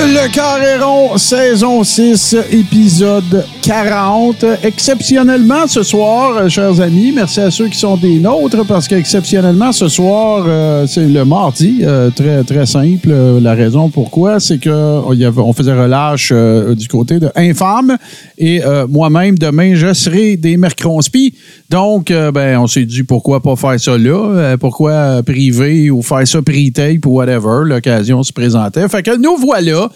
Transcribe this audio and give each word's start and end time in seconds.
Le 0.00 0.32
Carré 0.32 0.78
rond, 0.78 1.18
saison 1.18 1.82
6, 1.82 2.36
épisode 2.52 3.44
40. 3.62 4.44
Exceptionnellement 4.62 5.66
ce 5.66 5.82
soir, 5.82 6.36
euh, 6.36 6.48
chers 6.48 6.80
amis, 6.80 7.12
merci 7.12 7.40
à 7.40 7.50
ceux 7.50 7.66
qui 7.66 7.76
sont 7.76 7.96
des 7.96 8.20
nôtres 8.20 8.64
parce 8.64 8.86
qu'exceptionnellement 8.86 9.72
ce 9.72 9.88
soir, 9.88 10.44
euh, 10.46 10.86
c'est 10.86 11.08
le 11.08 11.24
mardi, 11.24 11.80
euh, 11.82 12.10
très 12.10 12.44
très 12.44 12.64
simple. 12.64 13.12
La 13.42 13.54
raison 13.54 13.90
pourquoi, 13.90 14.38
c'est 14.38 14.58
que 14.58 14.70
oh, 14.70 15.12
on 15.36 15.52
faisait 15.52 15.72
relâche 15.74 16.32
du 16.32 16.86
côté 16.86 17.18
de 17.18 17.30
Infâme 17.34 17.96
et 18.38 18.62
moi-même 18.88 19.36
demain 19.36 19.74
je 19.74 19.92
serai 19.92 20.36
des 20.36 20.56
Mercronspi. 20.56 21.34
Donc 21.70 22.12
ben 22.32 22.58
on 22.58 22.66
s'est 22.66 22.84
dit 22.84 23.02
pourquoi 23.02 23.42
pas 23.42 23.56
faire 23.56 23.78
ça 23.80 23.98
là, 23.98 24.56
pourquoi 24.58 25.22
privé 25.24 25.90
ou 25.90 26.02
faire 26.02 26.26
ça 26.26 26.40
pre-tape 26.40 27.04
ou 27.04 27.16
whatever, 27.16 27.64
l'occasion 27.64 28.22
se 28.22 28.32
présentait. 28.32 28.88
Fait 28.88 29.02
que 29.02 29.16
nous 29.16 29.36
voilà. 29.36 29.87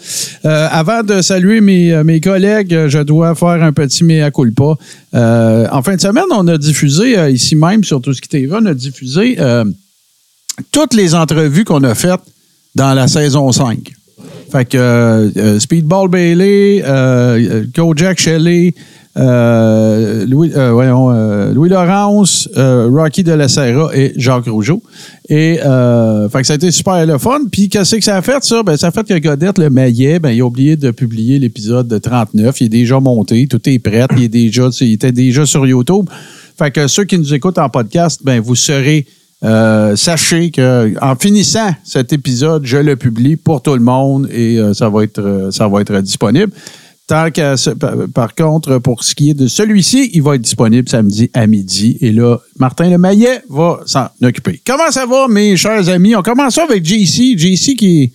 Euh, 0.45 0.67
avant 0.71 1.03
de 1.03 1.21
saluer 1.21 1.61
mes, 1.61 1.93
euh, 1.93 2.03
mes 2.03 2.19
collègues, 2.19 2.87
je 2.87 2.99
dois 2.99 3.35
faire 3.35 3.63
un 3.63 3.73
petit 3.73 4.03
mea 4.03 4.31
culpa. 4.31 4.75
Euh, 5.13 5.67
en 5.71 5.81
fin 5.81 5.95
de 5.95 6.01
semaine, 6.01 6.25
on 6.31 6.47
a 6.47 6.57
diffusé 6.57 7.31
ici 7.31 7.55
même 7.55 7.83
sur 7.83 8.01
Tout 8.01 8.13
ce 8.13 8.21
qui 8.21 8.29
TV, 8.29 8.49
on 8.51 8.65
a 8.65 8.73
diffusé 8.73 9.37
toutes 10.71 10.93
les 10.93 11.15
entrevues 11.15 11.63
qu'on 11.63 11.83
a 11.83 11.95
faites 11.95 12.21
dans 12.75 12.93
la 12.93 13.07
saison 13.07 13.51
5. 13.51 13.91
Fait 14.51 14.65
que 14.65 15.57
Speedball 15.59 16.09
Bailey, 16.09 16.83
Kojak 17.73 18.19
Shelley, 18.19 18.75
euh, 19.15 20.25
Louis, 20.25 20.51
euh, 20.55 20.71
voyons, 20.71 21.11
euh, 21.11 21.53
Louis 21.53 21.69
Laurence, 21.69 22.49
euh, 22.57 22.89
Rocky 22.91 23.23
de 23.23 23.31
la 23.31 23.47
Serra 23.47 23.95
et 23.95 24.13
Jacques 24.15 24.47
Rougeau. 24.47 24.81
Et 25.29 25.59
euh, 25.63 26.27
fait 26.29 26.41
que 26.41 26.47
ça 26.47 26.53
a 26.53 26.55
été 26.55 26.71
super 26.71 27.05
le 27.05 27.17
fun. 27.17 27.41
Puis 27.51 27.69
qu'est-ce 27.69 27.95
que 27.95 28.03
ça 28.03 28.17
a 28.17 28.21
fait, 28.21 28.43
ça? 28.43 28.63
Ben, 28.63 28.75
ça 28.75 28.87
a 28.87 28.91
fait 28.91 29.07
que 29.07 29.17
Godette, 29.19 29.59
le 29.59 29.69
maillet, 29.69 30.19
ben, 30.19 30.31
il 30.31 30.41
a 30.41 30.45
oublié 30.45 30.75
de 30.77 30.91
publier 30.91 31.37
l'épisode 31.37 31.87
de 31.87 31.97
39. 31.97 32.59
Il 32.61 32.65
est 32.65 32.69
déjà 32.69 32.99
monté, 32.99 33.47
tout 33.47 33.61
est 33.69 33.79
prêt. 33.79 34.07
Il, 34.17 34.23
est 34.23 34.29
déjà, 34.29 34.69
il 34.81 34.93
était 34.93 35.11
déjà 35.11 35.45
sur 35.45 35.65
YouTube. 35.65 36.09
Fait 36.57 36.71
que 36.71 36.87
ceux 36.87 37.03
qui 37.03 37.17
nous 37.17 37.33
écoutent 37.33 37.59
en 37.59 37.69
podcast, 37.69 38.21
ben, 38.23 38.39
vous 38.39 38.55
serez 38.55 39.05
euh, 39.43 39.97
sachez 39.97 40.51
que 40.51 40.93
en 41.01 41.15
finissant 41.15 41.71
cet 41.83 42.13
épisode, 42.13 42.65
je 42.65 42.77
le 42.77 42.95
publie 42.95 43.35
pour 43.35 43.61
tout 43.61 43.73
le 43.73 43.81
monde 43.81 44.29
et 44.31 44.57
euh, 44.57 44.73
ça 44.73 44.87
va 44.87 45.03
être 45.03 45.49
ça 45.51 45.67
va 45.67 45.81
être 45.81 45.99
disponible. 45.99 46.53
Tant 47.05 47.31
que 47.31 48.05
par, 48.05 48.33
contre, 48.33 48.77
pour 48.77 49.03
ce 49.03 49.13
qui 49.13 49.31
est 49.31 49.33
de 49.33 49.47
celui-ci, 49.47 50.11
il 50.13 50.23
va 50.23 50.35
être 50.35 50.41
disponible 50.41 50.87
samedi 50.87 51.29
à 51.33 51.47
midi. 51.47 51.97
Et 51.99 52.13
là, 52.13 52.37
Martin 52.57 52.89
Lemaillet 52.89 53.41
va 53.49 53.81
s'en 53.85 54.07
occuper. 54.21 54.61
Comment 54.65 54.89
ça 54.89 55.05
va, 55.05 55.27
mes 55.27 55.57
chers 55.57 55.89
amis? 55.89 56.15
On 56.15 56.21
commence 56.21 56.55
ça 56.55 56.63
avec 56.63 56.85
JC. 56.85 57.37
JC 57.37 57.75
qui 57.75 58.03
est, 58.03 58.11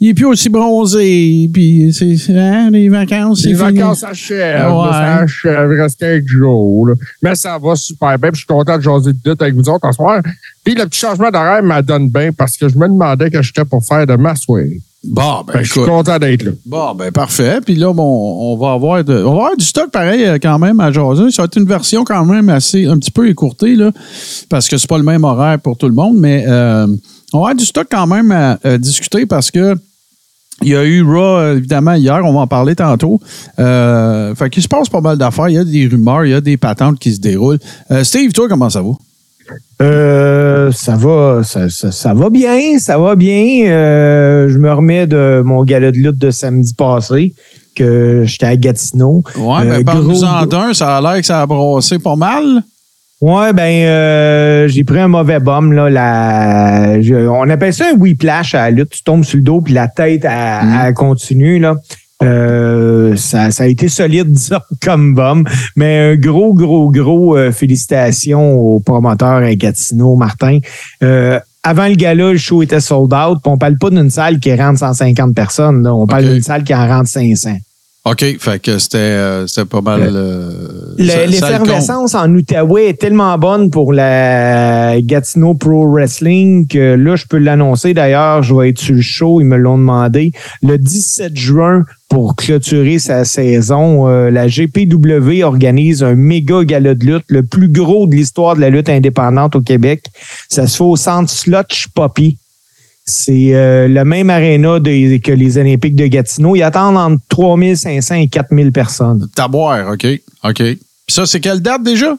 il 0.00 0.08
est 0.10 0.14
plus 0.14 0.26
aussi 0.26 0.50
bronzé. 0.50 1.48
Puis, 1.50 1.94
c'est 1.94 2.36
hein, 2.36 2.68
les 2.70 2.90
vacances, 2.90 3.42
Les 3.42 3.54
vacances 3.54 4.00
s'achèvent. 4.00 4.70
Ouais. 4.70 4.90
Ça 4.90 5.16
achève. 5.20 5.70
Il 5.72 5.80
reste 5.80 5.98
quelques 5.98 6.28
jours. 6.28 6.88
là. 6.88 6.94
Mais 7.22 7.34
ça 7.34 7.56
va 7.58 7.74
super 7.74 8.18
bien. 8.18 8.30
puis 8.30 8.34
Je 8.34 8.44
suis 8.44 8.46
content 8.46 8.76
de 8.76 8.82
jaser 8.82 9.12
de 9.14 9.30
avec 9.40 9.54
vous 9.54 9.66
autres 9.70 9.86
ce 9.90 9.96
soir. 9.96 10.20
Puis 10.62 10.74
le 10.74 10.84
petit 10.84 11.00
changement 11.00 11.30
d'horaire 11.30 11.62
me 11.62 11.80
donne 11.80 12.10
bien 12.10 12.32
parce 12.32 12.58
que 12.58 12.68
je 12.68 12.76
me 12.76 12.86
demandais 12.86 13.30
que 13.30 13.40
j'étais 13.40 13.64
pour 13.64 13.82
faire 13.82 14.06
de 14.06 14.16
ma 14.16 14.34
soirée. 14.34 14.82
Bon, 15.06 15.42
ben, 15.46 15.52
que 15.54 15.64
je 15.64 15.70
suis 15.72 15.80
content 15.84 16.18
d'être 16.18 16.42
là. 16.44 16.52
Bon, 16.64 16.94
ben 16.94 17.12
parfait. 17.12 17.60
Puis 17.64 17.74
là, 17.74 17.92
bon, 17.92 18.02
on 18.52 18.56
va 18.56 18.72
avoir 18.72 19.04
de- 19.04 19.22
on 19.24 19.32
va 19.34 19.42
avoir 19.44 19.56
du 19.56 19.64
stock 19.64 19.90
pareil 19.90 20.24
euh, 20.24 20.38
quand 20.40 20.58
même 20.58 20.80
à 20.80 20.90
jaser. 20.90 21.30
Ça 21.30 21.42
va 21.42 21.46
être 21.46 21.56
une 21.58 21.66
version 21.66 22.04
quand 22.04 22.24
même 22.24 22.48
assez 22.48 22.86
un 22.86 22.96
petit 22.98 23.10
peu 23.10 23.28
écourtée 23.28 23.76
là, 23.76 23.90
parce 24.48 24.66
que 24.68 24.78
c'est 24.78 24.88
pas 24.88 24.96
le 24.98 25.04
même 25.04 25.24
horaire 25.24 25.58
pour 25.60 25.76
tout 25.76 25.88
le 25.88 25.94
monde, 25.94 26.16
mais 26.18 26.44
euh, 26.48 26.86
on 27.32 27.38
va 27.38 27.44
avoir 27.48 27.54
du 27.54 27.64
stock 27.64 27.86
quand 27.90 28.06
même 28.06 28.32
à, 28.32 28.58
à 28.64 28.78
discuter 28.78 29.26
parce 29.26 29.50
que 29.50 29.74
il 30.62 30.68
y 30.68 30.76
a 30.76 30.84
eu 30.84 31.02
Raw, 31.02 31.18
euh, 31.20 31.56
évidemment, 31.56 31.94
hier, 31.94 32.20
on 32.24 32.32
va 32.32 32.40
en 32.40 32.46
parler 32.46 32.76
tantôt. 32.76 33.20
Euh, 33.58 34.34
fait 34.36 34.48
qu'il 34.50 34.62
se 34.62 34.68
passe 34.68 34.88
pas 34.88 35.00
mal 35.00 35.18
d'affaires. 35.18 35.48
Il 35.48 35.56
y 35.56 35.58
a 35.58 35.64
des 35.64 35.86
rumeurs, 35.88 36.24
il 36.24 36.30
y 36.30 36.34
a 36.34 36.40
des 36.40 36.56
patentes 36.56 36.98
qui 36.98 37.12
se 37.12 37.20
déroulent. 37.20 37.58
Euh, 37.90 38.04
Steve, 38.04 38.32
toi, 38.32 38.48
comment 38.48 38.70
ça 38.70 38.80
va? 38.80 38.90
Euh, 39.82 40.70
ça 40.72 40.96
va, 40.96 41.42
ça, 41.42 41.68
ça- 41.68 41.92
ça 41.92 42.14
va 42.14 42.30
bien, 42.30 42.78
ça 42.78 42.96
va 42.98 43.16
bien. 43.16 43.66
Euh, 43.66 44.48
je 44.48 44.58
me 44.58 44.72
remets 44.72 45.06
de 45.06 45.42
mon 45.44 45.64
gala 45.64 45.90
de 45.90 45.96
lutte 45.96 46.18
de 46.18 46.30
samedi 46.30 46.74
passé, 46.74 47.34
que 47.74 48.22
j'étais 48.24 48.46
à 48.46 48.56
Gatineau. 48.56 49.22
Ouais, 49.36 49.60
Euh, 49.62 49.64
ben 49.78 49.84
parle-nous-en 49.84 50.36
gros- 50.38 50.46
d'un. 50.46 50.74
Ça 50.74 50.96
a 50.96 51.00
l'air 51.00 51.20
que 51.20 51.26
ça 51.26 51.42
a 51.42 51.46
brassé 51.46 51.98
pas 51.98 52.16
mal. 52.16 52.62
Ouais, 53.20 53.52
ben 53.52 53.86
euh, 53.86 54.68
j'ai 54.68 54.84
pris 54.84 54.98
un 55.00 55.08
mauvais 55.08 55.40
bum 55.40 55.72
là. 55.72 55.88
La, 55.90 57.00
je- 57.00 57.26
on 57.26 57.48
appelle 57.48 57.72
ça 57.72 57.86
un 57.92 57.96
whiplash 57.96 58.54
à 58.54 58.64
la 58.64 58.70
lutte. 58.70 58.90
Tu 58.90 59.02
tombes 59.02 59.24
sur 59.24 59.38
le 59.38 59.42
dos 59.42 59.60
puis 59.60 59.72
la 59.72 59.88
tête 59.88 60.24
elle, 60.24 60.66
Mm. 60.66 60.78
elle 60.86 60.94
continue 60.94 61.58
là. 61.58 61.74
Euh, 62.22 63.16
ça, 63.16 63.50
ça 63.50 63.64
a 63.64 63.66
été 63.66 63.88
solide 63.88 64.30
disons, 64.30 64.60
comme 64.82 65.14
bum, 65.14 65.44
mais 65.76 66.12
un 66.12 66.16
gros, 66.16 66.54
gros, 66.54 66.90
gros 66.90 67.36
euh, 67.36 67.52
félicitations 67.52 68.54
au 68.54 68.80
promoteur 68.80 69.42
à 69.42 69.54
Gatineau, 69.54 70.16
Martin. 70.16 70.58
Euh, 71.02 71.38
avant 71.62 71.88
le 71.88 71.94
gala, 71.94 72.32
le 72.32 72.38
show 72.38 72.62
était 72.62 72.80
sold 72.80 73.12
out. 73.14 73.38
On 73.46 73.56
parle 73.56 73.78
pas 73.78 73.90
d'une 73.90 74.10
salle 74.10 74.38
qui 74.38 74.54
rentre 74.54 74.78
150 74.80 75.34
personnes. 75.34 75.82
Là. 75.82 75.94
On 75.94 76.06
parle 76.06 76.24
d'une 76.24 76.42
salle 76.42 76.62
qui 76.62 76.74
en 76.74 76.86
rentre 76.86 77.08
500. 77.08 77.56
OK, 78.06 78.22
fait 78.38 78.58
que 78.60 78.78
c'était 78.78 78.98
euh, 78.98 79.46
c'était 79.46 79.64
pas 79.64 79.80
mal. 79.80 80.02
euh, 80.14 80.50
Le- 80.98 81.04
ça- 81.06 81.14
ça. 81.14 81.26
L'effervescence 81.26 82.14
en 82.14 82.30
Outaouais 82.34 82.88
est 82.90 83.00
tellement 83.00 83.38
bonne 83.38 83.70
pour 83.70 83.94
la 83.94 85.00
Gatineau 85.00 85.54
Pro 85.54 85.88
Wrestling 85.90 86.66
que 86.66 86.96
là, 86.96 87.16
je 87.16 87.24
peux 87.26 87.38
l'annoncer. 87.38 87.94
D'ailleurs, 87.94 88.42
je 88.42 88.54
vais 88.54 88.68
être 88.68 88.78
sur 88.78 88.94
le 88.94 89.00
show, 89.00 89.40
ils 89.40 89.46
me 89.46 89.56
l'ont 89.56 89.78
demandé. 89.78 90.32
Le 90.62 90.76
17 90.76 91.34
juin, 91.34 91.84
pour 92.10 92.36
clôturer 92.36 92.98
sa 92.98 93.24
saison, 93.24 94.06
euh, 94.06 94.30
la 94.30 94.48
GPW 94.48 95.42
organise 95.42 96.02
un 96.02 96.14
méga 96.14 96.62
gala 96.64 96.94
de 96.94 97.06
lutte, 97.06 97.24
le 97.28 97.42
plus 97.42 97.68
gros 97.68 98.06
de 98.06 98.14
l'histoire 98.16 98.54
de 98.54 98.60
la 98.60 98.68
lutte 98.68 98.90
indépendante 98.90 99.56
au 99.56 99.62
Québec. 99.62 100.04
Ça 100.50 100.66
se 100.66 100.76
fait 100.76 100.84
au 100.84 100.96
centre 100.96 101.30
Slotch 101.30 101.88
Poppy. 101.94 102.36
C'est 103.06 103.54
euh, 103.54 103.86
le 103.86 104.04
même 104.04 104.30
aréna 104.30 104.78
que 104.80 105.32
les 105.32 105.58
Olympiques 105.58 105.94
de 105.94 106.06
Gatineau. 106.06 106.56
Ils 106.56 106.62
attendent 106.62 106.96
entre 106.96 107.22
3500 107.28 108.14
et 108.14 108.28
4000 108.28 108.72
personnes. 108.72 109.28
Taboire, 109.34 109.92
OK. 109.92 110.06
OK. 110.42 110.56
Puis 110.56 110.78
ça, 111.08 111.26
c'est 111.26 111.40
quelle 111.40 111.60
date 111.60 111.82
déjà? 111.82 112.16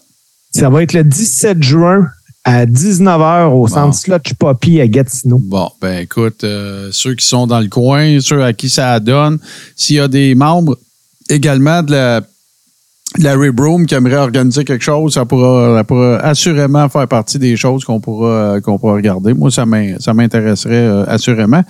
Ça 0.52 0.70
va 0.70 0.84
être 0.84 0.94
le 0.94 1.04
17 1.04 1.62
juin 1.64 2.08
à 2.44 2.66
19h 2.68 3.52
au 3.52 3.68
centre 3.68 3.96
Slotch 3.96 4.36
Poppy 4.36 4.80
à 4.80 4.88
Gatineau. 4.88 5.40
Bon, 5.40 5.70
ben 5.82 6.04
écoute, 6.04 6.44
euh, 6.44 6.90
ceux 6.92 7.16
qui 7.16 7.26
sont 7.26 7.48
dans 7.48 7.60
le 7.60 7.68
coin, 7.68 8.20
ceux 8.22 8.44
à 8.44 8.54
qui 8.54 8.70
ça 8.70 9.00
donne, 9.00 9.40
s'il 9.76 9.96
y 9.96 10.00
a 10.00 10.08
des 10.08 10.36
membres 10.36 10.78
également 11.28 11.82
de 11.82 11.92
la, 11.92 12.22
de 13.18 13.24
la 13.24 13.36
Rib 13.36 13.60
Room 13.60 13.86
qui 13.86 13.96
aimeraient 13.96 14.18
organiser 14.18 14.64
quelque 14.66 14.84
chose, 14.84 15.14
ça 15.14 15.26
pourra, 15.26 15.78
ça 15.78 15.84
pourra 15.84 16.18
assurément 16.18 16.88
faire 16.90 17.08
partie 17.08 17.40
des 17.40 17.56
choses 17.56 17.84
qu'on 17.84 18.00
pourra, 18.00 18.60
qu'on 18.62 18.78
pourra 18.78 18.94
regarder. 18.94 19.34
Moi, 19.34 19.52
ça 19.52 19.66
m'in- 19.66 20.00
ça 20.00 20.14
m'intéresserait 20.14 20.74
euh, 20.76 21.06
assurément. 21.08 21.64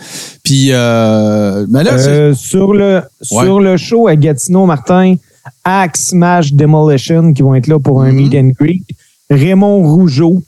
Puis, 0.44 0.70
euh, 0.72 1.66
mais 1.70 1.84
là, 1.84 1.98
c'est- 1.98 2.10
Euh, 2.10 2.34
sur, 2.34 2.74
le, 2.74 3.02
Ouais. 3.32 3.44
sur 3.46 3.60
le 3.60 3.78
show 3.78 4.08
à 4.08 4.16
Gatineau, 4.16 4.66
Martin, 4.66 5.16
Axe 5.64 6.08
Smash 6.10 6.54
Demolition 6.54 7.32
qui 7.34 7.42
vont 7.44 7.54
être 7.56 7.68
là 7.68 7.80
pour 7.80 8.02
un 8.02 8.12
Mhm. 8.12 8.16
meet 8.16 8.36
and 8.36 8.50
greet. 8.60 8.84
Raymond 9.30 9.84
Rougeau, 9.84 10.42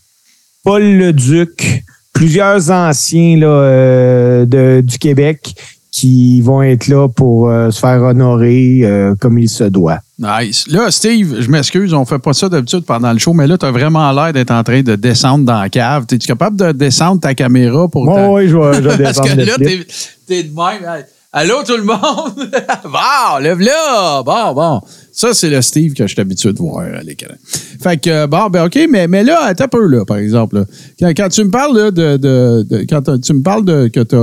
Paul 0.63 0.81
Leduc, 0.84 1.84
plusieurs 2.13 2.72
anciens 2.72 3.38
là, 3.38 4.45
de, 4.45 4.81
du 4.81 4.98
Québec 4.98 5.54
qui 5.92 6.42
vont 6.42 6.62
être 6.62 6.88
là 6.88 7.07
pour 7.07 7.50
euh, 7.50 7.72
se 7.72 7.80
faire 7.80 8.01
honorer 8.04 8.81
euh, 8.84 9.16
comme 9.19 9.39
il 9.39 9.50
se 9.50 9.63
doit. 9.63 10.00
Nice. 10.19 10.66
Là, 10.68 10.89
Steve, 10.92 11.38
je 11.42 11.50
m'excuse, 11.50 11.94
on 11.94 12.04
fait 12.06 12.19
pas 12.19 12.34
ça 12.34 12.50
d'habitude 12.50 12.84
pendant 12.86 13.13
le 13.13 13.19
show, 13.19 13.34
mais 13.34 13.48
là, 13.48 13.57
tu 13.57 13.66
as 13.66 13.72
vraiment 13.72 14.12
l'air 14.12 14.34
d'être 14.34 14.51
en 14.51 14.63
train 14.63 14.81
de 14.81 14.95
descendre 14.95 15.45
dans 15.45 15.62
la 15.62 15.69
cave. 15.69 16.06
Es-tu 16.12 16.28
capable 16.28 16.57
de 16.57 16.72
descendre 16.72 17.22
ta 17.22 17.34
caméra 17.36 17.88
pour 17.88 18.06
ta- 18.13 18.30
oui, 18.30 18.48
je 18.48 18.57
vais, 18.57 18.74
je 18.75 18.89
vais 18.89 18.98
Parce 19.04 19.22
descendre 19.22 19.30
que 19.30 19.39
le 19.39 19.45
là, 19.45 19.54
t'es, 19.57 19.88
t'es 20.28 20.44
de 20.44 20.56
même. 20.56 21.04
Allô, 21.39 21.62
tout 21.63 21.78
le 21.78 21.84
monde? 21.84 22.00
bon, 22.84 23.38
lève-là! 23.42 24.24
Bon, 24.24 24.54
bon. 24.54 24.81
Ça, 25.12 25.36
c'est 25.36 25.51
le 25.51 25.62
Steve 25.62 25.94
que 25.94 26.07
je 26.07 26.12
suis 26.13 26.19
habitué 26.22 26.51
de 26.51 26.57
voir 26.57 26.80
à 26.80 27.04
l'écran. 27.04 27.34
Fait 27.80 27.98
que, 27.98 28.10
euh, 28.10 28.25
bon, 28.28 28.48
ben, 28.50 28.66
OK, 28.66 28.80
mais, 28.89 29.07
mais 29.07 29.24
là, 29.24 29.42
attends 29.44 29.66
un 29.66 29.68
peu, 29.68 29.86
là, 29.86 30.04
par 30.04 30.18
exemple. 30.18 30.56
là. 30.57 30.66
Quand, 31.00 31.10
quand 31.16 31.30
tu 31.30 31.44
me 31.44 31.51
parles 31.51 31.78
là, 31.78 31.92
de, 31.92 32.18
de, 32.18 32.66
de- 32.68 32.86
Quand 32.89 33.19
tu 33.19 33.34
me 33.34 33.44
parles 33.44 33.66
de 33.66 33.88
que 33.88 34.00
tu 34.00 34.16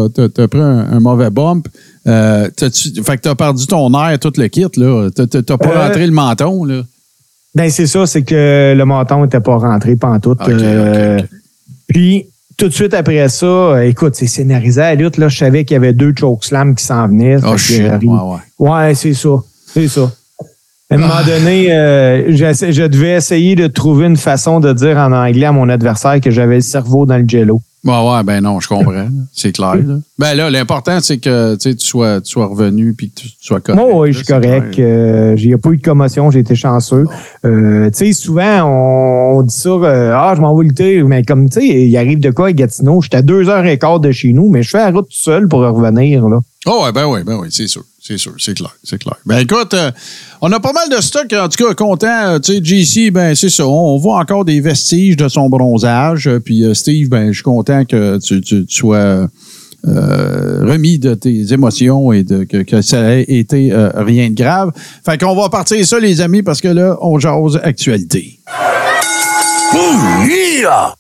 as, 0.42 0.48
pris 0.48 0.60
un, 0.60 0.86
un 0.90 0.98
mauvais 0.98 1.30
bump, 1.30 1.68
euh, 2.08 2.48
t'as-tu- 2.56 3.00
fait 3.04 3.16
que 3.18 3.22
tu 3.22 3.28
as 3.28 3.34
perdu 3.36 3.64
ton 3.68 3.92
air, 3.94 4.18
tout 4.18 4.32
le 4.36 4.48
kit, 4.48 4.66
là. 4.76 5.08
T'as- 5.14 5.56
pas 5.56 5.68
Euh, 5.68 5.86
rentré 5.86 6.06
le 6.06 6.12
menton, 6.12 6.64
là. 6.64 6.82
Ben, 7.54 7.70
c'est 7.70 7.86
ça, 7.86 8.06
c'est 8.06 8.24
que 8.24 8.74
le 8.76 8.84
menton 8.84 9.22
n'était 9.22 9.38
pas 9.38 9.56
rentré 9.56 9.94
pantoute. 9.94 10.40
Euh, 10.48 11.18
OK. 11.20 11.24
Puis, 11.86 12.26
tout 12.56 12.68
de 12.68 12.72
suite 12.72 12.94
après 12.94 13.28
ça, 13.28 13.46
euh, 13.46 13.82
écoute, 13.82 14.14
c'est 14.14 14.26
scénarisé 14.26 14.80
à 14.80 14.90
la 14.90 14.94
lutte. 14.94 15.16
Là, 15.18 15.28
je 15.28 15.36
savais 15.36 15.64
qu'il 15.64 15.74
y 15.74 15.76
avait 15.76 15.92
deux 15.92 16.12
chokeslams 16.16 16.74
qui 16.74 16.84
s'en 16.84 17.06
venaient. 17.08 17.36
Oh, 17.44 17.56
shit. 17.56 17.82
Ouais, 17.82 18.06
ouais. 18.06 18.38
Ouais, 18.58 18.94
c'est 18.94 19.14
ça. 19.14 19.30
C'est 19.66 19.88
ça. 19.88 20.10
À 20.90 20.94
un 20.94 20.98
moment 20.98 21.24
donné, 21.26 21.72
euh, 21.72 22.30
je 22.30 22.86
devais 22.86 23.12
essayer 23.12 23.56
de 23.56 23.66
trouver 23.66 24.06
une 24.06 24.16
façon 24.16 24.60
de 24.60 24.72
dire 24.72 24.98
en 24.98 25.12
anglais 25.12 25.46
à 25.46 25.52
mon 25.52 25.68
adversaire 25.68 26.20
que 26.20 26.30
j'avais 26.30 26.56
le 26.56 26.60
cerveau 26.60 27.06
dans 27.06 27.16
le 27.16 27.24
jello. 27.26 27.60
Ouais, 27.84 27.92
ouais, 27.92 28.22
ben 28.22 28.40
non, 28.40 28.60
je 28.60 28.68
comprends. 28.68 29.08
C'est 29.32 29.52
clair. 29.52 29.74
là. 29.76 29.98
Ben 30.18 30.34
là, 30.34 30.48
l'important, 30.48 31.00
c'est 31.00 31.18
que 31.18 31.54
tu 31.56 31.74
sois, 31.78 32.22
tu 32.22 32.30
sois 32.30 32.46
revenu 32.46 32.94
puis 32.94 33.10
que 33.10 33.20
tu 33.20 33.28
sois 33.40 33.60
correct. 33.60 33.78
Moi, 33.78 33.90
oui, 33.94 34.08
là, 34.08 34.12
je 34.12 34.16
suis 34.24 34.26
correct. 34.26 34.78
Euh, 34.78 35.36
j'ai 35.36 35.56
pas 35.58 35.70
eu 35.70 35.76
de 35.76 35.82
commotion, 35.82 36.30
j'ai 36.30 36.38
été 36.40 36.54
chanceux. 36.54 37.04
Euh, 37.44 37.90
tu 37.90 38.06
sais, 38.06 38.12
souvent, 38.14 38.62
on, 38.64 39.38
on 39.38 39.42
dit 39.42 39.54
ça, 39.54 39.68
euh, 39.68 40.12
ah, 40.16 40.32
je 40.34 40.40
m'en 40.40 40.56
vais 40.56 40.64
lutter, 40.64 41.02
mais 41.02 41.22
comme, 41.24 41.50
tu 41.50 41.60
sais, 41.60 41.66
il 41.66 41.96
arrive 41.98 42.20
de 42.20 42.30
quoi 42.30 42.48
à 42.48 42.52
Gatineau? 42.52 43.02
J'étais 43.02 43.18
à 43.18 43.22
deux 43.22 43.50
heures 43.50 43.66
et 43.66 43.78
quart 43.78 44.00
de 44.00 44.10
chez 44.12 44.32
nous, 44.32 44.48
mais 44.48 44.62
je 44.62 44.70
fais 44.70 44.78
la 44.78 44.90
route 44.90 45.04
tout 45.06 45.16
seul 45.16 45.46
pour 45.46 45.60
revenir, 45.60 46.26
là. 46.26 46.38
Oh, 46.66 46.84
ouais, 46.84 46.92
ben 46.92 47.06
oui, 47.06 47.20
ben 47.24 47.36
oui, 47.38 47.48
c'est 47.50 47.68
sûr. 47.68 47.82
C'est 48.06 48.18
sûr, 48.18 48.34
c'est 48.36 48.52
clair, 48.52 48.76
c'est 48.84 48.98
clair. 48.98 49.16
Ben 49.24 49.38
écoute, 49.38 49.72
euh, 49.72 49.90
on 50.42 50.52
a 50.52 50.60
pas 50.60 50.74
mal 50.74 50.90
de 50.90 51.00
stock, 51.00 51.32
en 51.32 51.48
tout 51.48 51.64
cas, 51.64 51.72
content. 51.72 52.06
euh, 52.06 52.38
Tu 52.38 52.56
sais, 52.56 52.60
JC, 52.62 53.10
ben 53.10 53.34
c'est 53.34 53.48
ça, 53.48 53.66
on, 53.66 53.96
voit 53.96 54.18
encore 54.18 54.44
des 54.44 54.60
vestiges 54.60 55.16
de 55.16 55.26
son 55.26 55.48
bronzage. 55.48 56.26
euh, 56.28 56.38
Puis 56.38 56.64
Steve, 56.74 57.08
ben 57.08 57.28
je 57.28 57.36
suis 57.36 57.42
content 57.42 57.86
que 57.86 58.18
tu, 58.18 58.66
sois 58.68 59.26
remis 59.86 60.98
de 60.98 61.14
tes 61.14 61.54
émotions 61.54 62.12
et 62.12 62.24
de, 62.24 62.44
que, 62.44 62.82
ça 62.82 63.16
ait 63.16 63.22
été 63.22 63.70
rien 63.94 64.28
de 64.28 64.34
grave. 64.34 64.72
Fait 65.02 65.18
qu'on 65.18 65.34
va 65.34 65.48
partir 65.48 65.84
ça, 65.86 65.98
les 65.98 66.20
amis, 66.20 66.42
parce 66.42 66.60
que 66.60 66.68
là, 66.68 66.98
on 67.00 67.18
jase 67.18 67.58
actualité. 67.62 68.38
Yeah! 70.28 70.94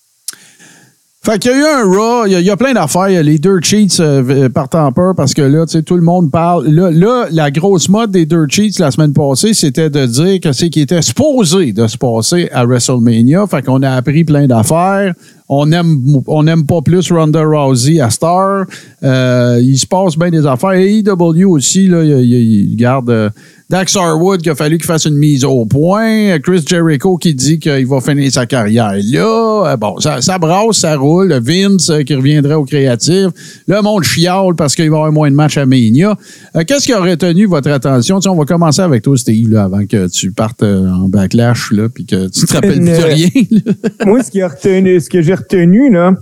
Fait 1.24 1.38
qu'il 1.38 1.52
y 1.52 1.54
a 1.54 1.56
eu 1.56 1.64
un 1.64 1.84
Raw, 1.90 2.26
il 2.26 2.38
y 2.38 2.50
a, 2.50 2.56
plein 2.58 2.74
d'affaires. 2.74 3.22
Les 3.22 3.38
Dirt 3.38 3.62
Cheats 3.64 3.98
euh, 4.00 4.50
partent 4.50 4.74
en 4.74 4.92
peur 4.92 5.14
parce 5.16 5.32
que 5.32 5.40
là, 5.40 5.64
tu 5.64 5.72
sais, 5.72 5.82
tout 5.82 5.96
le 5.96 6.02
monde 6.02 6.30
parle. 6.30 6.66
Là, 6.68 6.90
là, 6.90 7.28
la 7.30 7.50
grosse 7.50 7.88
mode 7.88 8.10
des 8.10 8.26
Dirt 8.26 8.50
Cheats 8.50 8.78
la 8.78 8.90
semaine 8.90 9.14
passée, 9.14 9.54
c'était 9.54 9.88
de 9.88 10.04
dire 10.04 10.38
que 10.40 10.52
c'est 10.52 10.68
qui 10.68 10.82
était 10.82 11.00
supposé 11.00 11.72
de 11.72 11.86
se 11.86 11.96
passer 11.96 12.50
à 12.52 12.66
WrestleMania. 12.66 13.46
Fait 13.46 13.62
qu'on 13.64 13.82
a 13.82 13.92
appris 13.92 14.24
plein 14.24 14.46
d'affaires. 14.46 15.14
On 15.48 15.72
aime, 15.72 16.20
on 16.26 16.46
aime 16.46 16.66
pas 16.66 16.82
plus 16.82 17.10
Ronda 17.10 17.42
Rousey 17.42 18.00
à 18.00 18.10
Star. 18.10 18.66
Euh, 19.02 19.58
il 19.62 19.78
se 19.78 19.86
passe 19.86 20.18
bien 20.18 20.30
des 20.30 20.46
affaires. 20.46 20.72
Et 20.72 20.98
EW 20.98 21.44
aussi, 21.46 21.86
là, 21.88 22.02
il, 22.04 22.10
il- 22.20 22.70
il 22.72 22.76
garde 22.76 23.08
euh, 23.08 23.30
Dax 23.70 23.96
Harwood 23.96 24.42
qui 24.42 24.50
a 24.50 24.54
fallu 24.54 24.76
qu'il 24.76 24.86
fasse 24.86 25.06
une 25.06 25.16
mise 25.16 25.42
au 25.44 25.64
point. 25.64 26.38
Chris 26.40 26.62
Jericho 26.66 27.16
qui 27.16 27.34
dit 27.34 27.58
qu'il 27.58 27.86
va 27.86 28.00
finir 28.00 28.30
sa 28.30 28.44
carrière 28.46 28.92
là. 28.92 29.72
Euh, 29.72 29.76
Bon, 29.76 29.98
ça, 30.00 30.20
ça 30.20 30.38
brasse, 30.38 30.78
ça 30.78 30.96
roule. 30.96 31.32
Vince 31.42 31.88
euh, 31.90 32.02
qui 32.02 32.14
reviendrait 32.14 32.54
au 32.54 32.64
créatif. 32.64 33.28
Le 33.66 33.80
monde 33.80 34.04
chiale 34.04 34.54
parce 34.56 34.74
qu'il 34.74 34.90
va 34.90 34.96
avoir 34.98 35.12
moins 35.12 35.30
de 35.30 35.34
matchs 35.34 35.56
à 35.56 35.66
Mania. 35.66 36.16
Euh, 36.54 36.62
Qu'est-ce 36.66 36.84
qui 36.84 36.92
a 36.92 37.00
retenu 37.00 37.46
votre 37.46 37.70
attention? 37.70 38.18
Tu 38.20 38.24
sais, 38.24 38.28
on 38.28 38.36
va 38.36 38.44
commencer 38.44 38.82
avec 38.82 39.02
toi, 39.02 39.16
Steve, 39.16 39.50
là, 39.50 39.64
avant 39.64 39.86
que 39.86 40.08
tu 40.08 40.30
partes 40.32 40.62
en 40.62 41.08
backlash 41.08 41.72
là, 41.72 41.88
puis 41.88 42.04
que 42.04 42.28
tu 42.28 42.44
te 42.46 42.52
rappelles 42.52 42.80
plus 42.80 42.90
de 42.90 43.02
rien. 43.02 43.28
là. 43.50 43.72
Moi, 44.06 44.22
ce, 44.22 44.30
qui 44.30 44.42
a 44.42 44.48
retenu, 44.48 45.00
ce 45.00 45.08
que 45.08 45.22
j'ai 45.22 45.34
retenu, 45.34 45.90
là, 45.90 46.12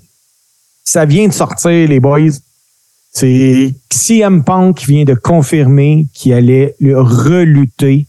ça 0.85 1.05
vient 1.05 1.27
de 1.27 1.33
sortir, 1.33 1.89
les 1.89 2.01
boys. 2.01 2.31
C'est 3.13 3.75
CM 3.91 4.43
Punk 4.43 4.81
vient 4.87 5.05
de 5.05 5.15
confirmer 5.15 6.07
qu'il 6.15 6.33
allait 6.33 6.75
le 6.81 6.99
relutter. 6.99 8.07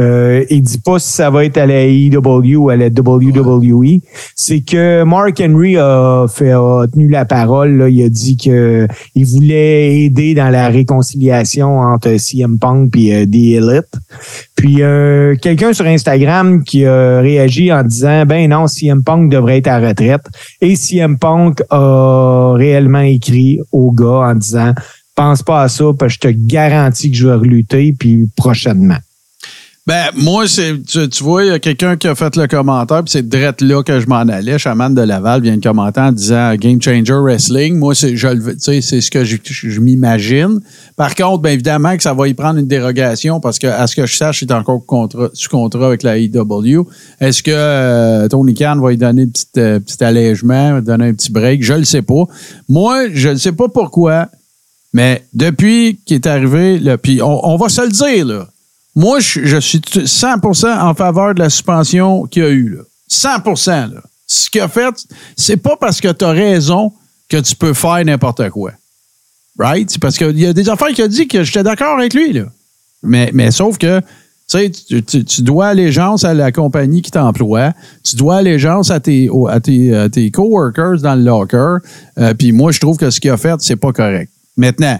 Euh, 0.00 0.44
il 0.50 0.62
dit 0.62 0.78
pas 0.78 0.98
si 0.98 1.12
ça 1.12 1.30
va 1.30 1.44
être 1.44 1.56
à 1.56 1.66
la 1.66 1.84
AEW 1.84 2.56
ou 2.56 2.68
à 2.68 2.76
la 2.76 2.86
WWE. 2.86 4.00
C'est 4.34 4.60
que 4.60 5.04
Mark 5.04 5.40
Henry 5.40 5.76
a, 5.76 6.26
fait, 6.28 6.50
a 6.50 6.86
tenu 6.92 7.08
la 7.08 7.24
parole. 7.24 7.76
là. 7.76 7.88
Il 7.88 8.02
a 8.02 8.08
dit 8.08 8.36
que 8.36 8.88
il 9.14 9.24
voulait 9.24 10.02
aider 10.02 10.34
dans 10.34 10.50
la 10.50 10.68
réconciliation 10.68 11.78
entre 11.78 12.16
CM 12.18 12.58
Punk 12.58 12.96
et 12.96 13.26
The 13.26 13.62
Elite. 13.62 13.92
Puis 14.56 14.82
euh, 14.82 15.36
quelqu'un 15.36 15.72
sur 15.72 15.86
Instagram 15.86 16.64
qui 16.64 16.84
a 16.84 17.20
réagi 17.20 17.72
en 17.72 17.84
disant 17.84 18.26
ben 18.26 18.50
non, 18.50 18.66
CM 18.66 19.04
Punk 19.04 19.30
devrait 19.30 19.58
être 19.58 19.68
à 19.68 19.78
retraite. 19.78 20.22
Et 20.60 20.74
CM 20.74 21.18
Punk 21.18 21.62
a 21.70 22.54
réellement 22.56 23.00
écrit 23.00 23.60
au 23.70 23.92
gars 23.92 24.28
en 24.30 24.34
disant 24.34 24.74
pense 25.14 25.44
pas 25.44 25.62
à 25.62 25.68
ça 25.68 25.84
parce 25.96 26.16
que 26.16 26.28
je 26.28 26.32
te 26.32 26.46
garantis 26.46 27.12
que 27.12 27.16
je 27.16 27.28
vais 27.28 27.34
relutter 27.34 27.94
puis 27.96 28.28
prochainement. 28.36 28.98
Ben, 29.86 30.06
moi, 30.16 30.48
c'est, 30.48 30.82
tu, 30.82 31.22
vois, 31.22 31.44
il 31.44 31.48
y 31.48 31.50
a 31.50 31.58
quelqu'un 31.58 31.98
qui 31.98 32.08
a 32.08 32.14
fait 32.14 32.34
le 32.36 32.46
commentaire, 32.46 33.04
puis 33.04 33.10
c'est 33.10 33.28
direct 33.28 33.60
là 33.60 33.82
que 33.82 34.00
je 34.00 34.06
m'en 34.06 34.20
allais. 34.20 34.58
Chaman 34.58 34.94
de 34.94 35.02
Laval 35.02 35.42
vient 35.42 35.58
de 35.58 35.62
commenter 35.62 36.00
en 36.00 36.10
disant 36.10 36.54
Game 36.54 36.80
Changer 36.80 37.18
Wrestling. 37.20 37.76
Moi, 37.76 37.94
c'est, 37.94 38.16
c'est 38.16 39.00
ce 39.02 39.10
que 39.10 39.24
je, 39.24 39.80
m'imagine. 39.80 40.60
Par 40.96 41.14
contre, 41.14 41.42
bien 41.42 41.52
évidemment 41.52 41.94
que 41.98 42.02
ça 42.02 42.14
va 42.14 42.28
y 42.28 42.32
prendre 42.32 42.60
une 42.60 42.66
dérogation 42.66 43.40
parce 43.40 43.58
que, 43.58 43.66
à 43.66 43.86
ce 43.86 43.94
que 43.94 44.06
je 44.06 44.16
sache, 44.16 44.40
il 44.40 44.48
est 44.48 44.54
encore 44.54 44.82
sous 45.34 45.50
contrat 45.50 45.86
avec 45.88 46.02
la 46.02 46.16
IW. 46.16 46.84
Est-ce 47.20 47.42
que 47.42 47.50
euh, 47.52 48.26
Tony 48.28 48.54
Khan 48.54 48.78
va 48.80 48.88
lui 48.88 48.96
donner 48.96 49.24
un 49.24 49.26
petit, 49.26 49.46
euh, 49.58 49.80
petit 49.80 50.02
allègement, 50.02 50.80
donner 50.80 51.08
un 51.08 51.12
petit 51.12 51.30
break? 51.30 51.62
Je 51.62 51.74
le 51.74 51.84
sais 51.84 52.00
pas. 52.00 52.24
Moi, 52.70 53.10
je 53.12 53.28
ne 53.28 53.36
sais 53.36 53.52
pas 53.52 53.68
pourquoi, 53.68 54.30
mais 54.94 55.26
depuis 55.34 56.00
qu'il 56.06 56.14
est 56.14 56.26
arrivé, 56.26 56.78
là, 56.78 56.96
puis 56.96 57.20
on, 57.20 57.46
on 57.46 57.56
va 57.56 57.68
se 57.68 57.82
le 57.82 57.90
dire, 57.90 58.24
là. 58.24 58.46
Moi, 58.96 59.18
je, 59.20 59.58
suis 59.58 59.80
t- 59.80 60.00
100% 60.04 60.78
en 60.80 60.94
faveur 60.94 61.34
de 61.34 61.40
la 61.40 61.50
suspension 61.50 62.24
qu'il 62.26 62.42
y 62.42 62.46
a 62.46 62.50
eu. 62.50 62.68
Là. 62.76 62.82
100%. 63.10 63.94
Là. 63.94 64.00
Ce 64.26 64.48
qu'il 64.48 64.60
a 64.60 64.68
fait, 64.68 64.94
c'est 65.36 65.56
pas 65.56 65.76
parce 65.76 66.00
que 66.00 66.10
tu 66.12 66.24
as 66.24 66.30
raison 66.30 66.92
que 67.28 67.36
tu 67.38 67.56
peux 67.56 67.74
faire 67.74 68.04
n'importe 68.04 68.48
quoi. 68.50 68.72
Right? 69.58 69.90
C'est 69.90 70.00
parce 70.00 70.16
qu'il 70.16 70.38
y 70.38 70.46
a 70.46 70.52
des 70.52 70.68
affaires 70.68 70.88
qu'il 70.88 71.04
a 71.04 71.08
dit 71.08 71.28
que 71.28 71.42
j'étais 71.44 71.62
d'accord 71.62 71.98
avec 71.98 72.14
lui. 72.14 72.32
Là. 72.32 72.44
Mais, 73.02 73.30
mais 73.34 73.50
sauf 73.50 73.78
que 73.78 74.00
tu 74.48 75.02
tu, 75.02 75.24
tu- 75.24 75.42
dois 75.42 75.68
allégeance 75.68 76.24
à 76.24 76.34
la 76.34 76.52
compagnie 76.52 77.02
qui 77.02 77.10
t'emploie. 77.10 77.72
Tu 78.04 78.14
dois 78.16 78.36
allégeance 78.36 78.90
à 78.90 79.00
tes, 79.00 79.28
au- 79.28 79.46
à 79.48 79.58
tes, 79.60 79.94
à 79.94 80.08
tes 80.08 80.30
coworkers 80.30 81.00
dans 81.02 81.14
le 81.14 81.22
locker. 81.22 81.76
Euh, 82.18 82.34
Puis 82.34 82.52
moi, 82.52 82.70
je 82.72 82.78
trouve 82.80 82.96
que 82.96 83.10
ce 83.10 83.20
qu'il 83.20 83.30
a 83.30 83.36
fait, 83.36 83.54
c'est 83.60 83.76
pas 83.76 83.92
correct. 83.92 84.30
Maintenant, 84.56 84.98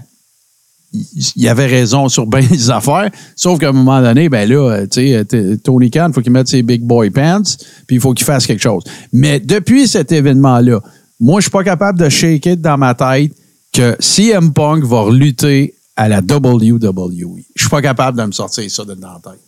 il 1.36 1.48
avait 1.48 1.66
raison 1.66 2.08
sur 2.08 2.26
bien 2.26 2.40
des 2.50 2.70
affaires, 2.70 3.10
sauf 3.36 3.58
qu'à 3.58 3.70
un 3.70 3.72
moment 3.72 4.00
donné, 4.00 4.28
ben 4.28 4.48
là, 4.48 4.70
euh, 4.70 4.86
tu 4.86 5.08
sais, 5.08 5.56
Tony 5.62 5.90
Khan, 5.90 6.06
il 6.08 6.14
faut 6.14 6.20
qu'il 6.20 6.32
mette 6.32 6.48
ses 6.48 6.62
big 6.62 6.82
boy 6.82 7.10
pants, 7.10 7.42
puis 7.86 7.96
il 7.96 8.00
faut 8.00 8.12
qu'il 8.12 8.24
fasse 8.24 8.46
quelque 8.46 8.62
chose. 8.62 8.84
Mais 9.12 9.40
depuis 9.40 9.88
cet 9.88 10.12
événement-là, 10.12 10.80
moi, 11.20 11.40
je 11.40 11.44
suis 11.44 11.50
pas 11.50 11.64
capable 11.64 11.98
de 11.98 12.08
shake 12.08 12.46
it 12.46 12.60
dans 12.60 12.78
ma 12.78 12.94
tête 12.94 13.32
que 13.72 13.96
CM 13.98 14.52
Punk 14.52 14.84
va 14.84 15.10
lutter 15.10 15.74
à 15.96 16.08
la 16.08 16.18
WWE. 16.18 17.40
Je 17.54 17.62
suis 17.62 17.70
pas 17.70 17.82
capable 17.82 18.18
de 18.18 18.24
me 18.24 18.32
sortir 18.32 18.70
ça 18.70 18.84
de 18.84 18.94
dans 18.94 19.08
la 19.08 19.20
tête. 19.22 19.40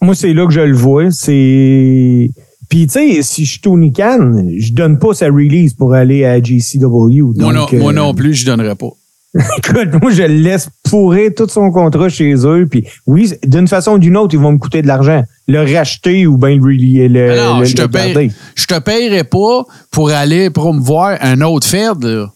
Moi, 0.00 0.14
c'est 0.14 0.34
là 0.34 0.46
que 0.46 0.52
je 0.52 0.60
le 0.60 0.76
vois. 0.76 1.10
C'est. 1.10 2.30
Puis, 2.68 2.86
tu 2.86 2.92
sais, 2.92 3.22
si 3.22 3.44
je 3.44 3.50
suis 3.52 3.60
Tony 3.60 3.92
Khan, 3.92 4.50
je 4.58 4.72
donne 4.72 4.98
pas 4.98 5.14
sa 5.14 5.26
release 5.26 5.74
pour 5.74 5.94
aller 5.94 6.24
à 6.24 6.42
GCW. 6.42 6.86
moi, 6.86 7.52
non, 7.52 7.52
Donc, 7.52 7.72
moi 7.72 7.92
euh, 7.92 7.94
non 7.94 8.14
plus, 8.14 8.34
je 8.34 8.46
donnerais 8.46 8.74
pas. 8.74 8.90
Écoute, 9.58 10.00
moi, 10.02 10.10
je 10.12 10.22
le 10.22 10.28
laisse 10.42 10.68
pourrir 10.88 11.30
tout 11.36 11.48
son 11.48 11.70
contrat 11.70 12.08
chez 12.08 12.34
eux. 12.46 12.66
Puis, 12.70 12.84
oui, 13.06 13.32
d'une 13.44 13.68
façon 13.68 13.92
ou 13.92 13.98
d'une 13.98 14.16
autre, 14.16 14.34
ils 14.34 14.40
vont 14.40 14.52
me 14.52 14.58
coûter 14.58 14.82
de 14.82 14.86
l'argent. 14.86 15.22
Le 15.48 15.60
racheter 15.76 16.26
ou 16.26 16.36
bien 16.38 16.56
le, 16.56 16.62
relier- 16.62 17.08
le, 17.08 17.36
non, 17.36 17.58
le- 17.60 17.64
je 17.66 17.74
te 17.76 17.82
le 17.82 17.88
paye- 17.88 18.12
garder. 18.12 18.32
je 18.54 18.66
te 18.66 18.78
payerais 18.78 19.24
pas 19.24 19.64
pour 19.90 20.10
aller 20.10 20.50
promouvoir 20.50 21.18
un 21.20 21.40
autre 21.42 21.66
Fed, 21.66 22.02
là. 22.02 22.26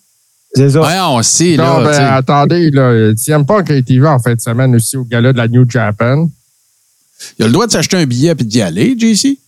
C'est 0.55 0.71
ça. 0.71 0.81
Ouais, 0.83 0.99
on 1.17 1.23
sait, 1.23 1.57
là. 1.57 1.79
Non, 1.79 1.85
ben, 1.85 2.05
attendez, 2.07 2.71
là. 2.71 3.13
CM 3.17 3.47
Punk 3.47 3.71
a 3.71 3.75
été 3.77 3.95
vu 3.95 4.07
en 4.07 4.19
fin 4.19 4.35
de 4.35 4.41
semaine 4.41 4.75
aussi 4.75 4.97
au 4.97 5.05
gala 5.05 5.33
de 5.33 5.39
la 5.39 5.47
New 5.49 5.69
Japan? 5.69 6.29
Il 7.39 7.45
a 7.45 7.47
le 7.47 7.53
droit 7.53 7.67
de 7.67 7.73
s'acheter 7.73 7.99
un 7.99 8.07
billet 8.07 8.33
et 8.39 8.45
d'y 8.45 8.61
aller, 8.61 8.97
JC. 8.99 9.39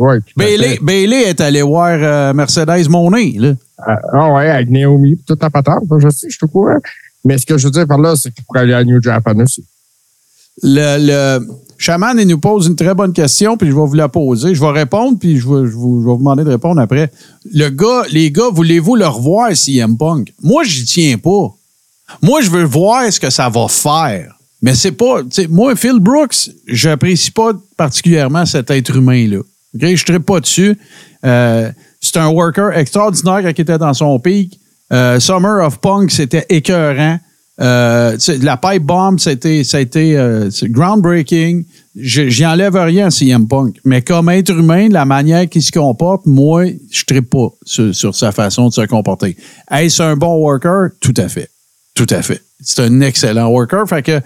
À 0.00 0.16
Bailey. 0.36 0.78
Bailey 0.82 1.22
est 1.22 1.40
allé 1.40 1.62
voir 1.62 1.90
euh, 1.92 2.32
Mercedes 2.34 2.88
Monet, 2.90 3.34
là. 3.38 3.52
Ah 3.78 3.98
ah 4.12 4.32
ouais, 4.32 4.50
avec 4.50 4.70
Naomi, 4.70 5.18
toute 5.26 5.42
la 5.42 5.50
patente. 5.50 5.84
Je 5.98 6.08
sais, 6.10 6.28
je 6.28 6.36
suis 6.36 6.44
au 6.44 6.48
courant. 6.48 6.78
Mais 7.24 7.38
ce 7.38 7.46
que 7.46 7.56
je 7.58 7.66
veux 7.66 7.70
dire 7.70 7.86
par 7.86 7.98
là, 7.98 8.14
c'est 8.16 8.32
qu'il 8.32 8.44
pourrait 8.44 8.60
aller 8.60 8.74
à 8.74 8.84
New 8.84 9.00
Japan 9.02 9.38
aussi. 9.40 9.64
Le, 10.62 10.98
le 11.38 11.46
chaman, 11.78 12.16
il 12.18 12.28
nous 12.28 12.38
pose 12.38 12.66
une 12.68 12.76
très 12.76 12.94
bonne 12.94 13.12
question, 13.12 13.56
puis 13.56 13.68
je 13.68 13.74
vais 13.74 13.86
vous 13.86 13.94
la 13.94 14.08
poser. 14.08 14.54
Je 14.54 14.60
vais 14.60 14.70
répondre, 14.70 15.18
puis 15.18 15.38
je 15.38 15.48
vais, 15.48 15.66
je 15.66 15.72
vais 15.72 15.76
vous 15.76 16.16
demander 16.18 16.44
de 16.44 16.50
répondre 16.50 16.80
après. 16.80 17.10
Le 17.52 17.68
gars, 17.70 18.02
les 18.10 18.30
gars, 18.30 18.50
voulez-vous 18.52 18.94
le 18.94 19.06
revoir, 19.06 19.56
CM 19.56 19.96
Punk? 19.96 20.32
Moi, 20.42 20.64
j'y 20.64 20.84
tiens 20.84 21.18
pas. 21.18 21.54
Moi, 22.22 22.42
je 22.42 22.50
veux 22.50 22.64
voir 22.64 23.10
ce 23.12 23.18
que 23.18 23.30
ça 23.30 23.48
va 23.48 23.66
faire. 23.68 24.38
Mais 24.62 24.74
c'est 24.74 24.92
pas. 24.92 25.22
Moi, 25.50 25.76
Phil 25.76 25.98
Brooks, 25.98 26.50
j'apprécie 26.66 27.30
pas 27.30 27.52
particulièrement 27.76 28.46
cet 28.46 28.70
être 28.70 28.96
humain-là. 28.96 29.40
Je 29.74 30.12
ne 30.12 30.18
pas 30.18 30.40
dessus. 30.40 30.78
Euh, 31.24 31.70
c'est 32.04 32.18
un 32.18 32.28
worker 32.28 32.76
extraordinaire 32.76 33.42
quand 33.42 33.52
il 33.56 33.60
était 33.60 33.78
dans 33.78 33.94
son 33.94 34.18
pic. 34.18 34.60
Euh, 34.92 35.18
Summer 35.18 35.64
of 35.64 35.80
Punk, 35.80 36.10
c'était 36.10 36.44
écœurant. 36.48 37.18
Euh, 37.60 38.18
la 38.42 38.56
pipe 38.56 38.82
bomb, 38.82 39.16
été 39.16 40.18
euh, 40.18 40.50
groundbreaking. 40.64 41.64
J'y 41.96 42.44
enlève 42.44 42.74
rien 42.74 43.06
à 43.06 43.10
CM 43.10 43.46
Punk. 43.46 43.76
Mais 43.84 44.02
comme 44.02 44.28
être 44.28 44.50
humain, 44.50 44.88
la 44.90 45.04
manière 45.04 45.48
qu'il 45.48 45.62
se 45.62 45.70
comporte, 45.72 46.26
moi, 46.26 46.66
je 46.90 47.04
ne 47.14 47.20
pas 47.20 47.48
sur, 47.64 48.14
sa 48.14 48.32
façon 48.32 48.68
de 48.68 48.74
se 48.74 48.82
comporter. 48.82 49.36
Est-ce 49.70 50.02
un 50.02 50.16
bon 50.16 50.36
worker? 50.36 50.90
Tout 51.00 51.14
à 51.16 51.28
fait. 51.28 51.48
Tout 51.94 52.08
à 52.10 52.22
fait. 52.22 52.42
C'est 52.60 52.82
un 52.82 53.00
excellent 53.00 53.48
worker. 53.48 53.88
Fait 53.88 54.02
que 54.02 54.20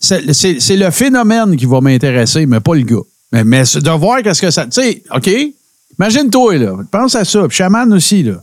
c'est 0.00 0.76
le 0.76 0.90
phénomène 0.90 1.56
qui 1.56 1.66
va 1.66 1.82
m'intéresser, 1.82 2.46
mais 2.46 2.60
pas 2.60 2.74
le 2.74 2.82
gars. 2.82 2.96
Mais, 3.32 3.44
mais 3.44 3.62
de 3.62 3.98
voir 3.98 4.22
qu'est-ce 4.22 4.40
que 4.40 4.50
ça. 4.50 4.64
Tu 4.64 4.80
sais, 4.80 5.02
OK? 5.14 5.30
Imagine-toi, 6.00 6.56
là. 6.56 6.76
Pense 6.90 7.14
à 7.14 7.24
ça. 7.26 7.46
Puis 7.46 7.58
Shaman 7.58 7.92
aussi, 7.92 8.22
là. 8.22 8.42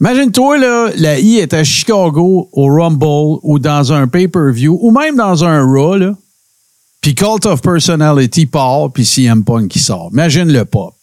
Imagine-toi, 0.00 0.58
là, 0.58 0.90
la 0.96 1.18
I 1.20 1.36
est 1.38 1.54
à 1.54 1.62
Chicago, 1.62 2.48
au 2.52 2.66
Rumble, 2.66 3.38
ou 3.44 3.60
dans 3.60 3.92
un 3.92 4.08
pay-per-view, 4.08 4.76
ou 4.82 4.90
même 4.90 5.14
dans 5.14 5.44
un 5.44 5.62
Raw, 5.64 5.96
là. 5.96 6.14
Puis 7.00 7.14
Cult 7.14 7.46
of 7.46 7.62
Personality 7.62 8.46
part, 8.46 8.90
puis 8.92 9.04
CM 9.04 9.44
Punk 9.44 9.68
qui 9.68 9.78
sort. 9.78 10.10
Imagine 10.12 10.52
le 10.52 10.64
pop. 10.64 10.94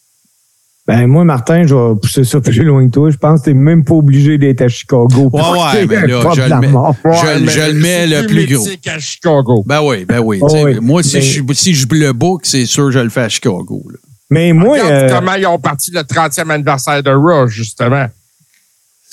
Ben, 0.86 1.06
moi, 1.06 1.24
Martin, 1.24 1.66
je 1.66 1.74
vais 1.74 1.94
pousser 2.00 2.24
ça 2.24 2.40
plus 2.40 2.62
loin 2.64 2.86
que 2.88 2.92
toi. 2.92 3.10
Je 3.10 3.16
pense 3.16 3.40
que 3.40 3.44
t'es 3.46 3.54
même 3.54 3.84
pas 3.84 3.94
obligé 3.94 4.36
d'être 4.38 4.60
à 4.62 4.68
Chicago. 4.68 5.06
Ouais, 5.24 5.28
pour 5.30 5.40
ouais, 5.52 5.86
mais 5.86 6.06
là, 6.06 6.22
je 6.34 6.40
le 6.42 6.58
mets-. 6.58 6.68
Je- 6.68 7.50
je 7.50 7.60
le 7.68 7.72
mets 7.74 8.06
le 8.06 8.26
plus 8.26 8.46
gros. 8.46 8.66
à 8.86 8.98
Chicago. 8.98 9.62
Ben 9.66 9.80
oui, 9.82 10.04
ben 10.04 10.18
oui. 10.20 10.38
Oh, 10.42 10.48
oui. 10.64 10.78
Moi, 10.80 11.02
si, 11.02 11.16
Mais- 11.16 11.22
je, 11.22 11.42
si 11.52 11.74
je 11.74 11.86
le 11.90 12.12
book, 12.12 12.40
c'est 12.44 12.66
sûr 12.66 12.86
que 12.86 12.90
je 12.92 12.98
le 12.98 13.08
fais 13.08 13.22
à 13.22 13.28
Chicago. 13.28 13.82
là. 13.90 13.98
Mais 14.30 14.52
moi, 14.52 14.74
Regarde 14.78 14.92
euh, 14.92 15.08
comment 15.18 15.34
ils 15.34 15.46
ont 15.46 15.58
parti 15.58 15.90
le 15.90 16.00
30e 16.00 16.50
anniversaire 16.50 17.02
de 17.02 17.10
Raw, 17.10 17.48
justement. 17.48 18.06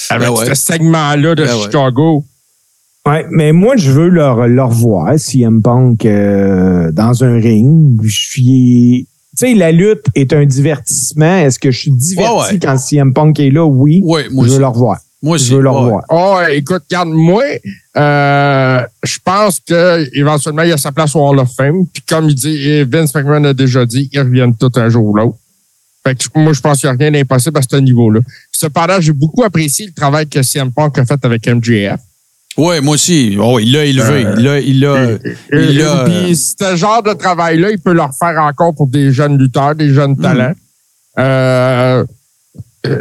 Avec 0.09 0.27
Ben 0.27 0.33
ouais. 0.33 0.45
ce 0.45 0.53
segment-là 0.53 1.33
de 1.35 1.43
Ben. 1.43 1.57
Chicago. 1.59 2.23
ouais, 3.07 3.25
mais 3.31 3.51
moi, 3.51 3.75
je 3.77 3.91
veux 3.91 4.09
leur, 4.09 4.47
leur 4.47 4.69
voir, 4.69 5.17
CM 5.17 5.61
Punk, 5.61 6.05
euh, 6.05 6.91
dans 6.91 7.23
un 7.23 7.39
ring. 7.39 7.99
Je 8.03 8.15
suis. 8.15 9.07
Tu 9.37 9.47
sais, 9.47 9.53
la 9.55 9.71
lutte 9.71 10.05
est 10.15 10.33
un 10.33 10.45
divertissement. 10.45 11.37
Est-ce 11.39 11.59
que 11.59 11.69
je 11.71 11.79
suis 11.79 11.91
diverti 11.91 12.31
Ouais, 12.31 12.41
ouais. 12.53 12.59
quand 12.59 12.77
CM 12.77 13.13
Punk 13.13 13.39
est 13.39 13.49
là? 13.51 13.65
Oui. 13.65 14.01
Oui, 14.03 14.21
moi 14.31 14.45
je 14.45 14.49
veux 14.49 14.55
aussi. 14.55 14.59
leur 14.59 14.73
voir. 14.73 14.97
Moi 15.23 15.35
aussi. 15.35 15.47
Je 15.49 15.55
veux 15.55 15.61
leur 15.61 15.81
ouais. 15.81 15.89
voir. 15.89 16.03
Oh, 16.09 16.37
écoute, 16.51 16.83
regarde, 16.89 17.09
moi, 17.09 17.43
euh, 17.97 18.79
je 19.03 19.17
pense 19.23 19.59
que 19.59 20.07
éventuellement 20.17 20.61
il 20.63 20.71
a 20.73 20.77
sa 20.77 20.91
place 20.91 21.15
au 21.15 21.27
Hall 21.27 21.39
of 21.39 21.49
Fame. 21.55 21.85
Puis 21.91 22.03
comme 22.07 22.29
il 22.29 22.35
dit, 22.35 22.83
Vince 22.83 23.13
McMahon 23.15 23.43
a 23.45 23.53
déjà 23.53 23.85
dit, 23.85 24.09
ils 24.13 24.19
reviennent 24.19 24.55
tout 24.55 24.71
un 24.75 24.89
jour 24.89 25.05
ou 25.05 25.15
l'autre. 25.15 25.37
Fait 26.05 26.15
que 26.15 26.23
moi, 26.39 26.53
je 26.53 26.61
pense 26.61 26.79
qu'il 26.79 26.89
n'y 26.89 26.95
a 26.95 26.97
rien 26.99 27.11
d'impossible 27.11 27.57
à 27.57 27.61
ce 27.61 27.75
niveau-là. 27.77 28.19
Cependant, 28.51 29.01
j'ai 29.01 29.11
beaucoup 29.11 29.43
apprécié 29.43 29.87
le 29.87 29.91
travail 29.93 30.27
que 30.27 30.41
CM 30.43 30.71
Punk 30.71 30.97
a 30.99 31.05
fait 31.05 31.19
avec 31.25 31.47
MJF. 31.47 31.99
Oui, 32.55 32.79
moi 32.81 32.93
aussi. 32.95 33.37
Oh, 33.39 33.59
il 33.59 33.71
l'a 33.71 33.85
élevé. 33.85 34.25
Euh, 34.25 34.35
il 34.37 34.43
l'a. 34.43 34.59
Il 34.59 34.79
l'a 34.79 35.11
Et- 35.11 35.19
il 35.51 35.57
et- 35.59 35.73
l'a- 35.83 36.05
Puis 36.05 36.35
ce 36.35 36.75
genre 36.75 37.03
de 37.03 37.13
travail-là, 37.13 37.71
il 37.71 37.79
peut 37.79 37.93
le 37.93 38.01
refaire 38.01 38.39
encore 38.41 38.73
pour 38.73 38.87
des 38.87 39.11
jeunes 39.11 39.37
lutteurs, 39.37 39.75
des 39.75 39.93
jeunes 39.93 40.13
Mm. 40.17 40.21
talents. 40.21 40.53
Euh, 41.19 42.05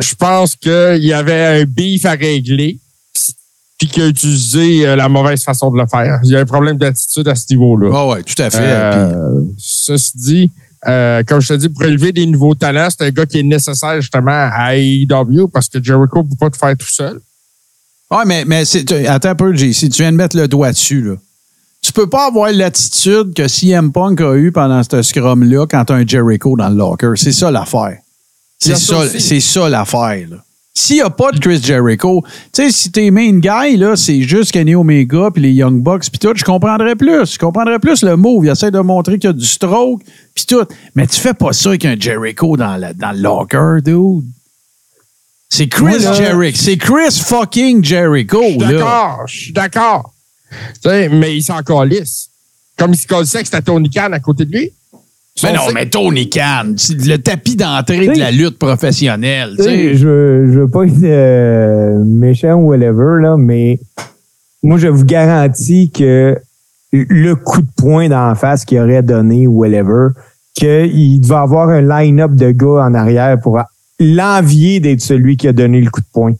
je 0.00 0.14
pense 0.14 0.57
qu'il 0.57 1.05
y 1.05 1.12
avait 1.12 1.62
un 1.62 1.64
beef 1.64 2.05
à 2.05 2.12
régler, 2.12 2.78
puis 3.78 3.88
qu'il 3.88 4.02
a 4.02 4.07
utilisé 4.09 4.87
euh, 4.87 4.97
la 4.97 5.09
mauvaise 5.09 5.43
façon 5.43 5.71
de 5.71 5.78
le 5.78 5.87
faire. 5.87 6.19
Il 6.25 6.31
y 6.31 6.37
a 6.37 6.40
un 6.40 6.45
problème 6.47 6.76
d'attitude 6.78 7.28
à 7.28 7.35
ce 7.35 7.45
niveau-là. 7.50 7.90
Ah 7.93 8.07
ouais, 8.09 8.23
tout 8.23 8.40
à 8.43 8.50
fait. 8.50 8.59
Puis- 8.59 8.66
Euh, 8.66 9.40
ceci 9.59 10.12
dit, 10.14 10.50
euh, 10.88 11.23
comme 11.26 11.40
je 11.40 11.49
te 11.49 11.55
dis, 11.55 11.69
pour 11.69 11.83
élever 11.85 12.12
des 12.12 12.25
nouveaux 12.26 12.55
talents, 12.55 12.88
c'est 12.90 13.05
un 13.07 13.11
gars 13.11 13.26
qui 13.26 13.38
est 13.40 13.43
nécessaire 13.43 14.00
justement 14.00 14.31
à 14.52 14.76
AEW 14.76 15.49
parce 15.52 15.69
que 15.69 15.83
Jericho 15.83 16.23
ne 16.23 16.28
peut 16.28 16.37
pas 16.40 16.50
tout 16.50 16.59
faire 16.59 16.76
tout 16.76 16.87
seul. 16.90 17.21
Ouais, 18.11 18.25
mais, 18.25 18.45
mais 18.47 18.64
tu- 18.64 18.95
attends 19.07 19.31
un 19.31 19.35
peu, 19.35 19.52
JC. 19.55 19.88
Tu 19.90 20.02
viens 20.02 20.12
de 20.12 20.16
mettre 20.16 20.37
le 20.37 20.47
doigt 20.49 20.71
dessus, 20.73 21.02
là. 21.02 21.14
Tu 21.83 21.93
peux 21.93 22.09
pas 22.09 22.26
avoir 22.28 22.50
l'attitude 22.52 23.35
que 23.35 23.47
CM 23.47 23.93
Punk 23.93 24.21
a 24.21 24.35
eu 24.37 24.50
pendant 24.52 24.83
ce 24.83 25.02
scrum-là 25.02 25.66
quand 25.69 25.85
t'as 25.85 25.95
un 25.95 26.07
Jericho 26.07 26.57
dans 26.57 26.69
le 26.69 26.76
locker. 26.76 27.12
C'est 27.16 27.33
ça 27.33 27.50
l'affaire. 27.50 27.99
C'est 28.59 28.77
ça 28.77 29.01
c'est 29.21 29.41
ça 29.41 29.69
l'affaire. 29.69 30.29
S'il 30.79 30.97
n'y 30.97 31.03
a 31.03 31.09
pas 31.09 31.33
de 31.33 31.39
Chris 31.39 31.61
Jericho, 31.63 32.23
tu 32.53 32.63
sais, 32.65 32.71
si 32.71 32.91
tes 32.93 33.11
main 33.11 33.39
guys, 33.39 33.79
là, 33.79 33.97
c'est 33.97 34.21
juste 34.23 34.53
Kenny 34.53 34.75
Omega 34.75 35.31
puis 35.33 35.43
les 35.43 35.53
Young 35.53 35.83
Bucks 35.83 36.11
puis 36.11 36.19
tout, 36.19 36.33
je 36.37 36.45
comprendrais 36.45 36.95
plus. 36.97 37.33
Je 37.33 37.39
comprendrais 37.39 37.79
plus 37.79 38.03
le 38.03 38.15
move. 38.17 38.45
Il 38.45 38.51
essaie 38.51 38.71
de 38.71 38.79
montrer 38.81 39.15
qu'il 39.19 39.29
y 39.29 39.31
a 39.31 39.33
du 39.33 39.47
stroke 39.47 40.03
puis 40.35 40.45
tout. 40.45 40.65
Mais 40.95 41.07
tu 41.07 41.19
fais 41.19 41.33
pas 41.33 41.55
ça 41.55 41.71
avec 41.71 41.87
un 41.87 41.97
Jericho 41.99 42.59
dans, 42.59 42.77
la- 42.77 42.93
dans 42.93 43.13
le 43.13 43.21
locker, 43.21 43.79
dude. 43.83 44.27
C'est 45.49 45.69
Chris 45.69 46.01
Jericho. 46.15 46.59
C'est 46.61 46.77
Chris 46.77 47.23
fucking 47.25 47.83
Jericho, 47.83 48.43
d'accord, 48.59 49.21
je 49.27 49.37
suis 49.39 49.53
d'accord. 49.53 50.13
Mais 50.85 51.37
il 51.39 51.43
s'en 51.43 51.63
calisse. 51.63 52.29
Comme 52.77 52.93
il 52.93 52.99
se 52.99 53.07
calissait 53.07 53.39
que 53.41 53.47
c'était 53.47 53.63
Tony 53.63 53.89
Khan 53.89 54.13
à 54.13 54.21
côté 54.21 54.45
de 54.45 54.53
lui. 54.53 54.71
Mais 55.43 55.50
On 55.50 55.55
non, 55.55 55.73
mais 55.75 55.87
Tony 55.87 56.31
Khan, 56.31 56.75
c'est 56.76 57.05
le 57.05 57.19
tapis 57.19 57.57
d'entrée 57.57 58.09
de 58.09 58.19
la 58.19 58.31
lutte 58.31 58.59
professionnelle. 58.59 59.55
Tu 59.57 59.64
sais. 59.64 59.95
je, 59.95 60.50
je 60.50 60.61
veux 60.61 60.69
pas 60.69 60.85
être 60.85 60.95
euh, 61.02 62.02
méchant 62.05 62.55
ou 62.55 62.69
whatever, 62.71 63.21
là, 63.21 63.37
mais 63.37 63.78
moi, 64.62 64.78
je 64.78 64.88
vous 64.88 65.05
garantis 65.05 65.90
que 65.90 66.38
le 66.93 67.35
coup 67.35 67.61
de 67.61 67.69
poing 67.76 68.09
d'en 68.09 68.35
face 68.35 68.64
qu'il 68.64 68.78
aurait 68.78 69.02
donné 69.02 69.47
ou 69.47 69.59
whatever, 69.59 70.09
qu'il 70.55 71.21
devait 71.21 71.35
avoir 71.35 71.69
un 71.69 71.83
line-up 71.83 72.33
de 72.33 72.50
gars 72.52 72.87
en 72.87 72.95
arrière 72.95 73.38
pour 73.40 73.61
l'envier 74.00 74.81
d'être 74.81 75.02
celui 75.02 75.37
qui 75.37 75.49
a 75.49 75.52
donné 75.52 75.81
le 75.81 75.90
coup 75.90 76.00
de 76.00 76.07
poing. 76.12 76.33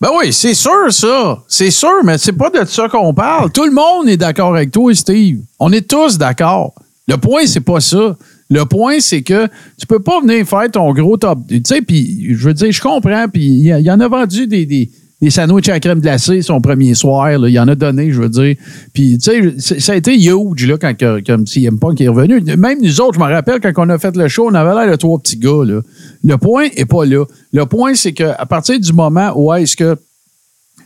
Ben 0.00 0.10
oui, 0.18 0.32
c'est 0.32 0.54
sûr, 0.54 0.92
ça. 0.92 1.42
C'est 1.46 1.70
sûr, 1.70 2.02
mais 2.04 2.18
c'est 2.18 2.32
pas 2.32 2.50
de 2.50 2.64
ça 2.64 2.88
qu'on 2.88 3.14
parle. 3.14 3.50
Tout 3.52 3.64
le 3.64 3.72
monde 3.72 4.08
est 4.08 4.16
d'accord 4.16 4.54
avec 4.54 4.72
toi, 4.72 4.92
Steve. 4.94 5.40
On 5.60 5.72
est 5.72 5.88
tous 5.88 6.18
d'accord. 6.18 6.74
Le 7.12 7.18
point, 7.18 7.44
c'est 7.44 7.60
pas 7.60 7.80
ça. 7.80 8.16
Le 8.48 8.64
point, 8.64 8.98
c'est 9.00 9.20
que 9.20 9.46
tu 9.78 9.86
peux 9.86 9.98
pas 9.98 10.20
venir 10.22 10.46
faire 10.46 10.70
ton 10.70 10.92
gros 10.94 11.18
top. 11.18 11.40
Tu 11.46 11.60
sais, 11.62 11.82
puis 11.82 12.28
je 12.30 12.48
veux 12.48 12.54
dire, 12.54 12.72
je 12.72 12.80
comprends, 12.80 13.26
puis 13.28 13.44
il 13.44 13.66
y, 13.66 13.90
en 13.90 14.00
a 14.00 14.08
vendu 14.08 14.46
des, 14.46 14.64
des, 14.64 14.90
des 15.20 15.28
sandwichs 15.28 15.68
à 15.68 15.78
crème 15.78 16.00
glacée 16.00 16.40
son 16.40 16.62
premier 16.62 16.94
soir. 16.94 17.30
Il 17.46 17.52
y 17.52 17.58
en 17.58 17.68
a 17.68 17.74
donné, 17.74 18.12
je 18.12 18.22
veux 18.22 18.30
dire. 18.30 18.56
Puis, 18.94 19.18
tu 19.18 19.58
sais, 19.58 19.78
ça 19.78 19.92
a 19.92 19.96
été 19.96 20.14
huge, 20.14 20.66
là, 20.66 20.78
quand 20.78 20.94
comme 21.26 21.46
CM 21.46 21.78
Punk 21.78 22.00
est 22.00 22.08
revenu. 22.08 22.40
Même 22.56 22.80
nous 22.80 23.00
autres, 23.02 23.14
je 23.14 23.20
me 23.20 23.30
rappelle, 23.30 23.60
quand 23.60 23.72
on 23.76 23.90
a 23.90 23.98
fait 23.98 24.16
le 24.16 24.28
show, 24.28 24.48
on 24.50 24.54
avait 24.54 24.74
l'air 24.74 24.90
de 24.90 24.96
trois 24.96 25.18
petits 25.18 25.36
gars, 25.36 25.64
là. 25.66 25.80
Le 26.24 26.38
point 26.38 26.68
est 26.76 26.86
pas 26.86 27.04
là. 27.04 27.26
Le 27.52 27.66
point, 27.66 27.94
c'est 27.94 28.12
qu'à 28.12 28.46
partir 28.46 28.80
du 28.80 28.92
moment 28.94 29.32
où 29.36 29.52
est-ce 29.52 29.76
que 29.76 29.98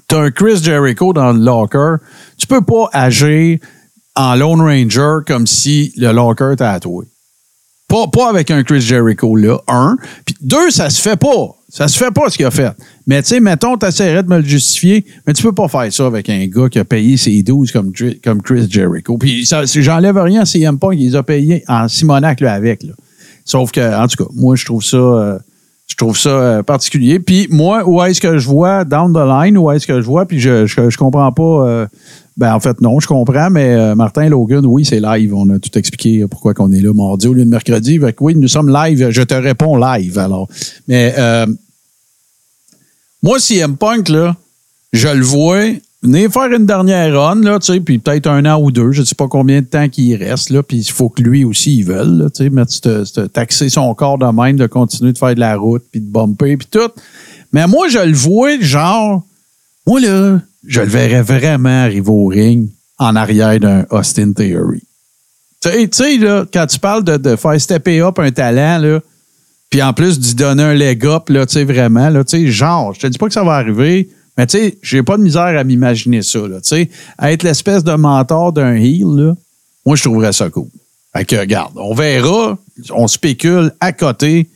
tu 0.08 0.16
as 0.16 0.18
un 0.18 0.30
Chris 0.32 0.60
Jericho 0.60 1.12
dans 1.12 1.32
le 1.32 1.38
locker, 1.38 1.96
tu 2.36 2.48
peux 2.48 2.62
pas 2.62 2.88
agir 2.92 3.58
en 4.16 4.34
Lone 4.34 4.60
Ranger 4.60 5.24
comme 5.26 5.46
si 5.46 5.92
le 5.96 6.12
locker 6.12 6.52
était 6.54 6.64
à 6.64 6.80
toi. 6.80 7.04
Pas, 7.88 8.08
pas 8.08 8.28
avec 8.30 8.50
un 8.50 8.64
Chris 8.64 8.80
Jericho 8.80 9.36
là, 9.36 9.58
un. 9.68 9.96
Puis 10.24 10.34
deux, 10.40 10.70
ça 10.70 10.90
se 10.90 11.00
fait 11.00 11.16
pas. 11.16 11.54
Ça 11.68 11.86
se 11.88 11.96
fait 11.98 12.10
pas 12.10 12.28
ce 12.30 12.36
qu'il 12.36 12.46
a 12.46 12.50
fait. 12.50 12.72
Mais 13.06 13.22
tu 13.22 13.28
sais, 13.28 13.40
mettons, 13.40 13.76
t'essaierais 13.76 14.22
de 14.22 14.28
me 14.28 14.38
le 14.38 14.44
justifier, 14.44 15.04
mais 15.26 15.32
tu 15.32 15.42
peux 15.42 15.52
pas 15.52 15.68
faire 15.68 15.92
ça 15.92 16.06
avec 16.06 16.28
un 16.28 16.46
gars 16.46 16.68
qui 16.68 16.78
a 16.78 16.84
payé 16.84 17.16
ses 17.16 17.42
12 17.42 17.70
comme, 17.70 17.92
comme 18.24 18.42
Chris 18.42 18.66
Jericho. 18.68 19.16
Puis 19.18 19.48
j'enlève 19.76 20.16
rien 20.16 20.42
à 20.42 20.44
CM 20.46 20.78
Punk, 20.78 20.94
il 20.98 21.10
les 21.10 21.16
a 21.16 21.22
payés 21.22 21.62
en 21.68 21.86
Simonac 21.86 22.40
là, 22.40 22.54
avec. 22.54 22.82
Là. 22.82 22.92
Sauf 23.44 23.70
que, 23.70 24.02
en 24.02 24.08
tout 24.08 24.24
cas, 24.24 24.30
moi, 24.34 24.56
je 24.56 24.64
trouve 24.64 24.82
ça. 24.82 24.96
euh, 24.96 25.38
je 25.98 26.04
trouve 26.04 26.18
ça 26.18 26.28
euh, 26.28 26.62
particulier. 26.62 27.18
Puis 27.20 27.48
moi, 27.50 27.82
où 27.88 28.02
est-ce 28.02 28.20
que 28.20 28.36
je 28.36 28.46
vois 28.46 28.84
down 28.84 29.14
the 29.14 29.26
line, 29.26 29.56
où 29.56 29.70
est-ce 29.70 29.86
que 29.86 29.98
je 29.98 30.06
vois, 30.06 30.26
puis 30.26 30.38
je, 30.38 30.66
je, 30.66 30.90
je 30.90 30.98
comprends 30.98 31.32
pas. 31.32 31.66
euh, 31.66 31.86
ben 32.36 32.54
en 32.54 32.60
fait, 32.60 32.82
non, 32.82 33.00
je 33.00 33.06
comprends, 33.06 33.48
mais 33.48 33.72
euh, 33.72 33.94
Martin 33.94 34.28
Logan, 34.28 34.66
oui, 34.66 34.84
c'est 34.84 35.00
live. 35.00 35.34
On 35.34 35.48
a 35.48 35.58
tout 35.58 35.78
expliqué 35.78 36.26
pourquoi 36.26 36.52
qu'on 36.52 36.70
est 36.70 36.82
là 36.82 36.92
mardi 36.92 37.28
au 37.28 37.32
lieu 37.32 37.46
de 37.46 37.50
mercredi. 37.50 37.98
Oui, 38.20 38.34
nous 38.34 38.46
sommes 38.46 38.70
live. 38.70 39.08
Je 39.08 39.22
te 39.22 39.32
réponds 39.32 39.78
live, 39.78 40.18
alors. 40.18 40.48
Mais 40.86 41.14
moi, 43.22 43.38
CM 43.38 43.78
Punk, 43.78 44.10
là, 44.10 44.36
je 44.92 45.08
le 45.08 45.24
vois 45.24 45.64
venir 46.02 46.30
faire 46.30 46.52
une 46.52 46.66
dernière 46.66 47.20
run, 47.20 47.40
là, 47.42 47.58
tu 47.58 47.72
sais, 47.72 47.80
puis 47.80 47.98
peut-être 47.98 48.26
un 48.28 48.44
an 48.44 48.60
ou 48.60 48.70
deux, 48.70 48.92
je 48.92 49.00
ne 49.00 49.06
sais 49.06 49.14
pas 49.14 49.28
combien 49.28 49.60
de 49.60 49.66
temps 49.66 49.88
qu'il 49.88 50.14
reste, 50.16 50.50
là, 50.50 50.62
puis 50.62 50.78
il 50.78 50.90
faut 50.90 51.08
que 51.08 51.22
lui 51.22 51.44
aussi, 51.44 51.78
il 51.78 51.84
veuille, 51.84 52.24
tu 52.34 52.50
sais, 52.50 53.28
taxer 53.28 53.68
son 53.68 53.94
corps 53.94 54.18
de 54.18 54.26
même, 54.26 54.56
de 54.56 54.66
continuer 54.66 55.12
de 55.12 55.18
faire 55.18 55.34
de 55.34 55.40
la 55.40 55.56
route, 55.56 55.82
puis 55.90 56.00
de 56.00 56.06
bumper, 56.10 56.56
puis 56.56 56.68
tout. 56.70 56.90
Mais 57.52 57.66
moi, 57.66 57.88
je 57.88 57.98
le 57.98 58.14
vois, 58.14 58.60
genre, 58.60 59.22
moi, 59.86 60.00
là, 60.00 60.40
je 60.66 60.80
le 60.80 60.88
verrais 60.88 61.22
vraiment 61.22 61.84
arriver 61.84 62.10
au 62.10 62.26
ring 62.26 62.68
en 62.98 63.16
arrière 63.16 63.58
d'un 63.60 63.86
Austin 63.90 64.32
Theory. 64.32 64.82
Tu 65.62 65.88
sais- 65.90 66.18
là, 66.18 66.44
quand 66.52 66.66
tu 66.66 66.78
parles 66.78 67.04
de, 67.04 67.16
de 67.16 67.36
faire 67.36 67.60
stepper 67.60 68.00
up 68.00 68.18
un 68.18 68.30
talent, 68.30 68.78
là, 68.78 69.00
puis 69.70 69.82
en 69.82 69.92
plus 69.92 70.20
d'y 70.20 70.34
donner 70.34 70.62
un 70.62 70.74
leg 70.74 71.04
up, 71.06 71.28
là, 71.28 71.46
tu 71.46 71.54
sais, 71.54 71.64
vraiment, 71.64 72.08
là, 72.08 72.22
tu 72.22 72.38
sais, 72.38 72.46
genre, 72.46 72.94
je 72.94 73.00
te 73.00 73.06
dis 73.06 73.18
pas 73.18 73.26
que 73.26 73.32
ça 73.32 73.42
va 73.42 73.54
arriver, 73.54 74.08
mais 74.36 74.46
tu 74.46 74.58
sais, 74.58 74.78
j'ai 74.82 75.02
pas 75.02 75.16
de 75.16 75.22
misère 75.22 75.42
à 75.42 75.64
m'imaginer 75.64 76.22
ça, 76.22 76.40
là, 76.40 76.58
être 77.22 77.42
l'espèce 77.42 77.84
de 77.84 77.94
mentor 77.94 78.52
d'un 78.52 78.74
heel, 78.74 79.06
là, 79.16 79.34
moi, 79.84 79.96
je 79.96 80.02
trouverais 80.02 80.32
ça 80.32 80.50
cool. 80.50 80.68
Fait 81.16 81.24
que, 81.24 81.36
regarde, 81.36 81.72
on 81.76 81.94
verra, 81.94 82.58
on 82.90 83.06
spécule 83.08 83.72
à 83.80 83.92
côté 83.92 84.48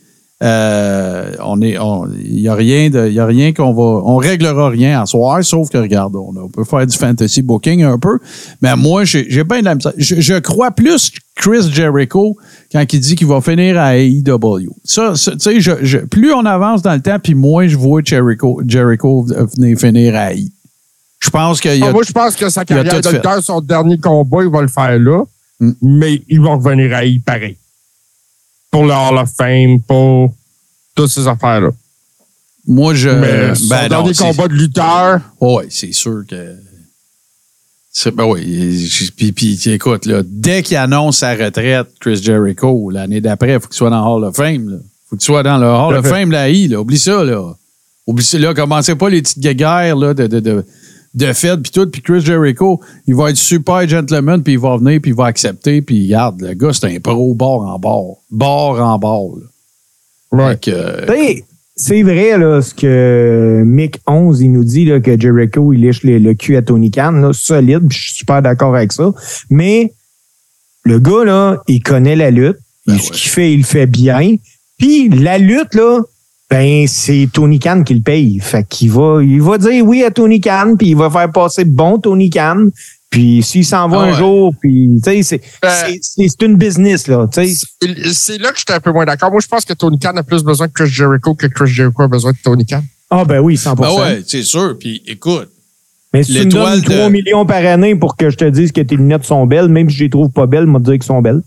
Euh, 0.43 1.35
on 1.43 1.61
est, 1.61 1.77
il 2.17 2.39
y 2.39 2.47
a 2.47 2.55
rien 2.55 2.89
de, 2.89 3.07
y 3.07 3.19
a 3.19 3.27
rien 3.27 3.53
qu'on 3.53 3.73
va, 3.73 4.01
on 4.03 4.17
réglera 4.17 4.69
rien 4.69 4.99
à 4.99 5.05
soir, 5.05 5.43
sauf 5.43 5.69
que 5.69 5.77
regarde, 5.77 6.15
on, 6.15 6.33
on 6.35 6.49
peut 6.49 6.63
faire 6.63 6.87
du 6.87 6.97
fantasy 6.97 7.43
booking 7.43 7.83
un 7.83 7.99
peu. 7.99 8.17
Mais 8.59 8.75
moi, 8.75 9.03
j'ai, 9.05 9.27
j'ai 9.29 9.43
bien 9.43 9.59
de 9.59 9.65
la 9.65 9.75
misère. 9.75 9.93
je, 9.97 10.19
je 10.19 10.39
crois 10.39 10.71
plus 10.71 11.11
Chris 11.35 11.71
Jericho 11.71 12.37
quand 12.71 12.85
il 12.93 12.99
dit 12.99 13.15
qu'il 13.15 13.27
va 13.27 13.41
finir 13.41 13.77
à 13.79 13.97
AEW. 13.97 14.69
Ça, 14.83 15.15
ça, 15.15 15.31
tu 15.33 15.39
sais, 15.39 15.59
je, 15.59 15.71
je- 15.81 15.97
plus 15.99 16.31
on 16.33 16.45
avance 16.45 16.81
dans 16.81 16.93
le 16.93 17.01
temps, 17.01 17.19
puis 17.19 17.35
moins 17.35 17.67
je 17.67 17.75
vois 17.77 18.01
Jericho, 18.03 18.61
Jericho 18.65 19.23
venir 19.57 19.77
finir 19.77 20.15
à 20.15 20.33
AE. 20.33 20.49
Je 21.19 21.29
pense 21.29 21.59
qu'il 21.61 21.83
Ah, 21.83 21.91
moi, 21.91 22.03
je 22.03 22.11
pense 22.11 22.35
que 22.35 22.49
sa 22.49 22.65
carrière 22.65 22.99
de 23.01 23.09
lutteur, 23.09 23.43
son 23.43 23.61
dernier 23.61 23.97
combat, 23.99 24.43
il 24.43 24.49
va 24.49 24.61
le 24.61 24.67
faire 24.67 24.97
là. 24.97 25.23
Mm. 25.59 25.71
Mais 25.81 26.21
il 26.27 26.41
va 26.41 26.55
revenir 26.55 26.95
à 26.95 27.05
y 27.05 27.19
pareil. 27.19 27.57
Pour 28.71 28.85
le 28.85 28.93
Hall 28.93 29.17
of 29.17 29.29
Fame, 29.37 29.79
pour 29.81 30.33
toutes 30.95 31.09
ces 31.11 31.27
affaires-là. 31.27 31.69
moi, 32.65 32.93
je, 32.95 33.09
mais 33.09 33.53
son 33.53 33.67
ben 33.67 33.89
dernier 33.89 34.13
combat 34.13 34.47
de 34.47 34.53
lutteur, 34.53 35.19
Oui, 35.39 35.65
c'est 35.69 35.91
sûr 35.91 36.23
que. 36.27 36.55
Ben 38.15 38.25
oui. 38.25 38.89
Puis, 39.17 39.31
puis, 39.33 39.59
écoute, 39.65 40.05
là, 40.05 40.21
dès 40.25 40.63
qu'il 40.63 40.77
annonce 40.77 41.17
sa 41.17 41.35
retraite, 41.35 41.87
Chris 41.99 42.21
Jericho, 42.23 42.89
l'année 42.89 43.19
d'après, 43.19 43.53
il 43.53 43.59
faut 43.59 43.67
qu'il 43.67 43.75
soit 43.75 43.89
dans 43.89 44.05
le 44.05 44.11
Hall 44.11 44.23
of 44.29 44.35
Fame. 44.35 44.79
Il 44.81 45.09
faut 45.09 45.15
qu'il 45.17 45.25
soit 45.25 45.43
dans 45.43 45.57
le 45.57 45.67
Hall 45.67 45.97
of. 45.97 46.07
Fame, 46.07 46.31
la 46.31 46.49
I. 46.49 46.69
Là. 46.69 46.79
Oublie 46.79 46.97
ça. 46.97 47.23
Là. 47.23 47.53
Oublie 48.07 48.23
ça. 48.23 48.39
Là, 48.39 48.53
commencez 48.53 48.95
pas 48.95 49.09
les 49.09 49.21
petites 49.21 49.39
guéguerres 49.39 49.97
là, 49.97 50.13
de, 50.13 50.25
de, 50.27 50.39
de, 50.39 50.65
de 51.13 51.33
fête, 51.33 51.61
puis 51.61 51.71
tout. 51.71 51.85
Puis 51.87 52.01
Chris 52.01 52.21
Jericho, 52.21 52.79
il 53.07 53.15
va 53.15 53.29
être 53.29 53.37
super 53.37 53.87
gentleman, 53.87 54.41
puis 54.41 54.53
il 54.53 54.59
va 54.59 54.77
venir, 54.77 55.01
puis 55.01 55.11
il 55.11 55.17
va 55.17 55.25
accepter. 55.25 55.81
Puis 55.81 56.05
regarde, 56.05 56.41
le 56.41 56.53
gars, 56.53 56.71
c'est 56.71 56.85
un 56.87 56.99
pro 57.01 57.33
bord 57.35 57.63
en 57.63 57.77
bord. 57.77 58.17
Bord 58.31 58.79
en 58.79 58.97
bord. 58.97 59.35
là. 60.31 60.51
Fait 60.51 60.61
que, 60.61 61.05
sais, 61.07 61.45
C'est 61.83 62.03
vrai, 62.03 62.37
là, 62.37 62.61
ce 62.61 62.75
que 62.75 63.63
Mick 63.65 64.01
11, 64.05 64.41
il 64.41 64.51
nous 64.51 64.63
dit, 64.63 64.85
là, 64.85 64.99
que 64.99 65.19
Jericho, 65.19 65.73
il 65.73 65.81
lèche 65.81 66.03
le, 66.03 66.33
cul 66.35 66.55
à 66.55 66.61
Tony 66.61 66.91
Khan, 66.91 67.11
là, 67.13 67.33
solide, 67.33 67.87
je 67.89 67.97
suis 67.97 68.13
super 68.17 68.43
d'accord 68.43 68.75
avec 68.75 68.91
ça. 68.91 69.11
Mais, 69.49 69.91
le 70.83 70.99
gars, 70.99 71.23
là, 71.25 71.57
il 71.67 71.81
connaît 71.81 72.15
la 72.15 72.29
lutte. 72.29 72.59
Ben 72.85 72.99
ce 72.99 73.05
ouais. 73.05 73.15
qu'il 73.15 73.29
fait, 73.31 73.53
il 73.53 73.57
le 73.61 73.65
fait 73.65 73.87
bien. 73.87 74.35
Puis, 74.77 75.09
la 75.09 75.39
lutte, 75.39 75.73
là, 75.73 76.01
ben, 76.51 76.85
c'est 76.87 77.27
Tony 77.33 77.57
Khan 77.57 77.81
qui 77.83 77.95
le 77.95 78.01
paye. 78.01 78.39
Fait 78.39 78.63
qu'il 78.63 78.91
va, 78.91 79.23
il 79.23 79.41
va 79.41 79.57
dire 79.57 79.83
oui 79.83 80.03
à 80.03 80.11
Tony 80.11 80.39
Khan, 80.39 80.75
puis 80.77 80.89
il 80.89 80.95
va 80.95 81.09
faire 81.09 81.31
passer 81.31 81.65
bon 81.65 81.97
Tony 81.97 82.29
Khan. 82.29 82.67
Puis, 83.11 83.43
s'il 83.43 83.65
s'en 83.65 83.89
va 83.89 83.99
Ah 83.99 84.03
un 84.05 84.17
jour, 84.17 84.55
puis, 84.59 84.89
tu 85.03 85.11
sais, 85.11 85.21
c'est, 85.21 85.41
Ben, 85.61 85.97
une 86.41 86.55
business, 86.55 87.07
là, 87.07 87.27
tu 87.31 87.45
sais. 87.45 87.57
C'est- 88.13 88.37
là 88.37 88.51
que 88.53 88.57
j'étais 88.57 88.71
un 88.73 88.79
peu 88.79 88.93
moins 88.93 89.03
d'accord. 89.05 89.29
Moi, 89.31 89.41
je 89.41 89.47
pense 89.47 89.65
que 89.65 89.73
Tony 89.73 89.99
Khan 89.99 90.15
a 90.15 90.23
plus 90.23 90.43
besoin 90.43 90.67
de 90.67 90.71
Chris 90.71 90.87
Jericho 90.87 91.35
que 91.35 91.45
Chris 91.47 91.67
Jericho 91.69 92.03
a 92.03 92.07
besoin 92.07 92.31
de 92.31 92.37
Tony 92.41 92.65
Khan. 92.65 92.81
Ah, 93.09 93.25
ben 93.25 93.39
oui, 93.39 93.57
100%. 93.57 93.75
ben 93.75 94.01
ouais, 94.01 94.23
c'est 94.25 94.43
sûr. 94.43 94.77
Puis 94.79 95.03
écoute, 95.05 95.49
Mais 96.13 96.23
si 96.23 96.31
tu 96.33 96.45
me 96.45 96.51
donnes 96.51 96.79
de- 96.79 96.85
3 96.89 97.09
millions 97.09 97.45
par 97.45 97.65
année 97.65 97.95
pour 97.95 98.15
que 98.15 98.29
je 98.29 98.37
te 98.37 98.45
dise 98.45 98.71
que 98.71 98.79
tes 98.79 98.95
lunettes 98.95 99.25
sont 99.25 99.45
belles, 99.45 99.67
même 99.67 99.89
si 99.89 99.97
je 99.97 100.03
les 100.05 100.09
trouve 100.09 100.29
pas 100.31 100.45
belles, 100.45 100.65
moi 100.65 100.79
te 100.79 100.85
dire 100.85 100.93
qu'elles 100.93 101.03
sont 101.03 101.21
belles. 101.21 101.41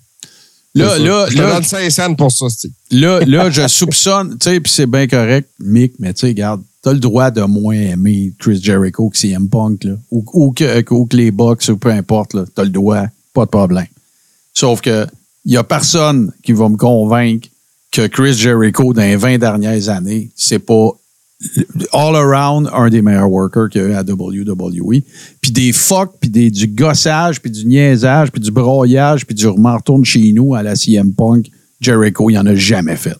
là, 0.74 0.98
là, 0.98 1.26
je 1.30 1.34
te 1.36 1.40
là, 1.40 1.54
donne 1.54 1.62
5 1.62 1.90
cents 1.90 2.14
pour 2.14 2.30
ça. 2.30 2.46
Là, 2.90 3.20
là, 3.26 3.48
je 3.50 3.66
soupçonne, 3.68 4.36
tu 4.38 4.50
sais, 4.50 4.60
puis 4.60 4.70
c'est 4.70 4.86
bien 4.86 5.06
correct, 5.06 5.48
Mick, 5.60 5.94
mais 5.98 6.12
tu 6.12 6.20
sais, 6.20 6.26
regarde, 6.26 6.62
t'as 6.84 6.92
le 6.92 6.98
droit 6.98 7.30
de 7.30 7.40
moins 7.40 7.74
aimer 7.74 8.34
Chris 8.38 8.60
Jericho 8.62 9.08
que 9.08 9.16
CM 9.16 9.48
Punk, 9.48 9.88
ou, 10.10 10.52
que, 10.52 11.16
les 11.16 11.30
Bucks, 11.30 11.70
ou 11.70 11.76
peu 11.78 11.90
importe, 11.90 12.36
t'as 12.54 12.62
le 12.62 12.68
droit, 12.68 13.06
pas 13.32 13.46
de 13.46 13.50
problème. 13.50 13.86
Sauf 14.52 14.82
que 14.82 15.06
il 15.46 15.56
a 15.56 15.64
personne 15.64 16.30
qui 16.42 16.52
va 16.52 16.68
me 16.68 16.76
convaincre 16.76 17.48
que 17.90 18.06
Chris 18.06 18.34
Jericho, 18.34 18.92
dans 18.92 19.02
les 19.02 19.16
20 19.16 19.38
dernières 19.38 19.88
années, 19.88 20.30
c'est 20.36 20.58
pas 20.58 20.90
all 21.92 22.16
around 22.16 22.68
un 22.72 22.90
des 22.90 23.00
meilleurs 23.00 23.30
workers 23.30 23.70
qu'il 23.70 23.80
y 23.80 23.84
a 23.84 23.88
eu 23.88 23.92
à 23.94 24.02
WWE. 24.02 25.02
Puis 25.40 25.52
des 25.52 25.72
fuck, 25.72 26.12
puis 26.20 26.28
des, 26.28 26.50
du 26.50 26.66
gossage, 26.66 27.40
puis 27.40 27.50
du 27.50 27.66
niaisage, 27.66 28.30
puis 28.30 28.40
du 28.40 28.50
broyage, 28.50 29.24
puis 29.26 29.34
du 29.34 29.46
retourne 29.46 30.04
chez 30.04 30.32
nous 30.32 30.54
à 30.54 30.62
la 30.62 30.76
CM 30.76 31.12
Punk, 31.14 31.50
Jericho, 31.80 32.28
il 32.28 32.38
en 32.38 32.46
a 32.46 32.54
jamais 32.54 32.96
fait. 32.96 33.16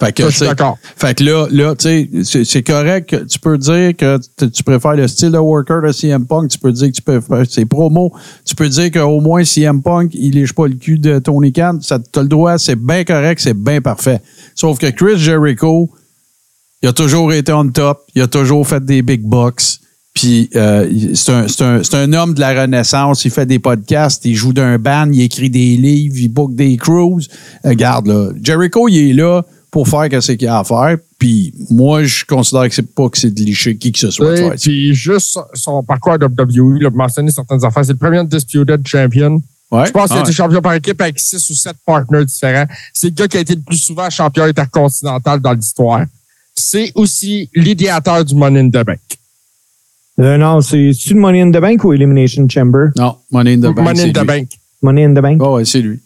Fait 0.00 0.12
que, 0.12 0.30
Ça, 0.30 0.46
d'accord. 0.46 0.78
fait 0.96 1.18
que 1.18 1.24
là, 1.24 1.48
là 1.50 1.74
tu 1.74 1.82
sais, 1.88 2.08
c'est- 2.22 2.44
c'est 2.44 2.62
correct. 2.62 3.10
que 3.10 3.16
Tu 3.24 3.38
peux 3.40 3.58
dire 3.58 3.96
que 3.96 4.18
tu 4.46 4.62
préfères 4.62 4.94
le 4.94 5.08
style 5.08 5.32
de 5.32 5.38
worker 5.38 5.82
de 5.82 5.90
CM 5.90 6.24
Punk. 6.24 6.50
Tu 6.50 6.58
peux 6.58 6.70
dire 6.70 6.86
que 6.88 6.92
tu 6.92 7.02
peux 7.02 7.20
faire 7.20 7.44
ses 7.50 7.64
promos. 7.64 8.12
Tu 8.44 8.54
peux 8.54 8.68
dire 8.68 8.92
qu'au 8.92 9.20
moins 9.20 9.42
CM 9.44 9.82
Punk, 9.82 10.12
il 10.14 10.34
lèche 10.36 10.52
pas 10.52 10.68
le 10.68 10.74
cul 10.76 11.00
de 11.00 11.18
Tony 11.18 11.52
Khan. 11.52 11.78
Ça 11.82 11.98
t'as 11.98 12.22
le 12.22 12.28
droit. 12.28 12.58
C'est 12.58 12.76
bien 12.76 13.02
correct. 13.02 13.40
C'est 13.42 13.54
bien 13.58 13.80
parfait. 13.80 14.20
Sauf 14.54 14.78
que 14.78 14.86
Chris 14.90 15.18
Jericho, 15.18 15.90
il 16.80 16.88
a 16.88 16.92
toujours 16.92 17.32
été 17.32 17.52
on 17.52 17.68
top. 17.68 18.02
Il 18.14 18.22
a 18.22 18.28
toujours 18.28 18.64
fait 18.68 18.84
des 18.84 19.02
big 19.02 19.22
bucks. 19.22 19.80
Puis 20.14 20.48
euh, 20.54 20.88
c'est 21.14 21.32
un, 21.32 21.48
c'est 21.48 21.62
un- 21.64 21.82
c'est 21.82 21.96
un 21.96 22.12
homme 22.12 22.34
de 22.34 22.40
la 22.40 22.62
Renaissance. 22.62 23.24
Il 23.24 23.32
fait 23.32 23.46
des 23.46 23.58
podcasts, 23.58 24.24
il 24.24 24.34
joue 24.36 24.52
d'un 24.52 24.78
band, 24.78 25.10
il 25.12 25.22
écrit 25.22 25.50
des 25.50 25.76
livres, 25.76 26.16
il 26.18 26.28
book 26.28 26.54
des 26.54 26.76
cruises. 26.76 27.26
Regarde, 27.64 28.06
là, 28.06 28.30
Jericho, 28.42 28.86
il 28.88 29.10
est 29.10 29.12
là 29.12 29.42
pour 29.70 29.86
faire 29.88 30.08
ce 30.22 30.32
qu'il 30.32 30.48
a 30.48 30.58
à 30.60 30.64
faire. 30.64 30.96
Puis 31.18 31.52
moi, 31.70 32.04
je 32.04 32.24
considère 32.24 32.68
que 32.68 32.74
c'est 32.74 32.94
pas 32.94 33.08
que 33.08 33.18
c'est 33.18 33.30
de 33.30 33.40
licher 33.40 33.76
qui 33.76 33.92
que 33.92 33.98
ce 33.98 34.10
soit. 34.10 34.36
ça. 34.36 34.50
Puis 34.62 34.94
juste 34.94 35.38
son- 35.54 35.82
parcours 35.82 36.12
à 36.12 36.16
WWE, 36.16 36.78
il 36.80 36.86
a 36.86 36.90
mentionné 36.90 37.30
certaines 37.30 37.64
affaires. 37.64 37.84
C'est 37.84 37.92
le 37.92 37.98
premier 37.98 38.24
Disputed 38.24 38.86
Champion. 38.86 39.42
Ouais? 39.70 39.84
Je 39.86 39.90
pense 39.92 40.08
qu'il 40.08 40.16
Ah 40.16 40.20
a 40.20 40.20
été 40.20 40.28
ouais. 40.28 40.34
champion 40.34 40.62
par 40.62 40.74
équipe 40.74 41.00
avec 41.02 41.18
six 41.20 41.50
ou 41.50 41.54
sept 41.54 41.76
partners 41.84 42.24
différents. 42.24 42.66
C'est 42.94 43.08
le 43.08 43.12
gars 43.14 43.28
qui 43.28 43.36
a 43.36 43.40
été 43.40 43.54
le 43.54 43.60
plus 43.60 43.76
souvent 43.76 44.08
champion 44.08 44.44
intercontinental 44.44 45.40
dans 45.40 45.52
l'histoire. 45.52 46.04
C'est 46.54 46.90
aussi 46.94 47.50
l'idéateur 47.54 48.24
du 48.24 48.34
Money 48.34 48.60
in 48.60 48.68
the 48.68 48.84
Bank. 48.84 48.98
Euh, 50.20 50.36
non, 50.38 50.60
c'est 50.62 50.92
c'est-tu 50.92 51.14
le 51.14 51.20
Money 51.20 51.42
in 51.42 51.50
the 51.50 51.60
Bank 51.60 51.84
ou 51.84 51.92
Elimination 51.92 52.48
Chamber? 52.48 52.86
Non, 52.96 53.16
Money 53.30 53.52
in 53.54 53.58
the 53.58 53.74
Bank. 53.74 53.78
Money 53.86 54.02
in 54.04 54.12
the 54.12 54.16
lui. 54.18 54.24
Bank. 54.26 54.48
Money 54.82 55.04
in 55.04 55.14
the 55.14 55.20
Bank. 55.20 55.40
Ah 55.44 55.50
ouais, 55.52 55.64
c'est 55.64 55.80
lui. 55.82 56.00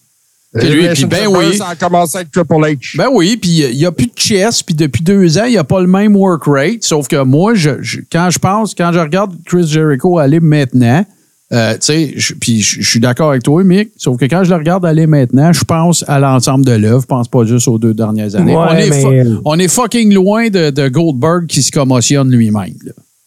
Lui, 0.54 0.66
Elimination 0.66 1.08
puis 1.08 1.18
ben 1.20 1.26
oui. 1.28 1.56
Ça 1.56 1.68
a 1.68 1.74
commencé 1.76 2.18
avec 2.18 2.30
Triple 2.30 2.54
H. 2.54 2.96
Ben 2.98 3.06
oui, 3.12 3.38
puis 3.38 3.50
il 3.70 3.76
n'y 3.76 3.86
a 3.86 3.92
plus 3.92 4.06
de 4.06 4.12
chess, 4.16 4.62
puis 4.62 4.74
depuis 4.74 5.02
deux 5.02 5.38
ans, 5.38 5.44
il 5.46 5.52
n'y 5.52 5.56
a 5.58 5.64
pas 5.64 5.80
le 5.80 5.86
même 5.86 6.14
work 6.14 6.42
rate. 6.46 6.82
Sauf 6.82 7.08
que 7.08 7.22
moi, 7.24 7.54
je, 7.54 7.70
je- 7.82 8.00
quand 8.12 8.28
je 8.30 8.38
pense, 8.38 8.74
quand 8.74 8.90
je 8.92 8.98
regarde 8.98 9.32
Chris 9.46 9.66
Jericho 9.66 10.18
aller 10.18 10.40
maintenant, 10.40 11.06
euh, 11.54 11.72
tu 11.74 11.78
sais, 11.80 12.14
puis 12.40 12.60
je 12.60 12.80
je 12.82 12.88
suis 12.90 13.00
d'accord 13.00 13.30
avec 13.30 13.42
toi, 13.42 13.62
Mick, 13.64 13.90
sauf 13.96 14.18
que 14.18 14.24
quand 14.26 14.44
je 14.44 14.50
le 14.50 14.56
regarde 14.56 14.84
aller 14.86 15.06
maintenant, 15.06 15.52
je 15.54 15.64
pense 15.64 16.04
à 16.08 16.18
l'ensemble 16.18 16.64
de 16.66 16.72
l'œuvre, 16.72 17.02
je 17.02 17.06
pense 17.06 17.28
pas 17.28 17.44
juste 17.44 17.68
aux 17.68 17.78
deux 17.78 17.94
dernières 17.94 18.34
années. 18.36 18.54
Ouais, 18.56 18.66
on, 18.70 18.74
est 18.76 18.90
mais- 18.90 19.24
fu- 19.24 19.36
on 19.44 19.58
est 19.58 19.68
fucking 19.68 20.12
loin 20.14 20.48
de, 20.48 20.68
de 20.70 20.88
Goldberg 20.88 21.46
qui 21.46 21.62
se 21.62 21.70
commotionne 21.70 22.30
lui-même. 22.30 22.74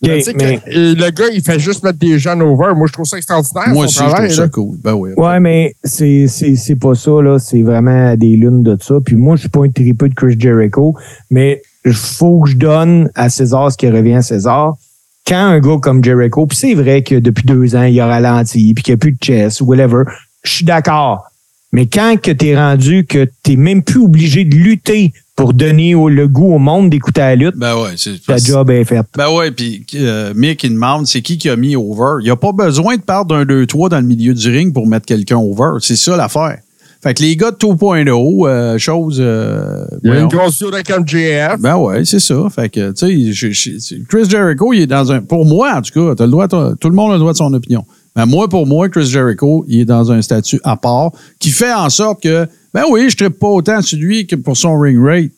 Mais- 0.08 0.62
le 0.68 1.10
gars, 1.12 1.26
il 1.34 1.42
fait 1.42 1.60
juste 1.60 1.84
mettre 1.84 2.00
des 2.00 2.18
jeunes 2.20 2.42
over. 2.42 2.74
Moi, 2.76 2.88
je 2.88 2.94
trouve 2.94 3.06
ça 3.06 3.18
extraordinaire. 3.18 3.70
Moi 3.70 3.88
son 3.88 3.90
aussi, 3.90 3.94
je 3.96 4.00
travail, 4.00 4.28
trouve 4.28 4.38
ça 4.38 4.48
cool. 4.50 4.78
Ben 4.84 4.94
oui. 4.94 5.10
Ouais, 5.18 5.40
mais 5.40 5.76
c'est, 5.84 6.28
c'est, 6.28 6.56
c'est 6.56 6.76
pas 6.76 6.96
ça, 6.96 7.22
là. 7.22 7.40
C'est 7.40 7.62
vraiment 7.62 8.16
des 8.16 8.36
lunes 8.36 8.64
de 8.64 8.78
ça. 8.82 8.96
Puis 9.04 9.16
moi, 9.16 9.36
je 9.36 9.42
suis 9.42 9.50
pas 9.50 9.64
un 9.64 9.70
tripeux 9.70 10.10
de 10.10 10.14
Chris 10.16 10.36
Jericho, 10.40 10.96
mais 11.30 11.62
il 11.86 11.94
faut 11.94 12.42
que 12.42 12.50
je 12.50 12.58
donne 12.58 13.10
à 13.16 13.30
César 13.30 13.72
ce 13.72 13.78
qui 13.78 13.90
revient 13.90 14.16
à 14.16 14.22
César. 14.22 14.76
Quand 15.28 15.38
un 15.38 15.60
gars 15.60 15.78
comme 15.82 16.04
Jericho, 16.04 16.46
puis 16.46 16.58
c'est 16.58 16.74
vrai 16.76 17.02
que 17.02 17.16
depuis 17.16 17.46
deux 17.46 17.76
ans, 17.76 17.84
il 17.84 18.00
a 18.00 18.06
ralenti, 18.06 18.74
puis 18.76 18.84
qu'il 18.84 18.94
n'y 18.94 18.96
a 18.96 19.00
plus 19.00 19.12
de 19.12 19.18
chess 19.24 19.60
ou 19.62 19.66
whatever, 19.66 20.04
je 20.44 20.52
suis 20.52 20.66
d'accord. 20.66 21.26
Mais 21.72 21.88
quand 21.88 22.16
que 22.22 22.32
t'es 22.32 22.56
rendu 22.56 23.06
que 23.06 23.28
t'es 23.44 23.56
même 23.58 23.84
plus 23.84 24.00
obligé 24.02 24.46
de 24.46 24.56
lutter 24.56 25.12
pour 25.36 25.54
donner 25.54 25.94
au- 25.96 26.08
le 26.08 26.28
goût 26.30 26.54
au 26.54 26.60
monde 26.60 26.90
d'écouter 26.90 27.20
la 27.22 27.36
lutte, 27.36 27.58
Ben 27.58 27.76
ouais, 27.76 27.90
c'est 27.98 28.24
ta 28.26 28.38
job 28.38 28.70
est 28.70 28.86
faite. 28.86 29.08
Ben 29.18 29.30
ouais, 29.30 29.52
puis 29.52 29.86
euh, 29.96 30.34
Mick, 30.36 30.64
il 30.64 30.72
demande 30.72 31.06
c'est 31.08 31.22
qui 31.22 31.38
qui 31.38 31.50
a 31.50 31.58
mis 31.58 31.76
over? 31.76 32.22
Il 32.22 32.26
n'y 32.26 32.30
a 32.30 32.38
pas 32.38 32.54
besoin 32.54 32.96
de 32.96 33.02
perdre 33.02 33.36
d'un 33.36 33.44
2-3 33.44 33.90
dans 33.90 34.00
le 34.00 34.06
milieu 34.06 34.34
du 34.34 34.50
ring 34.50 34.74
pour 34.74 34.88
mettre 34.88 35.06
quelqu'un 35.06 35.38
over. 35.38 35.80
C'est 35.82 35.98
ça 35.98 36.16
l'affaire. 36.16 36.60
Fait 37.04 37.14
que 37.14 37.22
les 37.22 37.36
gars 37.36 37.52
de 37.52 37.58
2.0, 37.58 38.48
euh, 38.48 38.78
chose. 38.80 39.18
euh, 39.20 39.86
Il 40.04 40.10
y 40.10 40.14
a 40.14 40.20
une 40.22 40.28
grosse 40.28 40.64
avec 40.64 40.90
MJF. 40.90 41.60
Ben 41.60 41.76
ouais, 41.76 42.04
c'est 42.06 42.20
ça. 42.22 42.36
Fait 42.50 42.70
que, 42.70 42.92
tu 42.94 43.34
sais, 43.36 43.98
Chris 44.10 44.28
Jericho, 44.30 44.72
il 44.74 44.82
est 44.84 44.88
dans 44.88 45.12
un. 45.12 45.22
Pour 45.22 45.46
moi, 45.46 45.74
en 45.76 45.82
tout 45.82 45.92
cas, 45.94 46.16
t'as 46.16 46.26
le 46.26 46.32
droit, 46.32 46.48
tout 46.48 46.90
le 46.90 46.96
monde 46.96 47.12
a 47.12 47.16
le 47.16 47.20
droit 47.20 47.34
de 47.34 47.38
son 47.38 47.54
opinion. 47.54 47.86
Mais 48.16 48.26
moi, 48.26 48.48
pour 48.48 48.66
moi, 48.66 48.88
Chris 48.90 49.06
Jericho, 49.06 49.66
il 49.68 49.82
est 49.82 49.86
dans 49.86 50.12
un 50.12 50.22
statut 50.22 50.60
à 50.64 50.78
part 50.78 51.12
qui 51.40 51.50
fait 51.50 51.74
en 51.74 51.90
sorte 51.90 52.24
que, 52.24 52.48
ben 52.74 52.84
oui, 52.90 53.10
je 53.10 53.24
ne 53.24 53.30
pas 53.30 53.48
autant 53.48 53.82
sur 53.82 53.98
lui 54.00 54.26
que 54.28 54.36
pour 54.36 54.56
son 54.58 54.78
ring 54.80 54.98
rate. 55.04 55.32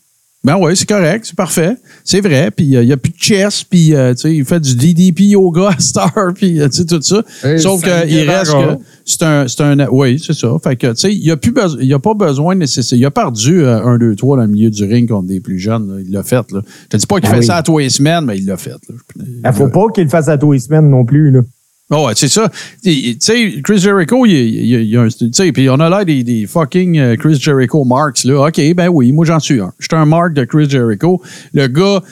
Ben 0.44 0.56
oui, 0.62 0.78
c'est 0.78 0.88
correct, 0.88 1.26
c'est 1.26 1.36
parfait. 1.36 1.76
C'est 2.06 2.22
vrai. 2.22 2.52
Puis 2.52 2.78
euh, 2.78 2.84
il 2.84 2.86
n'y 2.86 2.94
a 2.94 2.98
plus 2.98 3.12
de 3.12 3.18
chess, 3.20 3.64
puis 3.66 3.94
euh, 3.94 4.14
tu 4.14 4.22
sais, 4.22 4.36
il 4.36 4.46
fait 4.46 4.60
du 4.62 4.76
DDP 4.76 5.22
yoga 5.32 5.70
à 5.76 5.80
Star, 5.80 6.14
puis 6.36 6.62
euh, 6.62 6.70
tu 6.70 6.78
sais, 6.78 6.86
tout 6.86 7.02
ça. 7.02 7.22
Et 7.44 7.58
Sauf 7.58 7.82
qu'il 7.82 8.30
reste 8.30 8.54
que 8.54 8.78
c'est 9.04 9.24
un, 9.24 9.48
c'est 9.48 9.62
un. 9.62 9.88
Oui, 9.90 10.24
c'est 10.26 10.34
ça. 10.36 10.50
Fait 10.64 10.76
que, 10.78 10.88
tu 10.88 10.96
sais, 10.96 11.14
il 11.14 11.22
n'y 11.22 11.32
a, 11.32 11.38
plus 11.38 11.52
y 11.82 11.94
a 11.94 12.00
pas 12.00 12.14
besoin 12.14 12.56
nécessaire. 12.56 12.98
Il 12.98 13.04
a 13.06 13.12
perdu 13.12 13.64
euh, 13.64 13.84
un, 13.84 13.98
deux, 13.98 14.16
trois 14.16 14.38
dans 14.38 14.44
le 14.44 14.50
milieu 14.50 14.70
du 14.70 14.86
ring 14.86 15.10
contre 15.10 15.28
des 15.28 15.42
plus 15.42 15.58
jeunes. 15.60 15.92
là. 15.96 16.02
Il 16.06 16.12
l'a 16.14 16.24
fait. 16.24 16.50
Là. 16.52 16.62
Je 16.84 16.88
te 16.90 16.98
dis 16.98 17.08
pas 17.08 17.16
qu'il 17.20 17.26
Ah 17.30 17.34
fait 17.34 17.40
oui. 17.40 17.46
ça 17.46 17.56
à 17.58 17.64
tous 17.64 17.80
les 17.80 17.90
semaines, 17.90 18.24
mais 18.26 18.38
il 18.38 18.46
l'a 18.46 18.56
fait. 18.58 18.70
là. 18.70 19.26
Il 19.52 19.54
faut 19.54 19.68
pas 19.70 19.88
qu'il 19.94 20.04
le 20.04 20.10
fasse 20.10 20.30
à 20.30 20.38
tous 20.38 20.52
les 20.54 20.60
semaines 20.60 20.90
non 20.90 21.04
plus, 21.04 21.32
là. 21.32 21.42
Oh, 21.90 22.08
ouais, 22.08 22.14
c'est 22.16 22.28
ça. 22.28 22.52
Tu 22.84 23.16
sais, 23.20 23.62
Chris 23.64 23.78
Jericho, 23.78 24.26
il, 24.26 24.34
il, 24.34 24.82
il, 24.84 24.98
a 24.98 25.04
un. 25.04 25.08
Tu 25.08 25.30
sais, 25.32 25.52
puis 25.54 25.70
on 25.70 25.80
a 25.80 25.88
là 25.88 26.04
des, 26.04 26.46
fucking 26.46 27.00
euh, 27.00 27.16
Chris 27.16 27.40
Jericho 27.40 27.86
marks, 27.86 28.26
là. 28.26 28.48
OK, 28.48 28.60
ben 28.76 28.90
oui, 28.90 29.14
moi 29.14 29.26
j'en 29.26 29.40
suis 29.40 29.62
un. 29.62 29.72
Je 29.80 29.88
suis 29.90 29.96
un 29.96 30.06
mark 30.06 30.34
de 30.34 30.44
Chris 30.44 30.70
Jericho. 30.70 31.22
Le 31.54 31.68
gars, 31.68 32.04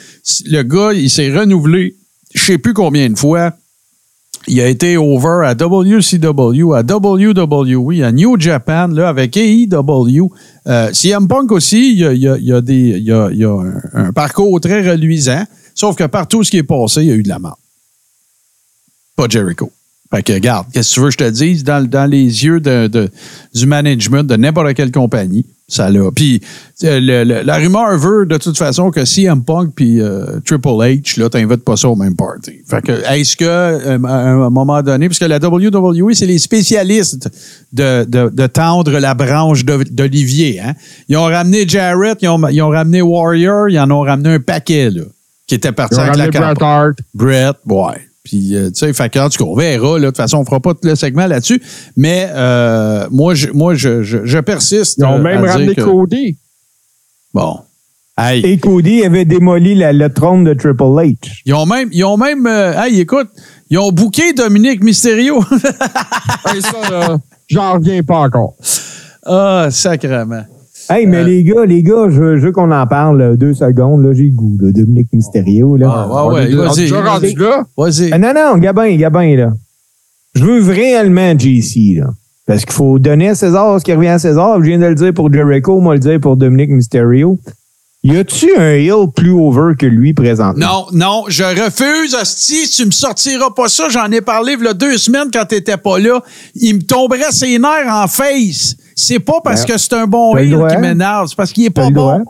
le 0.46 0.62
gars, 0.62 0.92
il 0.94 1.10
s'est 1.10 1.30
renouvelé, 1.30 1.94
je 2.34 2.40
sais 2.40 2.58
plus 2.58 2.72
combien 2.72 3.10
de 3.10 3.18
fois. 3.18 3.52
Il 4.48 4.60
a 4.60 4.68
été 4.68 4.96
over 4.96 5.44
à 5.44 5.54
WCW, 5.54 6.72
à 6.72 6.82
WWE, 6.82 8.02
à 8.02 8.12
New 8.12 8.40
Japan, 8.40 8.86
là, 8.86 9.08
avec 9.08 9.36
AEW. 9.36 10.30
Euh, 10.68 10.90
CM 10.92 11.28
Punk 11.28 11.52
aussi, 11.52 11.92
il 11.92 11.98
y 11.98 12.04
a, 12.06 12.12
il 12.12 12.44
y 12.44 12.52
a, 12.52 12.56
a, 12.56 12.60
des, 12.62 12.94
il 12.96 13.04
y 13.04 13.12
a, 13.12 13.26
a 13.26 13.62
un, 13.62 14.06
un 14.06 14.12
parcours 14.12 14.58
très 14.60 14.88
reluisant. 14.88 15.44
Sauf 15.74 15.96
que 15.96 16.04
partout 16.04 16.44
ce 16.44 16.50
qui 16.50 16.58
est 16.58 16.62
passé, 16.62 17.02
il 17.02 17.08
y 17.08 17.10
a 17.10 17.14
eu 17.14 17.22
de 17.22 17.28
la 17.28 17.40
mort. 17.40 17.58
Pas 19.16 19.26
Jericho. 19.28 19.70
Fait 20.14 20.22
que, 20.22 20.32
regarde, 20.34 20.66
qu'est-ce 20.72 20.90
que 20.90 20.94
tu 20.94 21.00
veux 21.00 21.06
que 21.08 21.12
je 21.14 21.18
te 21.18 21.30
dise? 21.30 21.64
Dans, 21.64 21.84
dans 21.84 22.08
les 22.08 22.22
yeux 22.44 22.60
de, 22.60 22.86
de- 22.86 23.08
du 23.54 23.66
management 23.66 24.22
de 24.22 24.36
n'importe 24.36 24.72
quelle 24.74 24.92
compagnie, 24.92 25.44
ça 25.66 25.90
l'a. 25.90 26.12
Puis, 26.14 26.40
euh, 26.84 27.00
le- 27.00 27.24
le- 27.24 27.42
la 27.42 27.56
rumeur 27.56 27.98
veut, 27.98 28.24
de 28.24 28.36
toute 28.36 28.56
façon, 28.56 28.92
que 28.92 29.04
CM 29.04 29.42
Punk 29.42 29.72
puis 29.74 30.00
euh, 30.00 30.38
Triple 30.44 30.68
H, 30.68 31.18
là, 31.18 31.28
t'invites 31.28 31.64
pas 31.64 31.76
ça 31.76 31.88
au 31.88 31.96
même 31.96 32.14
party. 32.14 32.52
Fait 32.70 32.82
que, 32.82 32.92
est-ce 32.92 33.36
que, 33.36 33.44
euh, 33.44 33.98
à 34.04 34.16
un 34.28 34.48
moment 34.48 34.80
donné, 34.80 35.08
parce 35.08 35.18
que 35.18 35.24
la 35.24 35.38
WWE, 35.38 36.12
c'est 36.14 36.26
les 36.26 36.38
spécialistes 36.38 37.28
de, 37.72 38.04
de, 38.04 38.28
de 38.32 38.46
tendre 38.46 38.92
la 39.00 39.14
branche 39.14 39.64
d'Olivier, 39.64 40.60
hein? 40.60 40.74
Ils 41.08 41.16
ont 41.16 41.24
ramené 41.24 41.66
Jarrett, 41.66 42.18
ils 42.22 42.28
ont, 42.28 42.48
ils 42.48 42.62
ont 42.62 42.68
ramené 42.70 43.02
Warrior, 43.02 43.70
ils 43.70 43.78
en 43.80 43.90
ont 43.90 44.02
ramené 44.02 44.34
un 44.34 44.40
paquet, 44.40 44.88
là, 44.90 45.02
qui 45.48 45.56
était 45.56 45.72
parti 45.72 45.96
Ils 45.96 45.98
ont 45.98 46.12
avec 46.12 46.34
la. 46.34 46.54
Bret 46.54 46.64
Hart. 46.64 46.98
Brett, 47.12 47.56
ouais. 47.66 48.08
Puis, 48.28 48.56
euh, 48.56 48.70
tu 48.70 48.80
sais, 48.80 48.92
fait 48.92 49.08
que, 49.08 49.20
en 49.20 49.28
tout 49.28 49.38
cas, 49.38 49.48
on 49.48 49.54
verra. 49.54 49.98
Là. 50.00 50.00
De 50.00 50.06
toute 50.06 50.16
façon, 50.16 50.38
on 50.38 50.44
fera 50.44 50.58
pas 50.58 50.74
tout 50.74 50.80
le 50.82 50.96
segment 50.96 51.26
là-dessus. 51.28 51.62
Mais 51.96 52.28
euh, 52.34 53.06
moi, 53.12 53.34
je, 53.34 53.50
moi 53.50 53.74
je, 53.76 54.02
je, 54.02 54.18
je 54.24 54.38
persiste. 54.40 54.96
Ils 54.98 55.04
ont 55.04 55.18
euh, 55.18 55.22
même 55.22 55.44
à 55.44 55.52
ramené 55.52 55.76
que- 55.76 55.82
Cody. 55.82 56.36
Bon. 57.32 57.60
Hey, 58.18 58.44
Et 58.44 58.58
Cody 58.58 59.04
avait 59.04 59.24
démoli 59.24 59.76
la- 59.76 59.92
le 59.92 60.12
trône 60.12 60.42
de 60.42 60.54
Triple 60.54 60.82
H. 60.82 61.16
ils 61.44 61.54
ont 61.54 61.66
même, 61.66 61.88
ils 61.92 62.02
ont 62.04 62.16
même, 62.16 62.46
euh, 62.48 62.72
hey, 62.82 62.98
écoute, 62.98 63.28
ils 63.70 63.78
ont 63.78 63.92
booké 63.92 64.32
Dominique 64.32 64.82
Mysterio. 64.82 65.44
Hey, 66.52 66.62
ça, 66.62 66.90
là, 66.90 67.18
j'en 67.48 67.74
reviens 67.74 68.02
pas 68.02 68.18
encore. 68.18 68.54
ah, 69.24 69.68
sacrément. 69.70 70.42
Hey, 70.90 71.06
mais 71.06 71.18
Euh, 71.18 71.24
les 71.24 71.44
gars, 71.44 71.64
les 71.66 71.82
gars, 71.82 72.06
je, 72.08 72.20
veux- 72.20 72.36
je 72.38 72.46
veux 72.46 72.52
qu'on 72.52 72.70
en 72.70 72.86
parle 72.86 73.20
euh, 73.20 73.36
deux 73.36 73.54
secondes. 73.54 74.04
Là, 74.04 74.12
j'ai 74.12 74.24
le 74.24 74.30
goût, 74.34 74.56
là, 74.60 74.70
Dominique 74.72 75.08
Mysterio. 75.12 75.76
Là. 75.76 75.86
Ah, 75.92 76.06
ouais, 76.08 76.14
On 76.22 76.34
ouais, 76.34 76.46
vas-y, 76.68 76.86
vas-y. 77.76 78.12
Ah, 78.12 78.18
non, 78.18 78.32
non, 78.34 78.56
Gabin, 78.58 78.94
Gabin, 78.96 79.36
là. 79.36 79.52
Je 80.34 80.44
veux 80.44 80.70
réellement 80.72 81.32
JC, 81.38 81.96
là. 81.98 82.10
Parce 82.46 82.64
qu'il 82.64 82.74
faut 82.74 82.98
donner 83.00 83.30
à 83.30 83.34
César 83.34 83.80
ce 83.80 83.84
qui 83.84 83.92
revient 83.92 84.08
à 84.08 84.18
César. 84.20 84.58
Je 84.62 84.66
viens 84.68 84.78
de 84.78 84.86
le 84.86 84.94
dire 84.94 85.12
pour 85.12 85.32
Jericho, 85.32 85.80
moi 85.80 85.94
le 85.94 86.00
dire 86.00 86.20
pour 86.20 86.36
Dominique 86.36 86.70
Mysterio. 86.70 87.38
Y 88.08 88.16
a-tu 88.18 88.56
un 88.56 88.74
heel 88.74 89.10
plus 89.14 89.32
over 89.32 89.74
que 89.76 89.86
lui 89.86 90.14
présentement? 90.14 90.64
Non, 90.64 90.86
non, 90.92 91.24
je 91.28 91.42
refuse, 91.42 92.14
hostie, 92.14 92.68
tu 92.68 92.86
me 92.86 92.90
sortiras 92.92 93.50
pas 93.50 93.68
ça. 93.68 93.88
J'en 93.88 94.10
ai 94.12 94.20
parlé 94.20 94.54
il 94.58 94.64
y 94.64 94.68
a 94.68 94.74
deux 94.74 94.96
semaines 94.96 95.28
quand 95.32 95.44
t'étais 95.46 95.76
pas 95.76 95.98
là. 95.98 96.20
Il 96.54 96.76
me 96.76 96.82
tomberait 96.82 97.32
ses 97.32 97.58
nerfs 97.58 97.88
en 97.92 98.06
face. 98.06 98.76
C'est 98.94 99.18
pas 99.18 99.40
parce 99.42 99.66
Ben, 99.66 99.72
que 99.74 99.78
c'est 99.78 99.92
un 99.94 100.06
bon 100.06 100.34
droit. 100.34 100.68
qui 100.70 100.76
m'énerve, 100.76 101.26
c'est 101.28 101.36
parce 101.36 101.52
qu'il 101.52 101.64
est 101.64 101.70
pas 101.70 101.90
bon. 101.90 102.24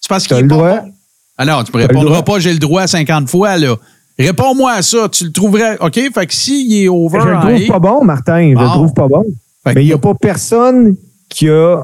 C'est 0.00 0.08
parce 0.08 0.26
qu'il 0.26 0.36
est 0.38 0.42
le 0.42 0.48
pas 0.48 0.54
droit. 0.56 0.76
bon. 0.80 0.92
Ah 1.38 1.44
non, 1.44 1.62
tu 1.64 1.72
me 1.76 1.82
répondras 1.82 2.22
pas, 2.22 2.38
j'ai 2.40 2.52
le 2.52 2.58
droit 2.58 2.86
50 2.86 3.28
fois, 3.30 3.56
là. 3.56 3.76
Réponds-moi 4.18 4.72
à 4.72 4.82
ça. 4.82 5.08
Tu 5.08 5.24
le 5.24 5.32
trouverais. 5.32 5.78
OK? 5.80 5.94
Fait 6.12 6.26
que 6.26 6.34
s'il 6.34 6.72
est 6.82 6.88
over 6.88 7.18
Je 7.22 7.28
le 7.28 7.56
trouve 7.56 7.66
pas 7.68 7.78
bon, 7.78 8.04
Martin. 8.04 8.50
Je 8.50 8.54
Bon. 8.56 8.60
le 8.62 8.68
trouve 8.68 8.92
pas 8.92 9.08
bon. 9.08 9.24
Fait 9.64 9.74
Mais 9.74 9.84
il 9.84 9.86
n'y 9.86 9.92
a 9.92 9.98
pas 9.98 10.14
personne 10.14 10.96
qui 11.28 11.48
a. 11.48 11.82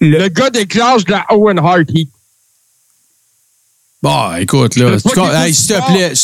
Le 0.00 0.28
gars 0.28 0.50
déclenche 0.50 1.04
de 1.04 1.10
la 1.12 1.26
Owen 1.30 1.58
Hart 1.58 1.88
Heat. 1.94 2.08
Bon, 4.02 4.34
écoute, 4.38 4.76
là. 4.76 4.92
Hey, 5.44 5.52
s'il 5.52 5.74
te 5.76 5.92
plaît. 5.92 6.14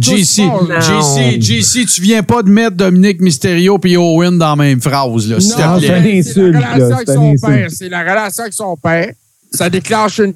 JC. 0.00 0.42
JC, 0.80 1.40
JC, 1.40 1.86
tu 1.86 2.00
viens 2.00 2.24
pas 2.24 2.42
de 2.42 2.48
mettre 2.48 2.76
Dominique 2.76 3.20
Mysterio 3.20 3.78
et 3.84 3.96
Owen 3.96 4.36
dans 4.38 4.50
la 4.50 4.56
même 4.56 4.80
phrase, 4.80 5.28
là, 5.28 5.38
s'il 5.38 5.50
Non, 5.56 5.76
te 5.76 5.82
c'est 5.82 6.00
plaît. 6.00 6.18
un 6.18 6.22
c'est 6.24 6.50
la 6.50 6.74
relation 6.74 6.96
avec 6.96 7.06
c'est 7.08 7.16
un 7.16 7.36
son 7.36 7.46
père. 7.46 7.70
C'est 7.70 7.88
la 7.88 8.00
relation 8.00 8.42
avec 8.42 8.52
son 8.54 8.76
père. 8.76 9.12
Ça 9.52 9.70
déclenche 9.70 10.18
une 10.18 10.32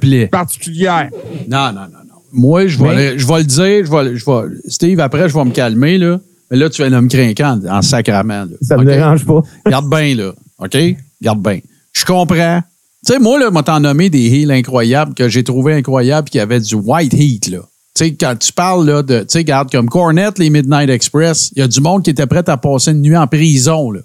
plaît. 0.00 0.26
particulière. 0.26 1.10
Non, 1.48 1.66
non, 1.72 1.72
non, 1.82 1.98
non. 2.08 2.14
Moi, 2.32 2.66
je 2.66 2.76
vais, 2.82 3.16
je 3.16 3.26
vais 3.26 3.38
le 3.38 3.44
dire. 3.44 3.86
Je 3.86 3.90
vais, 3.90 4.16
je 4.16 4.24
vais, 4.24 4.56
Steve, 4.68 4.98
après, 4.98 5.28
je 5.28 5.34
vais 5.34 5.44
me 5.44 5.52
calmer, 5.52 5.98
là. 5.98 6.18
Mais 6.50 6.56
là, 6.56 6.68
tu 6.70 6.82
viens 6.82 6.90
de 6.90 6.98
me 7.00 7.08
craquer 7.08 7.44
en, 7.44 7.64
en 7.68 7.82
sacrament. 7.82 8.46
là. 8.46 8.56
Ça 8.62 8.76
me 8.76 8.84
dérange 8.84 9.24
pas. 9.24 9.42
Garde 9.70 9.88
bien, 9.88 10.16
là. 10.16 10.32
OK? 10.58 10.76
Garde 11.22 11.40
bien. 11.40 11.60
Je 11.96 12.04
comprends. 12.04 12.62
Tu 13.06 13.12
sais, 13.12 13.18
moi, 13.18 13.38
là, 13.38 13.50
m'a 13.50 13.62
t'en 13.62 13.80
nommé 13.80 14.08
des 14.10 14.26
heals 14.34 14.50
incroyables 14.50 15.14
que 15.14 15.28
j'ai 15.28 15.44
trouvé 15.44 15.74
incroyables 15.74 16.28
qui 16.30 16.38
avaient 16.40 16.60
du 16.60 16.74
white 16.74 17.12
heat, 17.12 17.48
là. 17.48 17.58
Tu 17.94 18.06
sais, 18.06 18.14
quand 18.14 18.34
tu 18.36 18.52
parles, 18.52 18.86
là, 18.86 19.02
de, 19.02 19.20
tu 19.20 19.26
sais, 19.28 19.38
regarde, 19.38 19.70
comme 19.70 19.88
Cornette, 19.88 20.38
les 20.38 20.50
Midnight 20.50 20.90
Express, 20.90 21.50
il 21.54 21.60
y 21.60 21.62
a 21.62 21.68
du 21.68 21.80
monde 21.80 22.02
qui 22.02 22.10
était 22.10 22.26
prêt 22.26 22.42
à 22.48 22.56
passer 22.56 22.90
une 22.90 23.02
nuit 23.02 23.16
en 23.16 23.26
prison, 23.28 23.90
là, 23.92 24.00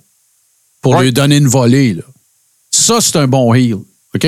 pour 0.82 0.95
Ouais. 0.95 1.06
lui 1.06 1.13
donner 1.13 1.38
une 1.38 1.47
volée, 1.47 1.93
là. 1.95 2.04
Ça, 2.69 2.99
c'est 3.02 3.15
un 3.15 3.28
bon 3.28 3.54
heal. 3.56 3.78
OK? 4.15 4.28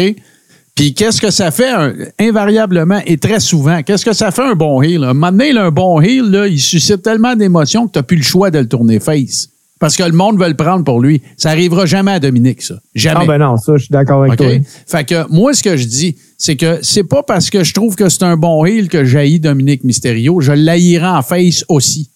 Puis 0.73 0.93
qu'est-ce 0.95 1.21
que 1.21 1.29
ça 1.29 1.51
fait 1.51 1.69
un- 1.69 1.93
invariablement 2.17 3.01
et 3.05 3.17
très 3.17 3.39
souvent? 3.39 3.83
Qu'est-ce 3.83 4.05
que 4.05 4.13
ça 4.13 4.31
fait 4.31 4.41
un 4.41 4.55
bon 4.55 4.81
heel? 4.81 5.03
Un 5.03 5.13
moment 5.13 5.31
donné, 5.31 5.51
là, 5.53 5.65
un 5.65 5.71
bon 5.71 6.01
heel, 6.01 6.31
là, 6.31 6.47
il 6.47 6.59
suscite 6.59 7.03
tellement 7.03 7.35
d'émotions 7.35 7.87
que 7.87 7.91
tu 7.93 7.99
n'as 7.99 8.03
plus 8.03 8.17
le 8.17 8.23
choix 8.23 8.49
de 8.49 8.57
le 8.59 8.67
tourner 8.67 8.99
face. 8.99 9.49
Parce 9.81 9.97
que 9.97 10.03
le 10.03 10.11
monde 10.13 10.39
veut 10.39 10.47
le 10.47 10.53
prendre 10.55 10.85
pour 10.85 11.01
lui. 11.01 11.21
Ça 11.35 11.49
arrivera 11.49 11.85
jamais 11.85 12.11
à 12.11 12.19
Dominique, 12.19 12.61
ça. 12.61 12.75
Jamais. 12.95 13.21
Ah, 13.23 13.27
ben 13.27 13.37
non, 13.39 13.57
ça, 13.57 13.73
je 13.75 13.81
suis 13.85 13.91
d'accord 13.91 14.21
avec 14.23 14.39
OK? 14.39 14.47
toi. 14.47 14.59
Fait 14.87 15.03
que 15.03 15.29
moi, 15.33 15.53
ce 15.53 15.61
que 15.63 15.75
je 15.75 15.85
dis, 15.87 16.15
c'est 16.37 16.55
que 16.55 16.77
c'est 16.83 17.03
pas 17.03 17.23
parce 17.23 17.49
que 17.49 17.63
je 17.63 17.73
trouve 17.73 17.95
que 17.95 18.07
c'est 18.07 18.23
un 18.23 18.37
bon 18.37 18.63
heel 18.63 18.87
que 18.87 19.03
j'haïs 19.03 19.39
Dominique 19.39 19.83
Mysterio. 19.83 20.39
Je 20.39 20.51
l'haïrai 20.53 21.07
en 21.07 21.21
face 21.23 21.65
aussi. 21.67 22.09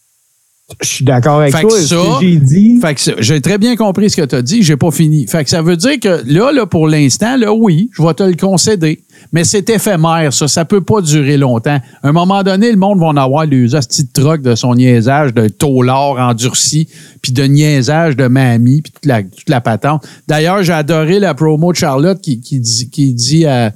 Je 0.82 0.88
suis 0.88 1.06
d'accord 1.06 1.41
avec 1.41 1.56
Fait 1.56 1.62
que 1.63 1.67
toi. 1.67 1.80
ça- 1.80 1.86
Ce 1.88 2.19
que 2.19 2.25
j'ai 2.25 2.36
dit, 2.38 2.80
Fait 2.82 2.95
que 2.95 3.01
ça- 3.01 3.13
j'ai 3.19 3.39
très 3.41 3.58
bien 3.60 3.75
compris 3.75 4.10
ce 4.10 4.17
que 4.17 4.25
tu 4.25 4.34
as 4.36 4.41
dit, 4.41 4.63
j'ai 4.63 4.78
pas 4.78 4.89
fini. 4.89 5.28
Fait 5.28 5.43
que 5.43 5.49
ça 5.49 5.62
veut 5.62 5.78
dire 5.78 5.99
que 5.99 6.23
là, 6.25 6.51
là, 6.51 6.65
pour 6.65 6.88
l'instant, 6.88 7.38
là, 7.38 7.54
oui, 7.54 7.89
je 7.95 8.01
vais 8.01 8.13
te 8.15 8.23
le 8.23 8.36
concéder. 8.36 9.04
Mais 9.36 9.43
c'est 9.43 9.69
éphémère, 9.69 10.32
ça. 10.32 10.48
Ça 10.48 10.63
peut 10.63 10.80
pas 10.80 11.02
durer 11.02 11.36
longtemps. 11.36 11.82
À 12.02 12.08
un 12.08 12.13
moment 12.13 12.41
donné, 12.41 12.71
le 12.71 12.78
monde 12.78 13.02
va 13.02 13.08
en 13.08 13.17
avoir 13.17 13.45
les 13.45 13.76
hosties 13.76 14.06
de 14.06 14.10
troc 14.13 14.41
de 14.41 14.56
son 14.56 14.76
niaisage 14.76 15.34
de 15.34 15.50
taulard 15.50 16.17
endurci, 16.17 16.88
puis 17.21 17.34
de 17.34 17.43
niaisage 17.43 18.15
de 18.15 18.28
mamie, 18.28 18.82
puis 18.82 18.93
toute 18.93 19.06
la, 19.06 19.24
toute 19.24 19.50
la 19.50 19.60
patente. 19.60 20.08
D'ailleurs, 20.26 20.63
j'ai 20.63 20.71
adoré 20.71 21.19
la 21.19 21.34
promo 21.34 21.74
de 21.74 21.78
Charlotte 21.78 22.21
qui, 22.21 22.39
qui 22.39 22.62
dit, 22.62 22.89
qui 22.89 23.13
dit 23.13 23.45
à 23.45 23.74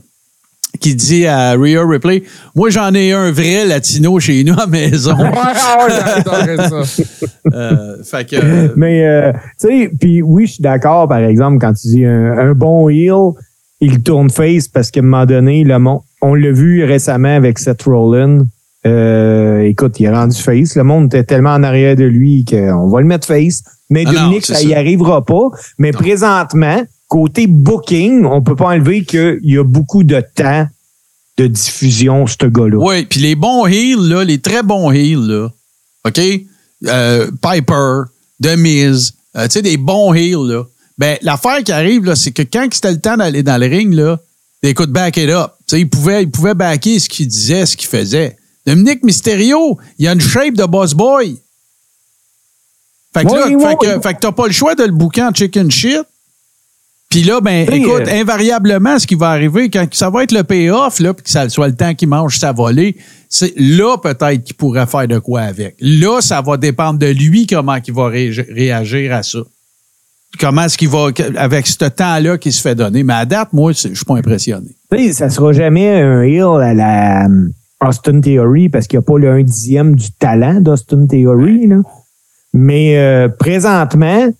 qui 0.79 0.95
dit 0.95 1.25
à 1.25 1.55
Rhea 1.55 1.83
Ripley, 1.85 2.23
moi 2.55 2.69
j'en 2.69 2.93
ai 2.93 3.11
un 3.11 3.31
vrai 3.31 3.65
latino 3.65 4.19
chez 4.19 4.43
nous 4.43 4.53
à 4.53 4.61
la 4.61 4.67
maison. 4.67 5.17
Ça. 5.89 7.05
Euh, 7.51 8.03
fait 8.03 8.29
que 8.29 8.35
euh, 8.35 8.73
Mais, 8.75 9.07
euh, 9.07 9.31
tu 9.59 9.67
sais, 9.67 9.91
puis 9.99 10.21
oui, 10.21 10.45
je 10.45 10.53
suis 10.53 10.61
d'accord, 10.61 11.07
par 11.07 11.17
exemple, 11.17 11.57
quand 11.59 11.73
tu 11.73 11.87
dis 11.87 12.05
un, 12.05 12.37
un 12.37 12.53
bon 12.53 12.89
heel, 12.89 13.33
il 13.81 14.01
tourne 14.01 14.29
face 14.29 14.67
parce 14.67 14.91
qu'à 14.91 14.99
un 14.99 15.03
moment 15.03 15.25
donné, 15.25 15.63
le 15.63 15.79
monde, 15.79 16.01
on 16.21 16.35
l'a 16.35 16.51
vu 16.51 16.83
récemment 16.83 17.35
avec 17.35 17.59
Seth 17.59 17.83
Rollins. 17.83 18.45
Euh, 18.85 19.61
écoute, 19.61 19.99
il 19.99 20.05
est 20.05 20.11
rendu 20.11 20.37
face. 20.37 20.75
Le 20.75 20.83
monde 20.83 21.05
était 21.07 21.23
tellement 21.23 21.53
en 21.53 21.63
arrière 21.63 21.95
de 21.95 22.05
lui 22.05 22.45
qu'on 22.45 22.89
va 22.89 23.01
le 23.01 23.07
mettre 23.07 23.27
face. 23.27 23.63
Mais 23.89 24.03
Ah 24.05 24.11
Dominique, 24.11 24.45
ça 24.45 24.55
ça. 24.55 24.63
y 24.63 24.73
arrivera 24.73 25.25
pas. 25.25 25.49
Mais 25.77 25.91
présentement, 25.91 26.81
côté 27.07 27.47
booking, 27.47 28.25
on 28.25 28.41
peut 28.41 28.55
pas 28.55 28.67
enlever 28.75 29.03
qu'il 29.03 29.39
y 29.43 29.57
a 29.57 29.63
beaucoup 29.63 30.03
de 30.03 30.21
temps 30.35 30.67
de 31.37 31.47
diffusion, 31.47 32.27
ce 32.27 32.45
gars-là. 32.45 32.77
Oui, 32.77 33.05
puis 33.05 33.21
les 33.21 33.35
bons 33.35 33.65
heals, 33.65 34.09
là, 34.09 34.23
les 34.25 34.39
très 34.39 34.61
bons 34.61 34.91
heals, 34.91 35.25
là, 35.25 35.47
OK? 36.05 36.19
Euh, 36.87 37.31
Piper, 37.41 38.01
The 38.43 38.57
Miz, 38.57 39.13
euh, 39.37 39.45
tu 39.45 39.51
sais, 39.51 39.61
des 39.61 39.77
bons 39.77 40.13
heals, 40.13 40.47
là. 40.47 40.63
Ben, 40.99 41.17
l'affaire 41.21 41.63
qui 41.63 41.71
arrive, 41.71 42.03
là, 42.05 42.15
c'est 42.15 42.31
que 42.31 42.41
quand 42.43 42.67
c'était 42.71 42.91
le 42.91 42.99
temps 42.99 43.15
d'aller 43.17 43.41
dans 43.41 43.57
le 43.57 43.65
ring, 43.67 43.93
là, 43.93 44.19
écoute, 44.61 44.91
back 44.91 45.15
it 45.17 45.29
up. 45.29 45.53
Tu 45.65 45.77
il 45.79 45.89
pouvait, 45.89 46.23
il 46.23 46.29
pouvait 46.29 46.53
backer 46.53 46.99
ce 46.99 47.07
qu'il 47.09 47.27
disait, 47.27 47.65
ce 47.65 47.75
qu'il 47.77 47.87
faisait. 47.87 48.35
Dominique 48.67 49.01
Mysterio, 49.03 49.79
il 49.97 50.07
a 50.07 50.11
une 50.11 50.19
shape 50.19 50.55
de 50.55 50.65
boss 50.65 50.93
boy. 50.93 51.39
Fait 53.13 53.23
que 53.25 53.31
là, 53.33 53.43
Oui, 53.47 53.55
oui, 53.55 53.63
fait 53.63 53.75
que, 53.75 53.95
oui. 53.95 54.01
fait 54.03 54.13
que 54.13 54.19
t'as 54.19 54.31
pas 54.31 54.45
le 54.47 54.51
choix 54.53 54.75
de 54.75 54.83
le 54.83 54.91
bouquer 54.91 55.23
en 55.23 55.31
chicken 55.33 55.71
shit. 55.71 56.01
Puis 57.09 57.23
là, 57.23 57.41
ben, 57.41 57.67
Oui, 57.71 57.77
écoute, 57.79 58.07
euh, 58.07 58.21
invariablement, 58.21 58.99
ce 58.99 59.07
qui 59.07 59.15
va 59.15 59.29
arriver, 59.29 59.69
quand 59.71 59.87
ça 59.95 60.11
va 60.11 60.23
être 60.23 60.31
le 60.31 60.43
payoff, 60.43 60.99
là, 60.99 61.13
puis 61.15 61.23
que 61.23 61.29
ça 61.31 61.49
soit 61.49 61.69
le 61.69 61.75
temps 61.75 61.95
qu'il 61.95 62.07
mange 62.07 62.37
sa 62.37 62.51
volée, 62.51 62.97
c'est 63.29 63.53
là 63.57 63.97
peut-être 63.97 64.43
qu'il 64.43 64.55
pourrait 64.55 64.85
faire 64.85 65.07
de 65.07 65.17
quoi 65.17 65.41
avec. 65.41 65.75
Là, 65.79 66.21
ça 66.21 66.41
va 66.41 66.57
dépendre 66.57 66.99
de 66.99 67.07
lui 67.07 67.47
comment 67.47 67.77
il 67.87 67.93
va 67.93 68.09
ré- 68.09 68.29
réagir 68.49 69.11
à 69.13 69.23
ça. 69.23 69.39
Comment 70.37 70.63
est-ce 70.63 70.77
qu'il 70.77 70.89
va, 70.89 71.07
avec 71.37 71.65
ce 71.65 71.85
temps-là 71.85 72.37
qui 72.37 72.51
se 72.51 72.61
fait 72.61 72.75
donner. 72.75 73.03
Mais 73.03 73.13
à 73.13 73.25
date, 73.25 73.49
moi, 73.51 73.71
je 73.71 73.93
suis 73.93 74.05
pas 74.05 74.15
impressionné. 74.15 74.75
Sais, 74.91 75.13
ça 75.13 75.29
sera 75.29 75.53
jamais 75.53 76.01
un 76.01 76.21
heel 76.21 76.61
à 76.61 76.73
la, 76.73 77.27
Austin 77.81 78.19
Theory 78.19 78.69
parce 78.69 78.87
qu'il 78.87 78.99
n'y 78.99 79.05
a 79.05 79.07
pas 79.07 79.17
le 79.17 79.31
un 79.31 79.43
dixième 79.43 79.95
du 79.95 80.11
talent 80.11 80.59
d'Austin 80.59 81.05
Theory. 81.07 81.67
Là. 81.67 81.77
Mais 82.53 82.97
euh, 82.97 83.29
présentement, 83.29 84.31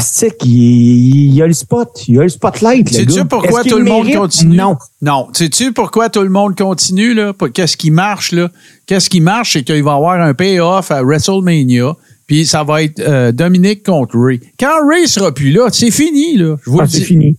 c'est 0.00 0.36
qu'il 0.36 1.34
y 1.34 1.40
a 1.40 1.46
le 1.46 1.52
spot, 1.52 1.88
il 2.08 2.16
y 2.16 2.18
a 2.18 2.22
le 2.22 2.28
spotlight. 2.28 2.88
Sais-tu 2.88 3.24
pourquoi 3.24 3.62
tout 3.62 3.78
le 3.78 3.84
monde 3.84 4.12
continue? 4.12 4.56
Non. 4.56 4.76
Non. 5.00 5.28
Sais-tu 5.32 5.72
pourquoi 5.72 6.08
tout 6.10 6.22
le 6.22 6.28
monde 6.28 6.56
continue, 6.56 7.16
Qu'est-ce 7.54 7.76
qui 7.76 7.90
marche, 7.90 8.32
là? 8.32 8.50
Qu'est-ce 8.86 9.08
qui 9.08 9.20
marche, 9.20 9.54
c'est 9.54 9.62
qu'il 9.62 9.82
va 9.82 9.92
y 9.92 9.94
avoir 9.94 10.20
un 10.20 10.34
payoff 10.34 10.90
à 10.90 11.02
WrestleMania, 11.02 11.94
puis 12.28 12.46
ça 12.46 12.62
va 12.62 12.84
être 12.84 13.00
euh, 13.00 13.32
Dominique 13.32 13.84
contre 13.84 14.16
Ray. 14.16 14.38
Quand 14.60 14.86
Ray 14.88 15.08
sera 15.08 15.34
plus 15.34 15.50
là, 15.50 15.68
c'est 15.72 15.90
fini, 15.90 16.36
là. 16.36 16.54
Je 16.64 16.70
vous 16.70 16.78
Ah, 16.80 16.86
c'est 16.86 17.00
fini. 17.00 17.36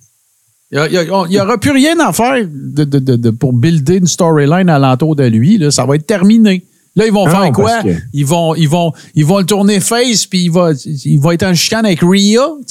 Il 0.72 1.06
n'y 1.30 1.40
aura 1.40 1.58
plus 1.58 1.72
rien 1.72 1.98
à 2.00 2.12
faire 2.12 2.46
de, 2.46 2.84
de- 2.84 3.00
de- 3.00 3.16
de- 3.16 3.30
pour 3.32 3.54
builder 3.54 3.96
une 3.98 4.08
storyline 4.08 4.68
alentour 4.70 5.16
de 5.16 5.24
lui. 5.24 5.58
Là. 5.58 5.72
Ça 5.72 5.86
va 5.86 5.96
être 5.96 6.06
terminé. 6.06 6.66
Là, 6.96 7.06
ils 7.08 7.14
vont 7.14 7.26
Ah 7.28 7.30
faire 7.44 7.52
quoi? 7.54 7.82
que- 7.84 7.90
Ils, 8.14 8.26
vont, 8.26 8.54
ils, 8.56 8.68
vont, 8.68 8.92
ils 9.16 9.26
vont 9.26 9.40
le 9.40 9.46
tourner 9.46 9.80
face, 9.80 10.26
puis 10.26 10.44
il 10.46 10.52
va, 10.52 10.72
il 11.06 11.20
va 11.20 11.34
être 11.34 11.44
en 11.44 11.54
chicane 11.54 11.86
avec 11.86 12.04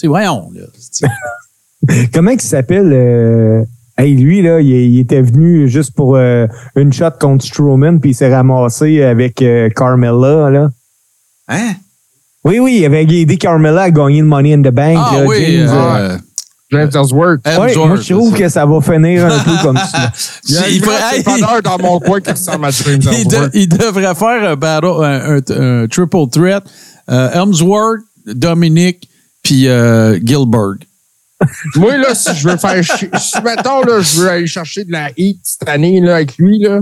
voyons. 0.09 0.51
Là. 0.55 0.63
C'est- 0.79 1.07
Comment 2.13 2.33
il 2.33 2.41
s'appelle? 2.41 2.91
euh, 2.93 3.65
Hey, 3.97 4.15
lui, 4.15 4.43
là, 4.43 4.61
il, 4.61 4.69
il 4.71 5.01
était 5.01 5.23
venu 5.23 5.69
juste 5.69 5.93
pour 5.93 6.15
euh, 6.17 6.47
une 6.77 6.93
shot 6.93 7.11
contre 7.19 7.45
Strowman, 7.45 7.99
puis 7.99 8.11
il 8.11 8.15
s'est 8.15 8.33
ramassé 8.33 9.03
avec 9.03 9.43
euh, 9.43 9.71
Carmella, 9.71 10.51
là. 10.51 10.71
Hein? 11.49 11.73
Oui, 12.45 12.59
oui, 12.61 12.77
il 12.81 12.85
avait 12.85 13.03
aidé 13.05 13.37
Carmella 13.37 13.83
à 13.83 13.91
gagner 13.91 14.21
le 14.21 14.27
Money 14.27 14.55
in 14.55 14.63
the 14.63 14.73
Bank. 14.73 14.97
Ah 14.99 15.19
là, 15.19 15.25
oui. 15.27 15.57
James, 15.59 15.69
euh, 15.69 15.99
euh, 15.99 16.19
James 16.71 16.91
Ellsworth. 16.95 17.41
ouais, 17.47 17.53
Hemsworth, 17.53 17.89
moi, 17.89 17.97
je 17.97 18.15
trouve 18.15 18.35
que 18.35 18.49
ça 18.49 18.65
va 18.67 18.81
finir 18.81 19.27
un 19.27 19.39
peu 19.41 19.57
comme 19.63 19.77
ça. 19.79 20.13
Il 20.49 20.55
y 20.55 20.59
a 20.59 20.69
Il 20.69 21.63
dans 21.63 21.79
mon 21.79 21.99
coin 21.99 22.21
qui 22.21 22.31
ressemble 22.31 22.67
à 22.67 22.71
James 22.71 23.01
il, 23.13 23.27
de- 23.27 23.35
Ellsworth. 23.35 23.51
il 23.55 23.69
devrait 23.69 24.15
faire 24.15 24.51
un 24.51 24.57
battle, 24.57 24.87
un, 25.03 25.37
un- 25.37 25.83
un 25.83 25.87
triple 25.89 26.29
threat. 26.31 26.63
Euh, 27.11 27.31
Helmsworth, 27.33 28.01
Dominic, 28.27 29.09
puis 29.43 29.67
euh, 29.67 30.19
Gilbert. 30.23 30.75
Moi, 31.77 31.97
là, 31.97 32.15
si 32.15 32.35
je 32.37 32.49
veux 32.49 32.57
faire 32.57 32.83
chi- 32.85 33.09
si 33.19 33.43
mettons, 33.43 33.81
là, 33.83 34.01
je 34.01 34.21
veux 34.21 34.29
aller 34.29 34.47
chercher 34.47 34.85
de 34.85 34.93
la 34.93 35.11
heat 35.17 35.39
cette 35.43 35.69
année, 35.69 36.01
là, 36.01 36.17
avec 36.17 36.37
lui, 36.37 36.59
là, 36.59 36.81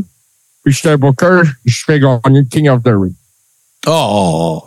puis 0.65 0.73
je 0.75 0.79
suis 0.79 0.89
un 0.89 0.97
booker, 0.97 1.43
je 1.65 1.83
fais 1.87 2.01
gagner 2.01 2.45
King 2.51 2.69
of 2.71 2.83
the 2.83 2.89
Ring. 2.89 3.13
Oh, 3.87 4.65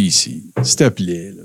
GC, 0.00 0.42
s'il 0.62 0.76
te 0.76 0.88
plaît. 0.88 1.32
Là. 1.36 1.42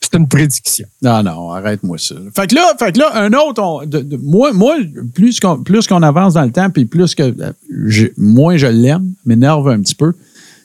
C'est 0.00 0.18
une 0.18 0.28
prédiction. 0.28 0.86
Non, 1.00 1.22
non, 1.22 1.50
arrête-moi 1.52 1.96
ça. 1.98 2.14
Fait 2.34 2.46
que 2.48 2.54
là, 2.54 2.74
fait 2.78 2.92
que 2.92 2.98
là 2.98 3.10
un 3.14 3.32
autre, 3.32 3.62
on- 3.62 3.86
de- 3.86 4.00
de- 4.00 4.16
moi, 4.16 4.52
moi 4.52 4.76
plus 5.14 5.38
qu'on 5.40 5.62
plus 5.62 5.86
qu'on 5.86 6.02
avance 6.02 6.34
dans 6.34 6.42
le 6.44 6.50
temps, 6.52 6.70
puis 6.70 6.84
plus 6.84 7.14
que 7.14 7.22
euh, 7.22 7.52
je- 7.86 8.08
moins 8.16 8.56
je 8.56 8.66
l'aime, 8.66 9.12
m'énerve 9.24 9.68
un 9.68 9.80
petit 9.80 9.94
peu, 9.94 10.12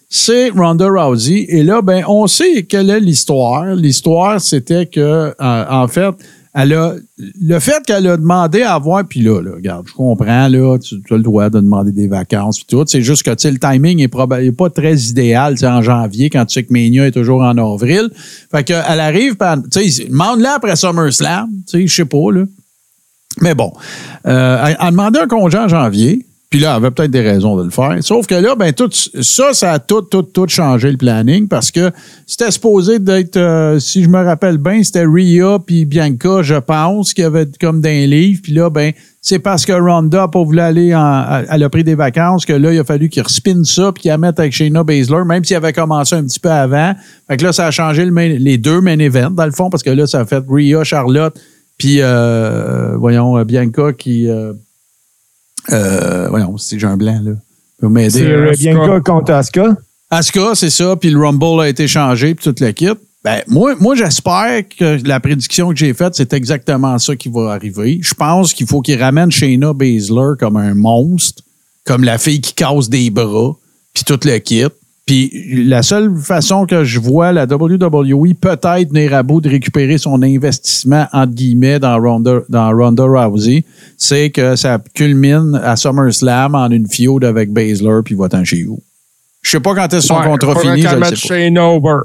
c'est 0.10 0.50
Ronda 0.50 0.88
Rousey. 0.90 1.46
Et 1.50 1.64
là, 1.64 1.82
ben, 1.82 2.04
on 2.08 2.28
sait 2.28 2.64
quelle 2.64 2.90
est 2.90 3.00
l'histoire. 3.00 3.76
L'histoire, 3.76 4.42
c'était 4.42 4.86
que, 4.86 5.34
en, 5.40 5.84
en 5.84 5.88
fait, 5.88 6.16
elle 6.60 6.74
a, 6.74 6.96
le 7.18 7.60
fait 7.60 7.86
qu'elle 7.86 8.08
a 8.08 8.18
demandé 8.18 8.64
à 8.64 8.74
avoir, 8.74 9.06
puis 9.06 9.22
là, 9.22 9.42
là, 9.44 9.52
regarde, 9.54 9.88
je 9.88 9.94
comprends, 9.94 10.48
là, 10.48 10.78
tu, 10.80 11.00
tu 11.04 11.14
as 11.14 11.18
le 11.18 11.22
droit 11.22 11.52
de 11.52 11.60
demander 11.60 11.92
des 11.92 12.08
vacances, 12.08 12.58
puis 12.58 12.66
tout. 12.68 12.84
C'est 12.88 13.04
juste 13.04 13.22
que, 13.22 13.30
le 13.30 13.60
timing 13.60 14.02
est, 14.02 14.08
pas 14.08 14.70
très 14.72 14.96
idéal, 14.96 15.56
tu 15.56 15.68
en 15.68 15.84
janvier, 15.84 16.32
quand 16.32 16.46
tu 16.48 16.56
sais 16.56 16.64
que 16.64 16.74
Mania 16.74 17.06
est 17.06 17.12
toujours 17.12 17.44
en 17.44 17.56
avril. 17.60 18.10
Fait 18.50 18.64
qu'elle 18.64 19.00
arrive, 19.00 19.36
tu 19.72 19.92
sais, 19.92 20.06
demande-la 20.06 20.56
après 20.56 20.76
SummerSlam, 20.76 21.48
tu 21.68 21.82
sais, 21.82 21.88
je 21.88 21.96
sais 21.96 22.06
pas, 22.06 22.32
là. 22.32 22.44
Mais 23.40 23.54
bon, 23.54 23.72
euh, 24.26 24.66
elle, 24.66 24.78
elle 24.82 24.90
demandait 24.90 25.20
un 25.20 25.28
congé 25.28 25.60
en 25.60 25.68
janvier. 25.68 26.26
Puis 26.50 26.62
là, 26.62 26.70
elle 26.70 26.76
avait 26.78 26.92
peut-être 26.92 27.12
des 27.12 27.22
raisons 27.22 27.58
de 27.58 27.64
le 27.64 27.70
faire. 27.72 27.98
Sauf 28.00 28.26
que 28.26 28.36
là, 28.36 28.56
ben 28.56 28.72
tout 28.72 28.90
ça, 28.92 29.54
ça 29.54 29.74
a 29.74 29.80
tout, 29.80 30.04
tout, 30.04 30.22
tout 30.22 30.48
changé 30.48 30.90
le 30.90 30.96
planning 30.96 31.46
parce 31.50 31.72
que 31.72 31.92
c'était 32.26 32.52
supposé 32.52 33.00
d'être, 33.00 33.36
euh, 33.36 33.80
si 33.80 34.02
je 34.02 34.08
me 34.08 34.24
rappelle 34.24 34.58
bien, 34.58 34.82
c'était 34.82 35.04
Rhea 35.04 35.60
puis 35.60 35.84
Bianca, 35.84 36.44
je 36.44 36.56
pense, 36.56 37.14
qui 37.14 37.22
avait 37.22 37.48
comme 37.60 37.82
d'un 37.82 38.06
livre. 38.06 38.40
Puis 38.42 38.54
là, 38.54 38.70
ben 38.70 38.94
c'est 39.22 39.40
parce 39.40 39.66
que 39.66 39.74
Ronda 39.74 40.20
n'a 40.20 40.28
pas 40.30 40.42
voulu 40.42 40.62
aller 40.62 40.96
en, 40.96 41.44
elle 41.52 41.64
a 41.64 41.68
des 41.70 41.96
vacances 41.96 42.46
que 42.46 42.54
là, 42.54 42.72
il 42.72 42.80
a 42.80 42.86
fallu 42.86 43.10
qu'il 43.10 43.24
respine 43.24 43.66
ça 43.66 43.92
puis 43.92 44.04
qu'il 44.04 44.12
la 44.12 44.18
mette 44.18 44.40
avec 44.40 44.54
Shayna 44.54 44.86
Baszler, 44.86 45.26
même 45.26 45.44
s'il 45.44 45.58
avait 45.58 45.74
commencé 45.74 46.16
un 46.16 46.24
petit 46.24 46.40
peu 46.40 46.50
avant. 46.50 46.94
Fait 47.28 47.36
que 47.36 47.44
là, 47.44 47.52
ça 47.52 47.68
a 47.68 47.72
changé 47.72 48.10
les 48.10 48.58
deux 48.58 48.80
main 48.80 48.98
events, 49.00 49.32
dans 49.32 49.46
le 49.46 49.52
fond, 49.52 49.70
parce 49.70 49.84
que 49.84 49.90
là, 49.90 50.08
ça 50.08 50.22
a 50.22 50.26
fait 50.26 50.44
Rhea, 50.48 50.86
Charlotte, 50.86 51.38
puis, 51.78 51.98
euh, 52.00 52.96
voyons, 52.96 53.44
Bianca 53.44 53.92
qui... 53.92 54.30
euh, 54.30 54.54
euh, 55.72 56.28
voyons, 56.30 56.58
si 56.58 56.80
j'ai 56.80 56.88
un 56.88 56.98
blanc, 56.98 57.20
là. 57.24 57.32
Vous 57.82 57.90
m'aider. 57.90 58.10
C'est 58.10 58.26
euh, 58.26 58.52
Bianca 58.58 59.02
contre 59.02 59.34
Asuka. 59.34 59.78
Asuka, 60.10 60.56
c'est 60.56 60.70
ça, 60.70 60.96
puis 60.96 61.10
le 61.10 61.20
Rumble 61.20 61.62
a 61.62 61.70
été 61.70 61.88
changé, 61.88 62.34
puis 62.34 62.44
toute 62.44 62.60
l'équipe. 62.60 62.98
Ben, 63.24 63.42
moi, 63.48 63.76
moi 63.80 63.96
j'espère 63.96 64.64
que 64.68 65.06
la 65.06 65.20
prédiction 65.20 65.70
que 65.70 65.76
j'ai 65.76 65.94
faite, 65.94 66.16
c'est 66.16 66.34
exactement 66.34 66.98
ça 66.98 67.16
qui 67.16 67.30
va 67.30 67.52
arriver. 67.52 68.00
Je 68.02 68.14
pense 68.14 68.54
qu'il 68.54 68.68
faut 68.68 68.82
qu'il 68.82 69.02
ramène 69.02 69.32
Shayna 69.32 69.74
Baszler 69.74 70.34
comme 70.40 70.56
un 70.56 70.74
monstre, 70.74 71.44
comme 71.86 72.04
la 72.04 72.18
fille 72.18 72.42
qui 72.42 72.54
casse 72.54 72.90
des 72.90 73.10
bras, 73.10 73.54
puis 73.94 74.04
toute 74.06 74.24
l'équipe. 74.24 74.74
Puis 75.08 75.64
la 75.66 75.82
seule 75.84 76.16
façon 76.18 76.66
que 76.66 76.84
je 76.84 77.00
vois 77.00 77.32
la 77.32 77.46
WWE 77.46 78.34
peut-être 78.40 78.90
venir 78.90 79.14
à 79.16 79.24
bout 79.24 79.40
de 79.42 79.50
récupérer 79.50 79.98
son 79.98 80.22
investissement, 80.22 81.08
entre 81.14 81.34
guillemets, 81.34 81.80
dans 81.80 81.98
Ronda, 82.00 82.42
dans 82.50 82.70
Ronda 82.76 83.06
Rousey, 83.06 83.64
c'est 83.98 84.30
que 84.32 84.56
ça 84.58 84.80
culmine 84.94 85.60
à 85.64 85.78
SummerSlam 85.78 86.54
en 86.56 86.70
une 86.70 86.88
feud 86.90 87.24
avec 87.24 87.52
Baszler, 87.54 88.02
puis 88.04 88.16
va-t'en 88.16 88.44
chez 88.44 88.64
vous. 88.64 88.80
Je 89.42 89.52
sais 89.52 89.60
pas 89.62 89.74
quand 89.74 89.94
est-ce 89.94 90.08
son 90.08 90.18
Ouais, 90.20 90.26
contrat 90.26 90.60
fini, 90.60 90.82
je 90.82 90.96
le 90.96 91.04
sais 91.06 91.28
pas. 91.52 91.62
Over. 91.70 92.00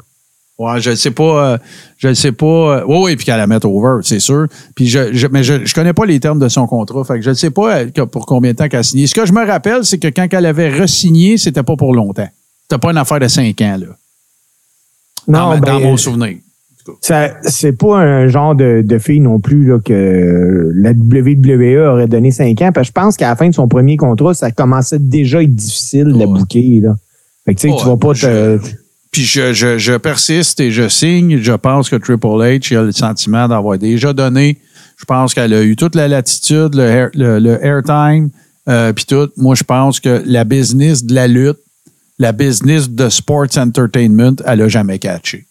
Ouais, 0.59 0.81
je 0.81 0.91
ne 0.91 0.95
sais 0.95 1.11
pas. 1.11 1.53
euh, 1.55 1.59
je 1.99 2.07
ne 2.09 2.15
sais 2.15 2.31
pas. 2.31 2.47
euh, 2.47 2.85
oui, 2.87 2.97
oui, 3.03 3.17
puis 3.17 3.25
qu'elle 3.25 3.39
la 3.39 3.49
mette 3.49 3.65
over, 3.65 4.03
c'est 4.05 4.21
sûr. 4.21 4.47
Puis 4.77 4.87
je, 4.87 5.13
je- 5.13 5.27
mais 5.27 5.43
je 5.43 5.55
ne 5.55 5.75
connais 5.75 5.93
pas 5.95 6.07
les 6.07 6.21
termes 6.21 6.39
de 6.39 6.49
son 6.49 6.69
contrat. 6.69 7.03
Fait 7.03 7.15
que 7.15 7.23
je 7.23 7.31
ne 7.31 7.35
sais 7.35 7.51
pas 7.51 7.79
euh, 7.79 8.07
pour 8.07 8.27
combien 8.27 8.53
de 8.53 8.57
temps 8.59 8.69
qu'elle 8.69 8.79
a 8.81 8.83
signé. 8.85 9.09
Ce 9.09 9.15
que 9.15 9.27
je 9.27 9.33
me 9.33 9.45
rappelle, 9.45 9.85
c'est 9.85 9.99
que 9.99 10.07
quand 10.07 10.29
elle 10.31 10.47
avait 10.47 10.69
re-signé, 10.71 11.37
c'était 11.37 11.65
pas 11.65 11.75
pour 11.75 11.95
longtemps. 11.95 12.29
C'était 12.73 12.81
pas 12.81 12.91
une 12.93 12.97
affaire 12.99 13.21
de 13.21 13.29
cinq 13.29 13.61
ans, 13.61 13.77
là. 13.79 13.87
Dans, 15.29 15.51
ma- 15.51 15.61
dans 15.61 15.79
ben, 15.79 15.83
mon 15.83 15.97
souvenir. 15.99 16.37
ça- 17.03 17.35
c'est 17.43 17.73
pas 17.77 17.99
un 17.99 18.29
genre 18.29 18.55
de, 18.55 18.83
de 18.85 18.99
fille 18.99 19.21
non 19.21 19.39
plus 19.41 19.67
là, 19.67 19.79
que 19.79 20.71
la 20.75 20.93
WWE 20.93 21.87
aurait 21.87 22.07
donné 22.09 22.31
5 22.33 22.61
ans. 22.63 22.71
Parce 22.73 22.89
que 22.89 22.89
je 22.89 22.93
pense 22.93 23.17
qu'à 23.19 23.29
la 23.29 23.37
fin 23.37 23.49
de 23.49 23.55
son 23.55 23.69
premier 23.69 23.97
contrat, 23.99 24.33
ça 24.35 24.51
commençait 24.51 24.99
déjà 24.99 25.39
à 25.39 25.43
être 25.43 25.55
difficile 25.55 26.07
de 26.07 26.19
la 26.19 26.27
Ouais. 26.27 26.39
booker. 26.41 26.81
Là. 26.83 26.97
Fait 27.45 27.55
que 27.55 27.61
tu 27.61 27.69
sais, 27.69 27.77
tu 27.77 27.83
Ouais, 27.85 27.91
vas 27.91 27.97
pas 27.99 28.15
je- 28.15 28.27
te. 28.59 28.61
Puis 29.11 29.25
je, 29.25 29.53
je, 29.53 29.77
je 29.79 29.93
persiste 29.93 30.59
et 30.61 30.71
je 30.71 30.89
signe. 30.89 31.37
Je 31.39 31.53
pense 31.53 31.91
que 31.91 31.97
Triple 31.97 32.27
H 32.27 32.75
a 32.77 32.83
le 32.83 32.93
sentiment 32.93 33.47
d'avoir 33.47 33.77
déjà 33.77 34.15
donné. 34.15 34.59
Je 34.97 35.05
pense 35.05 35.35
qu'elle 35.35 35.53
a 35.53 35.63
eu 35.63 35.77
toute 35.77 35.95
la 35.95 36.09
latitude, 36.09 36.75
le, 36.75 36.83
air- 36.85 37.11
le, 37.15 37.39
le 37.39 37.63
airtime, 37.65 38.31
euh, 38.69 38.93
puis 38.95 39.05
tout. 39.05 39.29
Moi, 39.37 39.55
je 39.55 39.65
pense 39.65 40.01
que 40.01 40.23
la 40.25 40.45
business 40.45 41.05
de 41.05 41.15
la 41.15 41.29
lutte, 41.29 41.59
la 42.19 42.33
business 42.33 42.89
de 42.91 43.09
sports 43.09 43.57
entertainment, 43.57 44.37
elle 44.47 44.63
a 44.63 44.69
jamais 44.69 44.99
catché. 44.99 45.47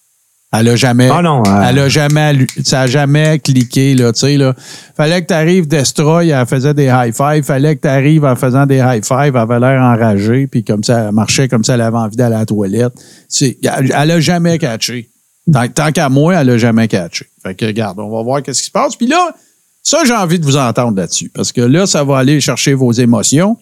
Elle 0.53 0.67
a 0.67 0.75
jamais. 0.75 1.09
Ah 1.09 1.21
non, 1.21 1.43
euh, 1.47 1.61
Elle 1.69 1.79
a 1.79 1.87
jamais, 1.87 2.45
ça 2.63 2.81
a 2.81 2.87
jamais 2.87 3.39
cliqué, 3.39 3.95
là, 3.95 4.11
tu 4.11 4.19
sais, 4.19 4.35
là. 4.35 4.53
Fallait 4.97 5.21
que 5.21 5.27
tu 5.27 5.33
arrives 5.33 5.65
Destroy, 5.65 6.27
elle 6.27 6.45
faisait 6.45 6.73
des 6.73 6.87
high 6.87 7.15
five. 7.15 7.43
Fallait 7.43 7.77
que 7.77 7.81
tu 7.81 7.87
arrives 7.87 8.25
en 8.25 8.35
faisant 8.35 8.65
des 8.65 8.79
high 8.79 9.03
five, 9.03 9.31
elle 9.33 9.37
avait 9.37 9.59
l'air 9.61 9.81
enragée, 9.81 10.47
puis 10.47 10.65
comme 10.65 10.83
ça, 10.83 11.05
elle 11.07 11.13
marchait 11.13 11.47
comme 11.47 11.63
ça, 11.63 11.75
elle 11.75 11.81
avait 11.81 11.97
envie 11.97 12.17
d'aller 12.17 12.35
à 12.35 12.39
la 12.39 12.45
toilette. 12.45 12.93
C'est, 13.29 13.57
elle, 13.63 13.93
elle 13.95 14.11
a 14.11 14.19
jamais 14.19 14.57
catché. 14.57 15.09
Tant, 15.51 15.67
tant 15.69 15.91
qu'à 15.93 16.09
moi, 16.09 16.35
elle 16.35 16.49
a 16.49 16.57
jamais 16.57 16.89
catché. 16.89 17.27
Fait 17.41 17.55
que, 17.55 17.65
regarde, 17.65 17.97
on 17.99 18.09
va 18.09 18.21
voir 18.21 18.43
qu'est-ce 18.43 18.59
qui 18.59 18.67
se 18.67 18.71
passe. 18.71 18.97
Puis 18.97 19.07
là, 19.07 19.33
ça, 19.81 19.99
j'ai 20.05 20.13
envie 20.13 20.37
de 20.37 20.45
vous 20.45 20.57
entendre 20.57 20.97
là-dessus, 20.97 21.31
parce 21.33 21.53
que 21.53 21.61
là, 21.61 21.87
ça 21.87 22.03
va 22.03 22.17
aller 22.17 22.41
chercher 22.41 22.73
vos 22.73 22.91
émotions. 22.91 23.57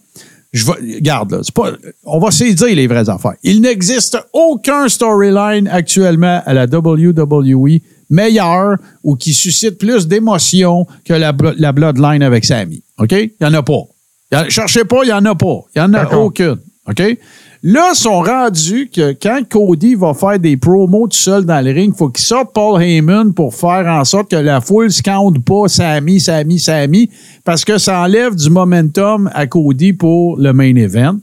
Je 0.52 0.66
vais, 0.66 0.96
regarde, 0.96 1.32
là, 1.32 1.40
c'est 1.44 1.54
pas, 1.54 1.74
on 2.06 2.20
va 2.20 2.32
se 2.32 2.44
dire 2.44 2.76
les 2.76 2.88
vraies 2.88 3.08
affaires. 3.08 3.36
Il 3.44 3.62
n'existe 3.62 4.18
aucun 4.34 4.88
storyline 4.90 5.68
actuellement 5.68 6.42
à 6.46 6.54
la 6.56 6.66
WWE 6.66 7.80
meilleur 8.10 8.78
ou 9.04 9.16
qui 9.16 9.34
suscite 9.34 9.78
plus 9.78 10.08
d'émotions 10.08 10.88
que 11.06 11.14
la, 11.14 11.34
la 11.58 11.72
Bloodline 11.72 12.24
avec 12.24 12.46
Sammy. 12.46 12.84
OK? 12.98 13.12
Il 13.12 13.32
n'y 13.42 13.48
en 13.48 13.54
a 13.54 13.62
pas. 13.62 13.84
Il 14.32 14.38
y 14.38 14.42
en- 14.42 14.50
cherchez 14.50 14.84
pas, 14.86 15.04
il 15.04 15.08
n'y 15.08 15.14
en 15.14 15.26
a 15.26 15.36
pas. 15.36 15.60
Il 15.76 15.80
n'y 15.82 15.86
en 15.86 15.94
a 15.94 16.06
aucune. 16.18 16.58
OK? 16.88 17.18
Là, 17.62 17.90
ils 17.94 17.98
sont 17.98 18.22
rendus 18.22 18.90
que 18.94 19.12
quand 19.22 19.42
Cody 19.50 19.96
va 19.96 20.14
faire 20.14 20.40
des 20.40 20.56
promos 20.56 21.08
tout 21.10 21.18
seul 21.18 21.44
dans 21.44 21.60
le 21.64 21.72
ring, 21.72 21.92
il 21.94 21.98
faut 21.98 22.08
qu'il 22.08 22.24
sorte 22.24 22.54
Paul 22.54 22.82
Heyman 22.82 23.34
pour 23.34 23.54
faire 23.54 23.86
en 23.88 24.06
sorte 24.06 24.32
que 24.32 24.38
la 24.38 24.62
foule 24.62 24.88
ne 24.88 25.02
compte 25.12 25.44
pas 25.44 25.68
Sammy, 25.68 26.22
Sammy, 26.22 26.58
Sammy, 26.58 27.10
parce 27.44 27.66
que 27.66 27.78
ça 27.78 28.00
enlève 28.02 28.34
du 28.36 28.50
momentum 28.50 29.30
à 29.34 29.46
Cody 29.46 29.92
pour 29.92 30.38
le 30.38 30.54
main 30.54 30.74
event. 30.78 31.18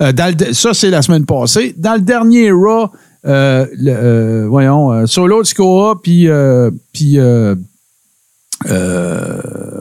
Euh, 0.00 0.12
dans 0.12 0.34
le- 0.34 0.54
ça, 0.54 0.72
c'est 0.72 0.88
la 0.90 1.02
semaine 1.02 1.26
passée. 1.26 1.74
Dans 1.76 1.94
le 1.94 2.00
dernier 2.00 2.50
Raw, 2.50 2.88
euh, 3.26 3.66
le- 3.76 3.92
euh, 3.92 4.46
voyons, 4.48 5.06
Solo 5.06 5.44
Sikoa 5.44 6.00
puis 6.02 6.26
puis, 6.94 7.18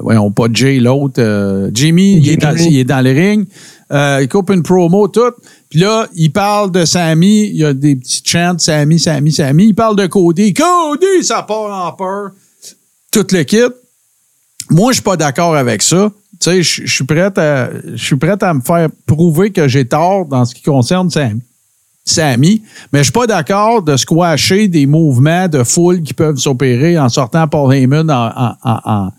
voyons 0.01 0.31
pas 0.31 0.45
Jay 0.51 0.79
l'autre, 0.79 1.69
Jimmy, 1.73 2.17
il 2.17 2.29
est, 2.29 2.37
dans, 2.37 2.51
il 2.69 2.79
est 2.79 2.83
dans 2.83 3.01
le 3.03 3.11
ring. 3.11 3.47
Euh, 3.91 4.19
il 4.21 4.27
coupe 4.27 4.49
une 4.49 4.63
promo, 4.63 5.07
tout. 5.07 5.31
Puis 5.69 5.79
là, 5.79 6.07
il 6.15 6.31
parle 6.31 6.71
de 6.71 6.83
Sammy. 6.85 7.47
Il 7.47 7.55
y 7.57 7.65
a 7.65 7.73
des 7.73 7.95
petits 7.95 8.21
chants, 8.25 8.55
Sammy, 8.57 8.99
Sammy, 8.99 9.31
Sammy. 9.31 9.67
Il 9.67 9.75
parle 9.75 9.95
de 9.95 10.07
Cody. 10.07 10.53
Cody, 10.53 11.23
ça 11.23 11.43
part 11.43 11.87
en 11.87 11.91
peur. 11.93 12.31
Tout 13.11 13.25
le 13.31 13.43
kit. 13.43 13.57
Moi, 14.69 14.91
je 14.91 14.95
suis 14.95 15.03
pas 15.03 15.15
d'accord 15.15 15.55
avec 15.55 15.81
ça. 15.81 16.11
Tu 16.39 16.63
sais, 16.63 16.63
je 16.85 16.91
suis 16.93 17.03
prêt 17.05 17.31
à, 17.37 17.69
je 17.95 18.03
suis 18.03 18.15
à 18.41 18.53
me 18.53 18.61
faire 18.61 18.89
prouver 19.05 19.51
que 19.51 19.67
j'ai 19.67 19.85
tort 19.85 20.25
dans 20.25 20.43
ce 20.45 20.53
qui 20.53 20.61
concerne 20.61 21.09
Sammy. 22.05 22.61
Mais 22.91 22.99
je 22.99 23.03
suis 23.03 23.11
pas 23.11 23.27
d'accord 23.27 23.81
de 23.81 23.95
squasher 23.97 24.67
des 24.67 24.85
mouvements 24.85 25.47
de 25.47 25.63
foule 25.63 26.03
qui 26.03 26.13
peuvent 26.13 26.37
s'opérer 26.37 26.99
en 26.99 27.09
sortant 27.09 27.47
Paul 27.47 27.73
Heyman 27.73 28.09
en- 28.11 29.11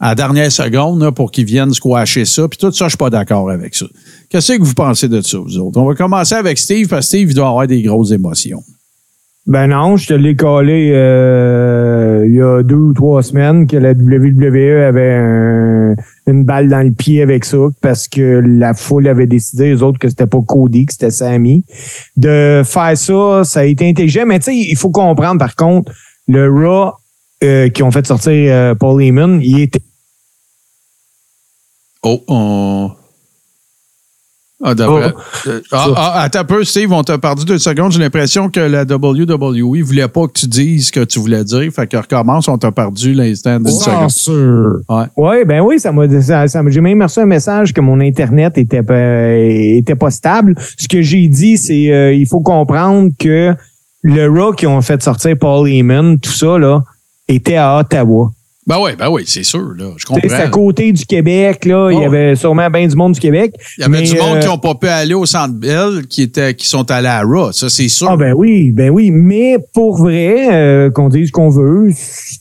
à 0.00 0.08
la 0.08 0.14
dernière 0.14 0.50
seconde 0.50 1.10
pour 1.14 1.30
qu'ils 1.30 1.44
viennent 1.44 1.72
squasher 1.72 2.24
ça. 2.24 2.48
Puis 2.48 2.58
tout 2.58 2.72
ça, 2.72 2.86
je 2.86 2.90
suis 2.90 2.96
pas 2.96 3.10
d'accord 3.10 3.50
avec 3.50 3.74
ça. 3.74 3.86
Qu'est-ce 4.30 4.52
que 4.54 4.62
vous 4.62 4.74
pensez 4.74 5.08
de 5.08 5.20
ça, 5.20 5.38
vous 5.38 5.58
autres? 5.58 5.78
On 5.78 5.84
va 5.86 5.94
commencer 5.94 6.34
avec 6.34 6.56
Steve, 6.58 6.88
parce 6.88 7.02
que 7.06 7.08
Steve, 7.08 7.30
il 7.30 7.34
doit 7.34 7.48
avoir 7.48 7.66
des 7.66 7.82
grosses 7.82 8.10
émotions. 8.12 8.62
Ben 9.46 9.66
non, 9.68 9.96
je 9.96 10.06
te 10.08 10.14
l'ai 10.14 10.36
collé 10.36 10.92
euh, 10.94 12.24
il 12.28 12.34
y 12.34 12.42
a 12.42 12.62
deux 12.62 12.74
ou 12.76 12.92
trois 12.92 13.22
semaines 13.22 13.66
que 13.66 13.76
la 13.76 13.92
WWE 13.92 14.86
avait 14.86 15.14
un- 15.14 15.94
une 16.26 16.44
balle 16.44 16.68
dans 16.68 16.82
le 16.84 16.92
pied 16.92 17.22
avec 17.22 17.44
ça 17.44 17.56
parce 17.80 18.06
que 18.06 18.40
la 18.44 18.74
foule 18.74 19.08
avait 19.08 19.26
décidé, 19.26 19.72
eux 19.74 19.82
autres, 19.82 19.98
que 19.98 20.08
c'était 20.08 20.26
pas 20.26 20.40
Cody, 20.46 20.86
que 20.86 20.92
c'était 20.92 21.10
Sammy. 21.10 21.64
De 22.16 22.62
faire 22.64 22.96
ça, 22.96 23.42
ça 23.44 23.60
a 23.60 23.64
été 23.64 23.88
intelligent, 23.88 24.24
mais 24.26 24.38
tu 24.38 24.44
sais, 24.46 24.56
il 24.56 24.76
faut 24.76 24.90
comprendre 24.90 25.38
par 25.38 25.56
contre, 25.56 25.90
le 26.28 26.48
Raw 26.48 26.92
euh, 27.42 27.68
qui 27.70 27.82
ont 27.82 27.90
fait 27.90 28.06
sortir 28.06 28.32
euh, 28.34 28.74
Paul 28.74 29.02
Heyman, 29.02 29.40
il 29.42 29.60
était 29.60 29.80
Oh, 32.02 32.22
on... 32.28 32.90
Ah, 34.62 34.74
d'après- 34.74 35.14
Euh, 35.46 35.60
ah, 35.72 35.86
ah, 35.96 36.20
attends 36.22 36.40
un 36.40 36.44
peu, 36.44 36.64
Steve, 36.64 36.92
on 36.92 37.02
t'a 37.02 37.16
perdu 37.16 37.46
deux 37.46 37.58
secondes. 37.58 37.92
J'ai 37.92 37.98
l'impression 37.98 38.50
que 38.50 38.60
la 38.60 38.82
WWE 38.84 39.80
voulait 39.82 40.06
pas 40.08 40.26
que 40.26 40.32
tu 40.34 40.46
dises 40.46 40.88
ce 40.88 40.92
que 40.92 41.02
tu 41.04 41.18
voulais 41.18 41.44
dire. 41.44 41.72
Fait 41.72 41.86
que 41.86 41.96
recommence, 41.96 42.46
on 42.46 42.58
t'a 42.58 42.70
perdu 42.70 43.14
l'instant 43.14 43.58
d'une 43.58 43.70
seconde. 43.70 44.10
Censure. 44.10 44.80
Oui, 45.16 45.44
ben 45.46 45.60
oui, 45.62 45.80
ça 45.80 45.92
m'a, 45.92 46.06
ça, 46.20 46.46
ça 46.46 46.62
m'a- 46.62 46.70
j'ai 46.70 46.82
même 46.82 47.00
reçu 47.02 47.20
un 47.20 47.26
message 47.26 47.72
que 47.72 47.80
mon 47.80 48.00
internet 48.00 48.58
était 48.58 48.82
pas, 48.82 49.32
était 49.34 49.94
pas 49.94 50.10
stable. 50.10 50.54
Ce 50.78 50.86
que 50.88 51.00
j'ai 51.00 51.26
dit, 51.28 51.56
c'est 51.56 51.90
euh, 51.90 52.12
il 52.12 52.26
faut 52.26 52.40
comprendre 52.40 53.10
que 53.18 53.54
le 54.02 54.26
Raw 54.28 54.52
qui 54.52 54.66
ont 54.66 54.82
fait 54.82 55.02
sortir 55.02 55.36
Paul 55.38 55.68
Heyman, 55.70 56.18
tout 56.18 56.32
ça 56.32 56.58
là, 56.58 56.82
était 57.28 57.56
à 57.56 57.78
Ottawa. 57.78 58.30
Ben 58.70 58.78
oui, 58.80 58.92
ben 58.96 59.08
oui, 59.10 59.24
c'est 59.26 59.42
sûr, 59.42 59.74
là. 59.76 59.86
Je 59.96 60.06
sais, 60.06 60.14
C'est 60.22 60.32
à 60.32 60.42
comprends. 60.44 60.50
côté 60.50 60.92
du 60.92 61.04
Québec 61.04 61.64
là. 61.64 61.90
Il 61.90 61.98
y 61.98 62.04
avait 62.04 62.36
sûrement 62.36 62.70
bien 62.70 62.86
du 62.86 62.94
monde 62.94 63.14
du 63.14 63.18
Québec. 63.18 63.52
Il 63.76 63.80
y 63.80 63.84
avait 63.84 64.02
du 64.02 64.14
monde 64.14 64.36
euh, 64.36 64.40
qui 64.40 64.46
n'ont 64.46 64.58
pas 64.58 64.76
pu 64.76 64.86
aller 64.86 65.14
au 65.14 65.26
Centre 65.26 65.54
Bell, 65.54 66.06
qui, 66.06 66.22
étaient, 66.22 66.54
qui 66.54 66.68
sont 66.68 66.88
allés 66.88 67.08
à 67.08 67.22
Raw. 67.22 67.50
Ça, 67.50 67.68
c'est 67.68 67.88
sûr. 67.88 68.08
Ah 68.08 68.16
ben 68.16 68.32
oui, 68.32 68.70
ben 68.70 68.90
oui, 68.90 69.10
mais 69.10 69.56
pour 69.74 69.96
vrai, 69.96 70.54
euh, 70.54 70.88
qu'on 70.88 71.08
dise 71.08 71.26
ce 71.26 71.32
qu'on 71.32 71.50
veut, 71.50 71.90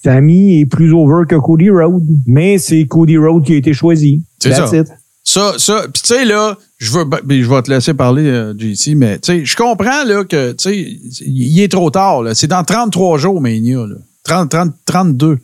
Sammy 0.03 0.59
est 0.59 0.65
plus 0.67 0.93
over 0.93 1.23
que 1.27 1.33
Cody 1.33 1.71
Rhodes, 1.71 2.05
mais 2.27 2.59
c'est 2.59 2.85
Cody 2.85 3.17
Rhodes 3.17 3.43
qui 3.43 3.53
a 3.53 3.55
été 3.55 3.73
choisi. 3.73 4.21
C'est 4.37 4.53
ça. 4.53 4.69
it. 4.71 4.85
Ça, 5.23 5.53
ça. 5.57 5.81
Puis 5.91 6.03
tu 6.03 6.13
sais, 6.13 6.25
là, 6.25 6.55
je 6.77 6.91
veux, 6.91 7.05
ben, 7.05 7.21
je 7.27 7.49
vais 7.49 7.61
te 7.63 7.71
laisser 7.71 7.95
parler, 7.95 8.27
euh, 8.27 8.53
JC, 8.55 8.93
mais 8.95 9.17
tu 9.17 9.33
sais, 9.33 9.45
je 9.45 9.55
comprends, 9.55 10.03
là, 10.05 10.23
que, 10.25 10.51
tu 10.51 10.69
sais, 10.69 11.25
il 11.25 11.59
est 11.59 11.71
trop 11.71 11.89
tard, 11.89 12.21
là. 12.21 12.35
C'est 12.35 12.45
dans 12.45 12.63
33 12.63 13.17
jours, 13.17 13.41
Mania, 13.41 13.79
là. 13.79 13.95
30, 14.25 14.51
30, 14.51 14.73
32. 14.85 15.39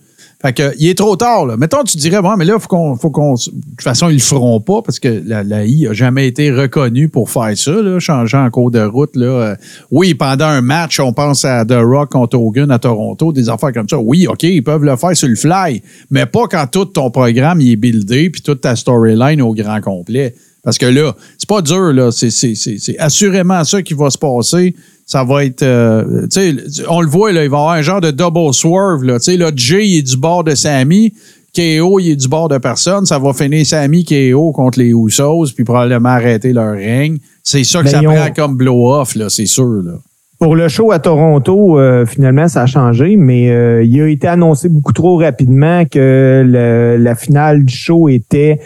Fait 0.45 0.53
que, 0.53 0.75
il 0.77 0.89
est 0.89 0.97
trop 0.99 1.15
tard, 1.15 1.47
là. 1.47 1.57
Mettons, 1.57 1.83
tu 1.83 1.97
dirais, 1.97 2.21
bon, 2.21 2.35
mais 2.37 2.45
là, 2.45 2.59
faut 2.59 2.67
qu'on, 2.67 2.95
faut 2.97 3.09
qu'on, 3.09 3.33
de 3.33 3.39
toute 3.39 3.81
façon, 3.81 4.09
ils 4.09 4.17
le 4.17 4.19
feront 4.19 4.59
pas 4.59 4.83
parce 4.83 4.99
que 4.99 5.23
la, 5.25 5.41
la 5.41 5.65
I 5.65 5.87
a 5.87 5.93
jamais 5.93 6.27
été 6.27 6.51
reconnue 6.51 7.09
pour 7.09 7.31
faire 7.31 7.57
ça, 7.57 7.71
là, 7.71 7.97
changer 7.99 8.37
en 8.37 8.51
cours 8.51 8.69
de 8.69 8.79
route, 8.79 9.15
là. 9.15 9.25
Euh, 9.25 9.55
oui, 9.89 10.13
pendant 10.13 10.45
un 10.45 10.61
match, 10.61 10.99
on 10.99 11.13
pense 11.13 11.45
à 11.45 11.65
The 11.65 11.79
Rock 11.81 12.11
contre 12.11 12.37
Hogan 12.37 12.69
à 12.69 12.77
Toronto, 12.77 13.33
des 13.33 13.49
affaires 13.49 13.73
comme 13.73 13.89
ça. 13.89 13.97
Oui, 13.97 14.27
OK, 14.27 14.43
ils 14.43 14.61
peuvent 14.63 14.83
le 14.83 14.95
faire 14.97 15.17
sur 15.17 15.29
le 15.29 15.35
fly, 15.35 15.81
mais 16.11 16.27
pas 16.27 16.45
quand 16.47 16.67
tout 16.71 16.85
ton 16.85 17.09
programme 17.09 17.59
est 17.61 17.75
buildé 17.75 18.29
puis 18.29 18.43
toute 18.43 18.61
ta 18.61 18.75
storyline 18.75 19.41
au 19.41 19.55
grand 19.55 19.81
complet. 19.81 20.35
Parce 20.63 20.77
que 20.77 20.85
là, 20.85 21.15
c'est 21.39 21.49
pas 21.49 21.63
dur, 21.63 21.91
là. 21.91 22.11
C'est, 22.11 22.29
c'est, 22.29 22.53
c'est, 22.53 22.77
c'est 22.77 22.99
assurément 22.99 23.63
ça 23.63 23.81
qui 23.81 23.95
va 23.95 24.11
se 24.11 24.17
passer. 24.19 24.75
Ça 25.05 25.23
va 25.23 25.45
être. 25.45 25.61
euh, 25.63 26.23
tu 26.23 26.57
sais, 26.69 26.83
on 26.89 27.01
le 27.01 27.07
voit, 27.07 27.31
là, 27.31 27.43
il 27.43 27.49
va 27.49 27.57
y 27.57 27.59
avoir 27.59 27.69
un 27.73 27.81
genre 27.81 28.01
de 28.01 28.11
double 28.11 28.53
swerve, 28.53 29.03
là. 29.03 29.19
Tu 29.19 29.31
sais, 29.31 29.37
là, 29.37 29.51
Jay, 29.55 29.87
il 29.87 29.97
est 29.99 30.01
du 30.01 30.17
bord 30.17 30.43
de 30.43 30.55
Sammy. 30.55 31.13
KO, 31.55 31.99
il 31.99 32.09
est 32.11 32.15
du 32.15 32.27
bord 32.27 32.49
de 32.49 32.57
personne. 32.57 33.05
Ça 33.05 33.17
va 33.19 33.31
finir 33.31 33.65
Sammy 33.65 34.03
KO 34.03 34.51
contre 34.51 34.79
les 34.79 34.89
Usos, 34.89 35.53
puis 35.55 35.63
probablement 35.63 36.09
arrêter 36.09 36.51
leur 36.53 36.73
règne. 36.73 37.17
C'est 37.43 37.63
ça 37.63 37.79
que 37.79 37.85
Ben, 37.85 37.91
ça 37.91 37.99
ont- 38.01 38.13
prend 38.13 38.31
comme 38.35 38.57
blow-off, 38.57 39.15
là, 39.15 39.29
c'est 39.29 39.45
sûr, 39.45 39.81
là. 39.83 39.93
Pour 40.37 40.57
le 40.57 40.67
show 40.67 40.91
à 40.91 40.99
Toronto, 40.99 41.79
euh, 41.79 42.05
finalement, 42.05 42.49
ça 42.49 42.63
a 42.63 42.65
changé, 42.65 43.15
mais 43.15 43.49
euh, 43.51 43.83
il 43.85 44.01
a 44.01 44.07
été 44.09 44.27
annoncé 44.27 44.67
beaucoup 44.67 44.91
trop 44.91 45.17
rapidement 45.17 45.85
que 45.85 46.43
le- 46.45 46.97
la 47.01 47.15
finale 47.15 47.63
du 47.63 47.73
show 47.73 48.09
était 48.09 48.59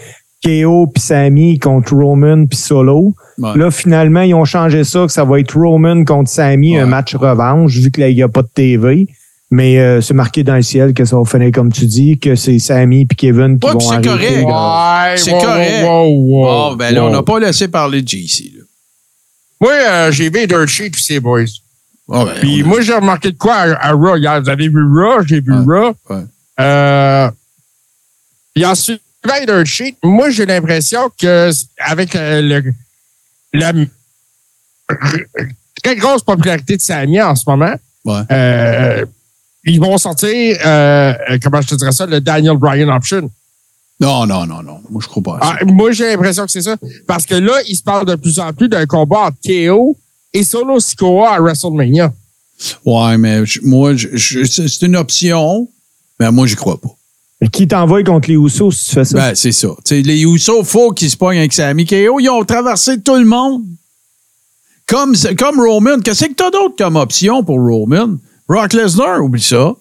KO 0.44 0.88
puis 0.88 1.02
Sammy 1.04 1.60
contre 1.60 1.94
Roman 1.96 2.46
puis 2.46 2.58
Solo. 2.58 3.14
Ouais. 3.38 3.58
Là, 3.58 3.72
finalement, 3.72 4.22
ils 4.22 4.34
ont 4.34 4.46
changé 4.46 4.84
ça, 4.84 5.06
que 5.06 5.12
ça 5.12 5.24
va 5.26 5.40
être 5.40 5.58
Roman 5.58 6.04
contre 6.06 6.30
Sammy, 6.30 6.76
Ouais. 6.76 6.82
un 6.82 6.86
match 6.86 7.16
revanche, 7.16 7.74
vu 7.74 7.92
qu'il 7.92 8.14
n'y 8.16 8.22
a 8.24 8.28
pas 8.30 8.42
de 8.42 8.50
TV. 8.54 9.08
Mais 9.52 9.80
euh, 9.80 10.00
c'est 10.00 10.14
marqué 10.14 10.44
dans 10.44 10.56
le 10.56 10.62
ciel 10.62 10.94
que 10.94 11.04
ça 11.06 11.18
va 11.18 11.26
finir 11.26 11.52
comme 11.52 11.72
tu 11.72 11.86
dis, 11.88 12.20
que 12.20 12.36
c'est 12.36 12.60
Sammy 12.60 13.06
puis 13.06 13.16
Kevin 13.18 13.58
qui 13.60 13.66
Ouais, 13.68 13.74
vont 13.74 13.80
c'est 13.80 14.02
correct. 14.06 14.46
Ouais, 14.46 15.18
C'est 15.18 15.34
wow, 15.34 15.42
correct. 15.42 15.84
wow, 15.84 16.08
wow, 16.08 16.44
Bon, 16.70 16.76
ben 16.76 16.94
là, 16.94 17.04
on 17.06 17.10
n'a 17.10 17.24
pas 17.24 17.40
laissé 17.40 17.68
parler 17.68 18.02
de 18.04 18.08
JC, 18.08 18.52
là. 18.56 18.64
Moi, 19.62 19.72
euh, 19.74 20.12
j'ai 20.12 20.30
vu 20.30 20.46
Dirt 20.48 20.68
Sheet 20.68 20.92
puis 20.92 21.02
ces 21.04 21.20
boys. 21.20 21.46
Ben, 22.08 22.26
Puis 22.40 22.64
moi, 22.64 22.82
j'ai 22.82 22.94
remarqué 22.94 23.32
de 23.32 23.38
quoi 23.38 23.56
à, 23.56 23.90
à 23.90 23.92
Raw. 23.92 24.18
Vous 24.42 24.50
avez 24.50 24.68
vu 24.70 24.82
Raw? 24.84 25.22
J'ai 25.26 25.42
vu 25.42 25.52
Raw. 25.52 25.94
ouais. 26.10 26.24
Euh, 26.60 27.30
puis 28.54 28.66
ensuite, 28.66 29.02
Dirt 29.24 29.66
Sheet, 29.66 29.98
moi, 30.04 30.30
j'ai 30.30 30.46
l'impression 30.46 31.10
que 31.20 31.52
avec 31.80 32.16
euh, 32.16 32.42
le, 32.42 32.74
la 33.54 33.74
très 35.84 35.96
grosse 35.96 36.24
popularité 36.24 36.78
de 36.78 36.82
Sammy 36.82 37.22
en 37.22 37.36
ce 37.36 37.44
moment, 37.48 37.76
Ouais. 38.06 38.22
euh, 38.32 39.06
ils 39.66 39.80
vont 39.80 39.98
sortir, 39.98 40.58
euh, 40.66 41.14
comment 41.44 41.62
je 41.62 41.68
te 41.68 41.76
dirais 41.76 41.92
ça, 41.92 42.06
le 42.06 42.22
Daniel 42.22 42.58
Bryan 42.58 42.90
option. 42.90 43.30
Non, 44.00 44.26
non, 44.26 44.46
non, 44.46 44.64
non. 44.64 44.82
Moi, 44.90 45.02
je 45.04 45.08
crois 45.10 45.22
pas. 45.22 45.38
Ah, 45.42 45.58
moi, 45.66 45.92
j'ai 45.92 46.08
l'impression 46.12 46.46
que 46.46 46.52
c'est 46.52 46.62
ça. 46.62 46.78
Parce 47.06 47.26
que 47.26 47.36
là, 47.36 47.56
il 47.68 47.76
se 47.76 47.84
parle 47.84 48.06
de 48.06 48.16
plus 48.16 48.40
en 48.40 48.54
plus 48.54 48.70
d'un 48.70 48.86
combat 48.86 49.26
entre 49.28 49.38
KO 49.46 49.98
et 50.34 50.44
Solo 50.46 50.80
Sikoa 50.80 51.36
à 51.36 51.40
WrestleMania. 51.42 52.14
Ouais, 52.86 53.18
mais 53.18 53.42
moi, 53.64 53.94
c'est 53.98 54.82
une 54.84 54.96
option, 54.96 55.68
mais 56.20 56.32
moi, 56.32 56.48
j'y 56.48 56.56
crois 56.56 56.80
pas. 56.80 56.90
Qui 57.54 57.68
t'envoie 57.68 58.04
contre 58.04 58.28
les 58.30 58.36
Usos 58.36 58.72
si 58.72 58.86
tu 58.90 58.92
fais 58.96 59.06
ça? 59.06 59.18
Ben, 59.18 59.36
c'est 59.36 59.54
ça. 59.54 59.70
Tu 59.86 59.96
sais, 59.96 60.02
les 60.02 60.22
Usos, 60.24 60.64
faut 60.66 60.92
qu'ils 60.92 61.10
se 61.10 61.16
pognent 61.16 61.38
avec 61.38 61.54
Sami 61.54 61.86
KO. 61.86 62.20
Ils 62.20 62.30
ont 62.30 62.44
traversé 62.44 63.00
tout 63.00 63.16
le 63.16 63.24
monde. 63.26 63.64
Comme, 64.88 65.16
comme 65.38 65.60
Roman. 65.62 66.00
Qu'est-ce 66.04 66.26
que 66.26 66.34
t'as 66.34 66.52
d'autre 66.52 66.76
comme 66.78 66.96
option 66.98 67.44
pour 67.44 67.60
Roman? 67.60 68.18
Brock 68.48 68.74
Lesnar, 68.74 69.24
oublie 69.24 69.42
ça. 69.42 69.74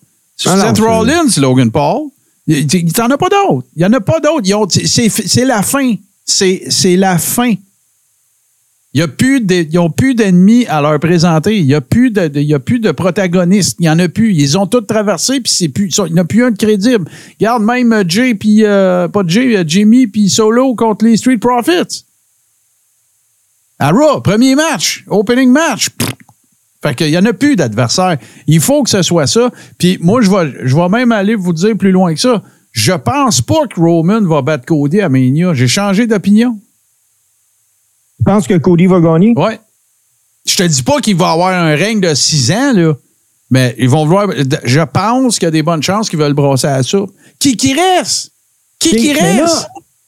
Ah 0.47 0.57
non, 0.57 0.62
Seth 0.68 0.77
c'est- 0.77 0.83
Rollins, 0.83 1.27
Logan 1.38 1.71
Paul. 1.71 2.03
Il 2.47 2.59
il- 2.73 2.92
t'en 2.92 3.11
a 3.11 3.18
pas 3.18 3.29
d'autres. 3.29 3.66
Il 3.75 3.83
y 3.83 3.87
en 3.87 3.92
a 3.92 4.01
pas 4.01 4.21
d'autres. 4.21 4.47
C'est 4.85 5.44
la 5.44 5.62
fin. 5.62 5.94
C'est 6.25 6.97
la 6.97 7.18
fin. 7.18 7.55
Il 8.99 9.03
y 9.03 9.05
a 9.05 9.07
plus 9.07 9.41
ils 9.49 9.77
n'ont 9.77 9.91
plus 9.91 10.17
d'ennemis 10.17 10.67
à 10.67 10.81
leur 10.81 10.99
présenter. 10.99 11.57
Il 11.57 11.67
n'y 11.67 11.75
a, 11.75 11.81
plus 11.81 12.11
de, 12.11 12.37
y 12.41 12.53
a 12.53 12.59
plus 12.59 12.81
de 12.81 12.91
protagonistes. 12.91 13.77
Il 13.79 13.83
n'y 13.83 13.89
en 13.89 13.97
a 14.01 14.09
plus. 14.09 14.35
Ils 14.35 14.59
ont 14.59 14.67
tous 14.67 14.81
traversé, 14.81 15.39
puis 15.39 15.53
c'est 15.53 15.69
plus, 15.69 15.97
il 16.09 16.15
n'y 16.15 16.19
a 16.19 16.25
plus 16.25 16.43
un 16.43 16.51
de 16.51 16.57
crédible. 16.57 17.09
Regarde 17.39 17.63
même 17.63 17.93
euh, 17.93 18.03
Jay, 18.09 18.35
puis 18.35 18.65
euh, 18.65 19.07
pas 19.07 19.23
Jay, 19.25 19.57
euh, 19.57 19.63
Jimmy, 19.65 20.09
puis 20.09 20.29
Solo 20.29 20.75
contre 20.75 21.05
les 21.05 21.17
Street 21.17 21.37
Profits. 21.37 22.07
À 23.79 23.93
premier 24.25 24.57
match, 24.57 25.05
opening 25.07 25.53
match. 25.53 25.91
Pff. 25.91 26.09
Fait 26.83 26.97
qu'il 26.97 27.11
n'y 27.13 27.19
en 27.19 27.25
a 27.25 27.33
plus 27.33 27.55
d'adversaires. 27.55 28.19
Il 28.49 28.59
faut 28.59 28.83
que 28.83 28.91
ce 28.91 29.03
soit 29.03 29.29
ça. 29.29 29.53
Puis 29.79 29.99
moi, 30.01 30.23
je 30.23 30.29
vais, 30.29 30.53
je 30.65 30.75
vais 30.75 30.89
même 30.89 31.13
aller 31.13 31.37
vous 31.37 31.53
dire 31.53 31.77
plus 31.77 31.93
loin 31.93 32.13
que 32.15 32.21
ça. 32.21 32.43
Je 32.73 32.95
pense 32.95 33.43
pas 33.43 33.65
que 33.69 33.79
Roman 33.79 34.23
va 34.23 34.43
battre 34.43 34.67
Cody 34.67 35.01
à 35.01 35.09
Mania. 35.09 35.55
J'ai 35.55 35.69
changé 35.69 36.09
d'opinion. 36.09 36.59
Tu 38.18 38.24
penses 38.24 38.46
que 38.46 38.59
Cody 38.59 38.87
va 38.87 39.00
gagner? 39.00 39.33
Ouais. 39.37 39.59
Je 40.46 40.57
te 40.57 40.62
dis 40.62 40.83
pas 40.83 41.00
qu'il 41.00 41.16
va 41.16 41.31
avoir 41.33 41.48
un 41.50 41.74
règne 41.74 42.00
de 42.00 42.14
six 42.14 42.50
ans, 42.52 42.72
là. 42.74 42.94
Mais 43.50 43.74
ils 43.78 43.88
vont 43.88 44.04
vouloir. 44.04 44.28
Je 44.64 44.81
pense 44.81 45.38
qu'il 45.38 45.46
y 45.46 45.48
a 45.48 45.50
des 45.50 45.62
bonnes 45.62 45.83
chances 45.83 46.10
qu'ils 46.10 46.19
veulent 46.19 46.35
brasser 46.35 46.66
à 46.66 46.77
la 46.79 46.83
soupe. 46.83 47.10
Qui 47.38 47.56
qui 47.56 47.75
reste? 47.75 48.33
Qui 48.79 48.90
qui 48.96 49.12
Mais 49.14 49.37
là- 49.37 49.42
reste? 49.44 49.66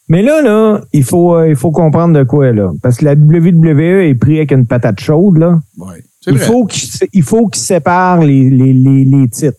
Mais 0.09 0.23
là, 0.23 0.43
là, 0.43 0.81
il 0.93 1.05
faut, 1.05 1.37
euh, 1.37 1.49
il 1.49 1.55
faut 1.57 1.71
comprendre 1.71 2.19
de 2.19 2.25
quoi, 2.25 2.53
là. 2.53 2.73
Parce 2.83 2.97
que 2.97 3.05
la 3.05 3.15
WWE 3.15 4.09
est 4.09 4.15
pris 4.17 4.39
avec 4.39 4.51
une 4.51 4.67
patate 4.67 4.99
chaude, 5.01 5.39
là. 5.39 5.61
Ouais, 5.79 6.03
Il 6.27 6.35
vrai. 6.37 6.47
faut 6.47 6.67
qu'il, 6.67 6.89
il 7.13 7.23
faut 7.23 7.47
qu'il 7.47 7.63
sépare 7.63 8.21
les, 8.23 8.51
les, 8.51 8.73
les, 8.73 9.05
les 9.05 9.29
titres. 9.29 9.57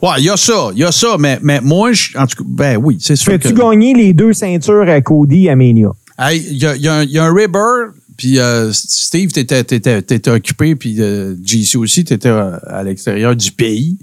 Ouais, 0.00 0.10
il 0.18 0.24
y 0.24 0.30
a 0.30 0.36
ça, 0.36 0.70
il 0.72 0.78
y 0.78 0.84
a 0.84 0.92
ça, 0.92 1.16
mais, 1.18 1.38
mais 1.42 1.60
moi, 1.60 1.90
je- 1.92 2.16
en 2.16 2.26
tout 2.26 2.44
cas, 2.44 2.44
ben 2.48 2.76
oui, 2.76 2.98
c'est 3.00 3.16
sûr 3.16 3.32
que... 3.32 3.38
Fais-tu 3.38 3.54
gagner 3.54 3.92
les 3.92 4.12
deux 4.12 4.32
ceintures 4.32 4.88
à 4.88 5.00
Cody 5.00 5.48
à 5.48 5.56
Mania? 5.56 5.90
Hey, 6.20 6.44
il 6.50 6.58
y 6.58 6.66
a, 6.66 6.76
il 6.76 6.82
y 6.82 6.88
a 6.88 6.94
un- 6.96 7.02
il 7.04 7.10
y 7.10 7.18
a 7.18 7.24
un 7.24 7.32
Ribber, 7.32 7.92
puis 8.18 8.38
euh, 8.38 8.70
Steve, 8.72 9.32
t'étais, 9.32 9.64
t'étais, 9.64 10.02
t'étais 10.02 10.30
occupé, 10.30 10.74
puis 10.76 10.96
euh, 11.00 11.34
JC 11.42 11.76
aussi, 11.76 12.04
t'étais 12.04 12.28
euh, 12.28 12.58
à 12.66 12.82
l'extérieur 12.82 13.34
du 13.34 13.50
pays. 13.52 13.96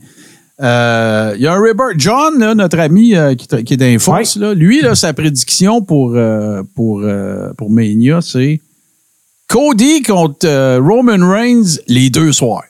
Euh, 0.60 1.34
Il 1.36 1.44
y 1.44 1.48
a 1.48 1.54
un 1.54 1.62
Ribber. 1.62 1.94
John, 1.98 2.40
là, 2.40 2.56
notre 2.56 2.80
ami 2.80 3.16
euh, 3.16 3.36
qui, 3.36 3.46
est 3.74 3.78
dans 3.78 3.86
les 3.86 4.00
forces, 4.00 4.36
là, 4.38 4.56
lui, 4.56 4.82
là, 4.82 4.96
sa 4.96 5.14
prédiction 5.14 5.84
pour, 5.84 6.14
euh, 6.16 6.64
pour, 6.76 7.02
euh, 7.04 7.54
pour 7.56 7.70
Mania, 7.70 8.20
c'est 8.22 8.60
Cody 9.48 10.02
contre 10.02 10.48
euh, 10.48 10.80
Roman 10.82 11.20
Reigns 11.30 11.78
les 11.88 12.10
deux 12.10 12.32
soirs. 12.32 12.64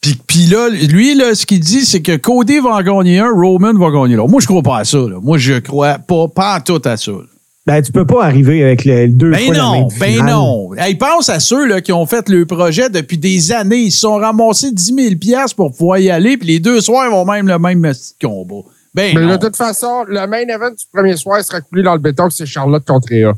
Puis, 0.00 0.18
puis 0.26 0.46
là, 0.46 0.68
lui, 0.68 1.14
là, 1.14 1.34
ce 1.36 1.46
qu'il 1.46 1.60
dit, 1.60 1.84
c'est 1.84 2.02
que 2.02 2.16
Cody 2.16 2.58
va 2.58 2.70
en 2.70 2.82
gagner 2.82 3.20
un, 3.20 3.30
Roman 3.30 3.72
va 3.74 3.90
gagner 3.92 4.16
l'autre. 4.16 4.30
Moi, 4.30 4.40
je 4.40 4.46
crois 4.46 4.62
pas 4.62 4.78
à 4.78 4.84
ça. 4.84 4.98
Là. 4.98 5.18
Moi, 5.22 5.38
je 5.38 5.60
crois 5.60 5.98
pas, 5.98 6.26
pas 6.28 6.60
tout 6.60 6.82
à 6.84 6.96
ça. 6.96 7.12
là. 7.12 7.18
Ben, 7.66 7.82
tu 7.82 7.90
peux 7.90 8.06
pas 8.06 8.24
arriver 8.24 8.62
avec 8.62 8.84
le, 8.84 9.08
deux 9.08 9.32
Ben 9.32 9.40
fois 9.46 9.54
la 9.54 9.62
non, 9.62 9.88
même 9.88 9.98
ben 9.98 10.24
non. 10.26 10.74
Hey, 10.76 10.94
pense 10.94 11.28
à 11.28 11.40
ceux 11.40 11.66
là, 11.66 11.80
qui 11.80 11.92
ont 11.92 12.06
fait 12.06 12.28
le 12.28 12.46
projet 12.46 12.88
depuis 12.88 13.18
des 13.18 13.50
années. 13.50 13.78
Ils 13.86 13.90
se 13.90 14.00
sont 14.00 14.14
ramassés 14.16 14.70
10 14.70 14.94
000 14.94 15.14
piastres 15.20 15.56
pour 15.56 15.72
pouvoir 15.72 15.98
y 15.98 16.08
aller, 16.08 16.36
puis 16.36 16.46
les 16.46 16.60
deux 16.60 16.80
soirs, 16.80 17.06
ils 17.08 17.10
vont 17.12 17.24
même 17.24 17.48
le 17.48 17.58
même 17.58 17.82
petit 17.82 18.14
combat. 18.22 18.62
Ben 18.94 19.12
Mais 19.16 19.26
non. 19.26 19.32
de 19.32 19.36
toute 19.38 19.56
façon, 19.56 20.04
le 20.06 20.26
main 20.28 20.42
event 20.48 20.70
du 20.70 20.84
premier 20.92 21.16
soir 21.16 21.42
sera 21.44 21.60
coulé 21.60 21.82
dans 21.82 21.94
le 21.94 21.98
béton 22.00 22.28
que 22.28 22.34
c'est 22.34 22.46
Charlotte 22.46 22.84
contre 22.86 23.08
Rhea. 23.10 23.32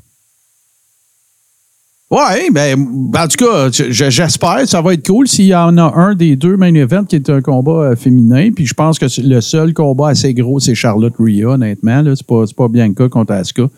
Ouais, 2.10 2.48
ben, 2.50 2.86
en 3.14 3.28
tout 3.28 3.44
cas, 3.44 3.70
je- 3.70 4.08
j'espère. 4.10 4.66
Ça 4.66 4.80
va 4.80 4.94
être 4.94 5.06
cool 5.06 5.28
s'il 5.28 5.44
y 5.46 5.54
en 5.54 5.76
a 5.76 5.92
un 5.94 6.14
des 6.14 6.36
deux 6.36 6.56
main 6.56 6.74
events 6.74 7.04
qui 7.04 7.16
est 7.16 7.28
un 7.28 7.42
combat 7.42 7.90
euh, 7.90 7.96
féminin. 7.96 8.50
Puis 8.54 8.64
je 8.66 8.72
pense 8.72 8.98
que 8.98 9.06
le 9.20 9.40
seul 9.42 9.74
combat 9.74 10.08
assez 10.08 10.32
gros, 10.32 10.58
c'est 10.58 10.74
Charlotte 10.74 11.12
Rhea, 11.18 11.48
honnêtement. 11.48 12.02
C'est 12.16 12.26
pas, 12.26 12.44
c'est 12.46 12.56
pas 12.56 12.68
Bianca 12.68 13.08
contre 13.10 13.32
Asuka. 13.34 13.68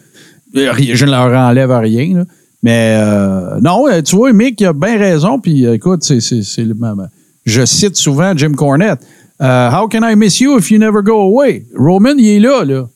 Je 0.55 1.05
ne 1.05 1.11
leur 1.11 1.33
enlève 1.33 1.71
rien. 1.71 2.19
là. 2.19 2.25
Mais 2.63 2.97
euh, 2.99 3.61
non, 3.61 3.89
euh, 3.89 4.03
tu 4.03 4.17
vois, 4.17 4.33
Mick, 4.33 4.61
il 4.61 4.67
a 4.67 4.73
bien 4.73 4.99
raison. 4.99 5.39
Puis 5.39 5.67
euh, 5.67 5.75
écoute, 5.75 6.03
c'est, 6.03 6.65
le 6.65 6.75
même. 6.75 7.09
Je 7.45 7.65
cite 7.65 7.97
souvent 7.97 8.37
Jim 8.37 8.53
Cornette. 8.53 9.01
How 9.41 9.89
can 9.89 10.03
I 10.03 10.15
miss 10.17 10.41
you 10.41 10.59
if 10.59 10.71
you 10.71 10.79
never 10.79 11.03
go 11.03 11.23
away? 11.23 11.65
Roman, 11.75 12.15
il 12.19 12.29
est 12.29 12.41
là, 12.41 12.65
là. 12.65 12.89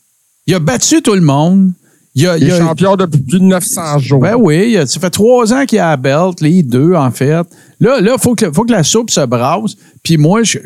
Il 0.47 0.55
a 0.55 0.59
battu 0.59 1.01
tout 1.01 1.15
le 1.15 1.23
monde. 1.23 1.73
Il 2.17 2.29
a, 2.29 2.37
Il 2.37 2.45
il 2.45 2.49
est 2.51 2.53
a- 2.53 2.59
champion 2.61 2.95
depuis 2.95 3.21
plus 3.21 3.41
de 3.41 3.45
900 3.45 3.99
jours. 3.99 4.21
ben 4.21 4.37
oui, 4.39 4.77
ça 4.87 5.01
fait 5.01 5.11
trois 5.11 5.53
ans 5.53 5.65
qu'il 5.67 5.81
a 5.81 5.91
la 5.91 5.97
belt, 5.97 6.41
les 6.41 6.63
deux, 6.63 6.95
en 6.95 7.11
fait. 7.11 7.45
Là, 7.81 7.99
il 8.01 8.09
faut, 8.21 8.35
que, 8.37 8.53
faut 8.53 8.63
que 8.65 8.71
la 8.73 8.85
soupe 8.85 9.11
se 9.11 9.25
brasse. 9.27 9.75
Puis 10.05 10.17
moi, 10.17 10.45
je, 10.45 10.59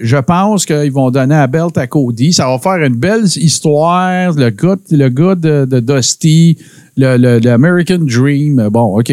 je 0.00 0.16
pense 0.16 0.66
qu'ils 0.66 0.90
vont 0.90 1.10
donner 1.12 1.36
la 1.36 1.46
belt 1.46 1.78
à 1.78 1.86
Cody. 1.86 2.32
Ça 2.32 2.48
va 2.48 2.58
faire 2.58 2.84
une 2.84 2.96
belle 2.96 3.24
histoire. 3.24 4.32
Le 4.32 4.50
gars, 4.50 4.76
le 4.90 5.08
gars 5.08 5.34
de, 5.36 5.64
de 5.64 5.80
Dusty, 5.80 6.58
le, 6.96 7.16
le- 7.16 7.38
l'American 7.38 7.98
Dream. 8.00 8.68
Bon, 8.70 8.98
OK. 8.98 9.12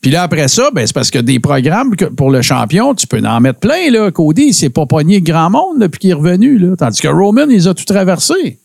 Puis 0.00 0.10
là, 0.10 0.22
après 0.22 0.48
ça, 0.48 0.70
ben, 0.74 0.86
c'est 0.86 0.94
parce 0.94 1.10
que 1.10 1.18
des 1.18 1.38
programmes 1.38 1.94
pour 2.16 2.30
le 2.30 2.40
champion, 2.40 2.94
tu 2.94 3.06
peux 3.06 3.20
en 3.22 3.40
mettre 3.40 3.58
plein. 3.60 3.90
Là. 3.90 4.10
Cody, 4.10 4.44
il 4.48 4.54
s'est 4.54 4.70
pas 4.70 4.86
pogné 4.86 5.20
grand 5.20 5.50
monde 5.50 5.80
depuis 5.80 5.98
qu'il 5.98 6.10
est 6.10 6.14
revenu. 6.14 6.56
Là. 6.58 6.74
Tandis 6.78 7.00
que 7.02 7.08
Roman, 7.08 7.42
il 7.46 7.56
les 7.56 7.68
a 7.68 7.74
tout 7.74 7.84
traversés. 7.84 8.58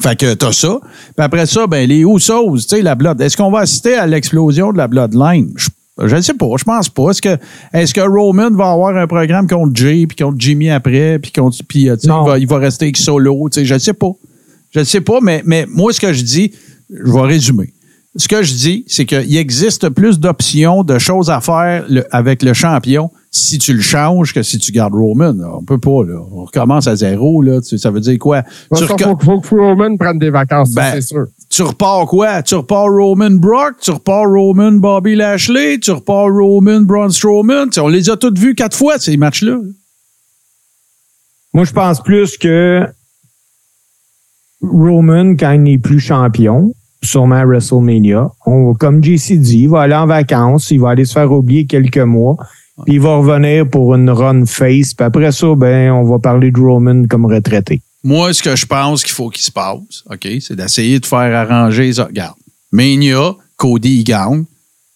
Fait 0.00 0.18
que 0.18 0.34
t'as 0.34 0.52
ça. 0.52 0.78
Puis 0.82 1.24
après 1.24 1.46
ça, 1.46 1.66
ben 1.66 1.88
les 1.88 2.00
Usos, 2.00 2.56
tu 2.56 2.60
sais, 2.68 2.82
la 2.82 2.94
blood. 2.94 3.20
Est-ce 3.20 3.36
qu'on 3.36 3.50
va 3.50 3.60
assister 3.60 3.94
à 3.94 4.06
l'explosion 4.06 4.72
de 4.72 4.76
la 4.78 4.86
bloodline? 4.86 5.52
Je, 5.56 5.68
je 6.06 6.14
ne 6.16 6.20
sais 6.20 6.34
pas, 6.34 6.46
je 6.58 6.64
pense 6.64 6.88
pas. 6.90 7.10
Est-ce 7.10 7.22
que, 7.22 7.36
est-ce 7.72 7.94
que 7.94 8.00
Roman 8.02 8.50
va 8.50 8.70
avoir 8.72 8.94
un 8.96 9.06
programme 9.06 9.46
contre 9.48 9.74
Jay, 9.74 10.06
puis 10.06 10.16
contre 10.22 10.36
Jimmy 10.38 10.70
après, 10.70 11.18
puis 11.18 11.32
contre, 11.32 11.56
puis, 11.66 11.88
euh, 11.88 11.96
tu 11.96 12.02
sais, 12.02 12.08
Non. 12.08 12.24
il 12.24 12.28
va, 12.28 12.38
il 12.38 12.46
va 12.46 12.58
rester 12.58 12.84
avec 12.84 12.98
solo, 12.98 13.48
tu 13.50 13.60
sais, 13.60 13.64
je 13.64 13.74
ne 13.74 13.78
sais 13.78 13.94
pas. 13.94 14.10
Je 14.72 14.80
ne 14.80 14.84
sais 14.84 15.00
pas, 15.00 15.20
mais, 15.22 15.42
mais 15.46 15.66
moi, 15.66 15.92
ce 15.92 16.00
que 16.00 16.12
je 16.12 16.22
dis, 16.22 16.52
je 16.90 17.10
vais 17.10 17.22
résumer. 17.22 17.72
Ce 18.16 18.26
que 18.26 18.42
je 18.42 18.52
dis, 18.54 18.84
c'est 18.88 19.04
qu'il 19.04 19.36
existe 19.36 19.90
plus 19.90 20.18
d'options, 20.18 20.82
de 20.82 20.98
choses 20.98 21.30
à 21.30 21.40
faire 21.40 21.84
le- 21.88 22.04
avec 22.14 22.42
le 22.42 22.52
champion 22.54 23.10
si 23.30 23.58
tu 23.58 23.74
le 23.74 23.82
changes 23.82 24.32
que 24.32 24.42
si 24.42 24.58
tu 24.58 24.72
gardes 24.72 24.94
Roman. 24.94 25.32
là. 25.34 25.50
On 25.54 25.62
peut 25.62 25.78
pas, 25.78 26.02
là. 26.04 26.18
On 26.32 26.44
recommence 26.46 26.86
à 26.88 26.96
zéro, 26.96 27.42
là. 27.42 27.60
Tu- 27.60 27.78
Ça 27.78 27.90
veut 27.90 28.00
dire 28.00 28.18
quoi? 28.18 28.42
Reco- 28.72 28.98
faut, 29.22 29.40
faut 29.42 29.56
que 29.56 29.60
Roman 29.60 29.96
prenne 29.96 30.18
des 30.18 30.30
vacances, 30.30 30.72
Ben, 30.72 30.92
c'est 30.94 31.02
sûr. 31.02 31.26
tu 31.50 31.62
repars 31.62 32.06
quoi? 32.06 32.42
Tu 32.42 32.54
repars 32.54 32.86
Roman 32.90 33.30
Brock, 33.32 33.74
tu 33.82 33.90
repars 33.90 34.24
Roman 34.28 34.72
Bobby 34.72 35.14
Lashley, 35.14 35.78
tu 35.78 35.90
repars 35.92 36.28
Roman 36.32 36.80
Braun 36.80 37.10
Strowman. 37.10 37.66
Tu 37.66 37.74
sais, 37.74 37.80
on 37.80 37.88
les 37.88 38.08
a 38.10 38.16
tous 38.16 38.34
vus 38.36 38.54
quatre 38.54 38.76
fois, 38.76 38.98
ces 38.98 39.16
matchs-là. 39.18 39.58
Moi, 41.52 41.64
je 41.64 41.72
pense 41.72 42.02
plus 42.02 42.36
que 42.38 42.84
Roman, 44.62 45.36
quand 45.38 45.52
il 45.52 45.62
n'est 45.62 45.78
plus 45.78 46.00
champion, 46.00 46.72
sûrement 47.02 47.36
à 47.36 47.44
WrestleMania, 47.44 48.30
on, 48.46 48.74
comme 48.74 49.02
JC 49.02 49.34
dit, 49.38 49.60
il 49.62 49.68
va 49.68 49.82
aller 49.82 49.94
en 49.94 50.06
vacances, 50.06 50.70
il 50.70 50.80
va 50.80 50.90
aller 50.90 51.04
se 51.04 51.12
faire 51.12 51.30
oublier 51.32 51.66
quelques 51.66 51.98
mois, 51.98 52.36
puis 52.84 52.94
il 52.94 53.00
va 53.00 53.16
revenir 53.16 53.68
pour 53.68 53.94
une 53.94 54.10
run 54.10 54.44
face, 54.46 54.94
puis 54.94 55.04
après 55.06 55.32
ça, 55.32 55.46
ben, 55.56 55.90
on 55.92 56.04
va 56.04 56.18
parler 56.18 56.50
de 56.50 56.60
Roman 56.60 57.04
comme 57.08 57.26
retraité. 57.26 57.82
Moi, 58.04 58.32
ce 58.32 58.42
que 58.42 58.54
je 58.56 58.64
pense 58.66 59.02
qu'il 59.02 59.12
faut 59.14 59.28
qu'il 59.28 59.42
se 59.42 59.50
passe, 59.52 60.04
OK, 60.10 60.28
c'est 60.40 60.54
d'essayer 60.56 61.00
de 61.00 61.06
faire 61.06 61.34
arranger 61.36 61.92
ça. 61.92 62.04
Regarde, 62.04 62.36
Mania, 62.72 63.34
Cody, 63.56 63.98
il 63.98 64.04
gagne. 64.04 64.44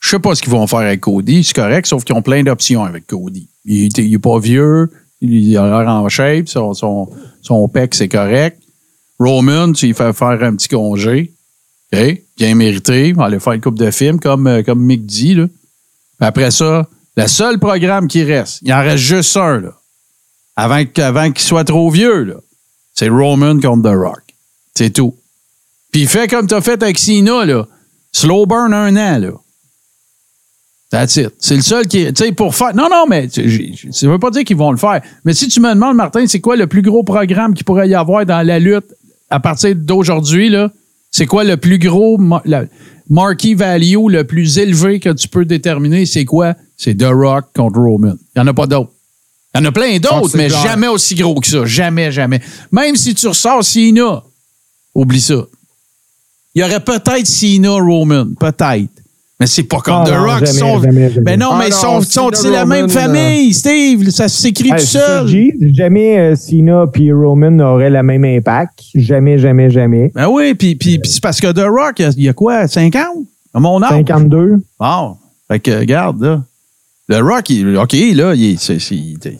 Je 0.00 0.08
sais 0.10 0.18
pas 0.18 0.34
ce 0.34 0.42
qu'ils 0.42 0.52
vont 0.52 0.66
faire 0.66 0.80
avec 0.80 1.00
Cody, 1.00 1.42
c'est 1.44 1.54
correct, 1.54 1.86
sauf 1.86 2.04
qu'ils 2.04 2.14
ont 2.16 2.22
plein 2.22 2.42
d'options 2.42 2.84
avec 2.84 3.06
Cody. 3.06 3.48
Il, 3.64 3.84
est- 3.86 3.98
il 3.98 4.14
est 4.14 4.18
pas 4.18 4.38
vieux, 4.38 4.90
il 5.20 5.56
a 5.56 5.66
l'air 5.66 5.88
en 5.88 6.08
shape, 6.08 6.48
son, 6.48 6.74
son, 6.74 7.08
son 7.42 7.68
pec, 7.68 7.94
c'est 7.94 8.08
correct. 8.08 8.58
Roman, 9.18 9.72
tu 9.72 9.86
lui 9.86 9.94
fais 9.94 10.12
faire 10.12 10.42
un 10.42 10.54
petit 10.56 10.68
congé. 10.68 11.32
OK? 11.92 12.22
Bien 12.38 12.54
mérité. 12.54 13.08
Il 13.08 13.14
va 13.14 13.24
aller 13.26 13.38
faire 13.40 13.52
une 13.52 13.60
coupe 13.60 13.78
de 13.78 13.90
films, 13.90 14.18
comme, 14.18 14.46
euh, 14.46 14.62
comme 14.62 14.80
Mick 14.82 15.04
dit. 15.06 15.34
Là. 15.34 15.46
Après 16.20 16.50
ça, 16.50 16.88
le 17.16 17.26
seul 17.26 17.58
programme 17.58 18.08
qui 18.08 18.22
reste, 18.24 18.60
il 18.62 18.72
en 18.72 18.80
reste 18.80 19.02
juste 19.04 19.36
un, 19.36 19.60
là. 19.60 19.72
Avant, 20.56 20.84
qu'- 20.84 21.00
avant 21.02 21.30
qu'il 21.30 21.44
soit 21.44 21.64
trop 21.64 21.90
vieux. 21.90 22.36
C'est 22.94 23.08
Roman 23.08 23.58
contre 23.60 23.90
The 23.90 23.94
Rock. 23.96 24.22
C'est 24.74 24.90
tout. 24.90 25.14
Puis 25.92 26.06
fais 26.06 26.28
comme 26.28 26.46
t'as 26.46 26.60
fait 26.60 26.82
avec 26.82 26.98
Cena, 26.98 27.44
là. 27.44 27.66
Slow 28.12 28.46
burn 28.46 28.72
un 28.74 28.96
an, 28.96 29.18
là. 29.18 29.30
That's 30.90 31.16
it. 31.16 31.30
C'est 31.38 31.56
le 31.56 31.62
seul 31.62 31.86
qui. 31.86 32.04
Tu 32.12 32.24
sais, 32.24 32.32
pour 32.32 32.54
faire. 32.54 32.74
Non, 32.74 32.88
non, 32.90 33.06
mais 33.08 33.26
tu- 33.28 33.74
ça 33.92 34.06
veut 34.06 34.18
pas 34.18 34.30
dire 34.30 34.44
qu'ils 34.44 34.58
vont 34.58 34.70
le 34.70 34.76
faire. 34.76 35.00
Mais 35.24 35.32
si 35.32 35.48
tu 35.48 35.58
me 35.60 35.72
demandes, 35.72 35.96
Martin, 35.96 36.26
c'est 36.26 36.40
quoi 36.40 36.54
le 36.54 36.66
plus 36.66 36.82
gros 36.82 37.02
programme 37.02 37.54
qu'il 37.54 37.64
pourrait 37.64 37.88
y 37.88 37.94
avoir 37.94 38.26
dans 38.26 38.46
la 38.46 38.58
lutte 38.58 38.84
à 39.30 39.40
partir 39.40 39.74
d'aujourd'hui, 39.74 40.50
là? 40.50 40.70
C'est 41.12 41.26
quoi 41.26 41.44
le 41.44 41.56
plus 41.58 41.78
gros 41.78 42.18
la- 42.46 42.64
marquee 43.08 43.54
value 43.54 44.08
le 44.08 44.24
plus 44.24 44.56
élevé 44.58 44.98
que 44.98 45.10
tu 45.10 45.28
peux 45.28 45.44
déterminer? 45.44 46.06
C'est 46.06 46.24
quoi? 46.24 46.54
C'est 46.76 46.96
The 46.96 47.08
Rock 47.12 47.46
contre 47.54 47.78
Roman. 47.78 48.14
Il 48.34 48.38
n'y 48.40 48.42
en 48.42 48.46
a 48.48 48.54
pas 48.54 48.66
d'autres. 48.66 48.90
Il 49.54 49.58
y 49.60 49.62
en 49.62 49.66
a 49.66 49.72
plein 49.72 49.90
Ah, 49.94 49.98
d'autres, 49.98 50.34
mais 50.36 50.48
clair. 50.48 50.62
jamais 50.62 50.88
aussi 50.88 51.14
gros 51.14 51.38
que 51.38 51.46
ça. 51.46 51.66
Jamais, 51.66 52.10
jamais. 52.10 52.40
Même 52.72 52.96
si 52.96 53.14
tu 53.14 53.28
ressors 53.28 53.62
Cena, 53.62 54.22
oublie 54.94 55.20
ça. 55.20 55.44
Il 56.54 56.60
y 56.60 56.64
aurait 56.64 56.80
peut-être 56.82 57.26
Cena 57.26 57.72
Roman, 57.72 58.28
peut-être. 58.40 58.90
Mais 59.40 59.46
c'est 59.46 59.64
pas 59.64 59.78
comme 59.80 60.02
Ah 60.02 60.04
The 60.06 60.12
non, 60.12 60.22
Rock. 60.24 60.38
jamais, 60.44 60.46
sont... 60.58 60.82
jamais, 60.82 61.10
jamais. 61.10 61.24
Ben 61.24 61.40
non, 61.40 61.48
Ah 61.52 61.56
mais 61.58 61.66
ils 61.68 61.70
non, 61.72 62.00
sont, 62.00 62.00
Cena, 62.02 62.36
sont 62.36 62.50
la 62.50 62.64
même 62.64 62.86
Roman, 62.86 63.00
famille, 63.00 63.52
Steve? 63.52 64.10
Ça 64.10 64.28
s'écrit 64.28 64.70
Hey, 64.70 64.76
tout 64.78 64.86
seul. 64.86 65.26
Jamais 65.74 66.18
euh, 66.18 66.36
Cena 66.36 66.84
puis 66.92 67.10
Roman 67.12 67.58
auraient 67.58 67.90
le 67.90 68.02
même 68.04 68.24
impact. 68.24 68.80
Jamais, 68.94 69.38
jamais, 69.38 69.68
jamais. 69.70 70.12
Ben 70.14 70.28
oui, 70.28 70.54
puis, 70.54 70.76
puis, 70.76 70.98
puis 71.00 71.10
c'est 71.10 71.22
parce 71.22 71.40
que 71.40 71.50
The 71.50 71.64
Rock, 71.66 71.94
il 71.98 72.02
y 72.02 72.04
a- 72.06 72.12
il 72.16 72.22
y, 72.24 72.28
a 72.28 72.32
quoi, 72.34 72.68
50? 72.68 73.04
À 73.54 73.58
mon 73.60 73.82
âge? 73.82 73.90
52. 73.90 74.60
Bon. 74.78 75.16
Fait 75.48 75.58
que, 75.58 75.70
regarde, 75.78 76.22
là. 76.22 76.42
The 77.10 77.20
Rock, 77.20 77.50
il- 77.50 77.76
OK, 77.76 77.92
là, 78.14 78.34
il 78.36 78.52
est, 78.52 78.60
c'est- 78.60 78.78
c'est- 78.78 78.94
il 78.94 79.18
est 79.24 79.38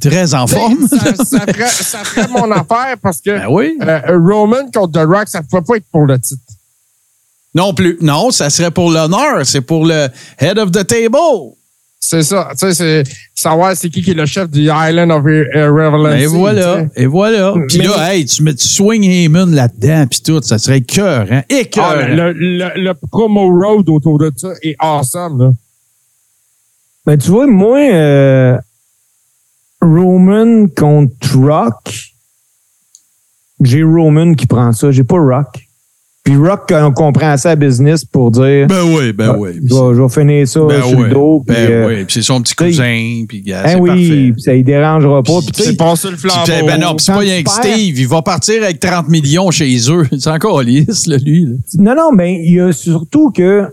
très 0.00 0.34
en 0.34 0.46
forme. 0.46 0.86
ça, 0.86 1.14
ça 1.24 1.40
ferait, 1.48 1.66
ça 1.66 1.98
ferait 2.04 2.28
mon 2.28 2.50
affaire 2.52 2.96
parce 3.02 3.20
que 3.22 3.30
Ben 3.30 3.46
oui. 3.48 3.78
euh, 3.82 4.00
Roman 4.18 4.70
contre 4.74 4.92
The 5.00 5.06
Rock, 5.06 5.28
ça 5.28 5.40
ne 5.40 5.44
pouvait 5.46 5.62
pas 5.62 5.76
être 5.76 5.86
pour 5.90 6.04
le 6.04 6.18
titre. 6.18 6.42
Non 7.54 7.74
plus. 7.74 7.98
Non, 8.00 8.30
ça 8.30 8.48
serait 8.50 8.70
pour 8.70 8.90
l'honneur. 8.90 9.44
C'est 9.44 9.60
pour 9.60 9.84
le 9.84 10.08
head 10.38 10.58
of 10.58 10.70
the 10.70 10.86
table. 10.86 11.16
C'est 12.02 12.22
ça. 12.22 12.48
Tu 12.52 12.58
sais, 12.58 12.74
c'est 12.74 13.02
savoir 13.34 13.76
c'est 13.76 13.90
qui 13.90 14.02
qui 14.02 14.12
est 14.12 14.14
le 14.14 14.24
chef 14.24 14.48
du 14.48 14.70
Island 14.72 15.10
of 15.10 15.22
Irrelevance. 15.26 16.20
Et 16.20 16.26
voilà. 16.26 16.86
Et 16.96 17.06
voilà. 17.06 17.54
Puis 17.68 17.78
Mais- 17.78 17.84
là, 17.86 18.14
hey, 18.14 18.24
tu, 18.24 18.42
mets, 18.42 18.54
tu 18.54 18.66
swing 18.66 19.04
Heyman 19.04 19.54
là-dedans, 19.54 20.06
puis 20.08 20.20
tout. 20.20 20.40
Ça 20.42 20.58
serait 20.58 20.80
cœur, 20.80 21.26
hein? 21.30 21.42
Ah, 21.76 21.96
le, 22.06 22.32
le, 22.32 22.70
le 22.76 22.94
promo 22.94 23.50
road 23.50 23.88
autour 23.90 24.18
de 24.18 24.32
ça 24.36 24.48
est 24.62 24.76
awesome. 24.78 25.42
Là. 25.42 25.50
Ben, 27.04 27.18
tu 27.18 27.30
vois, 27.30 27.46
moi, 27.46 27.78
euh, 27.80 28.56
Roman 29.82 30.66
contre 30.68 31.36
Rock, 31.38 31.94
j'ai 33.62 33.82
Roman 33.82 34.34
qui 34.34 34.46
prend 34.46 34.72
ça. 34.72 34.90
J'ai 34.90 35.04
pas 35.04 35.18
Rock. 35.18 35.66
Puis 36.22 36.36
Rock 36.36 36.70
on 36.72 36.92
comprend 36.92 37.36
ça 37.38 37.52
à 37.52 37.56
business 37.56 38.04
pour 38.04 38.30
dire 38.30 38.66
Ben 38.66 38.82
oui, 38.84 39.12
ben 39.14 39.34
oui. 39.38 39.52
je, 39.54 39.74
vais, 39.74 39.94
je 39.96 40.02
vais 40.02 40.08
finir 40.10 40.46
ça 40.46 40.60
Ben 40.68 40.82
sur 40.82 40.98
oui, 40.98 41.04
le 41.08 41.10
dos. 41.14 41.42
Puis, 41.46 41.56
ben 41.56 41.70
euh, 41.70 41.86
oui. 41.88 42.04
Puis 42.04 42.14
c'est 42.14 42.22
son 42.22 42.42
petit 42.42 42.54
cousin, 42.54 43.24
puis 43.26 43.40
gars, 43.40 43.62
hein, 43.64 43.68
c'est 43.68 43.80
oui, 43.80 43.88
parfait. 43.88 44.32
puis 44.34 44.42
ça 44.42 44.54
ne 44.54 44.62
dérangera 44.62 45.22
pas. 45.22 45.38
Puis, 45.40 45.64
C'est 45.64 45.76
passé 45.78 46.08
le 46.10 46.16
Puis, 46.16 46.28
flambeau. 46.30 46.66
ben 46.66 46.78
non, 46.80 46.94
puis 46.94 47.04
c'est 47.06 47.12
pas 47.12 47.18
rien 47.20 47.42
que 47.42 47.50
Steve. 47.50 47.98
Il 47.98 48.06
va 48.08 48.20
partir 48.20 48.62
avec 48.62 48.78
30 48.80 49.08
millions 49.08 49.50
chez 49.50 49.74
eux. 49.90 50.06
C'est 50.18 50.28
encore 50.30 50.60
lisse, 50.62 51.06
là, 51.06 51.16
lui. 51.16 51.46
là. 51.46 51.52
Non, 51.78 51.94
non, 51.96 52.12
mais 52.14 52.38
il 52.44 52.54
y 52.54 52.60
a 52.60 52.70
surtout 52.72 53.30
que 53.30 53.64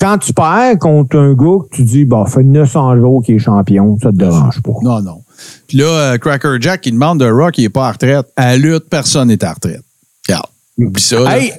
quand 0.00 0.18
tu 0.18 0.32
perds 0.32 0.78
contre 0.80 1.16
un 1.16 1.32
gars 1.34 1.58
que 1.70 1.76
tu 1.76 1.82
dis, 1.84 2.04
bah, 2.04 2.24
fait 2.26 2.42
900 2.42 2.96
jours 2.98 3.22
qu'il 3.24 3.36
est 3.36 3.38
champion, 3.38 3.96
ça 4.02 4.10
te 4.10 4.16
dérange 4.16 4.60
pas. 4.62 4.72
Non, 4.82 5.00
non. 5.00 5.20
Puis 5.68 5.78
là, 5.78 5.84
euh, 5.86 6.18
Cracker 6.18 6.56
Jack, 6.60 6.84
il 6.86 6.92
demande 6.94 7.20
de 7.20 7.30
Rock, 7.30 7.56
il 7.58 7.62
n'est 7.62 7.68
pas 7.68 7.86
à 7.88 7.92
retraite. 7.92 8.26
À 8.36 8.46
la 8.52 8.56
lutte, 8.56 8.88
personne 8.90 9.28
n'est 9.28 9.42
à 9.44 9.52
retraite. 9.52 9.82
Regarde. 10.28 10.46
Oublie 10.76 11.00
ça. 11.00 11.20
là. 11.20 11.38
Hey, 11.38 11.52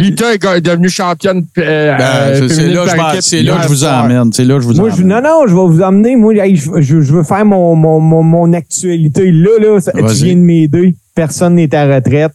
Lita 0.00 0.34
est 0.34 0.60
devenue 0.60 0.88
championne. 0.88 1.44
euh, 1.58 1.96
Ben, 1.96 2.04
euh, 2.04 2.48
c'est- 2.48 2.68
là, 2.68 2.84
que 2.84 2.90
je 2.90 2.96
là 3.44 3.56
que 3.62 3.68
vous 3.68 3.84
emmène. 3.84 4.32
C'est 4.32 4.44
là 4.44 4.54
que 4.56 4.60
je 4.62 4.66
vous 4.66 4.74
moi, 4.74 4.90
je, 4.90 5.02
non, 5.02 5.20
non, 5.22 5.42
je 5.46 5.54
vais 5.54 5.66
vous 5.66 5.82
emmener. 5.82 6.16
Moi, 6.16 6.34
je, 6.54 6.70
je- 6.80 7.00
je 7.00 7.12
veux 7.12 7.22
faire 7.22 7.44
mon, 7.44 7.74
mon, 7.74 8.00
mon, 8.00 8.22
mon 8.22 8.52
actualité. 8.52 9.30
Là, 9.30 9.50
là, 9.60 9.80
ça- 9.80 9.92
tu 9.92 10.24
viens 10.24 10.34
de 10.34 10.40
m'aider. 10.40 10.94
Personne 11.14 11.54
n'est 11.56 11.74
à 11.74 11.86
retraite. 11.86 12.32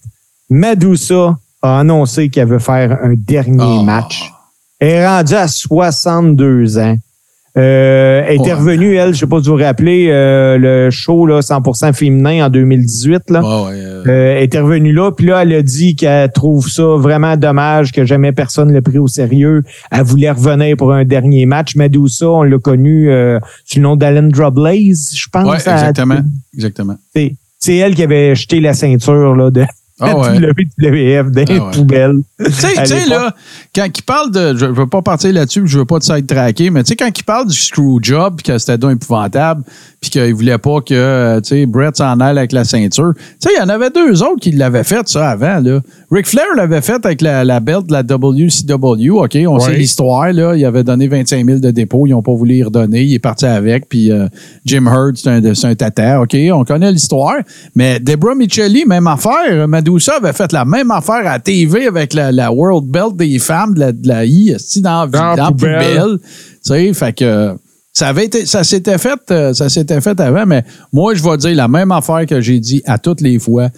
Medusa 0.50 1.38
a 1.62 1.80
annoncé 1.80 2.30
qu'elle 2.30 2.48
veut 2.48 2.60
faire 2.60 2.98
un 3.04 3.14
dernier 3.18 3.80
Ah. 3.80 3.84
match. 3.84 4.32
Elle 4.80 4.90
est 4.90 5.08
rendue 5.08 5.34
à 5.36 5.48
62 5.48 6.78
ans. 6.78 6.96
Euh, 7.58 8.24
elle 8.28 8.36
était 8.36 8.48
Ouais. 8.48 8.54
revenue, 8.54 8.96
elle, 8.96 9.14
je 9.14 9.20
sais 9.20 9.28
pas 9.28 9.40
si 9.42 9.48
vous 9.48 9.56
vous 9.58 9.64
rappelez, 9.64 10.08
euh, 10.10 10.58
le 10.58 10.90
show 10.92 11.26
là, 11.26 11.42
100% 11.42 11.94
féminin 11.94 12.46
en 12.46 12.50
2018. 12.50 13.30
Là. 13.30 13.42
Ouais, 13.42 13.70
ouais, 13.70 13.82
euh, 13.82 14.04
Euh, 14.08 14.36
elle 14.38 14.44
était 14.44 14.60
revenue 14.60 14.92
là, 14.92 15.12
puis 15.12 15.26
là, 15.28 15.42
elle 15.42 15.54
a 15.54 15.62
dit 15.62 15.96
qu'elle 15.96 16.32
trouve 16.32 16.68
ça 16.70 16.84
vraiment 16.98 17.38
dommage 17.38 17.92
que 17.94 18.04
jamais 18.06 18.34
personne 18.34 18.72
l'a 18.74 18.82
pris 18.82 18.98
au 18.98 19.08
sérieux. 19.08 19.64
Elle 19.92 20.04
voulait 20.04 20.32
revenir 20.32 20.76
pour 20.78 20.94
un 20.94 21.06
dernier 21.06 21.46
match. 21.46 21.76
Medusa, 21.76 22.28
on 22.30 22.44
l'a 22.44 22.60
connu 22.60 23.10
euh, 23.10 23.40
sous 23.66 23.80
le 23.80 23.84
nom 23.84 23.96
d'Alendra 23.96 24.52
Blaze, 24.52 25.12
je 25.16 25.28
pense. 25.32 25.46
ouais, 25.50 25.68
à- 25.70 25.74
exactement. 25.76 26.20
Exactement. 26.54 26.96
C'est 27.16 27.36
c'est 27.58 27.78
elle 27.78 27.96
qui 27.96 28.04
avait 28.04 28.36
jeté 28.36 28.60
la 28.60 28.74
ceinture 28.74 29.34
là, 29.34 29.50
de 29.50 29.64
Ah 30.00 30.18
ouais. 30.18 30.40
WWF 30.40 31.32
dans 31.32 31.46
les 31.48 31.58
Ah 31.58 31.66
ouais. 31.66 31.72
poubelles. 31.72 32.20
Tu 32.44 32.52
sais, 32.52 33.06
là, 33.08 33.34
quand 33.74 33.88
il 33.98 34.04
parle 34.04 34.30
de. 34.32 34.54
Je 34.58 34.66
veux 34.66 34.88
pas 34.88 35.02
partir 35.02 35.32
là-dessus, 35.32 35.62
je 35.66 35.80
veux 35.80 35.86
pas 35.86 36.00
te 36.00 36.06
side-tracker, 36.06 36.70
mais 36.70 36.84
tu 36.84 36.90
sais, 36.90 36.96
quand 36.98 37.10
il 37.18 37.24
parle 37.24 37.48
du 37.48 37.56
screw 37.56 38.00
job, 38.02 38.36
puis 38.38 38.52
que 38.52 38.58
c'était 38.58 38.78
donc 38.78 38.92
épouvantable, 39.02 39.64
puis 40.02 40.10
qu'il 40.10 40.34
voulait 40.34 40.58
pas 40.58 40.82
que, 40.82 40.94
euh, 40.94 41.40
tu 41.40 41.48
sais, 41.50 41.66
Brett 41.66 41.96
s'en 41.96 42.20
aille 42.20 42.38
avec 42.38 42.52
la 42.52 42.66
ceinture. 42.66 43.14
Tu 43.16 43.22
sais, 43.40 43.50
il 43.56 43.60
y 43.60 43.64
en 43.64 43.70
avait 43.70 43.90
deux 43.90 44.22
autres 44.22 44.42
qui 44.42 44.52
l'avaient 44.52 44.84
fait, 44.84 45.08
ça, 45.08 45.30
avant, 45.30 45.62
là. 45.62 45.80
Ric 46.12 46.28
Flair 46.28 46.46
l'avait 46.58 46.82
fait 46.82 47.04
avec 47.06 47.22
la, 47.22 47.46
la 47.46 47.62
belt 47.62 47.88
de 47.88 47.94
la 47.94 48.04
WCW, 48.04 49.12
OK? 49.12 49.38
On 49.48 49.60
sait 49.60 49.76
l'histoire, 49.78 50.32
là. 50.34 50.56
Il 50.56 50.66
avait 50.66 50.84
donné 50.84 51.08
25 51.08 51.46
000 51.46 51.60
de 51.60 51.72
dépôt, 51.72 52.06
ils 52.06 52.14
ont 52.14 52.22
pas 52.22 52.34
voulu 52.34 52.56
y 52.56 52.64
redonner, 52.64 53.04
il 53.04 53.14
est 53.14 53.20
parti 53.20 53.46
avec, 53.46 53.88
puis 53.88 54.12
euh, 54.12 54.28
Jim 54.66 54.86
Hurt, 54.88 55.16
c'est 55.18 55.30
un, 55.30 55.42
un 55.42 55.76
tata, 55.76 56.22
OK? 56.22 56.36
On 56.52 56.66
connaît 56.66 56.92
l'histoire. 56.92 57.38
Mais 57.76 58.00
Deborah 58.00 58.36
Michelli, 58.36 58.86
même 58.86 59.08
affaire. 59.08 59.68
Medusa 59.86 60.18
avait 60.18 60.34
fait 60.34 60.52
la 60.52 60.66
même 60.66 60.92
affaire 60.92 61.26
à 61.26 61.40
TV 61.40 61.88
avec 61.88 62.14
la, 62.14 62.32
la 62.32 62.52
World 62.52 62.90
Belt 62.90 63.16
des 63.16 63.40
femmes 63.40 63.74
de 63.74 63.80
la, 63.80 63.92
de 63.92 64.08
la 64.08 64.26
I, 64.26 64.56
dans, 64.78 65.08
Dans 65.08 65.36
dans 65.36 65.48
poubelle. 65.52 65.80
poubelle. 65.80 66.18
Tu 66.20 66.24
sais, 66.64 66.94
fait 66.94 67.14
que 67.14 67.56
ça 67.94 68.10
avait 68.10 68.26
été, 68.26 68.46
ça 68.46 68.66
s'était 68.66 68.98
fait, 68.98 69.20
euh, 69.32 69.54
ça 69.54 69.70
s'était 69.70 70.02
fait 70.02 70.20
avant, 70.20 70.46
mais 70.46 70.66
moi, 70.92 71.14
je 71.14 71.24
vais 71.24 71.38
dire 71.38 71.56
la 71.56 71.70
même 71.70 71.94
affaire 71.94 72.26
que 72.26 72.42
j'ai 72.42 72.60
dit 72.60 72.82
à 72.86 72.98
toutes 72.98 73.22
les 73.22 73.40
fois, 73.40 73.70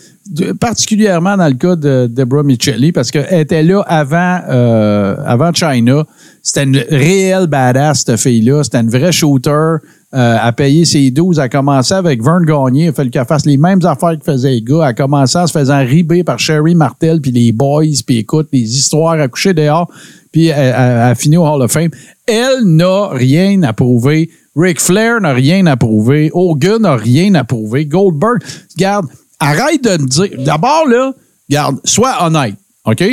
particulièrement 0.59 1.37
dans 1.37 1.47
le 1.47 1.53
cas 1.53 1.75
de 1.75 2.09
Deborah 2.11 2.41
Michelli, 2.41 2.91
parce 2.91 3.11
qu'elle 3.11 3.41
était 3.41 3.61
là 3.61 3.81
avant, 3.85 4.39
euh, 4.49 5.15
avant 5.23 5.53
China. 5.53 6.03
C'était 6.41 6.63
une 6.63 6.77
réelle 6.89 7.45
badass, 7.45 8.05
cette 8.05 8.19
fille-là. 8.19 8.63
C'était 8.63 8.79
une 8.79 8.89
vraie 8.89 9.11
shooter. 9.11 9.75
Euh, 10.13 10.37
à 10.39 10.53
payer 10.53 10.85
ses 10.85 11.11
12. 11.11 11.37
Elle 11.37 11.43
a 11.43 11.49
commencé 11.49 11.93
avec 11.93 12.23
Vern 12.23 12.45
Gagné. 12.45 12.85
Il 12.85 12.87
a 12.87 12.93
fallu 12.93 13.09
qu'elle 13.09 13.25
fasse 13.25 13.45
les 13.45 13.57
mêmes 13.57 13.85
affaires 13.85 14.17
que 14.17 14.23
faisait 14.23 14.51
les 14.51 14.61
gars. 14.61 14.85
A 14.85 14.93
commencé 14.93 15.37
en 15.37 15.47
se 15.47 15.51
faisant 15.51 15.79
riber 15.79 16.23
par 16.23 16.39
Sherry 16.39 16.75
Martel 16.75 17.19
puis 17.19 17.31
les 17.31 17.51
boys. 17.51 17.83
Puis 18.05 18.19
écoute, 18.19 18.47
les 18.53 18.77
histoires 18.77 19.19
à 19.19 19.27
coucher 19.27 19.53
dehors. 19.53 19.91
Puis 20.31 20.49
a 20.49 21.13
fini 21.15 21.35
au 21.35 21.45
Hall 21.45 21.61
of 21.61 21.71
Fame. 21.71 21.89
Elle 22.25 22.63
n'a 22.63 23.09
rien 23.09 23.61
à 23.63 23.73
prouver. 23.73 24.29
Ric 24.55 24.79
Flair 24.79 25.19
n'a 25.19 25.33
rien 25.33 25.65
à 25.65 25.75
prouver. 25.75 26.31
Hogan 26.33 26.81
n'a 26.83 26.95
rien 26.95 27.35
à 27.35 27.43
prouver. 27.43 27.85
Goldberg, 27.85 28.39
regarde, 28.77 29.07
arrête 29.39 29.83
de 29.83 30.01
me 30.01 30.07
dire. 30.07 30.29
D'abord, 30.39 30.87
là, 30.87 31.13
regarde, 31.49 31.79
sois 31.83 32.25
honnête. 32.25 32.55
OK? 32.85 33.03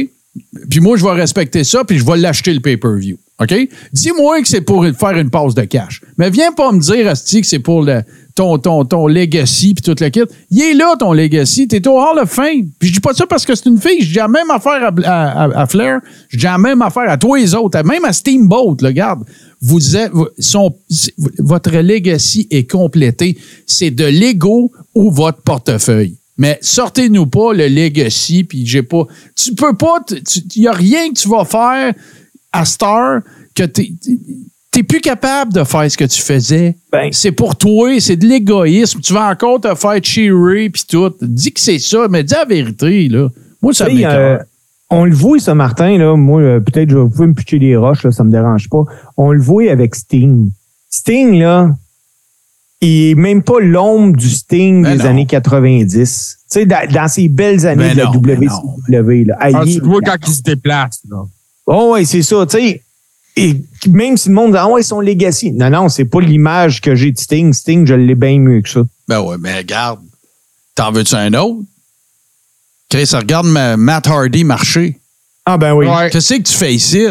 Puis 0.70 0.80
moi, 0.80 0.96
je 0.96 1.04
vais 1.04 1.12
respecter 1.12 1.64
ça, 1.64 1.84
puis 1.84 1.98
je 1.98 2.04
vais 2.04 2.16
l'acheter 2.16 2.54
le 2.54 2.60
pay-per-view. 2.60 3.18
OK? 3.40 3.52
Dis-moi 3.92 4.42
que 4.42 4.48
c'est 4.48 4.60
pour 4.60 4.86
faire 4.86 5.18
une 5.18 5.30
passe 5.30 5.54
de 5.54 5.62
cash. 5.62 6.00
Mais 6.18 6.30
viens 6.30 6.52
pas 6.52 6.70
me 6.70 6.80
dire, 6.80 7.08
Asti, 7.08 7.40
que 7.40 7.46
c'est 7.46 7.58
pour 7.58 7.84
ton, 8.34 8.58
ton, 8.58 9.06
legacy 9.08 9.74
puis 9.74 9.82
tout 9.82 9.96
le 10.00 10.08
kit. 10.08 10.22
Il 10.50 10.62
est 10.62 10.74
là, 10.74 10.94
ton 10.98 11.12
legacy. 11.12 11.66
T'es 11.66 11.86
au 11.88 11.98
Hall 11.98 12.18
of 12.20 12.30
Fame. 12.30 12.68
Puis 12.78 12.88
je 12.88 12.94
dis 12.94 13.00
pas 13.00 13.12
ça 13.12 13.26
parce 13.26 13.44
que 13.44 13.54
c'est 13.54 13.66
une 13.66 13.80
fille. 13.80 14.02
Je 14.02 14.08
dis 14.08 14.14
la 14.14 14.28
même 14.28 14.50
affaire 14.50 14.92
à, 15.04 15.66
Flair. 15.66 16.00
Je 16.28 16.36
dis 16.36 16.44
la 16.44 16.58
même 16.58 16.80
affaire 16.82 17.08
à 17.10 17.16
tous 17.16 17.34
les 17.34 17.54
autres. 17.54 17.82
Même 17.82 18.04
à 18.04 18.12
Steamboat, 18.12 18.76
là, 18.80 18.88
regarde. 18.88 19.24
Vous 19.60 19.96
êtes, 19.96 20.12
votre 21.38 21.70
legacy 21.70 22.46
est 22.50 22.70
complété. 22.70 23.36
C'est 23.66 23.90
de 23.90 24.04
l'ego 24.04 24.70
ou 24.94 25.10
votre 25.10 25.42
portefeuille. 25.42 26.18
Mais 26.36 26.58
sortez-nous 26.60 27.26
pas 27.26 27.52
le 27.52 27.68
legacy, 27.68 28.42
puis 28.44 28.66
j'ai 28.66 28.82
pas. 28.82 29.06
Tu 29.36 29.54
peux 29.54 29.76
pas. 29.76 30.04
Il 30.56 30.62
y 30.62 30.68
a 30.68 30.72
rien 30.72 31.08
que 31.08 31.14
tu 31.14 31.28
vas 31.28 31.44
faire 31.44 31.94
à 32.54 32.64
Star 32.64 33.20
que 33.54 33.64
t'es 33.64 33.92
t'es 34.70 34.82
plus 34.82 35.00
capable 35.00 35.52
de 35.52 35.62
faire 35.62 35.88
ce 35.90 35.96
que 35.96 36.04
tu 36.04 36.20
faisais. 36.20 36.76
Ben. 36.90 37.08
c'est 37.12 37.30
pour 37.30 37.54
toi, 37.56 38.00
c'est 38.00 38.16
de 38.16 38.26
l'égoïsme. 38.26 39.00
Tu 39.00 39.12
vas 39.12 39.28
encore 39.30 39.60
te 39.60 39.72
faire 39.74 40.00
cheerer 40.02 40.68
puis 40.70 40.82
tout. 40.88 41.12
Dis 41.22 41.52
que 41.52 41.60
c'est 41.60 41.78
ça, 41.78 42.08
mais 42.10 42.24
dis 42.24 42.34
la 42.34 42.44
vérité, 42.44 43.08
là. 43.08 43.28
Moi, 43.62 43.72
ça 43.72 43.88
m'écoeure. 43.88 44.40
euh, 44.40 44.44
on 44.90 45.04
le 45.04 45.14
voit, 45.14 45.38
ce 45.38 45.52
Martin, 45.52 45.96
là. 45.96 46.16
Moi, 46.16 46.40
euh, 46.42 46.60
peut-être, 46.60 46.90
je 46.90 46.96
vais- 46.96 47.02
vous 47.02 47.08
pouvez 47.10 47.28
me 47.28 47.34
pitcher 47.34 47.60
des 47.60 47.76
roches, 47.76 48.02
là, 48.02 48.10
ça 48.10 48.24
me 48.24 48.30
dérange 48.32 48.68
pas. 48.68 48.82
On 49.16 49.30
le 49.30 49.40
voit 49.40 49.70
avec 49.70 49.94
Sting. 49.94 50.50
Sting, 50.90 51.38
là, 51.38 51.70
il 52.80 53.10
est 53.10 53.14
même 53.14 53.42
pas 53.44 53.60
l'ombre 53.60 54.16
du 54.16 54.28
Sting 54.28 54.82
Ben 54.82 54.96
des 54.96 55.04
non. 55.04 55.10
années 55.10 55.26
90. 55.26 56.36
Tu 56.40 56.44
sais, 56.48 56.66
dans, 56.66 56.86
dans 56.92 57.08
ces 57.08 57.28
belles 57.28 57.64
années 57.66 57.84
Ben 57.84 57.92
de 57.92 57.98
la 57.98 58.04
non, 58.06 58.18
ben 58.18 58.38
WCW, 58.40 59.24
là. 59.24 59.36
Ah, 59.40 59.50
il 59.64 59.74
tu 59.80 59.80
vois 59.86 60.00
quand 60.00 60.16
il 60.26 60.32
se 60.34 60.42
déplace. 60.42 61.00
Là. 61.08 61.22
Oh, 61.66 61.92
ouais, 61.92 62.04
c'est 62.04 62.22
ça, 62.22 62.44
tu 62.46 62.58
sais. 62.58 62.82
Et 63.36 63.56
même 63.88 64.16
si 64.16 64.28
le 64.28 64.34
monde 64.34 64.52
dit, 64.52 64.58
ah 64.58 64.68
ouais, 64.68 64.82
son 64.82 65.00
legacy. 65.00 65.50
Non, 65.52 65.68
non, 65.70 65.88
c'est 65.88 66.04
pas 66.04 66.20
l'image 66.20 66.80
que 66.80 66.94
j'ai 66.94 67.10
de 67.10 67.18
Sting. 67.18 67.52
Sting, 67.52 67.86
je 67.86 67.94
l'ai 67.94 68.14
bien 68.14 68.38
mieux 68.38 68.60
que 68.60 68.68
ça. 68.68 68.82
Ben 69.08 69.20
ouais, 69.20 69.36
mais 69.38 69.56
regarde. 69.58 70.00
T'en 70.76 70.92
veux-tu 70.92 71.14
un 71.14 71.32
autre? 71.34 71.60
Chris, 72.88 73.08
regarde 73.12 73.46
ma- 73.46 73.76
Matt 73.76 74.06
Hardy 74.06 74.44
marcher. 74.44 75.00
Ah, 75.46 75.58
ben 75.58 75.72
oui. 75.74 75.86
Ouais. 75.86 76.10
Qu'est-ce 76.10 76.34
que 76.34 76.42
tu 76.42 76.52
fais 76.54 76.74
ici? 76.74 77.06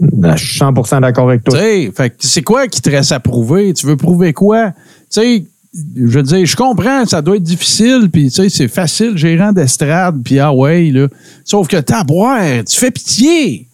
Ben, 0.00 0.36
je 0.36 0.44
suis 0.46 0.58
100% 0.60 1.00
d'accord 1.00 1.28
avec 1.28 1.42
Tu 1.42 1.50
toi. 1.50 1.58
sais, 1.58 1.92
fait 1.96 2.10
que 2.10 2.16
c'est 2.20 2.42
quoi 2.42 2.68
qui 2.68 2.80
te 2.80 2.88
reste 2.88 3.10
à 3.10 3.18
prouver? 3.18 3.74
Tu 3.74 3.84
veux 3.86 3.96
prouver 3.96 4.32
quoi? 4.32 4.70
Tu 4.70 4.74
sais, 5.10 5.44
je 5.74 6.06
veux 6.06 6.22
dire, 6.22 6.46
je 6.46 6.56
comprends, 6.56 7.04
ça 7.06 7.20
doit 7.22 7.36
être 7.36 7.42
difficile, 7.42 8.08
puis 8.12 8.30
tu 8.30 8.42
sais, 8.42 8.48
c'est 8.48 8.68
facile, 8.68 9.16
gérant 9.16 9.52
d'estrade, 9.52 10.22
puis 10.24 10.38
ah 10.38 10.52
ouais, 10.52 10.90
là. 10.90 11.08
Sauf 11.44 11.68
que 11.68 11.76
t'as 11.76 12.00
à 12.00 12.04
boire, 12.04 12.64
tu 12.64 12.76
fais 12.78 12.90
pitié. 12.90 13.68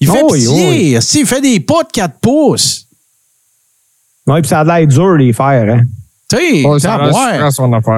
Il 0.00 0.08
fait 0.08 0.22
oui, 0.22 0.38
pitié. 0.38 1.00
Si, 1.00 1.20
il 1.20 1.26
fait 1.26 1.40
des 1.40 1.60
pas 1.60 1.82
de 1.84 1.90
4 1.92 2.18
pouces. 2.20 2.86
Ouais, 4.26 4.40
puis 4.40 4.48
ça 4.48 4.60
a 4.60 4.64
l'air 4.64 4.86
dur, 4.86 5.16
les 5.16 5.32
faire, 5.32 5.74
hein. 5.74 5.82
Tu 6.32 6.38
sais. 6.38 6.62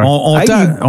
On, 0.05 0.33
on 0.35 0.39
Hey. 0.41 0.47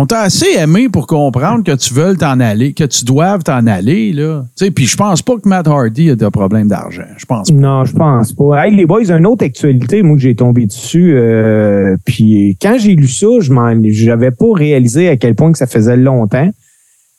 t'a- 0.08 0.22
assez 0.22 0.48
aimé 0.58 0.90
pour 0.90 1.06
comprendre 1.06 1.64
que 1.64 1.76
tu 1.76 1.94
veux 1.94 2.16
t'en 2.16 2.40
aller, 2.40 2.74
que 2.74 2.84
tu 2.86 3.06
doives 3.06 3.44
t'en 3.44 3.68
aller, 3.68 4.12
là. 4.14 4.44
Tu 4.58 4.66
sais, 4.66 4.72
puis 4.72 4.86
je 4.88 4.98
pense 4.98 5.22
pas 5.22 5.36
que 5.36 5.48
Matt 5.48 5.68
Hardy 5.68 6.10
a 6.10 6.16
de 6.16 6.28
problème 6.30 6.68
d'argent. 6.68 7.04
Je 7.18 7.26
pense 7.26 7.52
pas. 7.52 7.56
Non, 7.58 7.86
je 7.86 7.94
pense 7.94 8.34
pas. 8.34 8.66
Hey, 8.66 8.76
les 8.76 8.86
boys, 8.86 9.12
une 9.12 9.26
autre 9.28 9.46
actualité, 9.46 10.02
moi, 10.02 10.16
que 10.16 10.22
j'ai 10.24 10.36
tombé 10.36 10.66
dessus. 10.66 11.14
euh, 11.16 11.96
puis 12.06 12.58
quand 12.62 12.78
j'ai 12.80 12.96
lu 12.96 13.08
ça, 13.08 13.28
je 13.42 13.52
m'en, 13.52 13.74
j'avais 13.84 14.32
pas 14.32 14.48
réalisé 14.54 15.10
à 15.10 15.18
quel 15.18 15.36
point 15.36 15.52
que 15.52 15.58
ça 15.58 15.68
faisait 15.68 15.98
longtemps. 15.98 16.50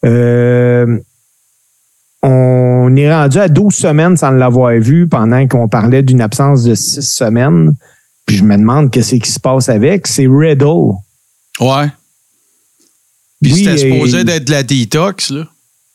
Euh, 0.05 0.99
on 2.23 2.95
est 2.97 3.13
rendu 3.13 3.39
à 3.39 3.49
12 3.49 3.75
semaines 3.75 4.17
sans 4.17 4.31
l'avoir 4.31 4.73
vu 4.75 5.07
pendant 5.07 5.47
qu'on 5.47 5.69
parlait 5.69 6.03
d'une 6.03 6.21
absence 6.21 6.65
de 6.65 6.75
6 6.75 7.03
semaines. 7.03 7.73
Puis 8.27 8.37
je 8.37 8.45
me 8.45 8.57
demande 8.57 8.91
qu'est-ce 8.91 9.15
qui 9.15 9.31
se 9.31 9.41
passe 9.41 9.69
avec. 9.69 10.07
C'est 10.07 10.27
Riddle. 10.29 10.93
Ouais. 11.61 11.87
Puis 13.41 13.53
Oui, 13.53 13.65
c'était 13.65 13.77
supposé 13.77 14.25
d'être 14.25 14.45
de 14.45 14.51
la 14.51 14.63
détox, 14.63 15.31
là. 15.31 15.45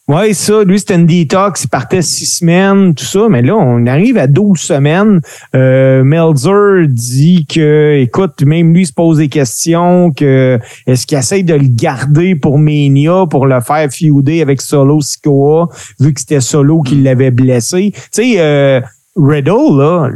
Oui, 0.07 0.33
ça, 0.33 0.63
lui, 0.65 0.77
c'était 0.77 0.95
une 0.95 1.05
detox, 1.05 1.63
il 1.63 1.69
partait 1.69 2.01
six 2.01 2.25
semaines, 2.25 2.93
tout 2.95 3.05
ça, 3.05 3.29
mais 3.29 3.41
là, 3.41 3.55
on 3.55 3.85
arrive 3.85 4.17
à 4.17 4.27
12 4.27 4.59
semaines. 4.59 5.21
Euh, 5.55 6.03
Melzer 6.03 6.87
dit 6.89 7.45
que, 7.45 7.97
écoute, 8.01 8.41
même 8.43 8.73
lui 8.73 8.85
se 8.85 8.91
pose 8.91 9.19
des 9.19 9.29
questions, 9.29 10.11
que 10.11 10.59
est-ce 10.85 11.07
qu'il 11.07 11.17
essaye 11.17 11.45
de 11.45 11.53
le 11.53 11.67
garder 11.67 12.35
pour 12.35 12.57
Mania, 12.57 13.25
pour 13.29 13.45
le 13.45 13.61
faire 13.61 13.87
feuder 13.89 14.41
avec 14.41 14.59
Solo 14.59 14.99
Sikoa, 14.99 15.69
vu 15.99 16.13
que 16.13 16.19
c'était 16.19 16.41
Solo 16.41 16.81
qui 16.81 16.95
l'avait 16.95 17.31
blessé? 17.31 17.93
Tu 17.93 18.01
sais, 18.11 18.33
euh, 18.39 18.81
Riddle, 19.15 19.77
là, 19.77 20.09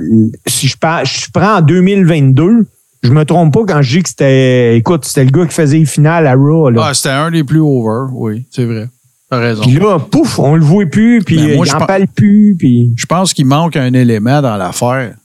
si 0.47 0.67
je, 0.67 0.77
par- 0.77 1.05
je 1.05 1.27
prends 1.33 1.57
en 1.57 1.61
2022, 1.61 2.65
je 3.03 3.09
me 3.11 3.23
trompe 3.25 3.53
pas 3.53 3.65
quand 3.67 3.81
je 3.81 3.97
dis 3.97 4.03
que 4.03 4.09
c'était, 4.09 4.77
écoute, 4.77 5.05
c'était 5.05 5.25
le 5.25 5.31
gars 5.31 5.45
qui 5.45 5.53
faisait 5.53 5.77
les 5.79 5.85
finales 5.85 6.25
à 6.27 6.33
Raw, 6.35 6.69
là. 6.69 6.87
Ah, 6.87 6.93
c'était 6.93 7.09
un 7.09 7.29
des 7.31 7.43
plus 7.43 7.59
over, 7.59 8.11
oui, 8.13 8.45
c'est 8.51 8.65
vrai. 8.65 8.87
T'as 9.29 9.39
raison. 9.39 9.63
Puis 9.63 9.73
là, 9.73 9.99
pouf, 9.99 10.39
on 10.39 10.55
le 10.55 10.63
voit 10.63 10.85
plus, 10.85 11.21
puis 11.25 11.35
Ben, 11.37 11.55
moi, 11.55 11.65
il 11.65 11.69
je 11.69 11.75
en 11.75 11.79
pense- 11.79 11.87
parle 11.87 12.07
plus, 12.07 12.55
puis... 12.57 12.93
Je 12.95 13.05
pense 13.05 13.33
qu'il 13.33 13.45
manque 13.45 13.75
un 13.75 13.93
élément 13.93 14.41
dans 14.41 14.55
l'affaire. 14.55 15.15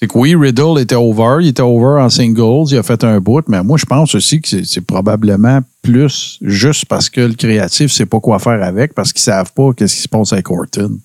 C'est 0.00 0.06
que 0.06 0.16
oui, 0.16 0.34
Riddle 0.36 0.78
était 0.80 0.94
over, 0.94 1.38
il 1.40 1.48
était 1.48 1.60
over 1.62 2.00
en 2.00 2.08
singles, 2.08 2.68
il 2.72 2.78
a 2.78 2.84
fait 2.84 3.02
un 3.02 3.18
bout, 3.20 3.42
mais 3.48 3.62
moi, 3.64 3.76
je 3.78 3.84
pense 3.84 4.14
aussi 4.14 4.40
que 4.40 4.48
c'est- 4.64 4.80
probablement 4.80 5.58
plus 5.82 6.38
juste 6.40 6.84
parce 6.86 7.10
que 7.10 7.20
le 7.22 7.34
créatif 7.34 7.90
sait 7.90 8.06
pas 8.06 8.20
quoi 8.20 8.38
faire 8.38 8.62
avec, 8.62 8.94
parce 8.94 9.12
qu'ils 9.12 9.22
savent 9.22 9.52
pas 9.52 9.72
qu'est-ce 9.76 9.96
qui 9.96 10.02
se 10.02 10.08
passe 10.08 10.32
avec 10.32 10.48
Orton. 10.50 10.98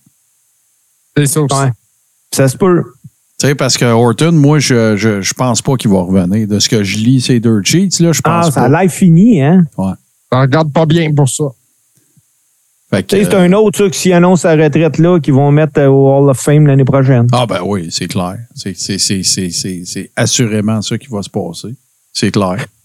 C'est 1.17 1.25
ça 1.25 1.41
aussi. 1.41 1.55
Ouais. 1.55 1.71
Ça 2.33 2.47
se 2.47 2.57
peut. 2.57 2.83
Tu 3.39 3.47
sais, 3.47 3.55
parce 3.55 3.77
que 3.77 3.85
Orton, 3.85 4.31
moi, 4.31 4.59
je, 4.59 4.95
je, 4.97 5.21
je 5.21 5.33
pense 5.33 5.61
pas 5.61 5.75
qu'il 5.75 5.91
va 5.91 6.01
revenir. 6.01 6.47
De 6.47 6.59
ce 6.59 6.69
que 6.69 6.83
je 6.83 6.97
lis, 6.97 7.21
ces 7.21 7.39
deux 7.39 7.61
cheats, 7.63 7.89
là, 7.99 8.11
je 8.11 8.21
Ah, 8.23 8.41
pense 8.43 8.53
ça 8.53 8.63
a 8.63 8.69
pas. 8.69 8.81
l'air 8.81 8.91
fini, 8.91 9.41
hein? 9.41 9.63
Ça 9.77 9.95
regarde 10.41 10.71
pas 10.71 10.85
bien 10.85 11.13
pour 11.13 11.29
ça. 11.29 11.45
C'est 13.09 13.33
euh, 13.33 13.39
un 13.41 13.53
autre, 13.53 13.79
ça, 13.85 13.89
qui 13.89 13.97
s'y 13.97 14.13
annonce 14.13 14.41
sa 14.41 14.51
retraite 14.55 14.99
là, 14.99 15.19
qu'ils 15.19 15.33
vont 15.33 15.51
mettre 15.51 15.79
euh, 15.79 15.87
au 15.87 16.07
Hall 16.15 16.29
of 16.29 16.37
Fame 16.39 16.67
l'année 16.67 16.85
prochaine. 16.85 17.25
Ah 17.31 17.47
ben 17.47 17.61
oui, 17.65 17.87
c'est 17.89 18.07
clair. 18.07 18.37
C'est- 18.55 18.77
C'est 18.77 18.99
c'est- 18.99 19.23
c'est- 19.23 19.49
c'est- 19.49 19.81
c'est 19.83 20.11
assurément 20.15 20.79
ça 20.83 20.95
qui 20.99 21.07
va 21.07 21.23
se 21.23 21.29
passer. 21.29 21.73
C'est 22.13 22.31
clair. 22.31 22.65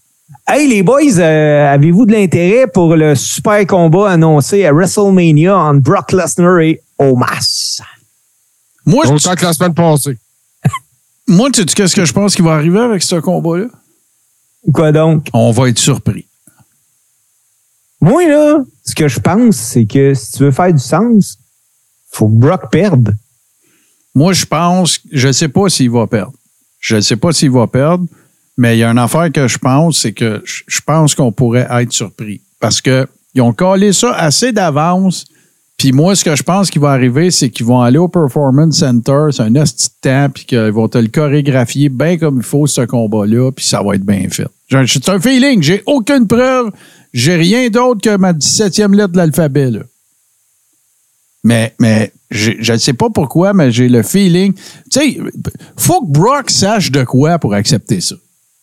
Hey, 0.47 0.67
les 0.69 0.83
boys, 0.83 1.19
euh, 1.19 1.73
avez-vous 1.73 2.05
de 2.07 2.13
l'intérêt 2.13 2.67
pour 2.67 2.97
le 2.97 3.15
super 3.15 3.67
combat 3.67 4.11
annoncé 4.11 4.65
à 4.67 4.73
WrestleMania 4.73 5.57
entre 5.57 5.81
Brock 5.81 6.13
Lesnar 6.13 6.61
et 6.61 6.81
Omas? 6.99 7.81
Moi, 8.89 9.05
je- 9.07 9.13
Autant 9.13 9.35
que 9.35 9.45
la 9.45 9.53
semaine 9.53 9.75
passée. 9.75 10.17
moi 11.29 11.51
tu 11.51 11.61
sais 11.61 11.67
qu'est-ce 11.67 11.95
que 11.95 12.05
je 12.05 12.13
pense 12.13 12.35
qui 12.35 12.43
va 12.43 12.55
arriver 12.55 12.81
avec 12.81 13.03
ce 13.03 13.17
combat-là? 13.17 13.67
Quoi 14.73 14.93
donc? 14.93 15.27
On 15.33 15.51
va 15.51 15.69
être 15.69 15.79
surpris. 15.79 16.27
Moi, 18.01 18.29
là, 18.29 18.59
ce 18.85 18.95
que 18.95 19.09
je 19.09 19.19
pense, 19.21 19.57
c'est 19.57 19.85
que 19.87 20.15
si 20.15 20.33
tu 20.33 20.45
veux 20.45 20.51
faire 20.53 20.73
du 20.73 20.79
sens, 20.79 21.37
faut 22.11 22.29
que 22.29 22.35
Brock 22.35 22.71
perde. 22.71 23.15
Moi, 24.15 24.33
je 24.33 24.45
pense, 24.47 25.01
je 25.11 25.29
ne 25.29 25.33
sais 25.33 25.49
pas 25.49 25.69
s'il 25.69 25.91
va 25.91 26.07
perdre. 26.07 26.33
Je 26.81 26.97
ne 26.97 27.01
sais 27.01 27.17
pas 27.17 27.33
s'il 27.33 27.51
va 27.51 27.67
perdre, 27.67 28.07
mais 28.57 28.77
il 28.77 28.81
y 28.81 28.85
a 28.85 28.91
une 28.91 28.99
affaire 28.99 29.31
que 29.33 29.49
je 29.49 29.59
pense, 29.59 29.99
c'est 30.01 30.13
que 30.13 30.41
je 30.45 30.63
je 30.67 30.81
pense 30.81 31.15
qu'on 31.15 31.33
pourrait 31.33 31.67
être 31.71 31.93
surpris. 31.93 32.41
Parce 32.61 32.81
que 32.81 33.07
ils 33.35 33.43
ont 33.43 33.53
collé 33.53 33.93
ça 33.93 34.13
assez 34.15 34.53
d'avance. 34.53 35.25
Puis 35.79 35.93
moi, 35.93 36.17
ce 36.17 36.25
que 36.25 36.35
je 36.35 36.43
pense 36.43 36.71
qui 36.71 36.81
va 36.81 36.91
arriver, 36.91 37.31
c'est 37.31 37.51
qu'ils 37.51 37.65
vont 37.65 37.81
aller 37.81 37.99
au 37.99 38.09
Performance 38.09 38.79
Center, 38.79 39.27
c'est 39.31 39.43
un 39.43 39.51
de 39.53 39.63
temps, 40.03 40.29
puis 40.35 40.45
qu'ils 40.45 40.59
vont 40.73 40.89
te 40.89 40.99
le 40.99 41.07
chorégraphier 41.07 41.89
bien 41.89 42.19
comme 42.19 42.39
il 42.39 42.43
faut, 42.43 42.67
ce 42.67 42.81
combat-là, 42.81 43.53
puis 43.53 43.65
ça 43.65 43.81
va 43.81 43.95
être 43.95 44.05
bien 44.05 44.29
fait. 44.29 44.49
J'ai- 44.67 44.87
C'est 44.89 45.09
un 45.09 45.21
feeling, 45.21 45.63
j'ai 45.63 45.85
aucune 45.87 46.27
preuve, 46.27 46.73
j'ai 47.15 47.37
rien 47.37 47.69
d'autre 47.69 48.01
que 48.01 48.17
ma 48.17 48.33
17e 48.33 48.93
lettre 48.93 49.13
de 49.13 49.19
l'alphabet, 49.19 49.71
là. 49.71 49.81
Mais, 51.45 51.73
mais 51.79 52.13
je 52.33 52.73
ne 52.73 52.77
sais 52.77 52.93
pas 52.93 53.09
pourquoi, 53.09 53.55
mais 53.55 53.71
j'ai 53.71 53.89
le 53.89 54.03
feeling. 54.03 54.53
Tu 54.55 54.61
sais, 54.91 55.19
faut 55.77 56.01
que 56.03 56.11
Brock 56.11 56.51
sache 56.51 56.91
de 56.91 57.05
quoi 57.05 57.39
pour 57.39 57.55
accepter 57.55 58.01
ça. 58.01 58.17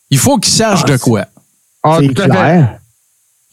Il 0.09 0.17
faut 0.17 0.37
qu'il 0.37 0.53
sache 0.53 0.81
Ah, 0.83 0.91
de 0.91 0.97
quoi. 0.97 1.25
Ah, 1.81 1.99
c'est 2.01 2.07
clair. 2.13 2.79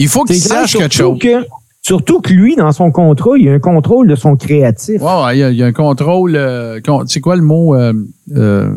Il 0.01 0.09
faut 0.09 0.25
qu'il 0.25 0.35
sache 0.43 0.73
quelque 0.73 0.93
chose. 0.95 1.19
que- 1.21 1.47
surtout 1.83 2.21
que 2.21 2.33
lui, 2.33 2.57
dans 2.57 2.73
son 2.73 2.91
contrat, 2.91 3.33
il 3.37 3.45
y 3.45 3.49
a 3.49 3.53
un 3.53 3.59
contrôle 3.59 4.07
de 4.09 4.15
son 4.15 4.37
créatif. 4.37 5.01
Ouais, 5.03 5.37
il 5.37 5.39
y, 5.41 5.43
a- 5.43 5.51
il 5.51 5.57
y 5.57 5.63
a 5.63 5.67
un 5.67 5.73
contrôle. 5.73 6.37
euh, 6.37 6.81
con- 6.81 7.05
c'est 7.07 7.21
quoi 7.21 7.37
le 7.37 7.43
mot? 7.43 7.75
euh, 7.75 7.93
euh, 8.35 8.69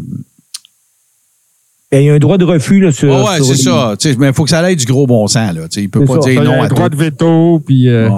Ben, 1.92 2.00
il 2.02 2.06
y 2.06 2.10
a 2.10 2.14
un 2.14 2.20
droit 2.20 2.38
de 2.38 2.44
refus 2.44 2.80
là, 2.82 2.92
sur. 2.92 3.14
ouais, 3.14 3.42
c'est 3.42 3.52
les- 3.54 3.56
ça. 3.58 3.94
Mais 4.18 4.28
il 4.28 4.34
faut 4.34 4.44
que 4.44 4.50
ça 4.50 4.60
aille 4.60 4.76
du 4.76 4.86
gros 4.86 5.08
bon 5.08 5.28
sens. 5.28 5.54
Là. 5.54 5.62
Il 5.78 5.90
peut 5.90 6.00
C'est 6.02 6.06
pas 6.08 6.14
ça. 6.22 6.30
dire 6.30 6.32
Il 6.32 6.36
y 6.36 6.40
a 6.40 6.44
non 6.56 6.62
un 6.62 6.66
à 6.66 6.68
droit 6.68 6.90
tout. 6.90 6.98
de 6.98 7.04
veto, 7.04 7.62
puis. 7.66 7.88
euh, 7.90 8.10
Ouais. 8.10 8.18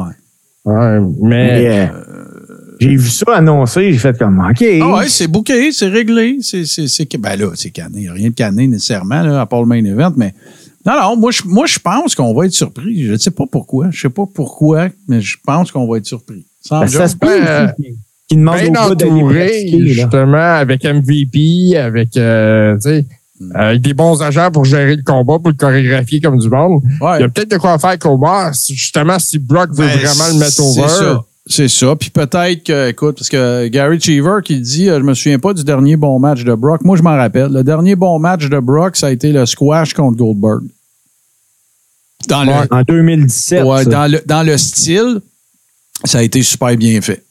ouais, 0.65 0.99
mais. 1.21 1.27
Mais, 1.61 1.67
euh, 1.67 1.87
j'ai 2.79 2.95
vu 2.95 3.09
ça 3.09 3.25
annoncé, 3.35 3.91
j'ai 3.91 3.97
fait 3.99 4.17
comme 4.17 4.39
OK. 4.39 4.63
Ah 4.81 4.95
ouais, 4.97 5.07
c'est 5.09 5.27
bouqué, 5.27 5.71
c'est 5.71 5.87
réglé. 5.89 6.37
C'est, 6.41 6.65
c'est, 6.65 6.87
c'est, 6.87 7.07
ben 7.17 7.35
là, 7.35 7.51
c'est 7.55 7.71
canné. 7.71 7.97
Il 7.97 8.01
n'y 8.03 8.07
a 8.07 8.13
rien 8.13 8.29
de 8.29 8.35
canné 8.35 8.67
nécessairement, 8.67 9.21
là, 9.21 9.41
à 9.41 9.45
part 9.45 9.61
le 9.61 9.67
main 9.67 9.83
event, 9.83 10.13
mais. 10.15 10.33
Non, 10.87 10.93
non, 11.01 11.17
moi, 11.17 11.31
je, 11.31 11.41
moi, 11.45 11.65
je 11.67 11.79
pense 11.79 12.15
qu'on 12.15 12.33
va 12.33 12.45
être 12.45 12.53
surpris. 12.53 13.05
Je 13.05 13.11
ne 13.11 13.17
sais 13.17 13.31
pas 13.31 13.43
pourquoi. 13.51 13.85
Je 13.91 13.97
ne 13.97 14.01
sais 14.03 14.09
pas 14.09 14.25
pourquoi, 14.33 14.87
mais 15.07 15.19
je 15.21 15.37
pense 15.45 15.71
qu'on 15.71 15.85
va 15.87 15.97
être 15.97 16.05
surpris. 16.05 16.45
Sans 16.61 16.79
Ben, 16.81 16.87
ça 16.87 17.07
se 17.09 17.15
peut 17.17 17.27
Euh, 17.29 17.65
aussi 17.65 17.73
qu'il- 17.75 17.95
qu'il 18.29 18.37
demande 18.39 18.55
au 18.55 18.95
d'aller 18.95 19.11
entouré. 19.11 19.69
Là. 19.71 19.85
justement, 19.85 20.37
avec 20.55 20.85
MVP, 20.85 21.75
avec, 21.77 22.15
euh, 22.17 22.75
tu 22.75 22.81
sais, 22.81 23.05
Hmm. 23.39 23.51
avec 23.55 23.81
des 23.81 23.93
bons 23.93 24.19
agents 24.23 24.49
pour 24.51 24.65
gérer 24.65 24.95
le 24.95 25.03
combat, 25.03 25.37
pour 25.37 25.49
le 25.49 25.53
chorégraphier 25.53 26.19
comme 26.21 26.39
du 26.39 26.49
monde. 26.49 26.81
Ouais. 27.01 27.17
Il 27.19 27.21
y 27.21 27.23
a 27.23 27.29
peut-être 27.29 27.51
de 27.51 27.57
quoi 27.57 27.77
faire 27.77 27.99
qu'Omar, 27.99 28.51
justement, 28.67 29.19
si 29.19 29.37
Brock 29.37 29.69
veut 29.71 29.85
Ben, 29.85 29.97
vraiment 29.99 30.27
le 30.33 30.39
mettre 30.39 30.51
c'est 30.53 30.61
over. 30.81 30.87
ça. 30.89 31.23
C'est 31.49 31.67
ça. 31.69 31.95
Puis 31.95 32.09
peut-être 32.09 32.63
que, 32.63 32.89
écoute, 32.89 33.15
parce 33.17 33.29
que 33.29 33.67
Gary 33.67 33.99
Cheever 34.01 34.39
qui 34.43 34.59
dit, 34.59 34.89
euh, 34.89 34.97
je 34.99 35.03
me 35.03 35.13
souviens 35.13 35.39
pas 35.39 35.53
du 35.53 35.63
dernier 35.63 35.95
bon 35.95 36.19
match 36.19 36.43
de 36.43 36.53
Brock. 36.55 36.83
Moi, 36.83 36.97
je 36.97 37.03
m'en 37.03 37.15
rappelle. 37.15 37.51
Le 37.53 37.63
dernier 37.63 37.95
bon 37.95 38.17
match 38.19 38.49
de 38.49 38.59
Brock, 38.59 38.97
ça 38.97 39.07
a 39.07 39.11
été 39.11 39.31
le 39.31 39.45
squash 39.45 39.93
contre 39.93 40.17
Goldberg. 40.17 40.63
Dans 42.27 42.43
le, 42.43 42.51
En 42.73 42.81
2017. 42.81 43.63
Ouais, 43.63 43.83
ça. 43.83 43.89
dans, 43.89 44.11
le, 44.11 44.21
dans 44.25 44.43
le 44.43 44.57
style, 44.57 45.21
ça 46.03 46.19
a 46.19 46.21
été 46.23 46.41
super 46.43 46.75
bien 46.75 46.99
fait. 47.01 47.23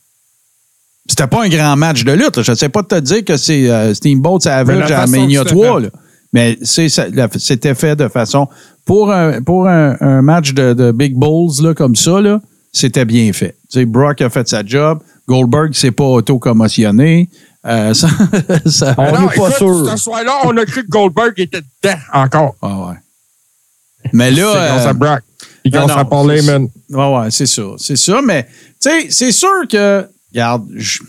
C'était 1.08 1.26
pas 1.26 1.44
un 1.44 1.48
grand 1.48 1.76
match 1.76 2.04
de 2.04 2.12
lutte. 2.12 2.36
là. 2.36 2.42
Je 2.42 2.50
ne 2.52 2.56
sais 2.56 2.68
pas 2.68 2.82
te 2.82 2.98
dire 3.00 3.24
que 3.24 3.36
c'est 3.36 3.70
euh, 3.70 3.94
Steamboat 3.94 4.40
Savage 4.40 4.88
la 4.90 5.02
à 5.02 5.06
Mania 5.06 5.42
que 5.42 5.48
c'était 5.50 5.60
3. 5.62 5.76
fait. 5.80 5.84
là. 5.86 5.90
Mais 6.32 6.58
ça- 6.62 7.28
c'était 7.38 7.74
fait 7.74 7.94
de 7.96 8.08
façon. 8.08 8.48
Pour 8.84 9.12
un, 9.12 9.40
pour 9.42 9.68
un, 9.68 9.96
un 10.00 10.22
match 10.22 10.52
de, 10.52 10.72
de 10.72 10.92
Big 10.92 11.14
Bulls 11.16 11.62
là, 11.62 11.74
comme 11.74 11.96
ça, 11.96 12.20
là, 12.20 12.40
c'était 12.72 13.04
bien 13.04 13.32
fait. 13.32 13.56
Tu 13.70 13.80
sais, 13.80 13.84
Brock 13.84 14.20
a 14.20 14.30
fait 14.30 14.46
sa 14.48 14.64
job. 14.64 15.00
Goldberg 15.28 15.74
s'est 15.74 15.90
pas 15.92 16.04
auto-commotionné. 16.04 17.28
Euh, 17.66 17.94
ça, 17.94 18.08
ça- 18.66 18.94
On 18.98 19.04
n'est 19.20 19.26
pas 19.28 19.34
écoute, 19.34 19.52
sûr. 19.56 19.90
Ce 19.90 19.96
soir-là, 19.96 20.38
on 20.44 20.56
a 20.56 20.64
cru 20.64 20.84
que 20.84 20.88
Goldberg 20.90 21.32
était 21.38 21.60
dedans 21.82 21.96
encore. 22.12 22.54
Ah 22.62 22.88
ouais. 22.88 22.94
Mais 24.12 24.30
C'est 24.30 24.40
là. 24.40 24.52
grâce 24.68 24.86
euh, 24.86 24.90
à 24.90 24.92
Brock. 24.92 25.20
Puis 25.62 25.70
grâce 25.70 25.90
à 25.90 26.04
Paul 26.04 26.30
c'est- 26.30 26.38
Heyman. 26.44 26.68
Ouais, 26.90 27.18
ouais, 27.18 27.30
c'est 27.30 27.46
ça. 27.46 27.62
C'est 27.78 27.96
ça, 27.96 28.20
mais, 28.22 28.44
tu 28.80 28.88
sais, 28.90 29.06
c'est 29.10 29.32
sûr 29.32 29.66
que, 29.68 30.06
regarde, 30.32 30.66
je- 30.76 31.00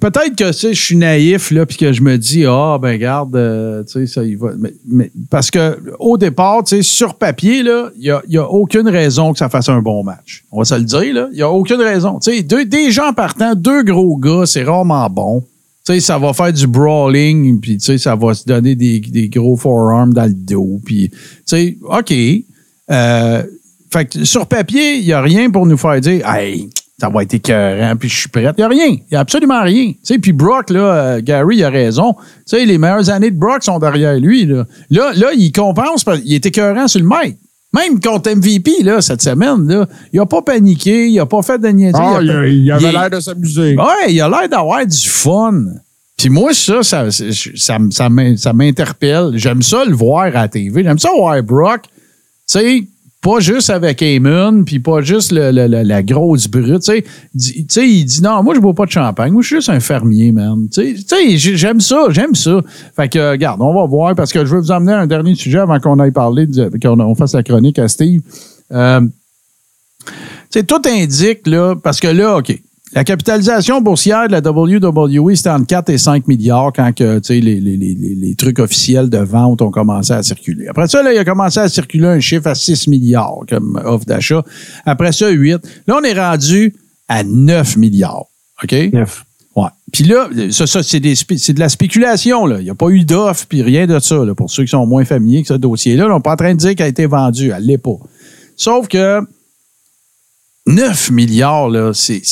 peut-être 0.00 0.36
que, 0.36 0.52
je 0.52 0.72
suis 0.80 0.96
naïf, 0.96 1.50
là, 1.50 1.66
puis 1.66 1.76
que 1.76 1.92
je 1.92 2.00
me 2.00 2.16
dis, 2.16 2.44
ah, 2.46 2.78
ben, 2.80 2.92
regarde, 2.92 3.34
euh, 3.34 3.82
tu 3.84 3.92
sais, 3.92 4.06
ça 4.06 4.22
y 4.24 4.34
va. 4.36 4.50
Mais, 4.56 4.72
mais- 4.86 5.10
parce 5.30 5.50
que, 5.50 5.80
au 5.98 6.16
départ, 6.16 6.62
tu 6.64 6.76
sais, 6.76 6.82
sur 6.82 7.14
papier, 7.14 7.62
là, 7.62 7.90
il 7.96 8.02
n'y 8.02 8.10
a, 8.10 8.22
y 8.28 8.38
a 8.38 8.48
aucune 8.48 8.88
raison 8.88 9.32
que 9.32 9.38
ça 9.38 9.48
fasse 9.48 9.68
un 9.68 9.80
bon 9.82 10.04
match. 10.04 10.44
On 10.52 10.58
va 10.58 10.64
se 10.64 10.74
le 10.76 10.84
dire, 10.84 11.14
là. 11.14 11.28
Il 11.32 11.36
n'y 11.36 11.42
a 11.42 11.50
aucune 11.50 11.80
raison. 11.80 12.20
Tu 12.20 12.30
sais, 12.36 12.42
deux- 12.42 12.64
des 12.64 12.92
gens 12.92 13.12
partant, 13.12 13.54
deux 13.54 13.82
gros 13.82 14.16
gars, 14.16 14.44
c'est 14.46 14.62
rarement 14.62 15.08
bon. 15.10 15.44
Tu 15.84 15.94
sais, 15.94 16.00
ça 16.00 16.18
va 16.18 16.32
faire 16.32 16.52
du 16.52 16.66
brawling, 16.66 17.60
puis 17.60 17.78
tu 17.78 17.84
sais, 17.84 17.98
ça 17.98 18.14
va 18.14 18.34
se 18.34 18.44
donner 18.44 18.76
des, 18.76 19.00
des 19.00 19.28
gros 19.28 19.56
forearms 19.56 20.14
dans 20.14 20.26
le 20.26 20.34
dos, 20.34 20.80
puis 20.84 21.10
tu 21.10 21.18
sais, 21.46 21.76
OK. 21.82 22.14
Euh, 22.90 23.42
fait 23.92 24.06
que 24.06 24.24
sur 24.24 24.46
papier, 24.46 24.98
il 24.98 25.04
n'y 25.04 25.12
a 25.12 25.20
rien 25.20 25.50
pour 25.50 25.66
nous 25.66 25.76
faire 25.76 26.00
dire, 26.00 26.26
hey, 26.28 26.70
ça 27.02 27.08
va 27.08 27.24
être 27.24 27.34
écœurant, 27.34 27.96
puis 27.96 28.08
je 28.08 28.16
suis 28.16 28.28
prêt. 28.28 28.44
Il 28.44 28.54
n'y 28.58 28.62
a 28.62 28.68
rien. 28.68 28.86
Il 28.86 29.06
n'y 29.10 29.16
a 29.16 29.20
absolument 29.20 29.60
rien. 29.62 29.88
Tu 29.90 29.98
sais, 30.04 30.18
puis 30.18 30.32
Brock, 30.32 30.70
là, 30.70 30.80
euh, 30.80 31.20
Gary, 31.20 31.56
il 31.56 31.64
a 31.64 31.68
raison. 31.68 32.14
Tu 32.14 32.22
sais, 32.46 32.64
les 32.64 32.78
meilleures 32.78 33.10
années 33.10 33.32
de 33.32 33.38
Brock 33.38 33.64
sont 33.64 33.80
derrière 33.80 34.18
lui. 34.20 34.46
Là, 34.46 34.64
là, 34.88 35.12
là 35.16 35.32
il 35.34 35.50
compense 35.50 36.04
parce 36.04 36.20
qu'il 36.20 36.32
est 36.32 36.46
écœurant 36.46 36.86
sur 36.86 37.00
le 37.00 37.06
mètre. 37.08 37.38
Même 37.74 37.98
contre 38.00 38.30
MVP, 38.34 38.82
là, 38.82 39.00
cette 39.00 39.22
semaine, 39.22 39.66
là, 39.66 39.86
il 40.12 40.18
n'a 40.18 40.26
pas 40.26 40.42
paniqué, 40.42 41.06
il 41.08 41.16
n'a 41.16 41.24
pas 41.26 41.40
fait 41.42 41.58
de 41.58 41.68
niaiserie. 41.68 42.02
Ah, 42.04 42.18
il, 42.22 42.30
a- 42.30 42.46
il 42.46 42.70
avait 42.70 42.92
l'air 42.92 43.10
de 43.10 43.18
s'amuser. 43.20 43.76
Ouais, 43.76 44.10
il 44.12 44.20
a 44.20 44.28
l'air 44.28 44.48
d'avoir 44.48 44.84
du 44.86 45.08
fun. 45.08 45.64
Puis 46.18 46.28
moi, 46.28 46.52
ça, 46.52 46.82
ça, 46.82 47.10
ça, 47.10 47.78
ça 47.90 48.52
m'interpelle. 48.52 49.30
J'aime 49.34 49.62
ça 49.62 49.84
le 49.84 49.94
voir 49.94 50.24
à 50.24 50.30
la 50.30 50.48
TV. 50.48 50.82
J'aime 50.84 50.98
ça 50.98 51.08
voir 51.16 51.42
Brock, 51.42 51.82
tu 51.84 51.88
sais, 52.46 52.84
pas 53.22 53.38
juste 53.40 53.70
avec 53.70 54.02
Eamon, 54.02 54.64
puis 54.64 54.80
pas 54.80 55.00
juste 55.00 55.30
le- 55.32 55.52
le- 55.52 55.68
le- 55.68 55.82
la 55.82 56.02
grosse 56.02 56.48
brute. 56.48 56.82
Tu 56.82 57.04
sais, 57.68 57.88
il 57.88 58.04
dit 58.04 58.20
non, 58.20 58.42
moi, 58.42 58.54
je 58.54 58.60
bois 58.60 58.74
pas 58.74 58.84
de 58.84 58.90
champagne. 58.90 59.32
Moi, 59.32 59.42
je 59.42 59.46
suis 59.46 59.56
juste 59.56 59.70
un 59.70 59.78
fermier, 59.80 60.32
man. 60.32 60.68
Tu 60.70 60.98
sais, 61.06 61.36
j'aime 61.38 61.80
ça, 61.80 62.06
j'aime 62.10 62.34
ça. 62.34 62.60
Fait 62.96 63.08
que, 63.08 63.30
regarde, 63.30 63.62
on 63.62 63.72
va 63.72 63.86
voir, 63.86 64.14
parce 64.16 64.32
que 64.32 64.44
je 64.44 64.54
veux 64.54 64.60
vous 64.60 64.72
emmener 64.72 64.92
à 64.92 64.98
un 65.00 65.06
dernier 65.06 65.34
sujet 65.36 65.58
avant 65.60 65.78
qu'on 65.78 65.98
aille 66.00 66.10
parler, 66.10 66.46
qu'on 66.82 66.98
on 66.98 67.14
fasse 67.14 67.34
la 67.34 67.44
chronique 67.44 67.78
à 67.78 67.86
Steve. 67.88 68.22
Euh, 68.72 69.00
tu 69.00 70.12
sais, 70.50 70.64
tout 70.64 70.82
indique, 70.84 71.46
là, 71.46 71.76
parce 71.82 72.00
que 72.00 72.08
là, 72.08 72.38
OK, 72.38 72.60
la 72.94 73.04
capitalisation 73.04 73.80
boursière 73.80 74.28
de 74.28 74.32
la 74.32 74.40
WWE, 74.40 75.34
c'était 75.34 75.50
entre 75.50 75.66
4 75.66 75.90
et 75.90 75.98
5 75.98 76.28
milliards 76.28 76.72
quand 76.74 76.94
que, 76.94 77.20
les, 77.30 77.40
les, 77.40 77.58
les, 77.60 77.94
les 77.96 78.34
trucs 78.34 78.58
officiels 78.58 79.08
de 79.08 79.18
vente 79.18 79.62
ont 79.62 79.70
commencé 79.70 80.12
à 80.12 80.22
circuler. 80.22 80.68
Après 80.68 80.86
ça, 80.88 81.02
là, 81.02 81.12
il 81.12 81.18
a 81.18 81.24
commencé 81.24 81.58
à 81.60 81.68
circuler 81.68 82.06
un 82.06 82.20
chiffre 82.20 82.46
à 82.46 82.54
6 82.54 82.88
milliards 82.88 83.40
comme 83.48 83.80
offre 83.84 84.04
d'achat. 84.04 84.42
Après 84.84 85.12
ça, 85.12 85.30
8. 85.30 85.58
Là, 85.86 85.98
on 86.00 86.04
est 86.04 86.18
rendu 86.18 86.74
à 87.08 87.24
9 87.24 87.76
milliards. 87.78 88.26
OK? 88.62 88.72
Neuf. 88.92 89.24
Ouais. 89.56 89.68
Puis 89.92 90.04
là, 90.04 90.28
ça, 90.50 90.66
ça 90.66 90.82
c'est, 90.82 91.00
des 91.00 91.14
spé- 91.14 91.38
c'est 91.38 91.52
de 91.52 91.60
la 91.60 91.68
spéculation. 91.68 92.46
Là. 92.46 92.58
Il 92.60 92.64
n'y 92.64 92.70
a 92.70 92.74
pas 92.74 92.88
eu 92.88 93.04
d'offre, 93.04 93.46
puis 93.48 93.62
rien 93.62 93.86
de 93.86 93.98
ça. 93.98 94.24
Là, 94.24 94.34
pour 94.34 94.50
ceux 94.50 94.64
qui 94.64 94.70
sont 94.70 94.86
moins 94.86 95.04
familiers 95.04 95.38
avec 95.38 95.46
ce 95.46 95.54
dossier-là, 95.54 96.08
là, 96.08 96.14
on 96.14 96.16
n'est 96.16 96.22
pas 96.22 96.32
en 96.32 96.36
train 96.36 96.54
de 96.54 96.58
dire 96.58 96.74
qu'elle 96.74 96.86
a 96.86 96.88
été 96.88 97.06
vendue. 97.06 97.52
Elle 97.54 97.62
ne 97.62 97.68
l'est 97.68 97.78
pas. 97.78 97.96
Sauf 98.56 98.88
que 98.88 99.20
9 100.66 101.10
milliards, 101.10 101.70
c'est, 101.94 102.22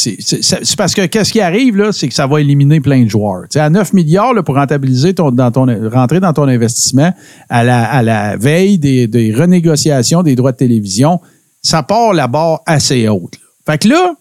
parce 0.77 0.95
que 0.95 1.07
qu'est-ce 1.07 1.33
qui 1.33 1.41
arrive, 1.41 1.77
là, 1.77 1.93
c'est 1.93 2.07
que 2.07 2.15
ça 2.15 2.29
va 2.29 2.41
éliminer 2.41 2.81
plein 2.81 3.03
de 3.03 3.11
joueurs. 3.11 3.47
À 3.57 3.71
9 3.71 3.93
milliards, 3.93 4.35
là, 4.35 4.45
pour 4.45 4.55
rentabiliser 4.55 5.15
ton, 5.15 5.35
rentrer 5.35 6.21
dans 6.21 6.33
ton 6.33 6.47
investissement 6.47 7.13
à 7.49 7.65
la, 7.65 8.37
veille 8.37 8.79
des, 8.79 9.35
renégociations 9.37 10.23
des 10.23 10.37
droits 10.37 10.53
de 10.53 10.59
télévision, 10.59 11.21
ça 11.61 11.83
part 11.83 12.13
la 12.13 12.29
barre 12.29 12.61
assez 12.67 13.09
haute. 13.09 13.39
Fait 13.67 13.79
que 13.79 13.89
là, 13.89 14.15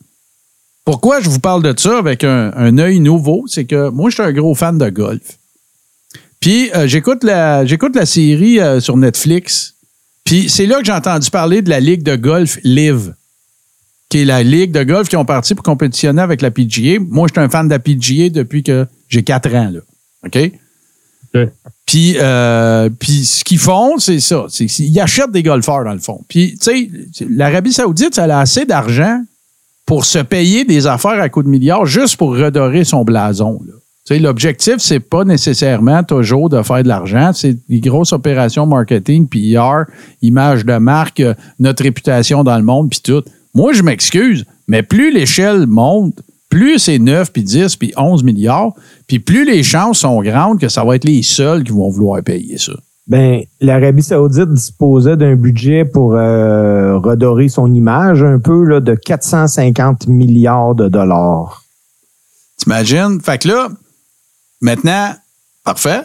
pourquoi 0.85 1.21
je 1.21 1.29
vous 1.29 1.39
parle 1.39 1.61
de 1.61 1.73
ça 1.77 1.99
avec 1.99 2.23
un, 2.23 2.51
un 2.55 2.77
œil 2.79 2.99
nouveau, 2.99 3.45
c'est 3.47 3.65
que 3.65 3.89
moi, 3.89 4.09
je 4.09 4.15
suis 4.15 4.23
un 4.23 4.33
gros 4.33 4.55
fan 4.55 4.77
de 4.79 4.89
golf. 4.89 5.37
Puis 6.39 6.71
euh, 6.73 6.87
j'écoute 6.87 7.23
la 7.23 7.65
j'écoute 7.65 7.95
la 7.95 8.05
série 8.05 8.59
euh, 8.59 8.79
sur 8.79 8.97
Netflix. 8.97 9.75
Puis 10.23 10.49
c'est 10.49 10.65
là 10.65 10.79
que 10.79 10.85
j'ai 10.85 10.93
entendu 10.93 11.29
parler 11.29 11.61
de 11.61 11.69
la 11.69 11.79
ligue 11.79 12.03
de 12.03 12.15
golf 12.15 12.59
Live, 12.63 13.13
qui 14.09 14.21
est 14.21 14.25
la 14.25 14.43
ligue 14.43 14.71
de 14.71 14.83
golf 14.83 15.07
qui 15.07 15.15
ont 15.15 15.25
parti 15.25 15.53
pour 15.55 15.63
compétitionner 15.63 16.21
avec 16.21 16.41
la 16.41 16.51
PGA. 16.51 16.99
Moi, 16.99 17.27
je 17.27 17.39
suis 17.39 17.45
un 17.45 17.49
fan 17.49 17.67
de 17.67 17.73
la 17.73 17.79
PGA 17.79 18.29
depuis 18.29 18.63
que 18.63 18.87
j'ai 19.07 19.23
4 19.23 19.55
ans 19.55 19.71
là. 19.71 19.79
OK? 20.25 20.51
Puis, 21.85 22.15
euh, 22.17 22.89
puis 22.99 23.23
ce 23.23 23.43
qu'ils 23.43 23.59
font, 23.59 23.97
c'est 23.99 24.19
ça. 24.19 24.45
C'est 24.49 24.65
qu'ils 24.65 24.99
achètent 24.99 25.31
des 25.31 25.43
golfeurs, 25.43 25.83
dans 25.83 25.93
le 25.93 25.99
fond. 25.99 26.21
Puis, 26.27 26.57
tu 26.59 26.89
sais, 27.11 27.27
l'Arabie 27.29 27.73
Saoudite, 27.73 28.15
ça 28.15 28.23
a 28.23 28.39
assez 28.39 28.65
d'argent 28.65 29.23
pour 29.85 30.05
se 30.05 30.19
payer 30.19 30.65
des 30.65 30.87
affaires 30.87 31.21
à 31.21 31.29
coups 31.29 31.45
de 31.45 31.51
milliards 31.51 31.85
juste 31.85 32.17
pour 32.17 32.35
redorer 32.35 32.83
son 32.83 33.03
blason. 33.03 33.59
là. 33.65 33.73
Tu 34.05 34.15
sais, 34.15 34.19
L'objectif, 34.19 34.77
c'est 34.77 34.99
pas 34.99 35.23
nécessairement 35.23 36.03
toujours 36.03 36.49
de 36.49 36.61
faire 36.61 36.83
de 36.83 36.87
l'argent. 36.87 37.31
C'est 37.33 37.57
des 37.67 37.79
grosses 37.79 38.13
opérations 38.13 38.65
marketing, 38.65 39.27
puis 39.27 39.53
PR, 39.53 39.85
image 40.21 40.65
de 40.65 40.77
marque, 40.77 41.19
euh, 41.19 41.33
notre 41.59 41.83
réputation 41.83 42.43
dans 42.43 42.57
le 42.57 42.63
monde, 42.63 42.89
puis 42.89 43.01
tout. 43.03 43.23
Moi, 43.59 43.73
je 43.73 43.83
m'excuse, 43.83 44.45
mais 44.69 44.83
plus 44.83 45.11
l'échelle 45.11 45.67
monte, 45.67 46.21
plus 46.47 46.79
c'est 46.79 46.97
9, 46.97 47.33
puis 47.33 47.43
10, 47.43 47.75
puis 47.75 47.91
11 47.97 48.23
milliards, 48.23 48.71
puis 49.05 49.19
plus 49.19 49.43
les 49.43 49.63
chances 49.63 49.99
sont 49.99 50.21
grandes 50.21 50.61
que 50.61 50.69
ça 50.69 50.85
va 50.85 50.95
être 50.95 51.03
les 51.03 51.23
seuls 51.23 51.65
qui 51.65 51.73
vont 51.73 51.89
vouloir 51.89 52.23
payer 52.23 52.57
ça. 52.57 52.71
Ben, 53.07 53.43
l'Arabie 53.59 54.01
Saoudite 54.01 54.53
disposait 54.53 55.17
d'un 55.17 55.35
budget 55.35 55.83
pour 55.83 56.15
euh, 56.15 56.99
redorer 56.99 57.49
son 57.49 57.73
image 57.75 58.23
un 58.23 58.39
peu 58.39 58.63
là, 58.63 58.79
de 58.79 58.95
450 58.95 60.07
milliards 60.07 60.75
de 60.75 60.87
dollars. 60.87 61.65
T'imagines? 62.59 63.19
Fait 63.19 63.39
que 63.39 63.49
là, 63.49 63.67
maintenant, 64.61 65.13
parfait. 65.65 66.03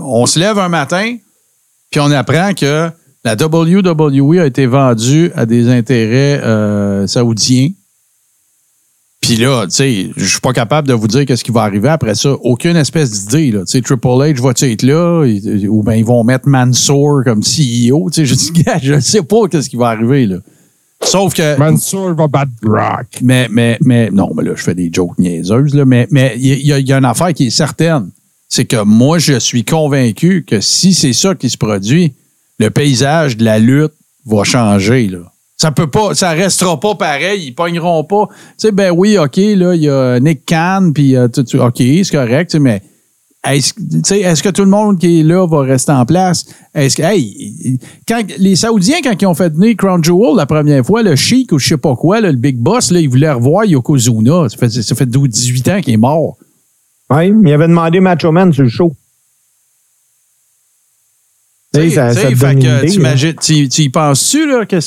On 0.00 0.24
se 0.26 0.38
lève 0.38 0.60
un 0.60 0.68
matin, 0.68 1.16
puis 1.90 1.98
on 1.98 2.12
apprend 2.12 2.54
que 2.54 2.92
la 3.24 3.34
WWE 3.34 4.38
a 4.40 4.46
été 4.46 4.66
vendue 4.66 5.30
à 5.34 5.46
des 5.46 5.68
intérêts 5.68 6.40
euh, 6.42 7.06
saoudiens. 7.06 7.68
Puis 9.20 9.36
là, 9.36 9.64
tu 9.66 9.70
sais, 9.76 10.10
je 10.16 10.24
suis 10.24 10.40
pas 10.40 10.54
capable 10.54 10.88
de 10.88 10.94
vous 10.94 11.06
dire 11.06 11.26
qu'est-ce 11.26 11.44
qui 11.44 11.52
va 11.52 11.62
arriver 11.62 11.90
après 11.90 12.14
ça. 12.14 12.32
Aucune 12.42 12.74
espèce 12.76 13.26
d'idée, 13.26 13.50
là. 13.52 13.60
Tu 13.60 13.72
sais, 13.72 13.82
Triple 13.82 14.06
H 14.08 14.40
va 14.40 14.50
être 14.66 14.82
là? 14.82 15.24
Il- 15.26 15.68
Ou 15.68 15.82
bien 15.82 15.94
ils 15.96 16.04
vont 16.04 16.24
mettre 16.24 16.48
Mansour 16.48 17.20
comme 17.24 17.40
CEO? 17.42 18.08
Tu 18.10 18.14
sais, 18.14 18.26
je 18.26 18.34
dis, 18.34 18.50
gars, 18.62 18.78
je 18.82 18.98
sais 18.98 19.22
pas 19.22 19.46
qu'est-ce 19.48 19.68
qui 19.68 19.76
va 19.76 19.88
arriver, 19.88 20.26
là. 20.26 20.36
Sauf 21.02 21.34
que. 21.34 21.58
Mansour 21.58 22.14
va 22.14 22.28
battre 22.28 22.50
Brock. 22.62 23.06
Mais, 23.22 23.46
mais, 23.50 23.78
mais, 23.82 24.10
non, 24.10 24.30
mais 24.34 24.42
là, 24.42 24.52
je 24.56 24.62
fais 24.62 24.74
des 24.74 24.90
jokes 24.92 25.18
niaiseuses, 25.18 25.74
là, 25.74 25.84
mais 25.84 26.06
mais 26.10 26.34
il 26.38 26.46
y, 26.58 26.66
y 26.82 26.92
a 26.92 26.96
une 26.98 27.04
affaire 27.04 27.32
qui 27.34 27.46
est 27.48 27.50
certaine. 27.50 28.08
C'est 28.48 28.64
que 28.64 28.82
moi, 28.82 29.18
je 29.18 29.38
suis 29.38 29.64
convaincu 29.64 30.44
que 30.46 30.60
si 30.60 30.92
c'est 30.94 31.12
ça 31.12 31.34
qui 31.34 31.48
se 31.50 31.56
produit, 31.58 32.14
le 32.60 32.70
paysage 32.70 33.38
de 33.38 33.44
la 33.44 33.58
lutte 33.58 33.94
va 34.26 34.44
changer, 34.44 35.08
là. 35.08 35.20
Ça 35.56 35.72
peut 35.72 35.88
pas, 35.88 36.14
ça 36.14 36.30
restera 36.30 36.78
pas 36.78 36.94
pareil, 36.94 37.48
ils 37.48 37.54
pogneront 37.54 38.04
pas. 38.04 38.28
Tu 38.28 38.34
sais, 38.58 38.72
ben 38.72 38.92
oui, 38.96 39.18
OK, 39.18 39.36
là, 39.36 39.74
il 39.74 39.82
y 39.82 39.90
a 39.90 40.18
Nick 40.20 40.46
Khan, 40.46 40.90
puis 40.94 41.16
euh, 41.16 41.26
OK, 41.26 41.76
c'est 41.76 42.10
correct, 42.10 42.54
mais 42.54 42.82
est-ce 43.46 44.42
que 44.42 44.50
tout 44.50 44.64
le 44.64 44.70
monde 44.70 44.98
qui 44.98 45.20
est 45.20 45.22
là 45.22 45.46
va 45.46 45.62
rester 45.62 45.92
en 45.92 46.04
place? 46.04 46.44
Est-ce 46.74 46.96
que, 46.96 47.02
hey, 47.02 47.78
quand, 48.06 48.22
les 48.38 48.56
Saoudiens, 48.56 48.98
quand 49.02 49.20
ils 49.20 49.26
ont 49.26 49.34
fait 49.34 49.52
venir 49.52 49.74
Crown 49.76 50.04
Jewel 50.04 50.36
la 50.36 50.46
première 50.46 50.84
fois, 50.84 51.02
le 51.02 51.16
Chic 51.16 51.50
ou 51.52 51.58
je 51.58 51.68
sais 51.68 51.78
pas 51.78 51.96
quoi, 51.96 52.20
le 52.20 52.32
Big 52.32 52.56
Boss, 52.56 52.90
là, 52.90 53.00
ils 53.00 53.08
voulaient 53.08 53.32
revoir 53.32 53.64
Yokozuna. 53.64 54.48
Ça 54.50 54.56
fait, 54.56 54.68
ça 54.68 54.94
fait 54.94 55.06
12, 55.06 55.28
18 55.28 55.68
ans 55.68 55.80
qu'il 55.80 55.94
est 55.94 55.98
mort. 55.98 56.36
Oui, 57.10 57.32
il 57.44 57.52
avait 57.52 57.68
demandé 57.68 58.00
Macho 58.00 58.30
Man 58.30 58.52
sur 58.52 58.62
le 58.62 58.68
show. 58.68 58.94
Tu 61.72 61.80
ça- 61.90 62.12
ça 62.14 62.30
idée, 62.78 62.88
y 63.84 63.88
penses-tu 63.90 64.44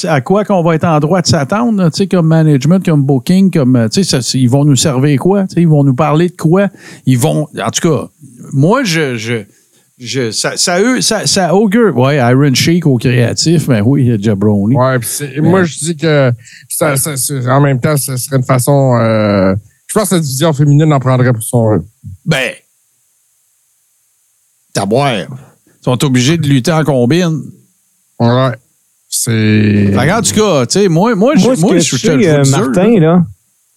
à 0.07 0.19
quoi 0.21 0.43
qu'on 0.43 0.61
va 0.63 0.75
être 0.75 0.83
en 0.83 0.99
droit 0.99 1.21
de 1.21 1.27
s'attendre, 1.27 1.81
là, 1.81 1.89
tu 1.89 1.97
sais, 1.99 2.07
comme 2.07 2.27
management, 2.27 2.83
comme 2.83 3.03
booking, 3.03 3.51
comme 3.51 3.75
euh, 3.77 3.87
ça, 4.03 4.19
ils 4.33 4.49
vont 4.49 4.65
nous 4.65 4.75
servir 4.75 5.17
quoi? 5.19 5.43
Tu 5.47 5.55
sais, 5.55 5.61
Ils 5.61 5.67
vont 5.67 5.85
nous 5.85 5.95
parler 5.95 6.27
de 6.29 6.35
quoi? 6.35 6.67
Ils 7.05 7.17
vont. 7.17 7.47
En 7.57 7.71
tout 7.71 7.89
cas, 7.89 8.09
moi, 8.51 8.83
je. 8.83 9.15
je 9.17 9.43
je, 9.99 10.31
ça, 10.31 10.57
ça, 10.57 10.81
eux- 10.81 10.99
ça, 11.01 11.25
ça 11.27 11.55
augure. 11.55 11.95
Ouais, 11.95 12.17
Iron 12.17 12.53
Sheik 12.53 12.85
au 12.87 12.97
créatif, 12.97 13.67
mais 13.69 13.79
oui, 13.79 14.01
il 14.01 14.07
y 14.09 14.11
a 14.11 14.17
Jabroni. 14.17 14.75
Ouais, 14.75 14.99
puis 14.99 15.07
c'est- 15.09 15.39
moi, 15.39 15.63
je 15.63 15.77
dis 15.77 15.95
que 15.95 16.31
ça, 16.67 16.97
ça- 16.97 17.15
c'est- 17.15 17.47
en 17.47 17.61
même 17.61 17.79
temps, 17.79 17.95
ce 17.95 18.17
serait 18.17 18.37
une 18.37 18.43
façon. 18.43 18.97
euh, 18.99 19.55
je 19.87 19.93
pense 19.93 20.09
que 20.09 20.15
la 20.15 20.21
division 20.21 20.51
féminine 20.51 20.91
en 20.91 20.99
prendrait 20.99 21.31
pour 21.31 21.43
son. 21.43 21.79
Ben, 22.25 22.51
t'as 24.73 24.85
boire. 24.85 25.27
Ils 25.85 25.89
sont 25.91 26.03
obligés 26.05 26.37
de 26.37 26.47
lutter 26.47 26.71
en 26.71 26.83
combine. 26.83 27.41
Ouais. 28.19 28.51
C'est. 29.09 29.91
Qu'en 29.93 30.21
tout 30.21 30.33
cas, 30.33 30.65
tu 30.65 30.79
sais, 30.79 30.87
moi, 30.87 31.13
moi, 31.15 31.33
je, 31.35 31.43
Moi, 31.45 31.55
ce 31.55 31.61
moi, 31.61 31.71
que 31.73 31.79
je, 31.79 32.11
le 32.11 32.27
euh, 32.27 32.43
Martin, 32.49 32.99
là, 32.99 33.23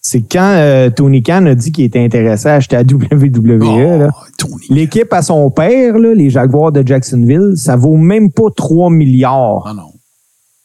c'est 0.01 0.21
quand 0.21 0.53
euh, 0.55 0.89
Tony 0.89 1.21
Khan 1.21 1.45
a 1.45 1.53
dit 1.53 1.71
qu'il 1.71 1.83
était 1.83 2.03
intéressé 2.03 2.47
à 2.47 2.55
acheter 2.55 2.75
à 2.77 2.81
WWE, 2.81 3.59
Oh, 3.61 3.77
là, 3.99 4.09
Tony. 4.37 4.65
l'équipe 4.69 5.11
à 5.13 5.21
son 5.21 5.51
père, 5.51 5.97
là, 5.99 6.13
les 6.13 6.29
Jaguars 6.29 6.71
de 6.71 6.85
Jacksonville, 6.85 7.53
ça 7.55 7.75
vaut 7.75 7.97
même 7.97 8.31
pas 8.31 8.49
3 8.55 8.89
milliards. 8.89 9.65
Ah 9.67 9.73
non. 9.73 9.91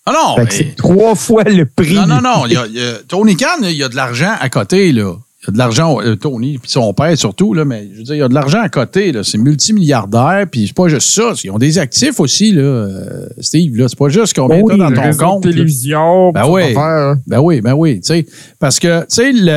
Ah 0.07 0.13
non, 0.13 0.37
Fait 0.37 0.47
que 0.47 0.53
mais- 0.53 0.57
c'est 0.71 0.77
trois 0.77 1.15
fois 1.15 1.45
le 1.45 1.67
prix. 1.67 1.95
Non, 1.95 2.07
non, 2.07 2.21
non. 2.23 2.43
il 2.47 2.53
y 2.53 2.57
a- 2.57 2.67
il 2.67 2.75
y 2.75 2.81
a- 2.81 2.99
Tony 3.07 3.37
Khan, 3.37 3.63
il 3.63 3.73
y 3.77 3.83
a 3.85 3.89
de 3.89 3.97
l'argent 3.97 4.33
à 4.41 4.49
côté, 4.49 4.91
là. 4.93 5.15
Il 5.43 5.47
y 5.47 5.51
a 5.51 5.53
de 5.55 5.59
l'argent, 5.59 6.01
euh, 6.01 6.15
Tony, 6.15 6.59
puis 6.59 6.71
son 6.71 6.95
père 6.95 7.19
surtout, 7.19 7.53
là, 7.53 7.65
mais 7.65 7.89
je 7.93 7.99
veux 7.99 8.05
dire, 8.05 8.15
il 8.15 8.19
y 8.19 8.23
a 8.23 8.29
de 8.29 8.35
l'argent 8.35 8.61
à 8.61 8.69
côté, 8.69 9.11
là. 9.11 9.25
C'est 9.25 9.39
multimilliardaire, 9.39 10.47
puis 10.51 10.69
c'est 10.69 10.77
pas 10.77 10.87
juste 10.89 11.09
ça. 11.11 11.33
Ils 11.43 11.51
ont 11.51 11.59
des 11.59 11.79
actifs 11.79 12.21
aussi, 12.21 12.53
là, 12.53 12.63
euh, 12.63 13.27
Steve, 13.41 13.77
là. 13.77 13.89
C'est 13.89 13.99
pas 13.99 14.09
juste 14.09 14.35
combien 14.37 14.61
Oh 14.63 14.69
t'as 14.69 14.75
oui, 14.75 14.79
dans 14.79 14.93
ton 14.93 15.17
compte. 15.17 15.43
de 15.45 15.51
télévision. 15.51 16.31
Ben 16.33 16.47
oui. 16.49 16.75
hein. 16.77 17.17
Ben 17.27 17.41
oui, 17.41 17.61
ben 17.61 17.75
oui. 17.75 17.97
tu 18.01 18.07
sais. 18.07 18.27
Parce 18.61 18.79
que, 18.79 19.01
tu 19.01 19.07
sais, 19.09 19.31
il 19.31 19.45
y 19.45 19.51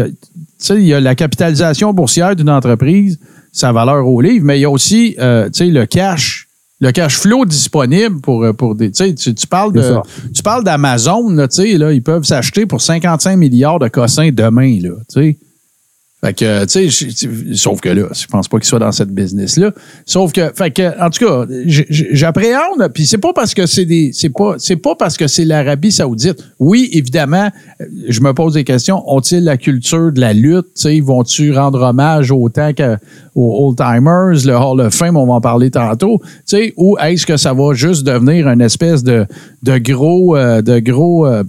a- 0.00 0.06
tu 0.06 0.14
sais, 0.58 0.76
il 0.76 0.86
y 0.86 0.94
a 0.94 1.00
la 1.00 1.14
capitalisation 1.14 1.92
boursière 1.92 2.34
d'une 2.36 2.48
entreprise, 2.50 3.18
sa 3.52 3.72
valeur 3.72 4.06
au 4.08 4.20
livre, 4.22 4.44
mais 4.46 4.58
il 4.58 4.62
y 4.62 4.64
a 4.64 4.70
aussi, 4.70 5.14
euh, 5.18 5.46
tu 5.50 5.58
sais, 5.58 5.66
le 5.66 5.84
cash, 5.86 6.41
le 6.82 6.90
cash 6.90 7.16
flow 7.16 7.44
disponible 7.46 8.20
pour, 8.20 8.42
euh, 8.42 8.52
pour 8.52 8.74
des. 8.74 8.90
Tu 8.90 9.14
tu- 9.14 9.46
parles 9.46 9.72
de. 9.72 9.82
Tu 10.34 10.42
parles 10.42 10.64
d'Amazon, 10.64 11.30
là, 11.30 11.46
là, 11.78 11.92
ils 11.92 12.02
peuvent 12.02 12.24
s'acheter 12.24 12.66
pour 12.66 12.80
55 12.80 13.36
milliards 13.36 13.78
de 13.78 13.86
cossins 13.86 14.30
demain, 14.32 14.78
là, 14.82 14.90
tu 15.08 15.20
sais. 15.22 15.38
Fait 16.24 16.34
que, 16.34 16.64
tu 16.66 16.88
sais, 16.88 17.54
sauf 17.54 17.80
que 17.80 17.88
là, 17.88 18.06
je 18.12 18.26
pense 18.28 18.46
pas 18.46 18.58
qu'il 18.58 18.66
soit 18.66 18.78
dans 18.78 18.92
cette 18.92 19.10
business-là. 19.10 19.72
Sauf 20.06 20.30
que, 20.32 20.52
fait 20.54 20.70
que, 20.70 21.04
en 21.04 21.10
tout 21.10 21.26
cas, 21.26 21.46
j'appréhende, 21.66 22.88
puis 22.94 23.06
c'est 23.06 23.18
pas 23.18 23.32
parce 23.32 23.54
que 23.54 23.66
c'est 23.66 23.86
des, 23.86 24.12
c'est 24.12 24.28
pas, 24.28 24.54
c'est 24.58 24.76
pas 24.76 24.94
parce 24.94 25.16
que 25.16 25.26
c'est 25.26 25.44
l'Arabie 25.44 25.90
Saoudite. 25.90 26.38
Oui, 26.60 26.88
évidemment, 26.92 27.50
je 28.08 28.20
me 28.20 28.32
pose 28.34 28.54
des 28.54 28.62
questions. 28.62 29.02
Ont-ils 29.12 29.42
la 29.42 29.56
culture 29.56 30.12
de 30.12 30.20
la 30.20 30.32
lutte? 30.32 30.66
Tu 30.76 30.82
sais, 30.82 31.00
vont-tu 31.00 31.52
rendre 31.52 31.82
hommage 31.82 32.30
autant 32.30 32.72
qu'aux 32.72 33.66
old-timers, 33.66 34.46
le 34.46 34.54
Hall 34.54 34.80
of 34.80 34.94
Fame, 34.94 35.16
on 35.16 35.26
va 35.26 35.32
en 35.32 35.40
parler 35.40 35.72
tantôt, 35.72 36.20
tu 36.22 36.28
sais, 36.46 36.72
ou 36.76 36.96
est-ce 36.98 37.26
que 37.26 37.36
ça 37.36 37.52
va 37.52 37.74
juste 37.74 38.04
devenir 38.04 38.48
une 38.48 38.60
espèce 38.60 39.02
de, 39.02 39.26
de 39.64 39.78
gros, 39.78 40.36
euh, 40.36 40.62
de 40.62 40.78
gros, 40.78 41.26
euh, 41.26 41.42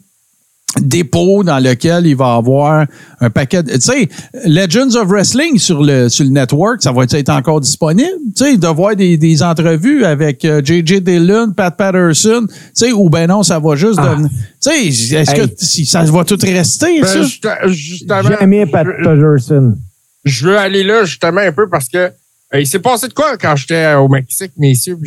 dépôt 0.82 1.44
dans 1.44 1.60
lequel 1.60 2.08
il 2.08 2.16
va 2.16 2.36
avoir 2.36 2.86
un 3.20 3.30
paquet 3.30 3.62
de... 3.64 3.74
Tu 3.74 3.82
sais, 3.82 4.10
Legends 4.46 4.96
of 4.96 5.08
Wrestling 5.08 5.58
sur 5.60 5.84
le, 5.84 6.10
sur 6.10 6.24
le 6.26 6.32
network, 6.32 6.82
ça 6.82 6.92
va 6.92 7.04
être 7.04 7.30
encore 7.30 7.62
disponible. 7.62 8.10
Tu 8.36 8.44
sais, 8.46 8.58
de 8.58 8.68
voir 8.68 8.96
des, 8.96 9.18
des 9.18 9.44
entrevues 9.44 10.04
avec 10.06 10.44
euh, 10.46 10.62
J.J. 10.64 11.02
Dillon, 11.02 11.52
Pat 11.56 11.76
Patterson, 11.76 12.46
tu 12.50 12.56
sais, 12.74 12.92
ou 12.92 13.10
ben 13.10 13.28
non, 13.28 13.44
ça 13.44 13.60
va 13.60 13.76
juste 13.76 14.00
Ah. 14.02 14.10
devenir... 14.12 14.30
Tu 14.30 14.70
sais, 14.92 15.16
est-ce 15.16 15.32
Hey. 15.32 15.48
que 15.50 15.54
si 15.58 15.86
ça 15.86 16.04
va 16.04 16.24
tout 16.24 16.38
rester, 16.42 17.02
Ben, 17.02 17.08
ça? 17.08 17.22
juste- 17.22 17.46
justement, 17.68 18.22
Jamais 18.24 18.66
Pat 18.66 18.86
je- 18.88 19.04
Patterson. 19.04 19.76
je 20.26 20.48
veux 20.48 20.58
aller 20.58 20.84
là 20.84 21.06
justement 21.06 21.42
un 21.42 21.52
peu 21.52 21.68
parce 21.70 21.88
que 21.90 21.98
euh, 21.98 22.10
il 22.60 22.68
s'est 22.68 22.80
passé 22.80 23.08
de 23.08 23.14
quoi 23.14 23.38
quand 23.38 23.56
j'étais 23.56 23.93
au 23.95 24.08
Mexique, 24.08 24.51
messieurs, 24.58 24.97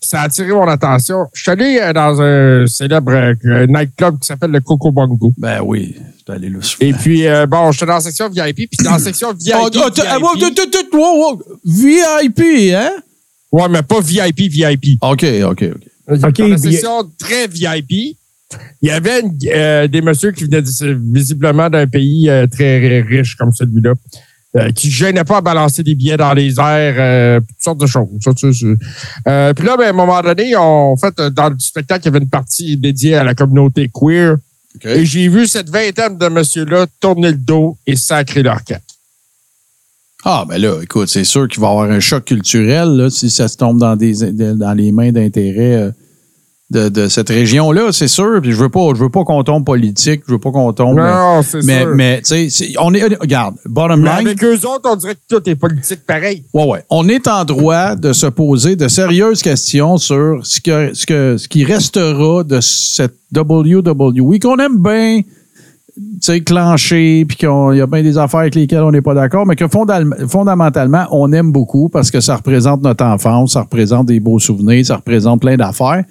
ça 0.00 0.20
a 0.22 0.24
attiré 0.24 0.48
mon 0.48 0.66
attention. 0.68 1.26
Je 1.32 1.42
suis 1.42 1.50
allé 1.50 1.78
euh, 1.80 1.92
dans 1.92 2.20
un 2.20 2.66
célèbre 2.66 3.12
euh, 3.12 3.66
nightclub 3.66 4.18
qui 4.18 4.26
s'appelle 4.26 4.50
le 4.50 4.60
Coco 4.60 4.90
Bongo. 4.90 5.32
Ben 5.38 5.60
oui, 5.64 5.94
je 5.96 6.00
suis 6.00 6.24
allé 6.28 6.48
là 6.50 6.58
Et 6.80 6.92
puis, 6.92 7.26
euh, 7.26 7.46
bon, 7.46 7.70
j'étais 7.72 7.86
dans 7.86 7.94
la 7.94 8.00
section 8.00 8.28
VIP, 8.28 8.68
puis 8.70 8.84
dans 8.84 8.92
la 8.92 8.98
section 8.98 9.32
VIP, 9.32 9.54
Oh, 9.56 9.68
oh, 9.74 9.90
VIP 10.34 10.92
wow, 10.92 11.18
wow. 11.18 11.42
VIP, 11.64 12.40
hein? 12.74 12.90
ouais, 13.52 13.68
mais 13.68 13.82
pas 13.82 14.00
VIP, 14.00 14.50
VIP. 14.50 14.98
OK, 15.02 15.24
OK, 15.44 15.64
OK. 16.08 16.18
Dans 16.20 16.46
la 16.48 16.58
section 16.58 17.10
très 17.18 17.46
VIP, 17.48 17.90
il 18.80 18.88
y 18.88 18.90
avait 18.90 19.20
une- 19.20 19.36
euh, 19.52 19.88
des 19.88 20.00
messieurs 20.00 20.30
qui 20.32 20.44
venaient 20.44 20.62
visiblement 21.12 21.68
d'un 21.68 21.86
pays 21.86 22.30
euh, 22.30 22.46
très 22.46 22.78
riche 23.02 23.34
comme 23.36 23.52
celui-là, 23.52 23.94
euh, 24.56 24.70
qui 24.70 24.86
ne 24.88 24.92
gênaient 24.92 25.24
pas 25.24 25.38
à 25.38 25.40
balancer 25.40 25.82
des 25.82 25.94
billets 25.94 26.16
dans 26.16 26.32
les 26.34 26.58
airs, 26.60 26.94
euh, 26.98 27.40
toutes 27.40 27.62
sortes 27.62 27.80
de 27.80 27.86
choses. 27.86 28.08
Ça, 28.22 28.30
euh, 29.28 29.52
puis 29.54 29.66
là, 29.66 29.76
ben, 29.76 29.86
à 29.86 29.90
un 29.90 29.92
moment 29.92 30.20
donné, 30.22 30.56
on, 30.56 30.92
en 30.92 30.96
fait, 30.96 31.14
dans 31.32 31.48
le 31.48 31.56
spectacle, 31.58 32.02
il 32.02 32.06
y 32.06 32.08
avait 32.08 32.18
une 32.20 32.30
partie 32.30 32.76
dédiée 32.76 33.16
à 33.16 33.24
la 33.24 33.34
communauté 33.34 33.90
queer. 33.92 34.36
Et 34.84 35.06
j'ai 35.06 35.28
vu 35.28 35.46
cette 35.46 35.70
vingtaine 35.70 36.18
de 36.18 36.28
messieurs-là 36.28 36.86
tourner 37.00 37.30
le 37.30 37.38
dos 37.38 37.76
et 37.86 37.96
sacrer 37.96 38.42
leur 38.42 38.62
camp. 38.62 38.80
Ah, 40.24 40.44
ben 40.48 40.58
là, 40.58 40.80
écoute, 40.82 41.08
c'est 41.08 41.24
sûr 41.24 41.46
qu'il 41.48 41.60
va 41.60 41.68
y 41.68 41.70
avoir 41.70 41.90
un 41.90 42.00
choc 42.00 42.24
culturel 42.24 42.88
là, 42.96 43.10
si 43.10 43.30
ça 43.30 43.48
se 43.48 43.56
tombe 43.56 43.78
dans, 43.78 43.94
des, 43.96 44.32
de- 44.32 44.54
dans 44.54 44.74
les 44.74 44.90
mains 44.92 45.12
d'intérêt 45.12 45.74
euh, 45.76 45.90
de, 46.70 46.88
de 46.88 47.06
cette 47.06 47.28
région-là, 47.28 47.92
c'est 47.92 48.08
sûr. 48.08 48.40
Puis 48.42 48.50
je 48.52 48.56
veux 48.56 48.68
pas, 48.68 48.88
je 48.94 49.00
veux 49.00 49.08
pas 49.08 49.24
qu'on 49.24 49.42
tombe 49.44 49.64
politique, 49.64 50.22
je 50.26 50.32
veux 50.32 50.38
pas 50.40 50.50
qu'on 50.50 50.72
tombe. 50.72 50.96
Non, 50.98 51.42
c'est 51.42 51.64
mais, 51.64 51.82
sûr. 51.82 51.94
mais 51.94 52.22
tu 52.22 52.50
sais, 52.50 52.72
on 52.80 52.92
est. 52.92 53.02
Regarde, 53.20 53.54
bottom 53.66 54.00
Mais 54.02 54.16
line. 54.18 54.26
avec 54.28 54.42
eux 54.42 54.56
autres, 54.66 54.88
on 54.90 54.96
dirait 54.96 55.14
que 55.14 55.20
tout 55.36 55.48
est 55.48 55.54
politique 55.54 56.04
pareil. 56.06 56.44
Ouais, 56.52 56.64
ouais. 56.66 56.84
On 56.90 57.08
est 57.08 57.28
en 57.28 57.44
droit 57.44 57.94
de 57.94 58.12
se 58.12 58.26
poser 58.26 58.74
de 58.74 58.88
sérieuses 58.88 59.42
questions 59.42 59.96
sur 59.96 60.40
ce, 60.44 60.60
que, 60.60 60.92
ce, 60.92 61.06
que, 61.06 61.36
ce 61.36 61.46
qui 61.48 61.64
restera 61.64 62.42
de 62.42 62.60
cette 62.60 63.14
WWE 63.34 64.38
qu'on 64.40 64.56
aime 64.58 64.82
bien, 64.82 65.20
tu 65.22 66.02
sais, 66.20 66.40
clencher, 66.40 67.24
puis 67.26 67.36
qu'il 67.36 67.48
y 67.74 67.80
a 67.80 67.86
bien 67.86 68.02
des 68.02 68.18
affaires 68.18 68.40
avec 68.40 68.56
lesquelles 68.56 68.82
on 68.82 68.90
n'est 68.90 69.02
pas 69.02 69.14
d'accord, 69.14 69.46
mais 69.46 69.54
que 69.54 69.66
fondamentalement, 69.68 71.06
on 71.12 71.32
aime 71.32 71.52
beaucoup 71.52 71.88
parce 71.88 72.10
que 72.10 72.20
ça 72.20 72.36
représente 72.36 72.82
notre 72.82 73.04
enfance, 73.04 73.52
ça 73.52 73.62
représente 73.62 74.06
des 74.06 74.18
beaux 74.18 74.38
souvenirs, 74.40 74.84
ça 74.84 74.96
représente 74.96 75.40
plein 75.40 75.56
d'affaires. 75.56 76.04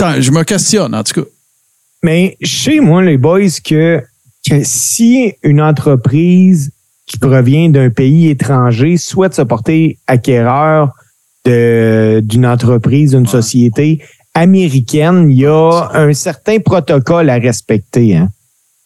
Je 0.00 0.30
me 0.30 0.44
questionne, 0.44 0.94
en 0.94 1.02
tout 1.02 1.22
cas. 1.22 1.28
Mais 2.02 2.36
je 2.40 2.56
sais, 2.56 2.80
moi, 2.80 3.02
les 3.02 3.18
boys, 3.18 3.48
que, 3.64 4.00
que 4.48 4.62
si 4.62 5.34
une 5.42 5.60
entreprise 5.60 6.70
qui 7.06 7.18
provient 7.18 7.70
d'un 7.70 7.90
pays 7.90 8.28
étranger 8.28 8.96
souhaite 8.96 9.34
se 9.34 9.42
porter 9.42 9.98
acquéreur 10.06 10.92
d'une 11.44 12.46
entreprise, 12.46 13.12
d'une 13.12 13.26
société 13.26 14.02
américaine, 14.34 15.30
il 15.30 15.38
y 15.38 15.46
a 15.46 15.90
un 15.94 16.12
certain 16.12 16.58
protocole 16.60 17.30
à 17.30 17.36
respecter. 17.36 18.16
Hein? 18.16 18.28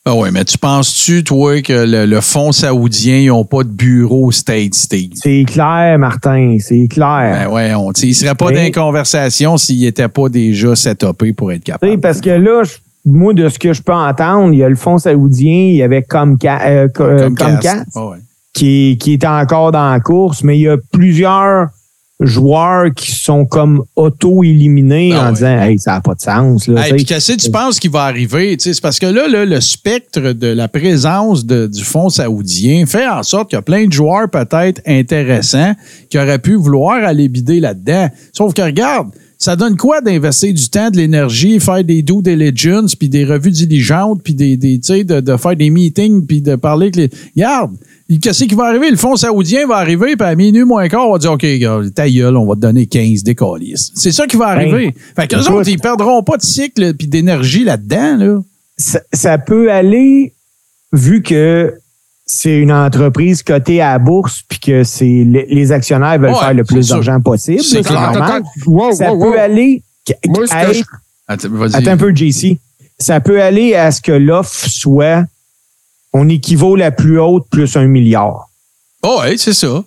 Ah 0.04 0.16
ouais, 0.16 0.32
mais 0.32 0.44
tu 0.44 0.58
penses-tu, 0.58 1.22
toi, 1.22 1.62
que 1.62 1.72
le, 1.86 2.06
le 2.06 2.20
fonds 2.20 2.50
saoudien, 2.50 3.18
ils 3.18 3.28
n'ont 3.28 3.44
pas 3.44 3.62
de 3.62 3.68
bureau 3.68 4.32
State 4.32 4.74
Steve? 4.74 5.10
C'est 5.14 5.44
clair, 5.46 5.96
Martin, 5.96 6.56
c'est 6.58 6.88
clair. 6.88 7.46
Ben 7.46 7.52
ouais, 7.54 7.72
on, 7.74 7.92
il 7.92 8.08
ne 8.08 8.12
serait 8.14 8.34
pas 8.34 8.46
Mais- 8.48 8.54
dans 8.56 8.62
les 8.62 8.70
conversations 8.72 9.56
s'il 9.58 9.78
n'était 9.80 10.08
pas 10.08 10.28
déjà 10.28 10.74
setupé 10.74 11.32
pour 11.32 11.52
être 11.52 11.62
Tu 11.62 11.70
sais, 11.70 11.78
capable. 11.78 12.00
parce 12.00 12.20
que 12.20 12.30
là, 12.30 12.64
je- 12.64 12.72
moi, 13.04 13.32
de 13.32 13.48
ce 13.48 13.60
que 13.60 13.72
je 13.72 13.80
peux 13.80 13.92
entendre, 13.92 14.52
il 14.52 14.58
y 14.58 14.64
a 14.64 14.68
le 14.68 14.74
fonds 14.74 14.98
saoudien, 14.98 15.52
il 15.68 15.76
y 15.76 15.82
avait 15.84 16.00
Comca- 16.00 16.66
euh, 16.66 16.88
Co- 16.88 17.04
Comcast, 17.36 17.86
ouais. 17.94 18.18
qui, 18.52 18.98
qui 19.00 19.12
est 19.12 19.24
encore 19.24 19.70
dans 19.70 19.88
la 19.92 20.00
course, 20.00 20.42
mais 20.42 20.58
il 20.58 20.62
y 20.62 20.68
a 20.68 20.78
plusieurs 20.92 21.68
joueurs 22.26 22.92
qui 22.94 23.12
sont 23.12 23.44
comme 23.44 23.82
auto-éliminés 23.96 25.12
Ah 25.14 25.22
en 25.22 25.26
ouais. 25.28 25.32
disant 25.34 25.58
Hey, 25.60 25.78
ça 25.78 25.92
n'a 25.92 26.00
pas 26.00 26.14
de 26.14 26.20
sens. 26.20 26.66
Là, 26.68 26.86
Hey, 26.86 26.94
puis 26.94 27.04
qu'est-ce 27.04 27.32
que 27.32 27.38
tu 27.40 27.50
penses 27.50 27.78
qui 27.78 27.88
va 27.88 28.02
arriver? 28.04 28.56
Tu 28.56 28.64
sais, 28.64 28.74
C'est 28.74 28.80
parce 28.80 28.98
que 28.98 29.06
là, 29.06 29.28
là, 29.28 29.44
le 29.44 29.60
spectre 29.60 30.32
de 30.32 30.46
la 30.48 30.68
présence 30.68 31.44
de- 31.46 31.66
du 31.66 31.84
fonds 31.84 32.08
saoudien 32.08 32.84
fait 32.86 33.06
en 33.06 33.22
sorte 33.22 33.50
qu'il 33.50 33.56
y 33.56 33.58
a 33.58 33.62
plein 33.62 33.86
de 33.86 33.92
joueurs 33.92 34.28
peut-être 34.30 34.80
intéressants 34.86 35.74
qui 36.10 36.18
auraient 36.18 36.38
pu 36.38 36.54
vouloir 36.54 37.04
aller 37.04 37.28
bider 37.28 37.60
là-dedans. 37.60 38.08
Sauf 38.32 38.54
que 38.54 38.62
regarde, 38.62 39.08
ça 39.42 39.56
donne 39.56 39.76
quoi 39.76 40.00
d'investir 40.00 40.54
du 40.54 40.70
temps, 40.70 40.88
de 40.88 40.98
l'énergie, 40.98 41.58
faire 41.58 41.82
des 41.82 42.02
due 42.02 42.22
diligence, 42.22 42.94
puis 42.94 43.08
des 43.08 43.24
revues 43.24 43.50
diligentes, 43.50 44.22
puis 44.22 44.34
des, 44.34 44.56
des, 44.56 44.78
tu 44.78 44.86
sais, 44.86 45.02
de, 45.02 45.18
de 45.18 45.36
faire 45.36 45.56
des 45.56 45.68
meetings, 45.68 46.24
puis 46.28 46.40
de 46.40 46.54
parler 46.54 46.86
avec 46.86 46.96
les... 46.96 47.10
Regarde, 47.34 47.72
qu'est-ce 48.22 48.44
qui 48.44 48.54
va 48.54 48.66
arriver? 48.66 48.88
Le 48.88 48.96
fonds 48.96 49.16
saoudien 49.16 49.66
va 49.66 49.78
arriver, 49.78 50.14
puis 50.14 50.28
à 50.28 50.36
minuit 50.36 50.62
moins 50.62 50.88
quart, 50.88 51.08
on 51.08 51.14
va 51.14 51.18
dire, 51.18 51.32
OK, 51.32 51.44
gars, 51.44 51.80
ta 51.92 52.08
gueule, 52.08 52.36
on 52.36 52.46
va 52.46 52.54
te 52.54 52.60
donner 52.60 52.86
15 52.86 53.24
décalistes. 53.24 53.90
C'est 53.96 54.12
ça 54.12 54.28
qui 54.28 54.36
va 54.36 54.46
arriver. 54.46 54.94
fait 55.16 55.26
que 55.26 55.34
les 55.34 55.48
autres, 55.48 55.68
ils 55.68 55.80
perdront 55.80 56.22
pas 56.22 56.36
de 56.36 56.42
cycle 56.42 56.94
puis 56.94 57.08
d'énergie 57.08 57.64
là-dedans, 57.64 58.16
là. 58.18 58.38
ça, 58.76 59.00
ça 59.12 59.38
peut 59.38 59.72
aller, 59.72 60.34
vu 60.92 61.20
que 61.20 61.74
c'est 62.34 62.58
une 62.58 62.72
entreprise 62.72 63.42
cotée 63.42 63.82
à 63.82 63.92
la 63.92 63.98
bourse, 63.98 64.42
puis 64.48 64.58
que 64.58 64.84
c'est 64.84 65.04
les, 65.04 65.70
actionnaires 65.70 66.18
veulent 66.18 66.30
Ouais, 66.32 66.38
faire 66.38 66.54
le 66.54 66.64
plus 66.64 66.88
d'argent 66.88 67.20
possible, 67.20 67.62
C'est 67.62 67.88
normal. 67.90 68.42
Wow, 68.66 68.92
Ça 68.92 69.12
wow, 69.12 69.20
peut 69.20 69.36
wow. 69.36 69.38
aller 69.38 69.82
Moi, 70.26 70.44
à 70.50 70.72
je- 70.72 70.82
Attends, 71.28 71.90
un 71.90 71.96
peu, 71.98 72.14
JC. 72.14 72.58
Ça 72.98 73.20
peut 73.20 73.42
aller 73.42 73.74
à 73.74 73.90
ce 73.90 74.00
que 74.00 74.12
l'offre 74.12 74.66
soit, 74.68 75.24
on 76.14 76.28
équivaut 76.30 76.74
la 76.74 76.90
plus 76.90 77.20
haute 77.20 77.44
plus 77.50 77.76
un 77.76 77.86
milliard. 77.86 78.48
Oh, 79.02 79.18
ouais, 79.20 79.36
c'est 79.36 79.52
ça. 79.52 79.84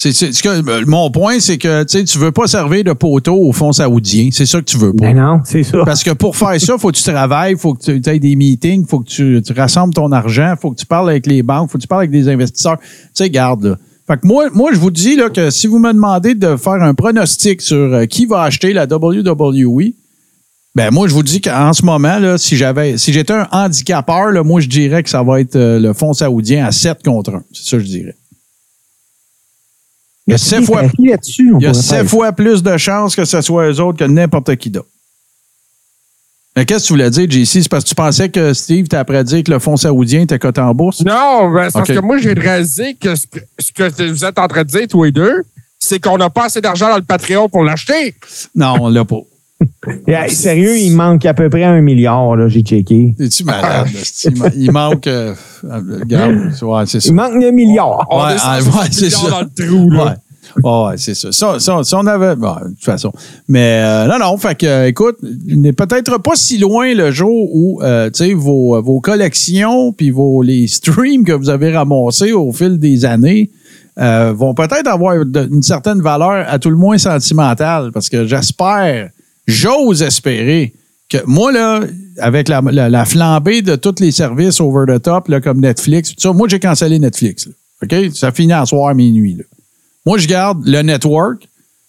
C'est, 0.00 0.12
que, 0.12 0.48
euh, 0.48 0.84
mon 0.86 1.10
point, 1.10 1.40
c'est 1.40 1.58
que 1.58 1.82
tu 1.82 2.18
veux 2.18 2.30
pas 2.30 2.46
servir 2.46 2.84
de 2.84 2.92
poteau 2.92 3.34
au 3.34 3.52
fonds 3.52 3.72
saoudien. 3.72 4.28
C'est 4.30 4.46
ça 4.46 4.60
que 4.60 4.64
tu 4.64 4.78
veux 4.78 4.92
pas. 4.92 5.06
Ben 5.06 5.16
non, 5.16 5.40
c'est 5.44 5.64
ça. 5.64 5.84
Parce 5.84 6.04
que 6.04 6.12
pour 6.12 6.36
faire 6.36 6.60
ça, 6.60 6.78
faut 6.78 6.92
que 6.92 6.96
tu 6.96 7.02
travailles, 7.02 7.56
faut 7.58 7.74
que 7.74 7.98
tu 7.98 8.08
aies 8.08 8.18
des 8.20 8.36
meetings, 8.36 8.86
faut 8.86 9.00
que 9.00 9.08
tu, 9.08 9.42
tu 9.44 9.52
rassembles 9.52 9.92
ton 9.92 10.12
argent, 10.12 10.54
faut 10.60 10.70
que 10.70 10.76
tu 10.76 10.86
parles 10.86 11.10
avec 11.10 11.26
les 11.26 11.42
banques, 11.42 11.70
faut 11.72 11.78
que 11.78 11.82
tu 11.82 11.88
parles 11.88 12.02
avec 12.02 12.12
des 12.12 12.28
investisseurs. 12.28 12.78
Tu 12.78 12.86
sais, 13.12 13.28
garde, 13.28 13.64
là. 13.64 13.76
Fait 14.06 14.16
que 14.16 14.26
moi, 14.26 14.48
moi, 14.54 14.70
je 14.72 14.78
vous 14.78 14.92
dis 14.92 15.16
là, 15.16 15.30
que 15.30 15.50
si 15.50 15.66
vous 15.66 15.78
me 15.78 15.92
demandez 15.92 16.34
de 16.34 16.56
faire 16.56 16.80
un 16.82 16.94
pronostic 16.94 17.60
sur 17.60 17.76
euh, 17.76 18.06
qui 18.06 18.24
va 18.24 18.42
acheter 18.42 18.72
la 18.72 18.86
WWE, 18.86 19.92
ben 20.74 20.90
moi, 20.92 21.08
je 21.08 21.12
vous 21.12 21.24
dis 21.24 21.40
qu'en 21.40 21.72
ce 21.72 21.84
moment, 21.84 22.18
là, 22.18 22.38
si 22.38 22.56
j'avais 22.56 22.96
si 22.98 23.12
j'étais 23.12 23.34
un 23.34 23.48
handicapeur, 23.50 24.30
là, 24.30 24.44
moi, 24.44 24.60
je 24.60 24.68
dirais 24.68 25.02
que 25.02 25.10
ça 25.10 25.24
va 25.24 25.40
être 25.40 25.56
euh, 25.56 25.80
le 25.80 25.92
fonds 25.92 26.14
saoudien 26.14 26.64
à 26.64 26.72
7 26.72 27.02
contre 27.04 27.34
1. 27.34 27.42
C'est 27.52 27.64
ça 27.64 27.76
que 27.76 27.82
je 27.82 27.88
dirais. 27.88 28.14
Il 30.28 30.32
y 30.32 30.34
a 30.34 30.38
sept 30.38 30.62
fois, 30.64 30.82
il 30.98 31.08
y 31.08 31.66
a 31.66 31.74
sept 31.74 32.06
plus 32.36 32.62
de 32.62 32.76
chances 32.76 33.16
que 33.16 33.24
ce 33.24 33.40
soit 33.40 33.70
eux 33.70 33.80
autres 33.80 33.98
que 33.98 34.04
n'importe 34.04 34.54
qui 34.56 34.68
d'autre. 34.68 34.88
Mais 36.54 36.66
qu'est-ce 36.66 36.84
que 36.84 36.86
tu 36.88 36.92
voulais 36.92 37.08
dire, 37.08 37.30
JC? 37.30 37.62
C'est 37.62 37.68
parce 37.68 37.84
que 37.84 37.88
tu 37.88 37.94
pensais 37.94 38.28
que 38.28 38.52
Steve 38.52 38.88
t'a 38.88 39.00
après 39.00 39.24
dire 39.24 39.42
que 39.42 39.50
le 39.50 39.58
fonds 39.58 39.76
saoudien 39.76 40.22
était 40.22 40.38
coté 40.38 40.60
en 40.60 40.74
bourse? 40.74 41.00
Non, 41.02 41.50
ben, 41.50 41.70
c'est 41.70 41.78
parce 41.78 41.88
que 41.88 42.00
moi, 42.00 42.18
j'ai 42.18 42.34
réalisé 42.34 42.94
que 42.94 43.14
ce, 43.14 43.26
que 43.26 43.38
ce 43.58 43.72
que 43.72 44.10
vous 44.10 44.24
êtes 44.24 44.38
en 44.38 44.48
train 44.48 44.64
de 44.64 44.68
dire, 44.68 44.86
tous 44.88 45.04
les 45.04 45.12
deux, 45.12 45.44
c'est 45.78 45.98
qu'on 45.98 46.18
n'a 46.18 46.28
pas 46.28 46.46
assez 46.46 46.60
d'argent 46.60 46.90
dans 46.90 46.96
le 46.96 47.02
Patreon 47.02 47.48
pour 47.48 47.64
l'acheter. 47.64 48.14
Non, 48.54 48.74
on 48.80 48.88
l'a 48.88 49.04
pas. 49.04 49.20
Yeah, 50.06 50.28
sérieux, 50.28 50.76
il 50.78 50.94
manque 50.94 51.26
à 51.26 51.34
peu 51.34 51.48
près 51.50 51.64
un 51.64 51.80
milliard, 51.80 52.36
là, 52.36 52.48
j'ai 52.48 52.60
checké. 52.62 53.14
Es-tu 53.18 53.42
malade? 53.44 53.88
Il 54.24 54.36
ma- 54.38 54.48
Il 54.54 54.72
manque. 54.72 55.06
euh, 55.08 55.34
euh, 55.64 55.80
regarde, 56.00 56.52
ouais, 56.62 56.86
c'est 56.86 57.00
ça. 57.00 57.08
Il 57.08 57.14
manque 57.14 57.42
un 57.42 57.50
milliard. 57.50 58.06
On 58.10 58.24
Ouais, 58.24 58.34
est 58.34 58.38
160 58.38 58.74
ouais, 58.80 58.88
c'est 58.92 59.10
ça. 59.10 59.30
dans 59.30 59.40
le 59.40 59.66
trou, 59.68 59.90
là. 59.90 60.16
Ouais. 60.62 60.94
C'est 60.96 61.14
ça. 61.14 61.32
Ça, 61.32 61.96
on 61.98 62.06
avait. 62.06 62.36
bon, 62.36 62.54
de 62.54 62.68
toute 62.70 62.84
façon. 62.84 63.12
Mais 63.48 63.80
euh, 63.82 64.06
non, 64.06 64.18
non, 64.20 64.36
fait 64.38 64.54
que, 64.56 64.66
euh, 64.66 64.86
écoute, 64.88 65.16
il 65.46 65.60
n'est 65.60 65.72
peut-être 65.72 66.18
pas 66.18 66.36
si 66.36 66.58
loin 66.58 66.94
le 66.94 67.10
jour 67.10 67.48
où, 67.54 67.82
euh, 67.82 68.10
tu 68.10 68.24
sais, 68.26 68.34
vos, 68.34 68.80
vos 68.80 69.00
collections 69.00 69.92
puis 69.92 70.10
vos 70.10 70.42
les 70.42 70.66
streams 70.68 71.24
que 71.24 71.32
vous 71.32 71.50
avez 71.50 71.74
ramassés 71.76 72.32
au 72.32 72.52
fil 72.52 72.78
des 72.78 73.04
années 73.04 73.50
euh, 73.98 74.32
vont 74.34 74.54
peut-être 74.54 74.86
avoir 74.86 75.24
de- 75.26 75.48
une 75.52 75.62
certaine 75.62 76.00
valeur, 76.00 76.46
à 76.48 76.58
tout 76.60 76.70
le 76.70 76.76
moins 76.76 76.96
sentimentale, 76.98 77.90
parce 77.92 78.08
que 78.08 78.24
j'espère, 78.26 79.10
j'ose 79.48 80.02
espérer 80.02 80.72
que 81.08 81.18
moi, 81.26 81.50
là, 81.52 81.80
avec 82.18 82.48
la, 82.48 82.60
la- 82.60 82.88
la 82.88 83.04
flambée 83.04 83.62
de 83.62 83.74
tous 83.76 83.96
les 84.00 84.12
services 84.12 84.60
over 84.60 84.84
the 84.86 85.02
top, 85.02 85.28
comme 85.42 85.60
Netflix, 85.60 86.14
ça, 86.18 86.32
moi, 86.32 86.46
j'ai 86.48 86.60
cancellé 86.60 86.98
Netflix. 86.98 87.48
OK? 87.82 87.94
Ça 88.14 88.30
finit 88.30 88.52
à 88.52 88.64
soir 88.66 88.88
à 88.90 88.94
minuit. 88.94 89.38
Moi, 90.04 90.18
je 90.18 90.26
garde 90.28 90.64
le 90.66 90.82
network, 90.82 91.48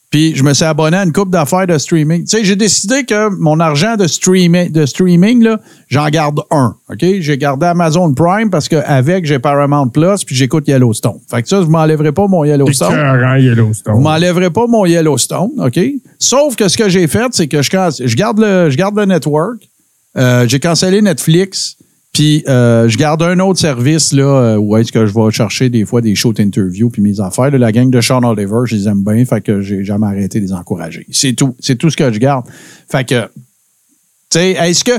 Puis 0.10 0.36
je 0.36 0.44
me 0.44 0.56
suis 0.56 0.66
abonné 0.66 0.98
à 0.98 1.04
une 1.04 1.14
coupe 1.14 1.30
d'affaires 1.30 1.68
de 1.68 1.78
streaming. 1.78 2.24
Tu 2.24 2.38
sais, 2.38 2.44
j'ai 2.44 2.56
décidé 2.56 3.04
que 3.04 3.30
mon 3.30 3.60
argent 3.60 3.96
de 3.96 4.08
streaming, 4.08 4.72
de 4.72 4.88
streaming 4.88 5.44
là, 5.44 5.60
j'en 5.88 6.08
garde 6.10 6.42
un. 6.50 6.76
OK? 6.90 7.06
J'ai 7.20 7.38
gardé 7.38 7.68
Amazon 7.68 8.12
Prime 8.14 8.50
parce 8.50 8.68
qu'avec, 8.68 9.26
j'ai 9.26 9.38
Paramount 9.38 9.90
Plus 9.90 10.24
puis 10.26 10.36
j'écoute 10.36 10.68
Yellowstone. 10.68 11.20
Fait 11.30 11.44
que 11.44 11.48
ça, 11.48 11.62
je 11.62 11.68
m'enlèverai 11.68 12.12
pas 12.12 12.28
mon 12.28 12.44
Yellowstone. 12.44 12.90
Vous 12.90 13.44
Yellowstone. 13.44 14.02
m'enlèverez 14.02 14.50
pas 14.50 14.66
mon 14.66 14.86
Yellowstone, 14.88 15.52
OK? 15.60 15.80
Sauf 16.18 16.56
que 16.56 16.68
ce 16.68 16.78
que 16.78 16.90
j'ai 16.90 17.06
fait, 17.06 17.28
c'est 17.32 17.48
que 17.48 17.62
je, 17.62 17.70
garde 18.16 18.40
le, 18.40 18.72
je 18.72 18.78
garde 18.78 18.98
le 18.98 19.06
network. 19.06 19.70
Euh, 20.18 20.48
j'ai 20.48 20.60
cancellé 20.60 21.04
Netflix. 21.04 21.78
Puis 22.14 22.44
euh, 22.48 22.90
je 22.90 22.98
garde 22.98 23.22
un 23.22 23.40
autre 23.40 23.60
service 23.60 24.14
là 24.14 24.24
euh, 24.24 24.58
où 24.58 24.76
est-ce 24.78 24.92
que 24.92 25.06
je 25.06 25.14
vais 25.14 25.32
chercher 25.32 25.70
des 25.70 25.86
fois 25.86 26.02
des 26.02 26.16
shows 26.16 26.34
d'interview 26.34 26.90
puis 26.90 27.02
mes 27.02 27.20
affaires. 27.20 27.52
Là, 27.52 27.58
la 27.58 27.72
gang 27.72 27.90
de 27.90 28.02
Sean 28.02 28.24
Oliver, 28.24 28.62
je 28.66 28.76
les 28.76 28.88
aime 28.88 29.04
bien, 29.04 29.24
fait 29.26 29.42
que 29.42 29.62
j'ai 29.62 29.84
jamais 29.84 30.08
arrêté 30.08 30.40
de 30.40 30.46
les 30.46 30.54
encourager. 30.54 31.06
C'est 31.12 31.34
tout. 31.34 31.56
C'est 31.60 31.76
tout 31.76 31.90
ce 31.90 31.98
que 31.98 32.12
je 32.12 32.20
garde. 32.20 32.46
Fait 32.90 33.08
que, 33.08 33.22
tu 34.30 34.40
sais, 34.40 34.52
est-ce 34.52 34.84
que... 34.84 34.92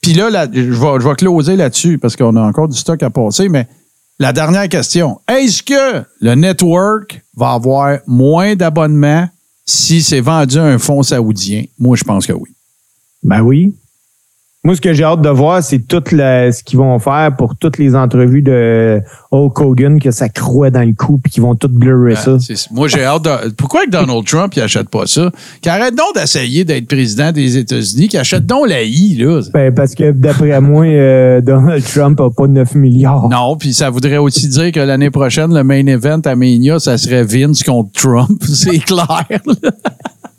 Puis 0.00 0.14
là, 0.14 0.30
je, 0.52 0.60
vais, 0.60 1.00
je 1.00 1.08
vais 1.08 1.14
closer 1.14 1.56
là-dessus 1.56 1.98
parce 1.98 2.16
qu'on 2.16 2.36
a 2.36 2.42
encore 2.42 2.68
du 2.68 2.76
stock 2.76 3.02
à 3.02 3.10
passer, 3.10 3.48
mais 3.48 3.66
la 4.18 4.32
dernière 4.32 4.68
question. 4.68 5.20
Est-ce 5.28 5.62
que 5.62 6.04
le 6.20 6.34
network 6.34 7.22
va 7.36 7.52
avoir 7.52 7.98
moins 8.06 8.56
d'abonnements 8.56 9.28
si 9.64 10.02
c'est 10.02 10.20
vendu 10.20 10.58
à 10.58 10.64
un 10.64 10.78
fonds 10.78 11.02
saoudien? 11.02 11.64
Moi, 11.78 11.96
je 11.96 12.04
pense 12.04 12.26
que 12.26 12.32
oui. 12.32 12.50
Ben 13.22 13.42
oui. 13.42 13.74
Moi, 14.64 14.74
ce 14.74 14.80
que 14.80 14.92
j'ai 14.92 15.04
hâte 15.04 15.22
de 15.22 15.28
voir, 15.28 15.62
c'est 15.62 15.78
tout 15.78 16.02
le- 16.10 16.50
ce 16.50 16.64
qu'ils 16.64 16.80
vont 16.80 16.98
faire 16.98 17.30
pour 17.38 17.54
toutes 17.56 17.78
les 17.78 17.94
entrevues 17.94 18.42
de 18.42 19.00
Hulk 19.30 19.60
Hogan, 19.60 20.00
que 20.00 20.10
ça 20.10 20.28
croit 20.28 20.70
dans 20.70 20.82
le 20.84 20.94
cou, 20.94 21.18
puis 21.22 21.30
qu'ils 21.30 21.44
vont 21.44 21.54
tout 21.54 21.68
blurrer 21.68 22.16
ça. 22.16 22.36
Moi, 22.72 22.88
j'ai 22.88 23.04
hâte 23.04 23.22
de. 23.22 23.50
Pourquoi 23.52 23.84
que 23.86 23.90
Donald 23.90 24.24
Trump 24.26 24.52
il 24.56 24.60
achète 24.62 24.88
pas 24.88 25.06
ça? 25.06 25.30
Qu'il 25.62 25.70
arrête 25.70 25.94
donc 25.94 26.12
d'essayer 26.16 26.64
d'être 26.64 26.88
président 26.88 27.30
des 27.30 27.56
États-Unis, 27.56 28.08
qu'il 28.08 28.18
achète 28.18 28.46
donc 28.46 28.68
la 28.68 28.82
I, 28.82 29.14
là. 29.14 29.40
Ben, 29.54 29.72
parce 29.72 29.94
que 29.94 30.10
d'après 30.10 30.60
moi, 30.60 30.84
euh, 30.86 31.40
Donald 31.40 31.84
Trump 31.84 32.18
n'a 32.18 32.28
pas 32.28 32.48
9 32.48 32.74
milliards. 32.74 33.28
Non, 33.28 33.56
puis 33.56 33.72
ça 33.72 33.90
voudrait 33.90 34.16
aussi 34.18 34.48
dire 34.48 34.72
que 34.72 34.80
l'année 34.80 35.10
prochaine, 35.10 35.54
le 35.54 35.62
main 35.62 35.86
event 35.86 36.20
à 36.24 36.34
Mania, 36.34 36.80
ça 36.80 36.98
serait 36.98 37.22
Vince 37.22 37.62
contre 37.62 37.92
Trump. 37.92 38.42
C'est 38.52 38.78
clair. 38.80 39.24
là. 39.46 39.70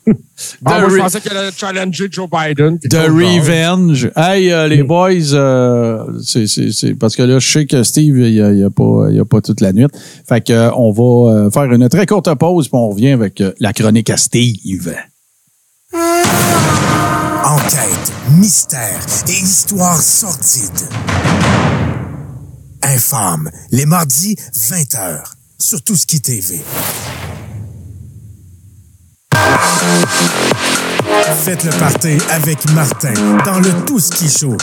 Ah, 0.65 0.77
The 0.77 0.81
moi, 0.81 0.89
je 0.89 0.95
re- 0.95 0.99
pensais 0.99 1.21
qu'elle 1.21 1.37
allait 1.37 1.51
challenger 1.55 2.07
Joe 2.11 2.27
Biden. 2.29 2.79
The 2.79 2.91
genre. 2.93 3.09
Revenge. 3.09 4.11
Hey, 4.15 4.51
euh, 4.51 4.67
les 4.67 4.83
boys, 4.83 5.33
euh, 5.33 6.03
c'est, 6.23 6.47
c'est, 6.47 6.71
c'est- 6.71 6.95
parce 6.95 7.15
que 7.15 7.23
là, 7.23 7.39
je 7.39 7.49
sais 7.49 7.65
que 7.65 7.83
Steve, 7.83 8.17
il 8.19 8.41
a, 8.41 8.51
il 8.51 8.63
a 8.63 8.69
pas, 8.69 9.07
il 9.11 9.19
a 9.19 9.25
pas 9.25 9.41
toute 9.41 9.61
la 9.61 9.73
nuit. 9.73 9.87
Fait 10.27 10.41
que, 10.45 10.53
euh, 10.53 10.71
on 10.75 10.91
va 10.91 11.49
faire 11.51 11.71
une 11.71 11.87
très 11.89 12.05
courte 12.05 12.33
pause, 12.35 12.67
puis 12.69 12.77
on 12.77 12.89
revient 12.89 13.09
avec 13.11 13.43
la 13.59 13.73
chronique 13.73 14.09
à 14.09 14.17
Steve. 14.17 14.93
Enquête, 17.43 18.11
mystère 18.37 18.99
et 19.27 19.31
histoire 19.31 19.99
sordide. 20.01 20.87
Infâme, 22.83 23.49
les 23.71 23.85
mardis, 23.85 24.35
20h, 24.55 25.23
sur 25.59 25.81
Tout 25.81 25.95
ce 25.95 26.05
qui 26.05 26.21
TV. 26.21 26.59
Faites 31.43 31.63
le 31.63 31.71
party 31.79 32.17
avec 32.31 32.57
Martin 32.73 33.13
dans 33.45 33.59
le 33.59 33.71
Tout 33.85 33.99
qui 34.15 34.29
Show. 34.29 34.55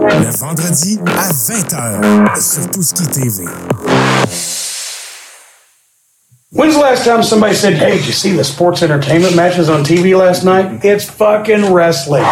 Le 0.00 0.30
vendredi 0.38 0.98
à 1.18 1.28
20h 1.32 2.40
sur 2.40 2.70
Tout 2.70 2.80
qui 2.94 3.06
TV. 3.06 3.44
When's 6.50 6.74
the 6.74 6.80
last 6.80 7.04
time 7.04 7.22
somebody 7.22 7.54
said, 7.54 7.74
hey, 7.74 7.98
did 7.98 8.06
you 8.06 8.12
see 8.12 8.34
the 8.34 8.42
sports 8.42 8.82
entertainment 8.82 9.36
matches 9.36 9.68
on 9.68 9.84
TV 9.84 10.16
last 10.16 10.44
night? 10.44 10.82
It's 10.82 11.04
fucking 11.04 11.72
wrestling. 11.72 12.24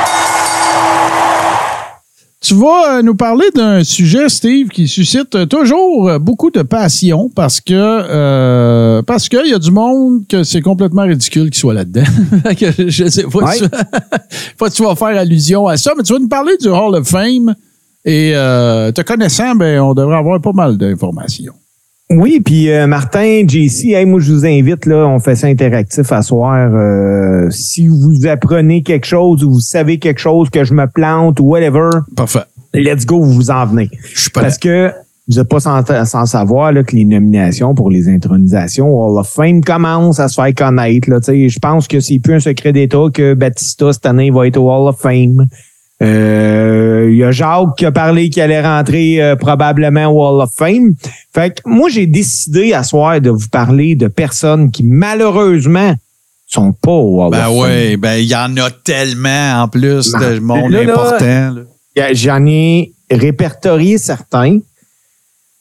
Tu 2.46 2.54
vas 2.54 2.98
euh, 2.98 3.02
nous 3.02 3.16
parler 3.16 3.46
d'un 3.52 3.82
sujet, 3.82 4.28
Steve, 4.28 4.68
qui 4.68 4.86
suscite 4.86 5.34
euh, 5.34 5.46
toujours 5.46 6.08
euh, 6.08 6.20
beaucoup 6.20 6.52
de 6.52 6.62
passion 6.62 7.28
parce 7.34 7.60
que 7.60 7.72
euh, 7.74 9.02
parce 9.02 9.28
qu'il 9.28 9.48
y 9.48 9.52
a 9.52 9.58
du 9.58 9.72
monde 9.72 10.28
que 10.28 10.44
c'est 10.44 10.60
complètement 10.60 11.02
ridicule 11.02 11.50
qu'il 11.50 11.58
soit 11.58 11.74
là-dedans. 11.74 12.04
Je 12.86 13.08
sais 13.08 13.24
pas, 13.24 13.52
tu, 13.56 13.64
pas 14.58 14.70
si 14.70 14.76
tu 14.76 14.84
vas 14.84 14.94
faire 14.94 15.18
allusion 15.18 15.66
à 15.66 15.76
ça, 15.76 15.94
mais 15.96 16.04
tu 16.04 16.12
vas 16.12 16.20
nous 16.20 16.28
parler 16.28 16.56
du 16.56 16.68
Hall 16.68 16.94
of 16.94 17.08
Fame 17.08 17.52
et 18.04 18.30
euh, 18.36 18.92
te 18.92 19.00
connaissant, 19.00 19.56
ben 19.56 19.80
on 19.80 19.92
devrait 19.92 20.18
avoir 20.18 20.40
pas 20.40 20.52
mal 20.52 20.76
d'informations. 20.76 21.54
Oui, 22.08 22.40
puis 22.44 22.70
euh, 22.70 22.86
Martin, 22.86 23.42
JC, 23.48 23.86
hey, 23.94 24.06
moi 24.06 24.20
je 24.20 24.32
vous 24.32 24.46
invite, 24.46 24.86
là, 24.86 25.08
on 25.08 25.18
fait 25.18 25.34
ça 25.34 25.48
interactif 25.48 26.12
à 26.12 26.22
soir. 26.22 26.70
Euh, 26.72 27.50
si 27.50 27.88
vous 27.88 28.26
apprenez 28.28 28.82
quelque 28.84 29.06
chose 29.06 29.42
ou 29.42 29.50
vous 29.54 29.60
savez 29.60 29.98
quelque 29.98 30.20
chose 30.20 30.48
que 30.48 30.62
je 30.62 30.72
me 30.72 30.86
plante 30.86 31.40
ou 31.40 31.44
whatever, 31.46 31.90
Parfait. 32.14 32.44
let's 32.74 33.04
go, 33.04 33.20
vous 33.20 33.32
vous 33.32 33.50
en 33.50 33.66
venez. 33.66 33.90
Je 34.14 34.20
suis. 34.20 34.30
Parce 34.30 34.56
que 34.56 34.92
vous 35.28 35.38
n'êtes 35.38 35.48
pas 35.48 35.58
sans, 35.58 35.82
sans 36.04 36.26
savoir 36.26 36.70
là, 36.70 36.84
que 36.84 36.94
les 36.94 37.04
nominations 37.04 37.74
pour 37.74 37.90
les 37.90 38.08
intronisations 38.08 38.86
Hall 38.96 39.18
of 39.18 39.28
Fame 39.28 39.64
commencent 39.64 40.20
à 40.20 40.28
se 40.28 40.40
faire 40.40 40.54
connaître. 40.54 41.10
Là, 41.10 41.18
Tu 41.18 41.24
sais, 41.24 41.48
je 41.48 41.58
pense 41.58 41.88
que 41.88 41.98
c'est 41.98 42.20
plus 42.20 42.34
un 42.34 42.40
secret 42.40 42.72
d'État 42.72 43.06
que 43.12 43.34
Batista 43.34 43.92
cette 43.92 44.06
année 44.06 44.30
va 44.30 44.46
être 44.46 44.58
au 44.58 44.70
Hall 44.70 44.88
of 44.88 45.00
Fame. 45.00 45.46
Euh, 46.02 47.08
Il 47.10 47.16
y 47.16 47.24
a 47.24 47.30
Jacques 47.32 47.76
qui 47.78 47.86
a 47.86 47.92
parlé 47.92 48.28
qu'il 48.28 48.42
allait 48.42 48.60
rentrer 48.60 49.22
euh, 49.22 49.36
probablement 49.36 50.06
au 50.06 50.22
Hall 50.22 50.42
of 50.42 50.50
Fame. 50.54 50.94
Fait 51.32 51.50
que 51.50 51.62
moi, 51.64 51.88
j'ai 51.88 52.06
décidé 52.06 52.74
à 52.74 52.82
soir 52.82 53.20
de 53.20 53.30
vous 53.30 53.48
parler 53.50 53.94
de 53.94 54.08
personnes 54.08 54.70
qui 54.70 54.82
malheureusement 54.84 55.94
sont 56.46 56.72
pas 56.72 56.90
au 56.90 57.22
Hall 57.22 57.30
Ben 57.30 57.46
of 57.46 57.46
Fame. 57.46 57.58
oui, 57.58 57.96
ben 57.96 58.14
il 58.16 58.26
y 58.26 58.36
en 58.36 58.56
a 58.58 58.70
tellement 58.70 59.62
en 59.62 59.68
plus 59.68 60.12
de 60.12 60.18
Ben, 60.18 60.40
monde 60.40 60.70
là, 60.70 60.80
important. 60.80 61.54
J'en 62.12 62.44
ai 62.46 62.92
répertorié 63.10 63.96
certains. 63.98 64.58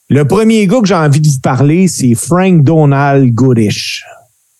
Le 0.09 0.25
premier 0.25 0.67
gars 0.67 0.81
que 0.81 0.87
j'ai 0.87 0.93
envie 0.95 1.21
de 1.21 1.27
vous 1.27 1.39
parler, 1.41 1.87
c'est 1.87 2.13
Frank 2.13 2.61
Donald 2.63 3.33
Goodish. 3.33 4.03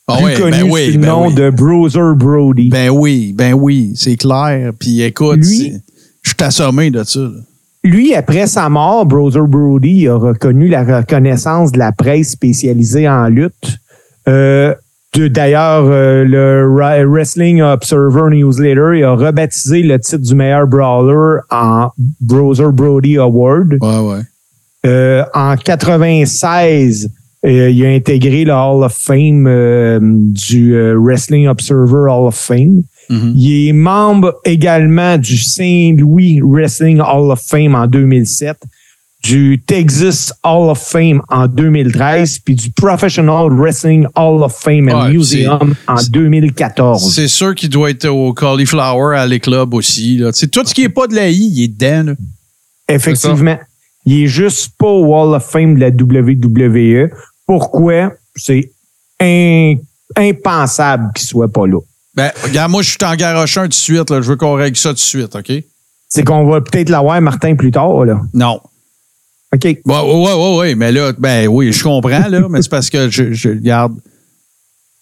Ah 0.08 0.18
plus 0.18 0.26
ouais, 0.26 0.34
connu 0.36 0.51
ben 0.51 0.70
oui, 0.70 0.86
sous 0.86 0.91
le 0.93 0.97
ben 0.99 1.08
nom 1.08 1.28
oui. 1.28 1.34
de 1.34 1.49
Bruiser 1.49 2.14
Brody. 2.16 2.70
Ben 2.70 2.89
oui, 2.89 3.34
ben 3.36 3.53
oui, 3.53 3.93
c'est 3.95 4.16
clair. 4.18 4.72
Puis 4.80 5.01
écoute, 5.01 5.38
Lui- 5.39 5.74
je 6.22 6.30
suis 6.30 6.38
assommé 6.43 6.91
de 6.91 7.03
ça. 7.03 7.20
là. 7.22 7.30
Lui, 7.84 8.14
après 8.16 8.47
sa 8.47 8.68
mort, 8.70 9.06
Bruiser 9.06 9.41
Brody 9.47 10.08
a 10.08 10.16
reconnu 10.16 10.68
la 10.68 10.84
reconnaissance 10.84 11.72
de 11.72 11.78
la 11.80 11.91
presse 11.91 12.30
spécialisée 12.32 13.08
en 13.10 13.28
lutte. 13.28 13.78
Euh, 14.28 14.74
D'ailleurs, 15.18 15.86
euh, 15.86 16.26
le 16.26 17.08
Wrestling 17.08 17.62
Observer 17.62 18.36
Newsletter 18.36 18.97
il 18.97 19.03
a 19.06 19.14
rebaptisé 19.16 19.82
le 19.82 19.97
titre 19.97 20.18
du 20.24 20.36
meilleur 20.36 20.68
brawler 20.68 21.39
en 21.49 21.88
Bruiser 22.20 22.68
Brody 22.74 23.18
Award. 23.18 23.78
Ouais, 23.80 23.99
ouais. 23.99 24.22
Euh, 24.86 25.24
en 25.34 25.56
96, 25.56 27.10
euh, 27.46 27.70
il 27.70 27.86
a 27.86 27.89
intégré 27.89 28.43
le 28.43 28.54
Hall 28.54 28.84
of 28.84 28.93
Fame 28.98 29.46
euh, 29.48 30.00
du 30.02 30.76
euh, 30.76 30.96
Wrestling 31.00 31.48
Observer 31.48 32.10
Hall 32.10 32.28
of 32.28 32.36
Fame. 32.36 32.84
Mhm. 33.10 33.34
Il 33.36 33.68
est 33.68 33.74
membre 33.74 34.34
également 34.46 35.18
du 35.18 35.38
Saint-Louis 35.38 36.39
Wrestling 36.43 37.00
Hall 37.00 37.32
of 37.32 37.39
Fame 37.48 37.76
en 37.76 37.86
2007, 37.86 38.58
du 39.24 39.62
Texas 39.66 40.34
Hall 40.43 40.70
of 40.70 40.80
Fame 40.80 41.22
en 41.30 41.48
2013, 41.48 42.39
puis 42.39 42.56
du 42.56 42.72
Professional 42.72 43.52
Wrestling 43.52 44.08
Hall 44.16 44.41
of 44.41 44.56
Fame 44.60 44.89
and 44.89 45.04
Ouais, 45.06 45.12
Museum 45.12 45.76
en 45.88 45.96
2014. 46.10 47.14
C'est 47.14 47.28
sûr 47.28 47.54
qu'il 47.54 47.70
doit 47.70 47.91
être 47.91 48.08
au 48.08 48.34
Cauliflower 48.34 49.18
à 49.18 49.28
les 49.28 49.39
clubs 49.39 49.74
aussi. 49.76 50.18
Là. 50.18 50.32
Tout 50.52 50.64
ce 50.66 50.74
qui 50.74 50.82
n'est 50.82 50.89
pas 50.89 51.06
de 51.08 51.16
la 51.16 51.30
I, 51.30 51.36
il 51.56 51.64
est 51.64 51.68
dedans. 51.68 52.12
là. 52.12 52.14
Effectivement. 52.89 53.58
Il 54.08 54.24
est 54.24 54.28
juste 54.28 54.74
pas 54.78 54.88
au 54.88 55.14
Hall 55.16 55.36
of 55.36 55.43
Fame 55.43 55.76
de 55.76 55.80
la 55.80 55.89
WWE. 55.89 57.10
Pourquoi? 57.46 58.12
C'est 58.36 58.72
in- 59.22 59.76
impensable 60.16 61.12
qu'il 61.16 61.28
soit 61.28 61.52
pas 61.52 61.68
là. 61.68 61.80
Ben, 62.16 62.32
regarde, 62.43 62.72
moi, 62.72 62.82
je 62.82 62.89
suis 62.89 62.98
en 63.04 63.16
garochant 63.16 63.64
tout 63.64 63.70
de 63.70 63.74
suite. 63.74 64.10
Là. 64.10 64.22
Je 64.22 64.30
veux 64.30 64.36
qu'on 64.38 64.54
règle 64.54 64.78
ça 64.78 64.89
tout 64.89 64.96
de 64.96 65.00
suite, 65.00 65.36
OK? 65.36 65.52
C'est 66.08 66.24
qu'on 66.24 66.46
va 66.46 66.62
peut-être 66.62 66.89
l'avoir, 66.89 67.20
Martin, 67.22 67.56
plus 67.56 67.72
tard, 67.72 68.06
là. 68.06 68.22
Non. 68.34 68.62
OK. 69.54 69.64
Ouais, 69.64 69.80
ouais, 69.86 70.58
ouais, 70.58 70.76
mais 70.76 70.91
là, 70.91 71.12
ben 71.18 71.48
oui, 71.48 71.72
je 71.74 71.84
comprends, 71.84 72.28
là, 72.28 72.41
mais 72.50 72.62
c'est 72.62 72.70
parce 72.70 72.89
que 72.89 73.10
je, 73.10 73.34
je 73.34 73.50
regarde. 73.50 73.93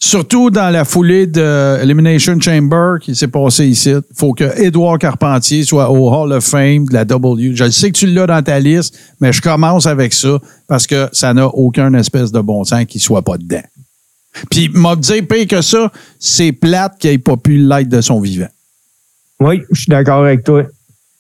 Surtout 0.06 0.50
dans 0.50 0.70
la 0.70 0.84
foulée 0.84 1.28
de 1.28 1.82
Elimination 1.82 2.38
Chamber 2.38 2.96
qui 3.00 3.16
s'est 3.16 3.30
passé 3.30 3.68
ici, 3.68 3.92
il 3.92 4.02
faut 4.14 4.34
que 4.34 4.62
Édouard 4.62 5.00
Carpentier 5.00 5.64
soit 5.64 5.90
au 5.90 6.14
Hall 6.14 6.34
of 6.34 6.44
Fame 6.44 6.84
de 6.88 6.94
la 6.94 7.06
W. 7.06 7.56
Je 7.56 7.70
sais 7.70 7.90
que 7.90 7.98
tu 7.98 8.08
l'as 8.08 8.28
dans 8.28 8.44
ta 8.44 8.60
liste, 8.60 9.00
mais 9.22 9.32
je 9.32 9.42
commence 9.42 9.86
avec 9.86 10.12
ça 10.12 10.40
parce 10.68 10.88
que 10.88 11.08
ça 11.14 11.34
n'a 11.34 11.48
aucun 11.48 11.94
espèce 11.94 12.34
de 12.34 12.42
bon 12.42 12.66
sens 12.66 12.84
qu'il 12.84 13.00
soit 13.00 13.22
pas 13.22 13.38
dedans. 13.38 13.64
Puis, 14.52 14.70
m'a 14.74 14.98
dit, 14.98 15.22
pire 15.22 15.48
que 15.48 15.62
ça, 15.62 15.90
c'est 16.20 16.52
plate 16.52 16.98
qu'il 17.00 17.12
n'ait 17.12 17.18
pas 17.18 17.38
pu 17.38 17.56
l'être 17.56 17.88
de 17.88 18.02
son 18.02 18.20
vivant. 18.20 18.50
Oui, 19.40 19.62
je 19.72 19.84
suis 19.84 19.90
d'accord 19.90 20.26
avec 20.26 20.44
toi. 20.44 20.64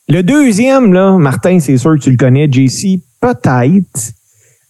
Le 0.09 0.23
deuxième, 0.23 0.91
là, 0.91 1.17
Martin, 1.17 1.61
c'est 1.61 1.77
sûr 1.77 1.95
que 1.95 2.01
tu 2.01 2.11
le 2.11 2.17
connais, 2.17 2.51
JC, 2.51 2.99
peut-être. 3.21 4.11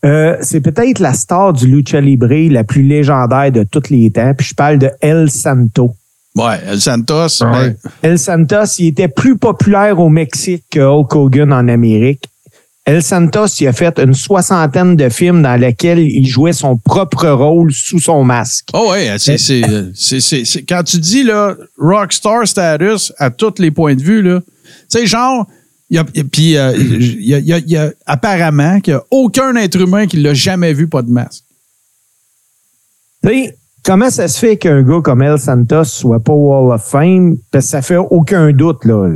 Euh, 0.06 0.36
c'est 0.42 0.60
peut-être 0.62 1.00
la 1.00 1.14
star 1.14 1.54
du 1.54 1.66
lucha 1.68 2.02
libre 2.02 2.28
la 2.52 2.64
plus 2.64 2.84
légendaire 2.84 3.52
de 3.52 3.64
tous 3.64 3.90
les 3.90 4.12
temps. 4.12 4.34
Puis 4.38 4.48
je 4.50 4.54
parle 4.56 4.78
de 4.78 4.90
El 5.02 5.30
Santo. 5.32 5.96
Ouais, 6.36 6.60
El 6.68 6.82
Santos. 6.82 7.42
Ouais. 7.42 7.70
ben, 7.70 7.76
El 8.02 8.20
Santos, 8.20 8.76
il 8.80 8.88
était 8.88 9.08
plus 9.08 9.38
populaire 9.38 10.00
au 10.00 10.10
Mexique 10.10 10.64
que 10.72 10.80
Hulk 10.80 11.16
Hogan 11.16 11.54
en 11.54 11.68
Amérique. 11.68 12.26
El 12.86 13.02
Santos, 13.02 13.46
il 13.62 13.68
a 13.68 13.72
fait 13.72 13.98
une 13.98 14.14
soixantaine 14.14 14.98
de 14.98 15.08
films 15.08 15.42
dans 15.42 15.56
lesquels 15.58 16.00
il 16.00 16.26
jouait 16.28 16.52
son 16.52 16.76
propre 16.76 17.30
rôle 17.30 17.72
sous 17.72 18.00
son 18.00 18.26
masque. 18.26 18.68
Oh 18.74 18.90
ouais, 18.92 19.10
c'est, 19.20 19.38
c'est, 19.38 19.62
c'est, 19.96 20.20
c'est- 20.20 20.44
c'est- 20.44 20.64
quand 20.64 20.84
tu 20.84 20.98
dis 20.98 21.24
là, 21.24 21.56
rockstar 21.78 22.46
status 22.46 23.14
à 23.20 23.30
tous 23.30 23.54
les 23.60 23.72
points 23.72 23.96
de 23.96 24.02
vue, 24.02 24.22
là, 24.22 24.42
tu 24.42 25.00
sais, 25.00 25.06
genre, 25.06 25.48
y 25.96 25.98
a, 26.00 26.04
puis, 26.06 26.58
euh, 26.58 26.74
il 26.78 27.26
y 27.26 27.34
a, 27.36 27.40
il 27.40 27.46
y 27.46 27.54
a- 27.54 27.58
il 27.60 27.70
y 27.70 27.78
a 27.78 27.92
apparemment 28.06 28.80
qu'il 28.80 28.94
n'y 28.94 29.00
a 29.00 29.04
aucun 29.12 29.56
être 29.56 29.80
humain 29.80 30.08
qui 30.08 30.18
l'a 30.18 30.34
jamais 30.34 30.74
vu 30.74 30.88
pas 30.88 31.02
de 31.02 31.10
masque. 31.12 31.44
Tu 33.26 33.50
comment 33.84 34.10
ça 34.10 34.28
se 34.28 34.40
fait 34.40 34.58
qu'un 34.58 34.82
gars 34.82 35.02
comme 35.02 35.22
El 35.22 35.40
Santos 35.40 35.86
soit 35.86 36.20
pas 36.20 36.34
au 36.34 36.52
Hall 36.54 36.74
of 36.74 36.84
Fame? 36.84 37.38
Parce 37.52 37.66
que 37.66 37.72
ça 37.72 37.82
fait 37.82 37.98
aucun 37.98 38.52
doute, 38.52 38.86
là. 38.86 39.08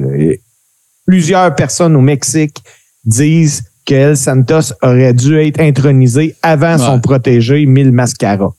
Plusieurs 1.05 1.55
personnes 1.55 1.95
au 1.95 2.01
Mexique 2.01 2.61
disent 3.05 3.63
que 3.85 3.93
El 3.95 4.17
Santos 4.17 4.73
aurait 4.81 5.13
dû 5.13 5.37
être 5.39 5.59
intronisé 5.61 6.35
avant 6.41 6.77
son 6.77 6.99
protégé 6.99 7.65
Mil 7.65 7.91
Mascara. 7.93 8.53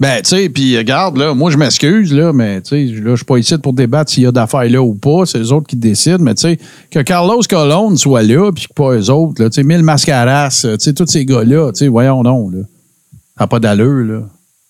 Ben, 0.00 0.22
tu 0.22 0.30
sais, 0.30 0.48
puis 0.48 0.78
regarde, 0.78 1.18
là, 1.18 1.34
moi, 1.34 1.50
je 1.50 1.58
m'excuse, 1.58 2.14
là, 2.14 2.32
mais, 2.32 2.62
tu 2.62 2.70
sais, 2.70 3.00
là, 3.02 3.10
je 3.10 3.16
suis 3.16 3.24
pas 3.26 3.36
ici 3.36 3.58
pour 3.58 3.74
débattre 3.74 4.10
s'il 4.10 4.22
y 4.22 4.26
a 4.26 4.32
d'affaires 4.32 4.64
là 4.64 4.80
ou 4.80 4.94
pas. 4.94 5.26
C'est 5.26 5.38
eux 5.38 5.52
autres 5.52 5.66
qui 5.66 5.76
décident, 5.76 6.20
mais, 6.20 6.34
tu 6.34 6.40
sais, 6.40 6.58
que 6.90 7.00
Carlos 7.00 7.42
Colon 7.48 7.94
soit 7.96 8.22
là, 8.22 8.50
puis 8.50 8.66
que 8.66 8.72
pas 8.72 8.94
eux 8.94 9.10
autres, 9.10 9.42
là, 9.42 9.50
tu 9.50 9.56
sais, 9.56 9.62
Mille 9.62 9.82
Mascaras, 9.82 10.48
tu 10.62 10.74
sais, 10.78 10.94
tous 10.94 11.06
ces 11.06 11.26
gars-là, 11.26 11.70
tu 11.72 11.80
sais, 11.80 11.88
voyons 11.88 12.22
donc, 12.22 12.54
là. 12.54 12.60
Ça 13.36 13.44
n'a 13.44 13.46
pas 13.46 13.60
d'allure, 13.60 14.06
là. 14.06 14.22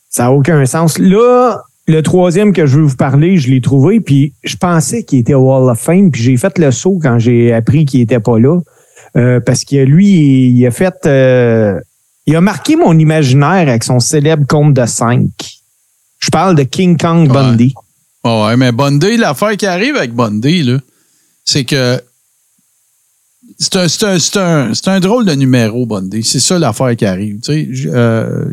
Ça 0.09 0.25
n'a 0.25 0.33
aucun 0.33 0.67
sens. 0.67 0.99
Là, 0.99 1.61
le 1.87 2.03
troisième 2.03 2.53
que 2.53 2.67
je 2.67 2.79
veux 2.81 2.87
vous 2.87 2.97
parler, 2.97 3.37
je 3.37 3.51
l'ai 3.51 3.61
trouvé, 3.61 4.01
puis 4.01 4.33
je 4.43 4.57
pensais 4.57 5.05
qu'il 5.05 5.21
était 5.21 5.35
au 5.35 5.53
Hall 5.53 5.71
of 5.71 5.79
Fame, 5.79 6.11
puis 6.11 6.23
j'ai 6.23 6.37
fait 6.39 6.59
le 6.59 6.73
saut 6.73 6.99
quand 7.01 7.21
j'ai 7.21 7.53
appris 7.53 7.85
qu'il 7.85 8.01
était 8.01 8.19
pas 8.19 8.41
là. 8.41 8.59
Euh, 9.17 9.39
parce 9.39 9.65
que 9.65 9.77
lui, 9.77 10.09
il, 10.09 10.59
il 10.59 10.67
a 10.67 10.73
fait... 10.73 11.07
euh, 11.07 11.79
il 12.31 12.37
a 12.37 12.41
marqué 12.41 12.77
mon 12.77 12.97
imaginaire 12.97 13.69
avec 13.69 13.83
son 13.83 13.99
célèbre 13.99 14.47
compte 14.47 14.73
de 14.75 14.87
5. 14.87 15.29
Je 16.21 16.31
parle 16.31 16.55
de 16.55 16.63
King 16.63 16.97
Kong 16.97 17.27
Ouais. 17.27 17.35
Bundy. 17.35 17.75
Ah 18.23 18.47
ouais, 18.47 18.57
mais 18.57 18.71
Bundy, 18.71 19.17
l'affaire 19.17 19.57
qui 19.57 19.67
arrive 19.67 19.97
avec 19.97 20.15
Bundy, 20.15 20.77
c'est 21.45 21.65
que 21.65 22.01
c'est 23.59 23.77
un, 23.77 23.89
c'est 23.89 24.37
un, 24.37 24.71
un, 24.71 24.73
un 24.87 25.01
drôle 25.01 25.25
de 25.25 25.33
numéro, 25.33 25.87
Bundy. 25.87 26.23
C'est 26.23 26.39
ça 26.39 26.57
l'affaire 26.57 26.95
qui 26.95 27.05
arrive. 27.05 27.41
Tu 27.41 27.75
sais, 27.75 27.89
euh, 27.93 28.45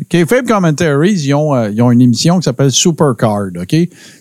Commentaries, 0.47 1.13
ils 1.13 1.33
ont, 1.35 1.53
euh, 1.53 1.69
ils 1.69 1.79
ont 1.83 1.91
une 1.91 2.01
émission 2.01 2.39
qui 2.39 2.45
s'appelle 2.45 2.71
Supercard, 2.71 3.49
OK? 3.61 3.75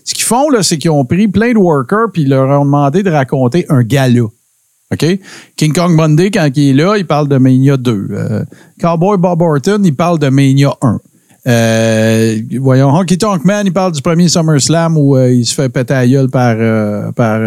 Ce 0.04 0.12
qu'ils 0.14 0.24
font, 0.24 0.50
là, 0.50 0.62
c'est 0.62 0.76
qu'ils 0.76 0.90
ont 0.90 1.06
pris 1.06 1.28
plein 1.28 1.54
de 1.54 1.58
workers 1.58 2.08
puis 2.12 2.22
ils 2.22 2.28
leur 2.28 2.60
ont 2.60 2.66
demandé 2.66 3.02
de 3.02 3.10
raconter 3.10 3.64
un 3.70 3.82
gala. 3.82 4.24
OK? 4.92 5.18
King 5.56 5.72
Kong 5.72 5.96
Bundy, 5.96 6.30
quand 6.30 6.48
il 6.54 6.70
est 6.70 6.72
là, 6.84 6.96
il 6.96 7.06
parle 7.06 7.28
de 7.28 7.38
Mania 7.38 7.76
2. 7.76 8.08
Euh, 8.10 8.44
Cowboy 8.80 9.18
Bob 9.18 9.42
Orton, 9.42 9.80
il 9.82 9.94
parle 9.94 10.18
de 10.18 10.28
Mania 10.28 10.72
1. 10.80 10.98
Euh, 11.48 12.38
voyons, 12.60 12.88
Honky 12.88 13.18
Tonk 13.18 13.44
Man, 13.44 13.66
il 13.66 13.72
parle 13.72 13.92
du 13.92 14.02
premier 14.02 14.28
SummerSlam 14.28 14.96
où 14.98 15.16
euh, 15.16 15.30
il 15.30 15.46
se 15.46 15.54
fait 15.54 15.68
péter 15.68 15.94
la 15.94 16.06
gueule 16.06 16.28
par, 16.28 16.56
par 17.14 17.38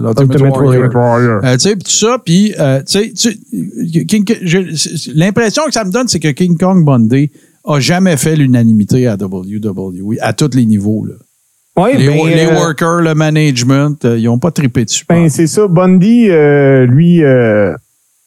l'Ultimate 0.00 0.32
Ultimate 0.32 0.56
Warrior. 0.56 0.94
Warrior. 0.94 1.40
Tu 1.42 1.58
sais, 1.58 1.76
tout 1.76 1.90
ça, 1.90 2.18
puis, 2.24 2.54
tu 2.86 3.12
sais, 3.14 3.38
l'impression 5.14 5.64
que 5.66 5.72
ça 5.72 5.84
me 5.84 5.90
donne, 5.90 6.08
c'est 6.08 6.20
que 6.20 6.28
King 6.28 6.58
Kong 6.58 6.84
Bundy 6.84 7.30
a 7.64 7.80
jamais 7.80 8.16
fait 8.16 8.36
l'unanimité 8.36 9.06
à 9.06 9.16
WWE, 9.16 10.16
à 10.20 10.32
tous 10.32 10.54
les 10.54 10.64
niveaux. 10.66 11.04
Là. 11.04 11.14
Ouais, 11.78 11.96
Les, 11.96 12.06
ben, 12.08 12.26
les 12.26 12.46
euh, 12.46 12.54
workers, 12.54 13.00
le 13.02 13.14
management, 13.14 14.04
euh, 14.04 14.18
ils 14.18 14.24
n'ont 14.24 14.38
pas 14.38 14.50
trippé 14.50 14.84
dessus. 14.84 15.04
Ben, 15.08 15.28
c'est 15.28 15.46
ça. 15.46 15.66
Bundy, 15.68 16.28
euh, 16.30 16.86
lui, 16.86 17.22
euh, 17.22 17.72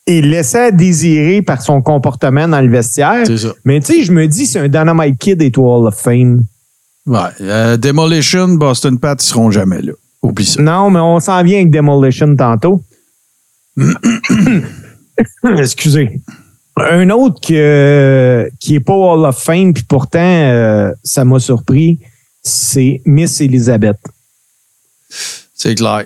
est 0.08 0.22
laissé 0.22 0.58
à 0.58 0.72
désirer 0.72 1.42
par 1.42 1.62
son 1.62 1.82
comportement 1.82 2.48
dans 2.48 2.62
le 2.62 2.70
vestiaire. 2.70 3.26
ça. 3.28 3.54
Mais 3.66 3.80
tu 3.82 3.94
sais, 3.94 4.04
je 4.04 4.12
me 4.12 4.26
dis, 4.28 4.46
c'est 4.46 4.60
un 4.60 4.68
Dynamite 4.68 5.18
Kid 5.20 5.42
et 5.42 5.52
Hall 5.58 5.88
of 5.88 5.96
Fame. 5.96 6.44
Ouais. 7.06 7.20
Euh, 7.42 7.78
Demolition, 7.78 8.48
Boston 8.50 8.98
Pat, 9.00 9.22
ils 9.22 9.28
seront 9.28 9.52
jamais 9.52 9.82
là. 9.82 9.94
Oublie 10.24 10.46
ça. 10.46 10.62
Non, 10.62 10.90
mais 10.92 11.00
on 11.00 11.20
s'en 11.20 11.42
vient 11.44 11.60
avec 11.60 11.72
Demolition 11.72 12.36
tantôt. 12.36 12.82
Excusez. 15.58 16.22
Un 16.78 17.10
autre 17.10 17.40
que- 17.46 18.50
qui 18.60 18.76
est 18.76 18.80
pas 18.80 18.94
Hall 18.94 19.26
of 19.26 19.38
Fame, 19.38 19.74
puis 19.74 19.84
pourtant, 19.84 20.92
ça 21.04 21.26
m'a 21.26 21.40
surpris, 21.40 22.00
c'est 22.42 23.02
Miss 23.06 23.40
Elizabeth. 23.42 23.98
C'est 25.54 25.76
clair. 25.76 26.06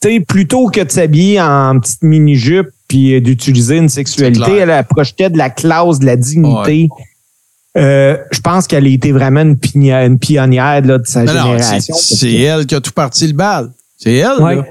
Tu 0.00 0.08
sais, 0.08 0.20
plutôt 0.20 0.68
que 0.68 0.80
de 0.80 0.90
s'habiller 0.90 1.40
en 1.40 1.80
petite 1.80 2.02
mini-jupe 2.02 2.68
puis 2.86 3.14
euh, 3.14 3.20
d'utiliser 3.20 3.76
une 3.76 3.88
sexualité, 3.88 4.56
elle, 4.56 4.70
elle 4.70 4.84
projetait 4.84 5.30
de 5.30 5.38
la 5.38 5.50
classe, 5.50 5.98
de 5.98 6.06
la 6.06 6.16
dignité. 6.16 6.88
Euh, 7.76 8.16
je 8.30 8.40
pense 8.40 8.66
qu'elle 8.66 8.86
a 8.86 8.88
été 8.88 9.12
vraiment 9.12 9.42
une, 9.42 10.18
pionnière 10.18 10.80
là, 10.82 10.98
de 10.98 11.06
sa 11.06 11.26
génération. 11.26 11.94
c'est 11.96 12.26
que 12.28 12.36
elle 12.40 12.66
qui 12.66 12.74
a 12.74 12.80
tout 12.80 12.92
parti 12.92 13.26
le 13.26 13.32
bal. 13.34 13.70
C'est 13.96 14.14
elle, 14.14 14.40
Ouais. 14.42 14.56
là. 14.56 14.64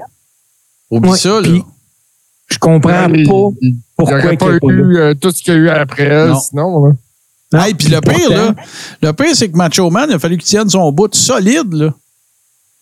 Oublie 0.90 1.10
Ouais, 1.10 1.18
ça, 1.18 1.40
là. 1.40 1.42
puis- 1.42 1.62
Je 2.50 2.58
comprends 2.58 3.08
Il- 3.12 3.28
pas 3.28 3.48
il- 3.60 3.68
il 3.68 3.76
pourquoi 3.96 4.22
n'aurait 4.22 4.36
qu'il 4.38 4.58
pas 4.60 4.66
eu 4.72 4.96
euh, 4.96 5.14
tout 5.14 5.30
ce 5.30 5.42
qu'il 5.42 5.52
y 5.52 5.56
a 5.56 5.60
eu 5.60 5.68
après 5.68 6.04
elle, 6.04 6.28
Non. 6.30 6.40
sinon. 6.40 6.86
là. 6.86 6.92
Non, 7.52 7.60
Hey, 7.60 7.74
puis 7.74 7.88
le 7.88 8.00
pire, 8.00 8.30
là, 8.30 8.54
le 9.02 9.12
pire, 9.12 9.34
c'est 9.34 9.48
que 9.48 9.56
Macho 9.56 9.90
Man, 9.90 10.06
il 10.10 10.14
a 10.14 10.18
fallu 10.18 10.36
qu'il 10.36 10.46
tienne 10.46 10.68
son 10.68 10.92
bout 10.92 11.14
solide, 11.14 11.72
là. 11.72 11.94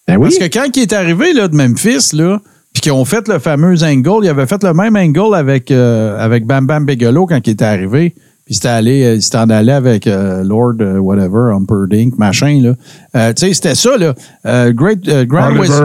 Ben 0.09 0.17
oui. 0.17 0.23
Parce 0.23 0.39
que 0.39 0.45
quand 0.53 0.77
il 0.77 0.83
est 0.83 0.93
arrivé, 0.93 1.33
là, 1.33 1.49
de 1.49 1.55
Memphis, 1.57 2.15
là, 2.15 2.41
puis 2.73 2.81
qu'ils 2.81 2.93
ont 2.93 3.05
fait 3.05 3.27
le 3.29 3.39
fameux 3.39 3.83
angle, 3.83 4.25
il 4.25 4.29
avait 4.29 4.47
fait 4.47 4.63
le 4.63 4.75
même 4.75 4.97
angle 4.97 5.35
avec, 5.35 5.71
euh, 5.71 6.19
avec 6.19 6.47
Bam 6.47 6.67
Bam 6.67 6.85
Bigelow 6.85 7.27
quand 7.27 7.41
il 7.47 7.51
était 7.51 7.65
arrivé. 7.65 8.15
Puis 8.47 8.55
c'était 8.55 8.69
allé, 8.69 9.03
euh, 9.03 9.15
il 9.17 9.23
s'était 9.23 9.39
en 9.39 9.51
allé 9.51 9.73
avec 9.73 10.07
euh, 10.07 10.45
Lord 10.45 10.75
euh, 10.81 10.99
whatever, 10.99 11.53
Humperdinck, 11.53 12.17
machin, 12.17 12.61
là. 12.63 12.75
Euh, 13.17 13.33
tu 13.33 13.45
sais, 13.49 13.55
c'était 13.55 13.75
ça, 13.75 13.97
là. 13.99 14.15
Euh, 14.47 14.73
Great, 14.73 15.01
euh, 15.09 15.25
Grand 15.25 15.49
Wizard. 15.63 15.83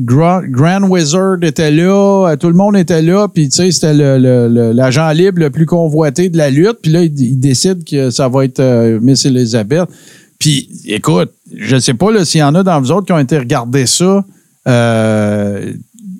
Grand, 0.00 0.40
Grand 0.48 0.82
Wizard 0.88 1.36
était 1.42 1.70
là, 1.70 2.28
euh, 2.30 2.36
tout 2.36 2.48
le 2.48 2.54
monde 2.54 2.74
était 2.78 3.02
là, 3.02 3.28
puis 3.28 3.50
tu 3.50 3.56
sais, 3.56 3.70
c'était 3.70 3.92
le- 3.92 4.16
le- 4.16 4.48
le- 4.48 4.72
l'agent 4.72 5.10
libre 5.10 5.40
le 5.40 5.50
plus 5.50 5.66
convoité 5.66 6.30
de 6.30 6.38
la 6.38 6.48
lutte, 6.48 6.78
puis 6.82 6.90
là, 6.90 7.02
il, 7.02 7.20
il 7.20 7.38
décide 7.38 7.84
que 7.84 8.08
ça 8.08 8.28
va 8.28 8.46
être 8.46 8.60
euh, 8.60 8.98
Miss 9.02 9.26
Elizabeth. 9.26 9.86
Puis, 10.38 10.70
écoute, 10.86 11.32
je 11.54 11.74
ne 11.74 11.80
sais 11.80 11.92
pas 11.94 12.10
là, 12.10 12.24
s'il 12.24 12.40
y 12.40 12.44
en 12.44 12.54
a 12.54 12.62
dans 12.62 12.80
vous 12.80 12.92
autres 12.92 13.04
qui 13.06 13.12
ont 13.12 13.18
été 13.18 13.36
regarder 13.38 13.84
ça. 13.84 14.24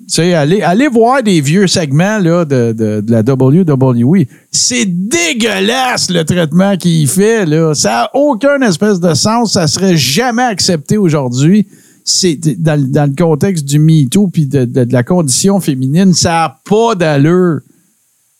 Sais, 0.07 0.33
allez, 0.35 0.87
voir 0.87 1.23
des 1.23 1.41
vieux 1.41 1.65
segments 1.67 2.19
là, 2.19 2.45
de, 2.45 2.73
de, 2.73 3.01
de 3.01 3.11
la 3.11 3.21
WWE. 3.21 4.25
C'est 4.51 4.85
dégueulasse 4.85 6.11
le 6.11 6.23
traitement 6.23 6.77
qu'il 6.77 7.07
fait. 7.07 7.45
Là. 7.45 7.73
Ça 7.73 7.89
n'a 7.89 8.09
aucun 8.13 8.61
espèce 8.61 8.99
de 8.99 9.13
sens. 9.15 9.53
Ça 9.53 9.67
serait 9.67 9.97
jamais 9.97 10.43
accepté 10.43 10.97
aujourd'hui. 10.97 11.67
C'est 12.03 12.35
dans, 12.59 12.79
dans 12.91 13.09
le 13.09 13.15
contexte 13.15 13.65
du 13.65 13.79
MeToo 13.79 14.27
puis 14.27 14.45
de, 14.45 14.65
de- 14.65 14.85
la 14.93 15.01
condition 15.01 15.59
féminine, 15.59 16.13
ça 16.13 16.29
n'a 16.29 16.59
pas 16.69 16.93
d'allure. 16.93 17.61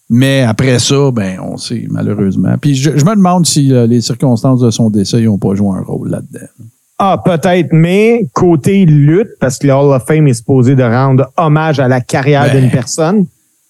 Mais 0.07 0.41
après 0.43 0.77
ça, 0.77 1.09
ben, 1.11 1.39
on 1.41 1.57
sait, 1.57 1.87
malheureusement. 1.89 2.55
Puis 2.61 2.75
je, 2.75 2.91
je 2.95 3.03
me 3.03 3.15
demande 3.15 3.47
si 3.47 3.63
les 3.87 4.01
circonstances 4.01 4.59
de 4.61 4.69
son 4.69 4.91
décès 4.91 5.19
n'ont 5.23 5.39
pas 5.39 5.55
joué 5.55 5.69
un 5.75 5.81
rôle 5.81 6.11
là-dedans. 6.11 6.45
Ah, 6.97 7.21
peut-être, 7.23 7.69
mais 7.73 8.25
côté 8.33 8.85
lutte, 8.85 9.31
parce 9.39 9.57
que 9.57 9.67
le 9.67 9.73
Hall 9.73 9.93
of 9.93 10.03
Fame 10.07 10.27
est 10.27 10.33
supposé 10.33 10.75
de 10.75 10.83
rendre 10.83 11.29
hommage 11.35 11.79
à 11.79 11.87
la 11.89 11.99
carrière 11.99 12.45
Ben. 12.45 12.61
d'une 12.61 12.71
personne, 12.71 13.25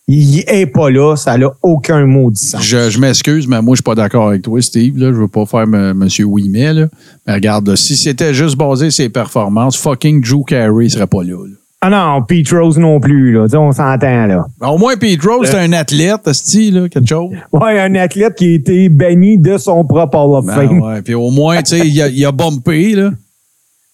il 0.07 0.43
est 0.47 0.67
pas 0.67 0.91
là, 0.91 1.15
ça 1.15 1.35
n'a 1.35 1.49
aucun 1.63 2.05
mot 2.05 2.29
de 2.29 2.37
sens. 2.37 2.63
Je, 2.63 2.91
je 2.91 2.99
m'excuse, 2.99 3.47
mais 3.47 3.59
moi, 3.63 3.73
je 3.73 3.77
suis 3.77 3.83
pas 3.83 3.95
d'accord 3.95 4.27
avec 4.27 4.43
toi, 4.43 4.61
Steve. 4.61 4.99
Là. 4.99 5.07
Je 5.07 5.17
veux 5.17 5.27
pas 5.27 5.47
faire 5.47 5.61
M. 5.63 5.93
Monsieur 5.95 6.25
Ouimet. 6.25 6.73
Là. 6.73 6.87
Mais 7.25 7.33
regarde, 7.33 7.67
là, 7.67 7.75
si 7.75 7.95
c'était 7.95 8.33
juste 8.33 8.55
basé 8.55 8.91
sur 8.91 9.03
ses 9.03 9.09
performances, 9.09 9.75
fucking 9.77 10.21
Drew 10.21 10.43
Carey 10.43 10.89
serait 10.89 11.07
pas 11.07 11.23
là. 11.23 11.47
là. 11.47 11.55
Ah 11.87 11.89
non, 11.89 12.23
Pete 12.23 12.49
Rose 12.51 12.79
non 12.79 12.99
plus, 12.99 13.33
là. 13.33 13.45
On 13.59 13.71
s'entend, 13.71 14.25
là. 14.25 14.45
Au 14.61 14.77
moins, 14.77 14.95
Pete 14.95 15.23
Rose, 15.23 15.47
c'est 15.51 15.59
un 15.59 15.71
athlète, 15.73 16.31
style, 16.33 16.73
là, 16.81 16.89
quelque 16.89 17.07
chose. 17.07 17.31
Ouais, 17.51 17.79
un 17.79 17.93
athlète 17.95 18.33
qui 18.35 18.45
a 18.45 18.55
été 18.55 18.89
banni 18.89 19.37
de 19.37 19.57
son 19.57 19.83
propre 19.85 20.17
Hall 20.17 20.35
of 20.39 20.45
Ben 20.47 20.55
Fame. 20.55 20.81
ouais, 20.81 21.01
puis 21.03 21.13
au 21.13 21.29
moins, 21.29 21.61
tu 21.61 21.77
sais, 21.77 21.87
il 21.87 22.01
a, 22.01 22.07
il 22.07 22.25
a 22.25 22.31
bumpé, 22.31 22.95
là. 22.95 23.11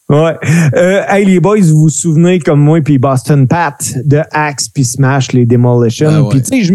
Ouais. 0.09 0.35
Euh, 0.75 1.01
hey, 1.09 1.25
les 1.25 1.39
boys, 1.39 1.59
vous 1.61 1.81
vous 1.83 1.89
souvenez 1.89 2.39
comme 2.39 2.59
moi 2.61 2.81
puis 2.81 2.97
Boston 2.97 3.47
Pat 3.47 3.77
de 4.05 4.21
Axe 4.31 4.67
puis 4.69 4.83
Smash, 4.83 5.31
les 5.31 5.45
Demolition. 5.45 6.27
Ouais. 6.27 6.29
Puis 6.31 6.41
tu 6.41 6.47
sais, 6.47 6.63
je- 6.63 6.73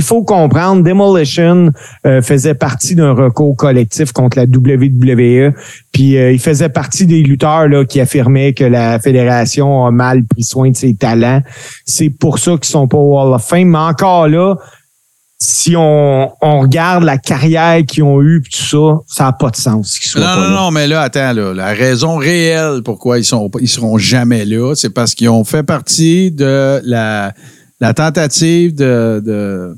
il 0.00 0.02
faut 0.02 0.22
comprendre, 0.22 0.82
Demolition 0.82 1.72
euh, 2.06 2.22
faisait 2.22 2.54
partie 2.54 2.94
d'un 2.94 3.12
recours 3.12 3.54
collectif 3.54 4.12
contre 4.12 4.38
la 4.38 4.44
WWE. 4.44 5.52
Puis 5.92 6.16
euh, 6.16 6.32
il 6.32 6.38
faisait 6.40 6.70
partie 6.70 7.04
des 7.04 7.22
lutteurs 7.22 7.68
là, 7.68 7.84
qui 7.84 8.00
affirmaient 8.00 8.54
que 8.54 8.64
la 8.64 8.98
fédération 8.98 9.84
a 9.84 9.90
mal 9.90 10.24
pris 10.24 10.42
soin 10.42 10.70
de 10.70 10.76
ses 10.76 10.94
talents. 10.94 11.42
C'est 11.84 12.08
pour 12.08 12.38
ça 12.38 12.52
qu'ils 12.52 12.64
sont 12.64 12.88
pas 12.88 12.96
au 12.96 13.20
Hall 13.20 13.34
of 13.34 13.44
Fame. 13.44 13.68
Mais 13.68 13.76
encore 13.78 14.26
là, 14.26 14.54
si 15.38 15.74
on, 15.76 16.32
on 16.40 16.60
regarde 16.60 17.04
la 17.04 17.18
carrière 17.18 17.82
qu'ils 17.86 18.04
ont 18.04 18.22
eue 18.22 18.40
puis 18.40 18.52
tout 18.52 18.64
ça, 18.64 19.02
ça 19.06 19.24
n'a 19.24 19.32
pas 19.32 19.50
de 19.50 19.56
sens 19.56 19.98
soient 20.00 20.20
Non, 20.22 20.26
pas 20.26 20.36
non, 20.36 20.42
là. 20.42 20.60
non, 20.62 20.70
mais 20.70 20.86
là, 20.86 21.02
attends, 21.02 21.34
là, 21.34 21.52
la 21.52 21.74
raison 21.74 22.16
réelle 22.16 22.80
pourquoi 22.82 23.18
ils 23.18 23.24
sont 23.24 23.50
ils 23.60 23.68
seront 23.68 23.98
jamais 23.98 24.46
là, 24.46 24.74
c'est 24.74 24.90
parce 24.90 25.14
qu'ils 25.14 25.28
ont 25.28 25.44
fait 25.44 25.62
partie 25.62 26.30
de 26.30 26.80
la, 26.84 27.34
la 27.80 27.94
tentative 27.94 28.74
de, 28.74 29.22
de, 29.24 29.74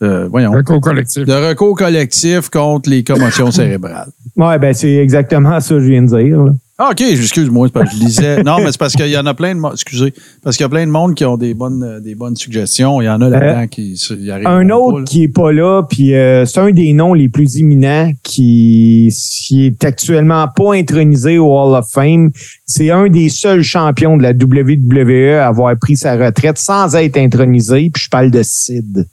de- 0.00 0.28
voyons, 0.30 0.52
Un 0.52 0.62
collectif. 0.62 1.24
de 1.24 1.32
recours 1.32 1.76
collectif 1.76 2.48
contre 2.50 2.90
les 2.90 3.02
commotions 3.04 3.50
cérébrales. 3.50 4.10
Ouais, 4.36 4.58
ben 4.58 4.74
c'est 4.74 4.94
exactement 4.96 5.58
ça 5.60 5.74
que 5.74 5.80
je 5.80 5.86
viens 5.86 6.02
de 6.02 6.08
dire. 6.08 6.42
là. 6.44 6.52
Ah, 6.78 6.90
OK, 6.90 7.00
excuse-moi, 7.00 7.68
c'est 7.68 7.72
parce 7.72 7.88
que 7.90 7.96
je 7.96 8.00
lisais. 8.04 8.42
Non, 8.44 8.58
mais 8.58 8.70
c'est 8.70 8.76
parce 8.78 8.92
qu'il 8.92 9.08
y 9.08 9.16
en 9.16 9.24
a 9.24 9.32
plein 9.32 9.54
de 9.54 9.60
monde. 9.60 9.72
Excusez. 9.72 10.12
Parce 10.44 10.58
qu'il 10.58 10.64
y 10.64 10.66
a 10.66 10.68
plein 10.68 10.84
de 10.86 10.90
monde 10.90 11.14
qui 11.14 11.24
ont 11.24 11.38
des 11.38 11.54
bonnes, 11.54 11.82
euh, 11.82 12.00
des 12.00 12.14
bonnes 12.14 12.36
suggestions. 12.36 13.00
Il 13.00 13.06
y 13.06 13.08
en 13.08 13.22
a 13.22 13.30
là-dedans 13.30 13.66
qui 13.66 13.96
se- 13.96 14.12
y 14.12 14.30
arrivent. 14.30 14.46
Un 14.46 14.68
autre 14.68 15.04
qui 15.04 15.22
est 15.22 15.28
pas 15.28 15.52
là, 15.52 15.84
puis 15.88 16.14
euh, 16.14 16.44
c'est 16.44 16.60
un 16.60 16.70
des 16.72 16.92
noms 16.92 17.14
les 17.14 17.30
plus 17.30 17.54
imminents 17.56 18.10
qui, 18.22 19.08
qui 19.46 19.64
est 19.64 19.84
actuellement 19.84 20.46
pas 20.54 20.74
intronisé 20.74 21.38
au 21.38 21.46
Hall 21.50 21.74
of 21.78 21.86
Fame. 21.90 22.28
C'est 22.66 22.90
un 22.90 23.08
des 23.08 23.30
seuls 23.30 23.62
champions 23.62 24.18
de 24.18 24.22
la 24.22 24.32
WWE 24.32 25.38
à 25.38 25.46
avoir 25.46 25.74
pris 25.78 25.96
sa 25.96 26.14
retraite 26.16 26.58
sans 26.58 26.94
être 26.94 27.16
intronisé. 27.16 27.88
Puis 27.90 28.02
je 28.04 28.10
parle 28.10 28.30
de 28.30 28.42
Sid. 28.42 29.06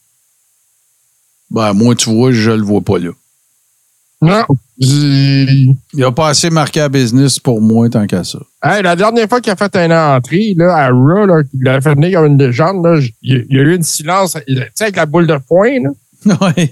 Ben, 1.54 1.72
moi, 1.74 1.96
tu 1.96 2.10
vois, 2.10 2.32
je 2.32 2.52
le 2.52 2.64
vois 2.64 2.82
pas 2.82 2.98
là. 3.00 3.12
Non. 4.22 4.44
Il 4.80 5.76
a 6.04 6.12
pas 6.12 6.30
assez 6.30 6.50
marqué 6.50 6.80
à 6.82 6.90
business 6.90 7.40
pour 7.40 7.62
moi 7.62 7.90
tant 7.90 8.08
qu'à 8.08 8.24
ça. 8.24 8.40
Hey, 8.64 8.82
la 8.82 8.96
dernière 8.96 9.28
fois 9.30 9.40
qu'il 9.42 9.52
a 9.52 9.56
fait 9.56 9.76
une 9.76 9.92
entrée, 9.94 10.54
là, 10.58 10.76
à 10.76 10.90
Raw, 10.90 11.26
là, 11.26 11.42
il 11.54 11.68
a 11.68 11.80
fait 11.82 11.94
venir 11.94 12.20
comme 12.20 12.32
une 12.32 12.38
légende, 12.38 12.86
là, 12.86 13.00
il 13.22 13.46
il 13.50 13.58
y 13.58 13.60
a 13.60 13.64
eu 13.64 13.76
une 13.76 13.84
silence, 13.84 14.38
tu 14.48 14.56
sais, 14.74 14.84
avec 14.86 14.96
la 14.96 15.06
boule 15.06 15.28
de 15.28 15.38
foin, 15.48 15.72
là. 15.82 15.90
Oui. 16.56 16.70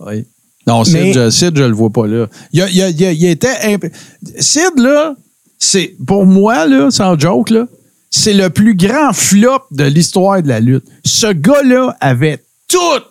oui. 0.00 0.26
Non, 0.66 0.84
Sid, 0.84 0.94
Mais- 0.94 1.12
je, 1.12 1.30
Sid, 1.30 1.56
je 1.56 1.62
le 1.62 1.72
vois 1.72 1.90
pas 1.90 2.06
là. 2.06 2.26
Il, 2.52 2.62
a- 2.62 2.68
il, 2.68 2.82
a- 2.82 2.88
il 2.90 3.04
a- 3.04 3.12
il 3.12 3.24
était. 3.26 3.56
imp- 3.64 3.90
Sid, 4.38 4.76
là, 4.78 5.14
c'est 5.58 5.94
pour 6.06 6.26
moi, 6.26 6.66
là, 6.66 6.90
sans 6.90 7.18
joke, 7.18 7.50
là, 7.50 7.66
c'est 8.10 8.34
le 8.34 8.50
plus 8.50 8.74
grand 8.74 9.12
flop 9.12 9.60
de 9.70 9.84
l'histoire 9.84 10.42
de 10.42 10.48
la 10.48 10.60
lutte. 10.60 10.84
Ce 11.04 11.28
gars-là 11.32 11.96
avait 12.00 12.42
tout. 12.70 13.04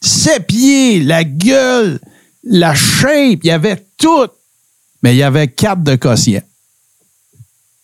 Ses 0.00 0.40
pieds, 0.40 1.00
la 1.00 1.24
gueule, 1.24 2.00
la 2.42 2.74
shape, 2.74 3.40
il 3.42 3.50
avait 3.50 3.84
tout. 3.96 4.26
Mais 5.02 5.14
il 5.14 5.18
y 5.18 5.22
avait 5.22 5.48
quatre 5.48 5.82
de 5.82 5.96
quotient. 5.96 6.42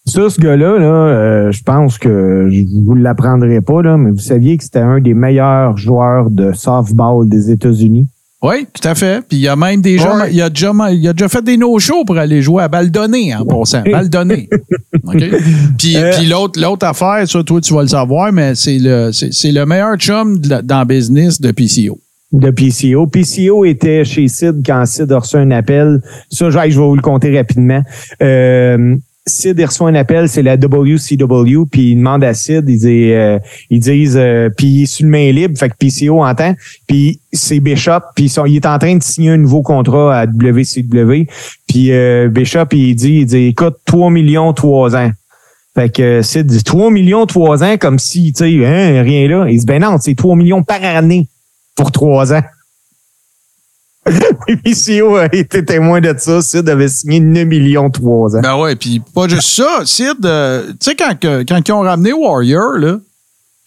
Ça, 0.06 0.30
ce 0.30 0.40
gars-là, 0.40 0.78
là, 0.78 0.86
euh, 0.86 1.52
je 1.52 1.62
pense 1.64 1.98
que 1.98 2.48
je 2.48 2.64
vous 2.84 2.94
l'apprendrai 2.94 3.60
pas, 3.60 3.82
là, 3.82 3.96
mais 3.96 4.10
vous 4.10 4.18
saviez 4.18 4.56
que 4.56 4.62
c'était 4.62 4.78
un 4.78 5.00
des 5.00 5.14
meilleurs 5.14 5.76
joueurs 5.76 6.30
de 6.30 6.52
softball 6.52 7.28
des 7.28 7.50
États-Unis? 7.50 8.08
Oui, 8.42 8.66
tout 8.72 8.86
à 8.86 8.94
fait. 8.94 9.22
Puis 9.26 9.38
il 9.38 9.40
y 9.40 9.48
a 9.48 9.56
même 9.56 9.80
déjà, 9.80 10.14
Ouais. 10.14 10.28
il, 10.32 10.40
a 10.42 10.50
déjà, 10.50 10.70
il 10.92 11.08
a 11.08 11.12
déjà 11.12 11.28
fait 11.28 11.42
des 11.42 11.56
no-shows 11.56 12.04
pour 12.04 12.18
aller 12.18 12.42
jouer 12.42 12.62
à 12.62 12.68
balle 12.68 12.90
donnée 12.90 13.34
en 13.34 13.44
passant. 13.46 13.82
Balle 13.90 14.10
donnée. 14.10 14.48
OK? 15.04 15.24
Puis, 15.78 15.96
Euh. 15.96 16.10
puis 16.16 16.26
l'autre, 16.26 16.60
l'autre 16.60 16.86
affaire, 16.86 17.24
ça, 17.26 17.42
toi, 17.42 17.60
tu 17.60 17.72
vas 17.74 17.82
le 17.82 17.88
savoir, 17.88 18.32
mais 18.32 18.54
c'est 18.54 18.78
le, 18.78 19.10
c'est, 19.12 19.32
c'est 19.32 19.52
le 19.52 19.64
meilleur 19.64 19.96
chum 19.96 20.38
de 20.38 20.60
dans 20.60 20.80
le 20.80 20.84
business 20.86 21.40
de 21.40 21.50
PCO. 21.50 21.98
de 22.32 22.50
PCO. 22.50 23.06
PCO 23.06 23.64
était 23.64 24.04
chez 24.04 24.28
Sid 24.28 24.62
quand 24.66 24.84
Sid 24.84 25.10
a 25.12 25.18
reçu 25.18 25.36
un 25.36 25.50
appel. 25.52 26.02
Ça, 26.30 26.50
je 26.50 26.58
vais 26.58 26.68
vous 26.70 26.94
le 26.96 27.00
compter 27.02 27.34
rapidement. 27.36 27.82
Euh, 28.22 28.96
Sid 29.28 29.60
reçoit 29.60 29.88
un 29.88 29.94
appel, 29.96 30.28
c'est 30.28 30.42
la 30.42 30.54
WCW, 30.56 31.66
puis 31.70 31.90
il 31.90 31.96
demande 31.96 32.22
à 32.22 32.32
Sid, 32.32 32.64
il 32.68 32.78
dit, 32.78 33.12
euh, 33.12 33.40
ils 33.70 33.80
disent, 33.80 34.16
euh, 34.16 34.50
puis 34.56 34.66
il 34.68 34.82
est 34.84 34.86
sur 34.86 35.04
le 35.04 35.10
main 35.10 35.32
libre, 35.32 35.58
fait 35.58 35.68
que 35.68 35.74
PCO 35.74 36.22
entend, 36.24 36.54
puis 36.86 37.20
c'est 37.32 37.58
Bishop, 37.58 38.00
puis 38.14 38.32
il 38.46 38.56
est 38.56 38.66
en 38.66 38.78
train 38.78 38.94
de 38.94 39.02
signer 39.02 39.30
un 39.30 39.36
nouveau 39.36 39.62
contrat 39.62 40.16
à 40.16 40.26
WCW, 40.26 41.26
puis 41.66 41.90
euh, 41.90 42.28
Bishop, 42.28 42.66
il 42.70 42.94
dit, 42.94 43.14
il 43.14 43.26
dit, 43.26 43.46
écoute, 43.46 43.78
3 43.84 44.10
millions, 44.10 44.52
3 44.52 44.94
ans. 44.94 45.10
Fait 45.74 45.92
que 45.92 46.02
euh, 46.02 46.22
Sid 46.22 46.46
dit 46.46 46.62
3 46.62 46.90
millions, 46.92 47.26
3 47.26 47.64
ans, 47.64 47.76
comme 47.78 47.98
si, 47.98 48.32
tu 48.32 48.44
sais, 48.44 48.64
hein, 48.64 49.02
rien 49.02 49.28
là. 49.28 49.46
Il 49.48 49.58
dit, 49.58 49.66
ben 49.66 49.82
non, 49.82 49.98
c'est 50.00 50.14
3 50.14 50.36
millions 50.36 50.62
par 50.62 50.82
année 50.82 51.28
pour 51.74 51.90
3 51.90 52.32
ans. 52.32 52.42
PCO 54.64 55.16
a 55.16 55.34
été 55.34 55.64
témoin 55.64 56.00
de 56.00 56.14
ça. 56.16 56.40
Sid 56.40 56.68
avait 56.68 56.88
signé 56.88 57.20
9 57.20 57.46
millions 57.46 57.90
3 57.90 58.36
ans. 58.36 58.40
Ben 58.40 58.56
ouais, 58.56 58.76
puis 58.76 59.02
pas 59.14 59.28
juste 59.28 59.48
ça. 59.48 59.82
Sid, 59.84 60.24
euh, 60.24 60.68
tu 60.70 60.76
sais, 60.80 60.94
quand, 60.94 61.14
quand 61.20 61.68
ils 61.68 61.72
ont 61.72 61.80
ramené 61.80 62.12
Warrior, 62.12 62.78
là, 62.78 62.98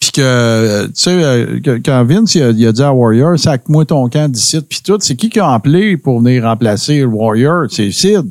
puis 0.00 0.12
que, 0.12 0.20
euh, 0.22 0.86
tu 0.86 0.92
sais, 0.94 1.10
euh, 1.10 1.78
quand 1.84 2.04
Vince 2.04 2.34
il 2.34 2.42
a, 2.42 2.50
il 2.50 2.66
a 2.66 2.72
dit 2.72 2.82
à 2.82 2.92
Warrior, 2.92 3.38
sac-moi 3.38 3.84
ton 3.84 4.08
camp 4.08 4.32
d'ici, 4.32 4.58
puis 4.62 4.80
tout, 4.82 4.96
c'est 5.00 5.14
qui 5.14 5.28
qui 5.28 5.38
a 5.38 5.52
appelé 5.52 5.98
pour 5.98 6.20
venir 6.20 6.44
remplacer 6.44 7.04
Warrior? 7.04 7.66
C'est 7.70 7.90
Sid. 7.90 8.24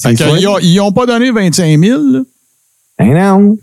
Fait 0.00 0.14
que, 0.14 0.38
ils, 0.38 0.46
ont, 0.46 0.58
ils 0.58 0.80
ont 0.80 0.92
pas 0.92 1.06
donné 1.06 1.30
25 1.30 1.82
000, 1.82 2.02
là. 2.12 2.20
Ben 2.98 3.14
non. 3.14 3.56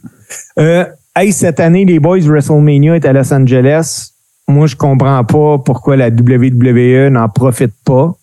Euh, 0.60 0.86
hey, 1.16 1.32
cette 1.32 1.60
année, 1.60 1.86
les 1.86 1.99
boys 1.99 2.22
WrestleMania 2.22 2.95
est 2.95 3.06
à 3.06 3.14
Los 3.14 3.34
Angeles. 3.34 4.12
Moi, 4.48 4.68
je 4.68 4.76
comprends 4.76 5.24
pas 5.24 5.58
pourquoi 5.58 5.96
la 5.98 6.10
WWE 6.10 7.10
n'en 7.10 7.30
profite 7.30 7.74
pas 7.84 8.16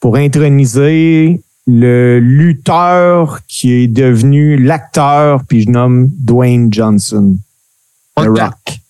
pour 0.00 0.16
introniser 0.16 1.42
le 1.66 2.18
lutteur 2.18 3.40
qui 3.46 3.72
est 3.72 3.86
devenu 3.86 4.56
l'acteur, 4.56 5.44
puis 5.44 5.62
je 5.62 5.70
nomme 5.70 6.08
Dwayne 6.08 6.72
Johnson, 6.72 7.36
The. 8.16 8.26
Rock, 8.26 8.80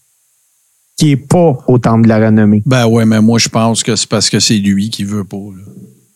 qui 0.97 1.13
est 1.13 1.17
pas 1.17 1.59
au 1.67 1.79
temple 1.79 2.05
de 2.05 2.09
la 2.09 2.27
renommée. 2.27 2.63
Ben 2.65 2.87
ouais, 2.87 3.05
mais 3.05 3.21
moi, 3.21 3.39
je 3.39 3.49
pense 3.49 3.83
que 3.83 3.97
c'est 3.97 4.09
parce 4.09 4.31
que 4.31 4.39
c'est 4.39 4.59
lui 4.59 4.91
qui 4.91 5.05
veut 5.05 5.25
pas, 5.25 5.37
là. 5.37 5.65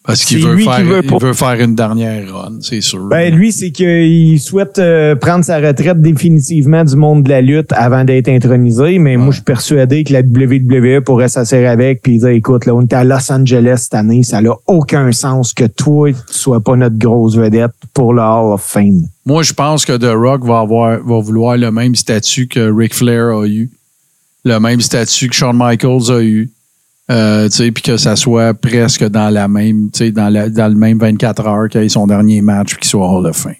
Parce 0.06 0.22
qu'il 0.26 0.38
C'est 0.42 0.46
veut, 0.46 0.54
lui 0.54 0.64
qui 0.64 0.70
faire, 0.70 0.84
veut 0.84 1.00
il 1.02 1.10
pas. 1.10 1.16
veut 1.18 1.32
faire 1.32 1.58
une 1.60 1.74
dernière 1.74 2.30
run, 2.34 2.58
c'est 2.60 2.82
sûr. 2.82 3.04
Ben, 3.06 3.34
lui, 3.34 3.52
c'est 3.52 3.70
qu'il 3.70 4.38
souhaite 4.38 4.78
euh, 4.78 5.16
prendre 5.16 5.42
sa 5.42 5.56
retraite 5.58 6.02
définitivement 6.02 6.84
du 6.84 6.94
monde 6.94 7.22
de 7.22 7.30
la 7.30 7.40
lutte 7.40 7.72
avant 7.72 8.04
d'être 8.04 8.28
intronisé. 8.28 8.98
Mais 8.98 9.16
moi, 9.16 9.30
je 9.30 9.36
suis 9.36 9.44
persuadé 9.44 10.04
que 10.04 10.12
la 10.12 10.20
WWE 10.20 11.00
pourrait 11.00 11.28
s'asseoir 11.30 11.70
avec 11.70 12.02
puis 12.02 12.18
dire, 12.18 12.28
écoute, 12.28 12.66
là, 12.66 12.74
on 12.74 12.82
est 12.82 12.92
à 12.92 13.02
Los 13.02 13.32
Angeles 13.32 13.78
cette 13.84 13.94
année. 13.94 14.22
Ça 14.22 14.42
n'a 14.42 14.52
aucun 14.66 15.10
sens 15.10 15.54
que 15.54 15.64
toi, 15.64 16.12
tu 16.12 16.18
sois 16.28 16.60
pas 16.60 16.76
notre 16.76 16.98
grosse 16.98 17.36
vedette 17.36 17.72
pour 17.94 18.12
le 18.12 18.20
Hall 18.20 18.52
of 18.52 18.62
Fame. 18.62 19.04
Moi, 19.24 19.42
je 19.42 19.54
pense 19.54 19.86
que 19.86 19.96
The 19.96 20.14
Rock 20.14 20.44
va, 20.44 20.60
avoir, 20.60 20.98
va 21.02 21.18
vouloir 21.20 21.56
le 21.56 21.70
même 21.70 21.94
statut 21.94 22.46
que 22.46 22.70
Ric 22.70 22.92
Flair 22.94 23.28
a 23.38 23.46
eu, 23.46 23.70
le 24.44 24.58
même 24.60 24.82
statut 24.82 25.30
que 25.30 25.34
Shawn 25.34 25.56
Michaels 25.56 26.10
a 26.10 26.20
eu, 26.22 26.50
euh, 27.10 27.48
tu 27.48 27.56
sais, 27.56 27.70
puis 27.72 27.82
que 27.82 27.96
ça 27.96 28.16
soit 28.16 28.54
presque 28.54 29.04
dans 29.08 29.28
la 29.30 29.46
même, 29.48 29.90
tu 29.90 29.98
sais, 29.98 30.10
dans, 30.10 30.28
la- 30.32 30.48
dans 30.48 30.68
le 30.68 30.74
même 30.78 30.98
24 30.98 31.46
heures 31.46 31.68
qu'il 31.68 31.82
ait 31.82 31.88
son 31.88 32.06
dernier 32.06 32.40
match 32.40 32.70
puis 32.70 32.78
qu'il 32.80 32.88
soit 32.90 33.06
Hall 33.10 33.26
of 33.26 33.36
Fame. 33.36 33.54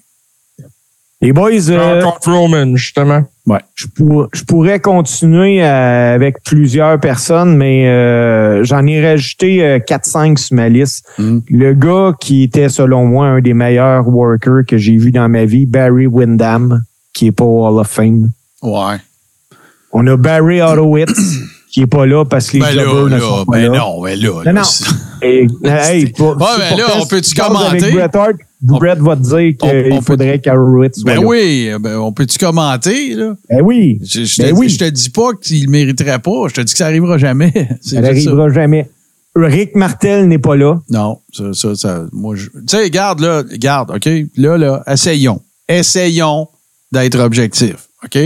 Les 1.21 1.31
boys, 1.31 1.69
euh, 1.69 2.01
Contre 2.01 2.31
Roman, 2.33 2.75
justement. 2.75 3.23
Ouais. 3.47 3.59
je, 3.75 3.85
pour- 3.87 4.27
je 4.33 4.43
pourrais 4.43 4.79
continuer 4.79 5.63
euh, 5.63 6.13
avec 6.15 6.43
plusieurs 6.43 6.99
personnes, 6.99 7.55
mais 7.55 7.87
euh, 7.87 8.63
j'en 8.63 8.85
ai 8.85 9.03
rajouté 9.03 9.63
euh, 9.65 9.79
4-5 9.79 10.37
sur 10.37 10.55
ma 10.55 10.67
liste. 10.67 11.07
Mm. 11.17 11.39
Le 11.49 11.73
gars 11.73 12.13
qui 12.19 12.43
était, 12.43 12.69
selon 12.69 13.05
moi, 13.05 13.27
un 13.27 13.39
des 13.41 13.53
meilleurs 13.53 14.07
workers 14.07 14.65
que 14.67 14.77
j'ai 14.77 14.97
vu 14.97 15.11
dans 15.11 15.29
ma 15.29 15.45
vie, 15.45 15.65
Barry 15.65 16.05
Windham, 16.07 16.83
qui 17.13 17.27
est 17.27 17.31
pas 17.31 17.45
au 17.45 17.65
Hall 17.65 17.79
of 17.79 17.87
Fame. 17.87 18.31
Ouais. 18.61 18.97
On 19.93 20.05
a 20.07 20.17
Barry 20.17 20.59
Horowitz, 20.61 21.37
qui 21.75 21.81
est 21.81 21.87
pas 21.87 22.05
là 22.05 22.23
parce 22.23 22.47
que 22.49 22.53
les 22.53 22.59
Ben 22.63 22.73
là, 22.73 22.83
ne 22.85 23.07
là, 23.09 23.19
sont 23.19 23.45
pas 23.45 23.51
ben 23.57 23.69
là. 23.69 23.77
non, 23.79 24.01
ben 24.01 24.17
là. 24.17 24.29
Non, 24.29 24.39
là, 24.43 24.53
non. 24.53 24.63
c'est- 24.63 24.85
Et, 25.21 25.45
hey, 25.65 26.05
pour- 26.13 26.35
ben 26.37 26.45
là, 26.77 26.85
on 27.01 27.05
peut-tu 27.05 27.33
commenter? 27.35 27.91
Bret 27.91 28.09
Hart, 28.15 28.35
Bret 28.61 28.95
va 28.95 29.17
te 29.17 29.21
dire 29.23 29.57
qu'il 29.57 30.01
faudrait 30.01 30.39
qu'Horowitz 30.39 31.01
soit 31.01 31.11
Ben 31.15 31.19
là. 31.19 31.27
oui, 31.27 31.69
ben 31.81 31.97
on 31.97 32.13
peut-tu 32.13 32.37
commenter, 32.37 33.13
là? 33.15 33.35
Ben 33.49 33.61
oui. 33.61 33.99
Je, 34.05 34.23
je 34.23 34.41
Ben 34.41 34.53
te, 34.53 34.57
oui. 34.57 34.69
je 34.69 34.77
te 34.77 34.89
dis 34.89 35.09
pas 35.09 35.33
qu'il 35.33 35.65
le 35.65 35.69
mériterait 35.69 36.19
pas, 36.19 36.47
je 36.47 36.53
te 36.53 36.61
dis 36.61 36.71
que 36.71 36.77
ça 36.77 36.85
arrivera 36.85 37.17
jamais. 37.17 37.51
C'est 37.81 37.95
Ça 37.95 38.01
n'arrivera 38.01 38.49
jamais. 38.53 38.89
Rick 39.35 39.75
Martel 39.75 40.29
n'est 40.29 40.39
pas 40.39 40.55
là. 40.55 40.79
Non, 40.89 41.19
ça, 41.33 41.51
ça, 41.51 41.75
ça 41.75 42.05
moi, 42.13 42.37
je. 42.37 42.45
Tu 42.45 42.51
sais, 42.67 42.83
regarde, 42.83 43.19
là, 43.19 43.43
regarde, 43.51 43.91
OK? 43.91 44.09
Là, 44.37 44.57
là, 44.57 44.81
essayons. 44.87 45.41
Essayons 45.67 46.47
d'être 46.93 47.19
objectifs, 47.19 47.89
OK? 48.05 48.17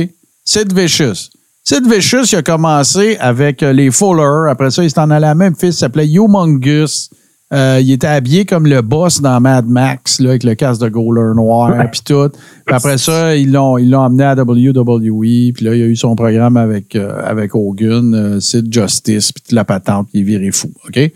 Sid 0.45 0.71
Vicious. 0.77 1.31
Sid 1.69 1.85
Vicious, 1.85 2.31
il 2.31 2.37
a 2.37 2.41
commencé 2.41 3.15
avec 3.19 3.61
euh, 3.61 3.73
les 3.73 3.91
Fuller. 3.91 4.49
Après 4.49 4.71
ça, 4.71 4.83
il 4.83 4.89
s'en 4.89 5.11
allé 5.11 5.27
à 5.27 5.35
Memphis. 5.35 5.67
Il 5.67 5.73
s'appelait 5.73 6.07
Humongous. 6.07 7.11
Euh, 7.53 7.79
il 7.79 7.91
était 7.91 8.07
habillé 8.07 8.43
comme 8.45 8.65
le 8.65 8.81
boss 8.81 9.21
dans 9.21 9.39
Mad 9.39 9.67
Max, 9.67 10.19
là, 10.19 10.29
avec 10.29 10.43
le 10.43 10.55
casque 10.55 10.81
de 10.81 10.89
goaler 10.89 11.35
noir, 11.35 11.71
puis 11.91 12.01
tout. 12.03 12.29
Puis 12.65 12.75
après 12.75 12.97
ça, 12.97 13.35
ils 13.35 13.51
l'ont, 13.51 13.77
ils 13.77 13.89
l'ont 13.89 14.03
amené 14.03 14.23
à 14.23 14.33
WWE. 14.33 15.53
Puis 15.53 15.63
là, 15.65 15.75
il 15.75 15.83
a 15.83 15.85
eu 15.85 15.95
son 15.95 16.15
programme 16.15 16.57
avec, 16.57 16.95
euh, 16.95 17.21
avec 17.23 17.53
Hogan, 17.53 18.15
euh, 18.15 18.39
Sid 18.39 18.73
Justice, 18.73 19.31
puis 19.31 19.43
toute 19.43 19.51
la 19.51 19.63
patente, 19.63 20.07
il 20.13 20.21
est 20.21 20.23
viré 20.23 20.51
fou, 20.51 20.71
OK? 20.87 21.11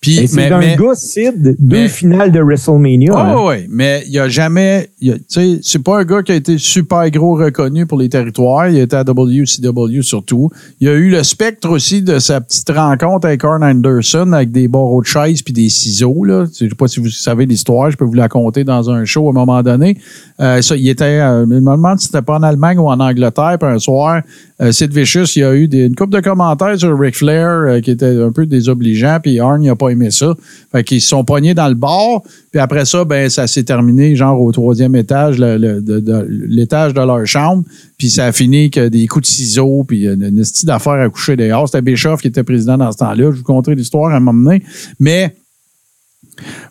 Puis, 0.00 0.28
c'est 0.28 0.36
mais, 0.36 0.52
un 0.52 0.58
mais- 0.60 0.76
gars, 0.76 0.94
Sid, 0.94 1.34
deux 1.42 1.56
mais- 1.58 1.88
finales 1.88 2.30
de 2.30 2.38
WrestleMania. 2.40 3.12
Ah 3.16 3.24
là. 3.32 3.36
oui, 3.44 3.54
mais 3.68 4.04
il 4.08 4.16
a 4.20 4.28
jamais. 4.28 4.90
Tu 5.00 5.10
sais, 5.26 5.58
c'est 5.62 5.82
pas 5.82 5.98
un 6.00 6.04
gars 6.04 6.22
qui 6.22 6.30
a 6.32 6.34
été 6.36 6.58
super 6.58 7.10
gros 7.10 7.34
reconnu 7.34 7.86
pour 7.86 7.98
les 7.98 8.08
territoires. 8.08 8.68
Il 8.68 8.78
était 8.78 8.94
à 8.96 9.02
WCW 9.04 10.02
surtout. 10.02 10.50
Il 10.80 10.88
a 10.88 10.92
eu 10.94 11.10
le 11.10 11.22
spectre 11.24 11.68
aussi 11.70 12.02
de 12.02 12.18
sa 12.18 12.40
petite 12.40 12.70
rencontre 12.70 13.26
avec 13.26 13.42
Arn 13.44 13.64
Anderson 13.64 14.32
avec 14.32 14.52
des 14.52 14.68
barreaux 14.68 15.00
de 15.00 15.06
chaise 15.06 15.42
puis 15.42 15.52
des 15.54 15.68
ciseaux. 15.70 16.22
Là. 16.24 16.44
Je 16.52 16.68
sais 16.68 16.74
pas 16.74 16.86
si 16.88 17.00
vous 17.00 17.08
savez 17.10 17.46
l'histoire, 17.46 17.90
je 17.90 17.96
peux 17.96 18.04
vous 18.04 18.14
la 18.14 18.28
conter 18.28 18.62
dans 18.64 18.90
un 18.90 19.04
show 19.04 19.26
à 19.26 19.30
un 19.30 19.34
moment 19.34 19.62
donné. 19.62 19.98
Euh, 20.40 20.60
ça, 20.62 20.76
il 20.76 20.88
était. 20.88 21.04
Euh, 21.20 21.40
je 21.42 21.46
me 21.46 21.60
demande 21.60 21.98
si 21.98 22.06
c'était 22.06 22.22
pas 22.22 22.36
en 22.36 22.42
Allemagne 22.42 22.78
ou 22.78 22.86
en 22.88 23.00
Angleterre. 23.00 23.56
Puis 23.58 23.68
un 23.68 23.78
soir, 23.78 24.22
euh, 24.60 24.70
Sid 24.72 24.92
Vicious, 24.92 25.24
il 25.36 25.40
y 25.40 25.44
a 25.44 25.54
eu 25.54 25.66
des- 25.68 25.86
une 25.86 25.94
couple 25.96 26.12
de 26.12 26.20
commentaires 26.20 26.78
sur 26.78 26.96
Ric 26.98 27.16
Flair 27.16 27.48
euh, 27.48 27.80
qui 27.80 27.90
étaient 27.90 28.22
un 28.22 28.30
peu 28.30 28.46
désobligeants. 28.46 29.18
Puis 29.22 29.40
Arn, 29.40 29.62
il 29.62 29.70
a 29.70 29.74
pas 29.76 29.85
aimé 29.88 30.10
ça. 30.10 30.34
Fait 30.72 30.84
qu'ils 30.84 31.00
se 31.00 31.08
sont 31.08 31.24
pognés 31.24 31.54
dans 31.54 31.68
le 31.68 31.74
bar. 31.74 32.22
Puis 32.50 32.60
après 32.60 32.84
ça, 32.84 33.04
ben 33.04 33.28
ça 33.28 33.46
s'est 33.46 33.64
terminé 33.64 34.16
genre 34.16 34.40
au 34.40 34.52
troisième 34.52 34.94
étage, 34.96 35.38
l'étage 35.38 36.94
de 36.94 37.00
leur 37.00 37.26
chambre. 37.26 37.64
Puis 37.98 38.10
ça 38.10 38.26
a 38.26 38.32
fini 38.32 38.70
que 38.70 38.88
des 38.88 39.06
coups 39.06 39.28
de 39.28 39.34
ciseaux, 39.34 39.84
puis 39.86 40.06
une, 40.06 40.22
une 40.22 40.36
petite 40.36 40.66
d'affaires 40.66 40.92
à 40.92 41.08
coucher 41.08 41.36
dehors. 41.36 41.68
C'était 41.68 41.82
Bischoff 41.82 42.20
qui 42.20 42.28
était 42.28 42.44
président 42.44 42.76
dans 42.76 42.92
ce 42.92 42.98
temps-là. 42.98 43.30
Je 43.32 43.38
vous 43.38 43.42
conterai 43.42 43.74
l'histoire 43.74 44.12
à 44.12 44.16
un 44.16 44.20
moment 44.20 44.50
donné. 44.50 44.62
Mais 44.98 45.34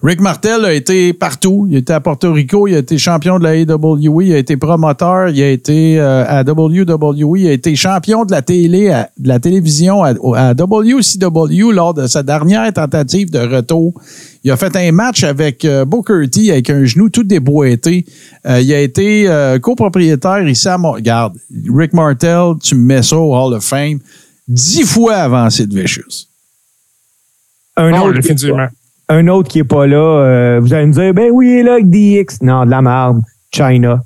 Rick 0.04 0.22
Martel 0.22 0.64
a 0.64 0.74
été 0.74 1.12
partout. 1.14 1.66
Il 1.68 1.76
était 1.78 1.94
à 1.94 2.00
Porto 2.00 2.32
Rico, 2.32 2.68
il 2.68 2.76
a 2.76 2.80
été 2.80 3.00
champion 3.00 3.40
de 3.40 3.44
la 3.46 3.52
AWE, 3.52 4.22
il 4.24 4.34
a 4.34 4.38
été 4.38 4.58
promoteur, 4.58 5.30
il 5.30 5.42
a 5.42 5.50
été 5.50 6.00
euh, 6.00 6.24
à 6.28 6.44
WWE, 6.44 7.40
il 7.40 7.48
a 7.48 7.52
été 7.52 7.76
champion 7.76 8.26
de 8.26 8.32
la 8.32 8.44
télé, 8.44 8.90
à- 8.92 9.10
de 9.18 9.28
la 9.28 9.40
télévision 9.40 10.04
à, 10.04 10.10
à 10.36 10.54
WCW 10.54 11.72
lors 11.72 11.96
de 11.96 12.06
sa 12.06 12.22
dernière 12.22 12.72
tentative 12.74 13.32
de 13.32 13.40
retour. 13.40 14.00
Il 14.44 14.52
a 14.52 14.58
fait 14.58 14.76
un 14.76 14.92
match 14.92 15.24
avec 15.24 15.66
euh, 15.66 15.84
Booker 15.84 16.30
T 16.30 16.52
avec 16.52 16.70
un 16.70 16.86
genou 16.86 17.10
tout 17.10 17.24
déboîté. 17.24 18.06
Euh, 18.46 18.62
il 18.62 18.72
a 18.72 18.82
été 18.82 19.28
euh, 19.28 19.58
copropriétaire 19.58 20.48
ici 20.48 20.68
à 20.68 20.78
Mon- 20.78 20.92
Regarde, 20.92 21.38
Rick 21.74 21.94
Martel, 21.94 22.52
tu 22.62 22.76
me 22.76 22.82
mets 22.84 23.02
ça 23.02 23.18
au 23.18 23.34
Hall 23.36 23.56
of 23.56 23.64
Fame 23.64 23.98
dix 24.48 24.84
fois 24.84 25.16
avant 25.16 25.50
Sid 25.50 25.74
Vicious. 25.74 26.28
Un, 27.78 27.92
est 28.12 28.14
définitivement. 28.22 28.68
Un 29.10 29.28
autre 29.28 29.50
qui 29.50 29.60
est 29.60 29.64
pas 29.64 29.86
là, 29.88 29.98
euh, 29.98 30.60
vous 30.62 30.74
allez 30.74 30.88
me 30.88 30.94
dire, 30.94 31.14
ben 31.14 31.30
oui, 31.32 31.48
il 31.50 31.58
est 31.60 31.64
là 31.64 31.74
avec 31.74 31.90
DX. 31.90 32.42
Non, 32.42 32.66
de 32.66 32.72
la 32.72 32.82
merde. 32.82 33.22
China. 33.54 34.02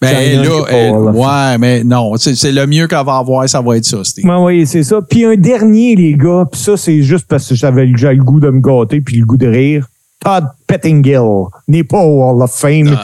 Ben 0.00 0.08
China, 0.16 0.42
là, 0.42 0.50
c'est 0.50 0.62
pas 0.70 0.76
elle- 0.78 0.92
Hall 0.94 1.08
of 1.08 1.16
ouais, 1.16 1.58
mais 1.58 1.84
non, 1.84 2.16
c'est 2.16 2.52
le 2.52 2.66
mieux 2.66 2.86
qu'elle 2.86 3.04
va 3.04 3.16
avoir, 3.16 3.48
ça 3.48 3.60
va 3.60 3.76
être 3.76 3.84
ça, 3.84 4.04
Steve. 4.04 4.24
Oui, 4.28 4.66
c'est 4.66 4.84
ça. 4.84 5.00
Puis 5.02 5.24
un 5.24 5.34
dernier, 5.36 5.96
les 5.96 6.14
gars, 6.14 6.44
puis 6.50 6.60
ça, 6.60 6.76
c'est 6.76 7.02
juste 7.02 7.26
parce 7.28 7.48
que 7.48 7.54
j'avais 7.54 7.90
j'avais 7.96 8.14
le 8.14 8.22
goût 8.22 8.38
de 8.40 8.50
me 8.50 8.60
gâter 8.60 9.00
puis 9.00 9.16
le 9.18 9.26
goût 9.26 9.36
de 9.36 9.48
rire. 9.48 9.86
Todd 10.20 10.44
Pettingill 10.66 11.20
n'est 11.68 11.84
pas 11.84 12.00
au 12.00 12.22
Hall 12.22 12.42
of 12.42 12.52
Fame. 12.52 12.96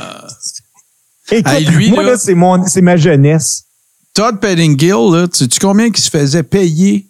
Écoute, 1.30 1.52
Hey, 1.52 1.64
lui, 1.66 1.90
moi, 1.90 2.02
là- 2.02 2.10
là, 2.12 2.16
c'est 2.18 2.34
mon, 2.34 2.64
c'est 2.66 2.82
ma 2.82 2.96
jeunesse. 2.96 3.64
Todd 4.14 4.38
Pettingill, 4.40 5.10
là, 5.12 5.26
tu 5.26 5.44
sais 5.44 5.48
combien 5.60 5.86
qu'il 5.90 6.02
se 6.04 6.10
faisait 6.10 6.42
payer 6.42 7.06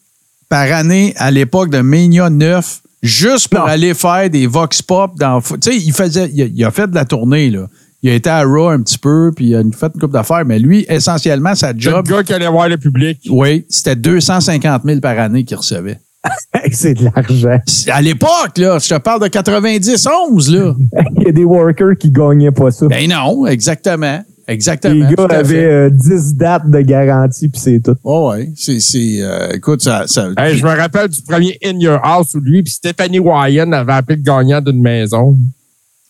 par 0.49 0.71
année 0.73 1.13
à 1.17 1.31
l'époque 1.31 1.71
de 1.71 1.81
Mania 1.81 2.31
9 2.31 2.81
juste 3.05 3.49
pour 3.49 3.61
Non. 3.61 3.67
aller 3.67 3.95
faire 3.95 4.29
des 4.31 4.47
vox 4.47 4.83
pop 4.83 5.13
dans. 5.19 5.41
Tu 5.41 5.55
sais, 5.61 5.77
il 5.77 5.93
faisait. 5.93 6.31
Il 6.33 6.43
a, 6.43 6.47
il 6.47 6.65
a 6.65 6.71
fait 6.71 6.89
de 6.89 6.95
la 6.95 7.05
tournée, 7.05 7.51
là. 7.51 7.67
Il 8.03 8.11
a 8.11 8.15
été 8.15 8.29
à 8.29 8.43
Raw 8.43 8.69
un 8.69 8.83
petit 8.83 8.99
peu, 8.99 9.33
puis 9.35 9.47
il 9.51 9.55
a 9.55 9.63
fait 9.75 9.91
une 9.95 10.01
coupe 10.01 10.13
d'affaires, 10.13 10.45
mais 10.45 10.59
lui, 10.59 10.85
essentiellement, 10.91 11.55
sa 11.55 11.69
C'est 11.69 11.75
le 11.75 11.81
job, 11.81 12.07
gars 12.07 12.23
qui 12.23 12.35
allait 12.35 12.49
voir 12.49 12.69
le 12.69 12.77
public. 12.77 13.19
oui, 13.31 13.65
c'était 13.71 13.97
250 13.97 14.83
000 14.85 15.01
par 15.01 15.19
année 15.19 15.45
qu'il 15.45 15.57
recevait. 15.57 15.99
c'est 16.73 16.95
de 16.95 17.05
l'argent. 17.05 17.59
À 17.91 18.03
l'époque, 18.03 18.57
là, 18.59 18.79
je 18.79 18.89
te 18.91 18.99
parle 18.99 19.23
de 19.23 19.29
91, 19.29 20.51
là. 20.55 20.75
Il 21.19 21.23
y 21.23 21.29
a 21.29 21.33
des 21.33 21.45
workers 21.45 21.97
qui 21.99 22.11
gagnaient 22.11 22.51
pas 22.51 22.71
ça. 22.71 22.87
ben 22.89 23.09
non, 23.09 23.47
exactement. 23.47 24.23
Exactement. 24.47 25.09
les 25.09 25.15
gars 25.15 25.27
avaient 25.31 25.55
fait. 25.55 25.65
euh, 25.65 25.91
10 25.91 26.35
dates 26.35 26.71
de 26.71 26.81
garantie, 26.81 27.49
puis 27.49 27.61
c'est 27.61 27.81
tout. 27.81 27.97
Oh, 28.05 28.31
ouais, 28.31 28.51
c'est. 28.57 28.81
c'est, 28.81 29.19
euh, 29.21 29.53
écoute, 29.55 29.83
ça. 29.83 30.05
ça 30.07 30.29
Hey, 30.37 30.57
je 30.57 30.65
me 30.65 30.77
rappelle 30.77 31.09
du 31.09 31.23
premier 31.23 31.59
In 31.65 31.79
Your 31.79 31.99
House 32.05 32.35
où 32.35 32.41
lui 32.41 32.63
puis 32.63 32.73
Stephanie 32.73 33.19
Wyan 33.21 33.73
avait 33.73 33.93
appelé 33.93 34.17
le 34.17 34.23
gagnant 34.23 34.61
d'une 34.61 34.81
maison. 34.83 35.37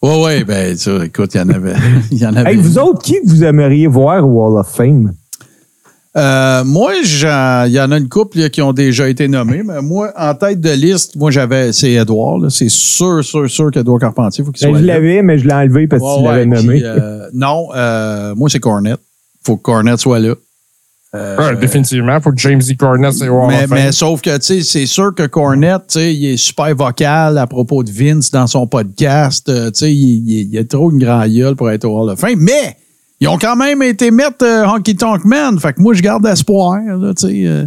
Ouais, 0.03 0.23
ouais, 0.23 0.45
ben, 0.45 0.77
ça, 0.77 1.03
écoute, 1.05 1.35
il 1.35 1.39
y 1.39 1.41
en 1.41 1.49
avait. 1.49 1.73
Il 2.11 2.19
y 2.19 2.27
en 2.27 2.37
avait. 2.37 2.51
Hey, 2.51 2.57
vous 2.57 2.79
autres, 2.79 3.01
qui 3.03 3.17
vous 3.25 3.43
aimeriez 3.43 3.87
voir 3.87 4.29
au 4.29 4.45
Hall 4.45 4.59
of 4.61 4.69
Fame? 4.69 5.13
Euh, 6.17 6.63
moi, 6.65 6.93
j'en- 7.03 7.65
il 7.67 7.73
y 7.73 7.81
en 7.81 7.91
a 7.91 7.99
une 7.99 8.09
couple 8.09 8.39
là, 8.39 8.49
qui 8.49 8.63
ont 8.63 8.73
déjà 8.73 9.09
été 9.09 9.27
nommés, 9.27 9.63
mais 9.65 9.83
moi, 9.83 10.13
en 10.17 10.33
tête 10.35 10.61
de 10.61 10.71
liste, 10.71 11.17
moi, 11.17 11.33
j'avais, 11.33 11.73
c'est 11.73 11.93
Edouard, 11.93 12.39
là. 12.39 12.51
C'est 12.51 12.69
sûr, 12.71 13.25
sûr, 13.25 13.51
sûr 13.51 13.71
qu'Edouard 13.73 13.99
Carpentier, 13.99 14.45
faut 14.45 14.53
qu'il 14.53 14.65
Ben, 14.67 14.73
soit 14.75 14.81
je 14.81 14.87
là. 14.87 14.95
l'avais, 14.95 15.23
mais 15.23 15.39
je 15.39 15.47
l'ai 15.49 15.55
enlevé 15.55 15.89
parce 15.89 16.03
Ouais, 16.03 16.15
qu'il 16.17 16.25
l'avait 16.25 16.39
ouais, 16.41 16.47
nommé. 16.47 16.75
puis, 16.79 16.83
euh, 16.85 17.27
non, 17.33 17.69
euh, 17.75 18.35
moi, 18.37 18.49
c'est 18.49 18.61
Cornette. 18.61 19.01
Faut 19.45 19.57
que 19.57 19.63
Cornette 19.63 19.99
soit 19.99 20.21
là. 20.21 20.35
Euh, 21.17 21.37
Ouais, 21.37 21.57
définitivement. 21.57 22.21
Faut 22.21 22.31
que 22.33 22.39
James 22.41 22.61
E. 22.61 22.75
Cornette 22.77 23.13
soit 23.15 23.29
Hall 23.31 23.47
mais, 23.49 23.67
mais 23.69 23.93
sauf 23.93 24.21
que, 24.21 24.37
tu 24.39 24.43
sais, 24.45 24.63
c'est 24.63 24.87
sûr 24.87 25.15
que 25.15 25.27
Cornette, 25.27 25.83
tu 25.89 25.95
sais, 25.99 26.15
il 26.15 26.27
est 26.27 26.37
super 26.37 26.75
vocal 26.77 27.39
à 27.39 27.47
propos 27.47 27.83
de 27.85 27.91
Vince 27.91 28.31
dans 28.33 28.47
son 28.49 28.67
podcast. 28.69 29.49
euh, 29.49 29.71
tu 29.73 29.79
sais, 29.81 29.93
il, 29.95 30.29
il- 30.29 30.49
il 30.53 30.59
a 30.59 30.65
trop 30.65 30.91
une 30.91 30.99
grande 30.99 31.29
gueule 31.33 31.55
pour 31.57 31.71
être 31.71 31.85
au 31.85 32.01
Hall 32.03 32.11
of 32.11 32.19
Fame. 32.21 32.39
Mais, 32.39 32.77
ils 33.21 33.29
ont 33.29 33.39
quand 33.39 33.57
même 33.57 33.83
été 33.83 34.11
mettre 34.11 34.45
euh, 34.45 34.67
Honky 34.67 34.97
Tonk 34.97 35.25
Man. 35.25 35.59
Fait 35.59 35.73
que 35.73 35.81
moi, 35.81 35.95
je 35.95 36.03
garde 36.03 36.27
espoir, 36.27 36.81
là, 36.81 37.13
euh, 37.25 37.67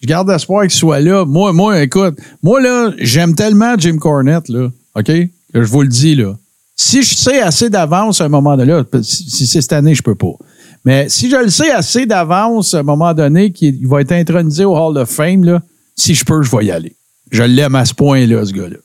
je 0.00 0.06
garde 0.06 0.30
espoir 0.30 0.62
qu'il 0.62 0.72
soit 0.72 1.00
là. 1.00 1.24
Moi, 1.24 1.52
moi, 1.52 1.82
écoute, 1.82 2.18
moi, 2.42 2.60
là, 2.60 2.92
j'aime 2.98 3.34
tellement 3.34 3.74
Jim 3.78 3.96
Cornette, 3.98 4.48
là. 4.48 4.68
OK? 4.94 5.06
Que 5.06 5.62
je 5.62 5.68
vous 5.68 5.82
le 5.82 5.88
dis, 5.88 6.14
là. 6.14 6.34
Si 6.76 7.02
je 7.02 7.14
sais 7.14 7.40
assez 7.40 7.70
d'avance 7.70 8.20
à 8.20 8.24
un 8.24 8.28
moment 8.28 8.56
donné, 8.56 8.72
là, 8.72 8.84
si 9.02 9.46
c'est 9.46 9.60
cette 9.60 9.72
année, 9.72 9.94
je 9.94 10.02
peux 10.02 10.14
pas. 10.14 10.34
Mais 10.84 11.08
si 11.08 11.30
je 11.30 11.36
le 11.36 11.50
sais 11.50 11.70
assez 11.70 12.06
d'avance 12.06 12.74
à 12.74 12.80
un 12.80 12.82
moment 12.82 13.14
donné 13.14 13.52
qu'il 13.52 13.76
il 13.76 13.86
va 13.86 14.00
être 14.00 14.12
intronisé 14.12 14.64
au 14.64 14.76
Hall 14.76 14.98
of 14.98 15.08
Fame, 15.08 15.44
là, 15.44 15.62
si 15.96 16.14
je 16.14 16.24
peux, 16.24 16.42
je 16.42 16.54
vais 16.54 16.66
y 16.66 16.70
aller. 16.70 16.96
Je 17.30 17.42
l'aime 17.42 17.74
à 17.74 17.84
ce 17.84 17.94
point-là, 17.94 18.44
ce 18.44 18.52
gars-là. 18.52 18.76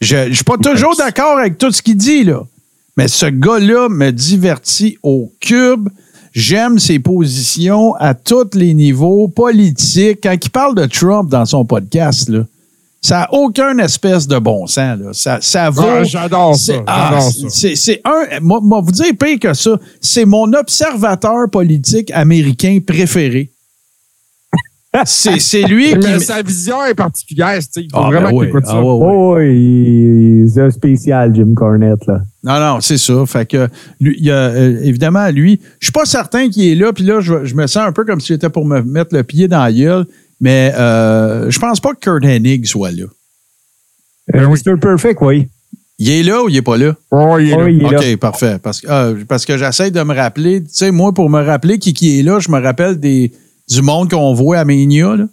Je 0.00 0.28
ne 0.28 0.32
suis 0.32 0.44
pas 0.44 0.56
toujours 0.56 0.96
d'accord 0.96 1.38
avec 1.38 1.58
tout 1.58 1.70
ce 1.72 1.82
qu'il 1.82 1.96
dit, 1.96 2.24
là. 2.24 2.42
Mais 2.96 3.08
ce 3.08 3.26
gars-là 3.26 3.88
me 3.88 4.10
divertit 4.10 4.98
au 5.02 5.32
cube. 5.40 5.88
J'aime 6.32 6.78
ses 6.78 6.98
positions 7.00 7.94
à 7.96 8.14
tous 8.14 8.50
les 8.54 8.72
niveaux 8.74 9.26
politiques. 9.28 10.20
Quand 10.22 10.36
il 10.40 10.50
parle 10.50 10.74
de 10.76 10.86
Trump 10.86 11.28
dans 11.30 11.44
son 11.44 11.64
podcast, 11.64 12.28
là, 12.28 12.44
ça 13.02 13.20
n'a 13.20 13.32
aucun 13.32 13.78
espèce 13.78 14.28
de 14.28 14.38
bon 14.38 14.66
sens. 14.66 14.98
Là. 15.00 15.10
Ça, 15.12 15.38
ça 15.40 15.70
vaut. 15.70 15.82
Ah, 15.82 16.04
j'adore 16.04 16.54
ça, 16.54 16.74
c'est- 16.74 16.82
ah, 16.86 17.08
j'adore 17.10 17.32
ça. 17.32 17.48
c'est- 17.48 17.74
C'est 17.76 18.00
un. 18.04 18.40
Moi, 18.40 18.60
moi, 18.62 18.80
vous 18.80 18.92
dire 18.92 19.12
pire 19.18 19.38
que 19.40 19.54
ça. 19.54 19.70
C'est 20.00 20.24
mon 20.26 20.52
observateur 20.52 21.48
politique 21.50 22.10
américain 22.12 22.78
préféré. 22.86 23.50
C'est 25.04 25.38
c'est 25.38 25.62
lui 25.62 25.90
qui. 25.92 25.98
Mais 25.98 26.18
sa 26.20 26.42
vision 26.42 26.84
est 26.84 26.94
particulière, 26.94 27.62
Steve. 27.62 27.84
Il 27.84 27.90
faut 27.90 27.98
Ah, 27.98 28.10
ben 28.10 28.20
vraiment 28.20 28.36
oui. 28.36 28.46
qu'il 28.46 28.48
écoute 28.48 28.66
ça. 28.66 28.72
Ah, 28.74 28.82
ouais, 28.82 28.90
ouais. 28.90 29.06
Oh, 29.12 29.38
il- 29.40 30.50
c'est 30.52 30.62
un 30.62 30.70
spécial, 30.70 31.34
Jim 31.34 31.52
Cornette, 31.54 32.06
là. 32.06 32.22
Non, 32.42 32.58
non, 32.58 32.80
c'est 32.80 32.98
ça. 32.98 33.24
Fait 33.26 33.46
que, 33.46 33.68
lui, 34.00 34.16
il 34.18 34.24
y 34.24 34.30
a, 34.30 34.34
euh, 34.48 34.80
évidemment, 34.82 35.28
lui, 35.30 35.60
je 35.78 35.86
suis 35.86 35.92
pas 35.92 36.04
certain 36.06 36.48
qu'il 36.48 36.64
est 36.66 36.74
là, 36.74 36.92
puis 36.92 37.04
là, 37.04 37.20
je, 37.20 37.44
je 37.44 37.54
me 37.54 37.66
sens 37.66 37.84
un 37.86 37.92
peu 37.92 38.04
comme 38.04 38.20
si 38.20 38.28
j'étais 38.28 38.48
pour 38.48 38.64
me 38.66 38.82
mettre 38.82 39.14
le 39.14 39.22
pied 39.22 39.46
dans 39.46 39.62
la 39.62 39.72
gueule, 39.72 40.06
mais 40.40 40.72
euh, 40.76 41.50
je 41.50 41.58
pense 41.58 41.78
pas 41.80 41.90
que 41.94 42.00
Kurt 42.00 42.24
Hennig 42.24 42.66
soit 42.66 42.90
là. 42.90 43.04
Ben 44.32 44.42
Euh, 44.44 44.48
Mr. 44.48 44.78
Perfect, 44.80 45.18
oui. 45.22 45.48
Il 45.98 46.08
est 46.10 46.22
là 46.22 46.42
ou 46.42 46.48
il 46.48 46.56
est 46.56 46.62
pas 46.62 46.78
là? 46.78 46.94
Oh, 47.10 47.36
il 47.38 47.50
est 47.50 47.56
là. 47.56 47.64
Oui, 47.64 47.76
il 47.78 47.86
est 47.86 47.90
là. 47.90 47.98
OK, 48.00 48.16
parfait. 48.16 48.56
Parce 48.62 48.80
que, 48.80 48.86
ah, 48.88 49.10
parce 49.28 49.44
que 49.44 49.58
j'essaie 49.58 49.90
de 49.90 50.02
me 50.02 50.14
rappeler, 50.14 50.62
tu 50.62 50.70
sais, 50.72 50.90
moi, 50.90 51.12
pour 51.12 51.28
me 51.28 51.42
rappeler 51.44 51.78
qui, 51.78 51.92
qui 51.92 52.18
est 52.18 52.22
là, 52.22 52.38
je 52.40 52.50
me 52.50 52.58
rappelle 52.58 52.98
des, 52.98 53.32
du 53.70 53.82
monde 53.82 54.10
qu'on 54.10 54.34
voit 54.34 54.58
à 54.58 54.64
Mania, 54.64 55.16
là. 55.16 55.24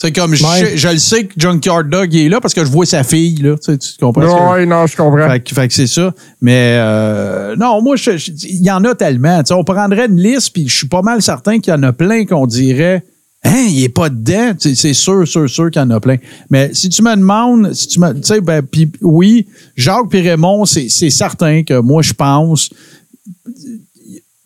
C'est 0.00 0.10
comme, 0.10 0.34
je, 0.34 0.44
Ouais. 0.44 0.76
je 0.76 0.88
le 0.88 0.98
sais 0.98 1.26
que 1.26 1.34
Junkyard 1.36 1.84
Dog 1.88 2.12
il 2.12 2.26
est 2.26 2.28
là 2.28 2.40
parce 2.40 2.54
que 2.54 2.64
je 2.64 2.70
vois 2.70 2.84
sa 2.86 3.04
fille, 3.04 3.36
là. 3.36 3.54
Tu, 3.56 3.70
sais, 3.72 3.78
tu 3.78 3.88
comprends? 4.00 4.22
Non, 4.22 4.52
oui, 4.54 4.66
non, 4.66 4.84
je 4.86 4.96
comprends. 4.96 5.28
Fait, 5.30 5.40
que- 5.40 5.54
fait 5.54 5.68
que 5.68 5.74
c'est 5.74 5.86
ça. 5.86 6.12
Mais 6.40 6.76
euh, 6.80 7.54
non, 7.56 7.80
moi, 7.80 7.94
il 7.96 8.62
y 8.64 8.70
en 8.72 8.82
a 8.84 8.96
tellement. 8.96 9.38
Tu 9.44 9.48
sais, 9.48 9.54
on 9.54 9.62
prendrait 9.62 10.06
une 10.06 10.18
liste, 10.20 10.52
puis 10.54 10.68
je 10.68 10.76
suis 10.76 10.88
pas 10.88 11.02
mal 11.02 11.22
certain 11.22 11.60
qu'il 11.60 11.72
y 11.72 11.76
en 11.76 11.82
a 11.84 11.92
plein 11.92 12.24
qu'on 12.26 12.46
dirait 12.46 13.04
Hein, 13.44 13.66
il 13.70 13.82
est 13.82 13.88
pas 13.88 14.08
dedans? 14.08 14.54
Tu 14.58 14.68
sais, 14.70 14.74
C'est 14.76 14.92
sûr, 14.94 15.26
sûr, 15.26 15.50
sûr 15.50 15.68
qu'il 15.70 15.82
y 15.82 15.84
en 15.84 15.90
a 15.90 15.98
plein. 15.98 16.16
Mais 16.48 16.70
si 16.74 16.88
tu 16.88 17.02
me 17.02 17.14
demandes, 17.16 17.72
si 17.72 17.88
tu 17.88 17.98
me. 18.00 18.12
Tu 18.14 18.22
sais, 18.22 18.40
ben, 18.40 18.62
puis 18.62 18.90
oui, 19.00 19.46
Jacques 19.74 20.12
et 20.14 20.20
Raymond, 20.20 20.64
c'est 20.64 20.88
certain 21.10 21.64
que 21.64 21.80
moi, 21.80 22.02
je 22.02 22.12
pense. 22.12 22.70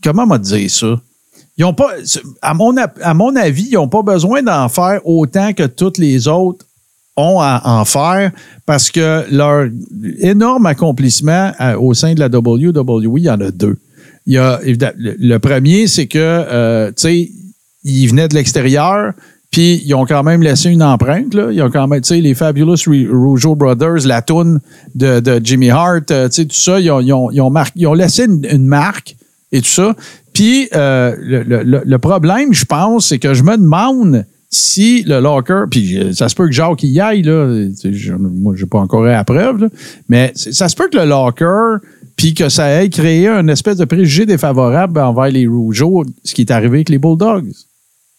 Comment 0.02 0.26
m'a 0.26 0.38
dire 0.38 0.70
ça? 0.70 1.00
Ils 1.58 1.64
pas, 1.74 1.90
à 2.42 2.52
mon, 2.54 2.74
à 2.76 3.14
mon 3.14 3.34
avis, 3.34 3.68
ils 3.70 3.74
n'ont 3.74 3.88
pas 3.88 4.02
besoin 4.02 4.42
d'en 4.42 4.68
faire 4.68 5.00
autant 5.06 5.52
que 5.54 5.62
toutes 5.62 5.96
les 5.96 6.28
autres 6.28 6.66
ont 7.16 7.40
à 7.40 7.62
en 7.64 7.84
faire 7.86 8.30
parce 8.66 8.90
que 8.90 9.24
leur 9.30 9.68
énorme 10.18 10.66
accomplissement 10.66 11.52
à- 11.58 11.78
au 11.78 11.94
sein 11.94 12.12
de 12.12 12.20
la 12.20 12.28
WWE, 12.28 13.18
il 13.18 13.24
y 13.24 13.30
en 13.30 13.40
a 13.40 13.50
deux. 13.50 13.78
Y 14.26 14.38
a, 14.38 14.60
le, 14.64 15.38
premier, 15.38 15.86
c'est 15.86 16.06
que, 16.08 16.18
euh, 16.18 16.88
tu 16.88 16.94
sais, 16.96 17.30
il 17.84 18.06
venait 18.08 18.28
de 18.28 18.34
l'extérieur, 18.34 19.12
puis 19.50 19.80
ils 19.86 19.94
ont 19.94 20.04
quand 20.04 20.24
même 20.24 20.42
laissé 20.42 20.68
une 20.68 20.82
empreinte. 20.82 21.32
Là. 21.32 21.52
Ils 21.52 21.62
ont 21.62 21.70
quand 21.70 21.86
même, 21.86 22.00
tu 22.00 22.08
sais, 22.08 22.20
les 22.20 22.34
Fabulous 22.34 22.74
Rougeau 23.10 23.54
Brothers, 23.54 24.04
la 24.04 24.20
toune 24.20 24.60
de, 24.94 25.20
de 25.20 25.40
Jimmy 25.42 25.70
Hart, 25.70 26.10
euh, 26.10 26.28
tu 26.28 26.34
sais, 26.34 26.44
tout 26.44 26.56
ça, 26.56 26.80
ils 26.80 26.90
ont, 26.90 27.00
ils 27.00 27.12
ont, 27.12 27.30
ils 27.30 27.40
ont, 27.40 27.94
ils 27.94 27.98
laissé 27.98 28.24
une 28.24 28.66
marque 28.66 29.16
et 29.52 29.60
tout 29.60 29.68
ça. 29.68 29.94
Puis 30.36 30.68
euh, 30.74 31.14
le, 31.18 31.82
le- 31.84 31.98
problème, 31.98 32.52
je 32.52 32.64
pense, 32.66 33.08
c'est 33.08 33.18
que 33.18 33.32
je 33.32 33.42
me 33.42 33.56
demande 33.56 34.26
si 34.50 35.02
le 35.02 35.18
locker, 35.20 35.64
puis 35.70 35.98
euh, 35.98 36.12
ça 36.12 36.28
se 36.28 36.34
peut 36.34 36.46
que 36.46 36.52
Jacques 36.52 36.82
y 36.82 37.00
aille, 37.00 37.22
là, 37.22 37.66
je- 37.82 38.12
moi, 38.12 38.54
j'ai 38.56 38.66
pas 38.66 38.78
encore 38.78 39.04
eu 39.04 39.08
la 39.08 39.24
preuve, 39.24 39.62
là, 39.62 39.68
mais 40.08 40.32
ça 40.34 40.68
se 40.68 40.76
peut 40.76 40.88
que 40.92 40.98
le 40.98 41.04
locker, 41.06 41.78
puis 42.16 42.34
que 42.34 42.48
ça 42.48 42.82
ait 42.82 42.88
créé 42.90 43.28
un 43.28 43.48
espèce 43.48 43.76
de 43.78 43.84
préjugé 43.86 44.26
défavorable 44.26 45.00
envers 45.00 45.28
les 45.30 45.46
Rougeaux, 45.46 46.04
ce 46.22 46.34
qui 46.34 46.42
est 46.42 46.50
arrivé 46.50 46.78
avec 46.78 46.88
les 46.90 46.98
Bulldogs. 46.98 47.50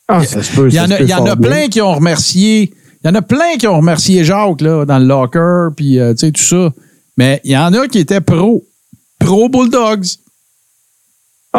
Ah, 0.07 0.23
ça 0.23 0.41
se 0.41 0.55
peut, 0.55 0.69
Il 0.69 0.75
y 0.75 0.79
en 0.79 0.89
a, 0.91 0.97
peut 0.97 1.03
il 1.03 1.09
y 1.09 1.13
en 1.13 1.17
fort 1.17 1.29
a 1.29 1.35
bien. 1.35 1.49
plein 1.49 1.67
qui 1.67 1.81
ont 1.81 1.93
remercié. 1.93 2.73
Il 3.03 3.07
y 3.07 3.09
en 3.09 3.15
a 3.15 3.21
plein 3.21 3.57
qui 3.59 3.67
ont 3.67 3.77
remercié 3.77 4.23
Jacques 4.23 4.61
là, 4.61 4.85
dans 4.85 4.99
le 4.99 5.05
locker, 5.05 5.67
puis 5.75 5.99
euh, 5.99 6.13
tu 6.13 6.25
sais, 6.25 6.31
tout 6.31 6.41
ça. 6.43 6.73
Mais 7.17 7.41
il 7.43 7.51
y 7.51 7.57
en 7.57 7.73
a 7.73 7.87
qui 7.87 7.99
étaient 7.99 8.21
pro. 8.21 8.63
Pro 9.19 9.49
Bulldogs. 9.49 10.05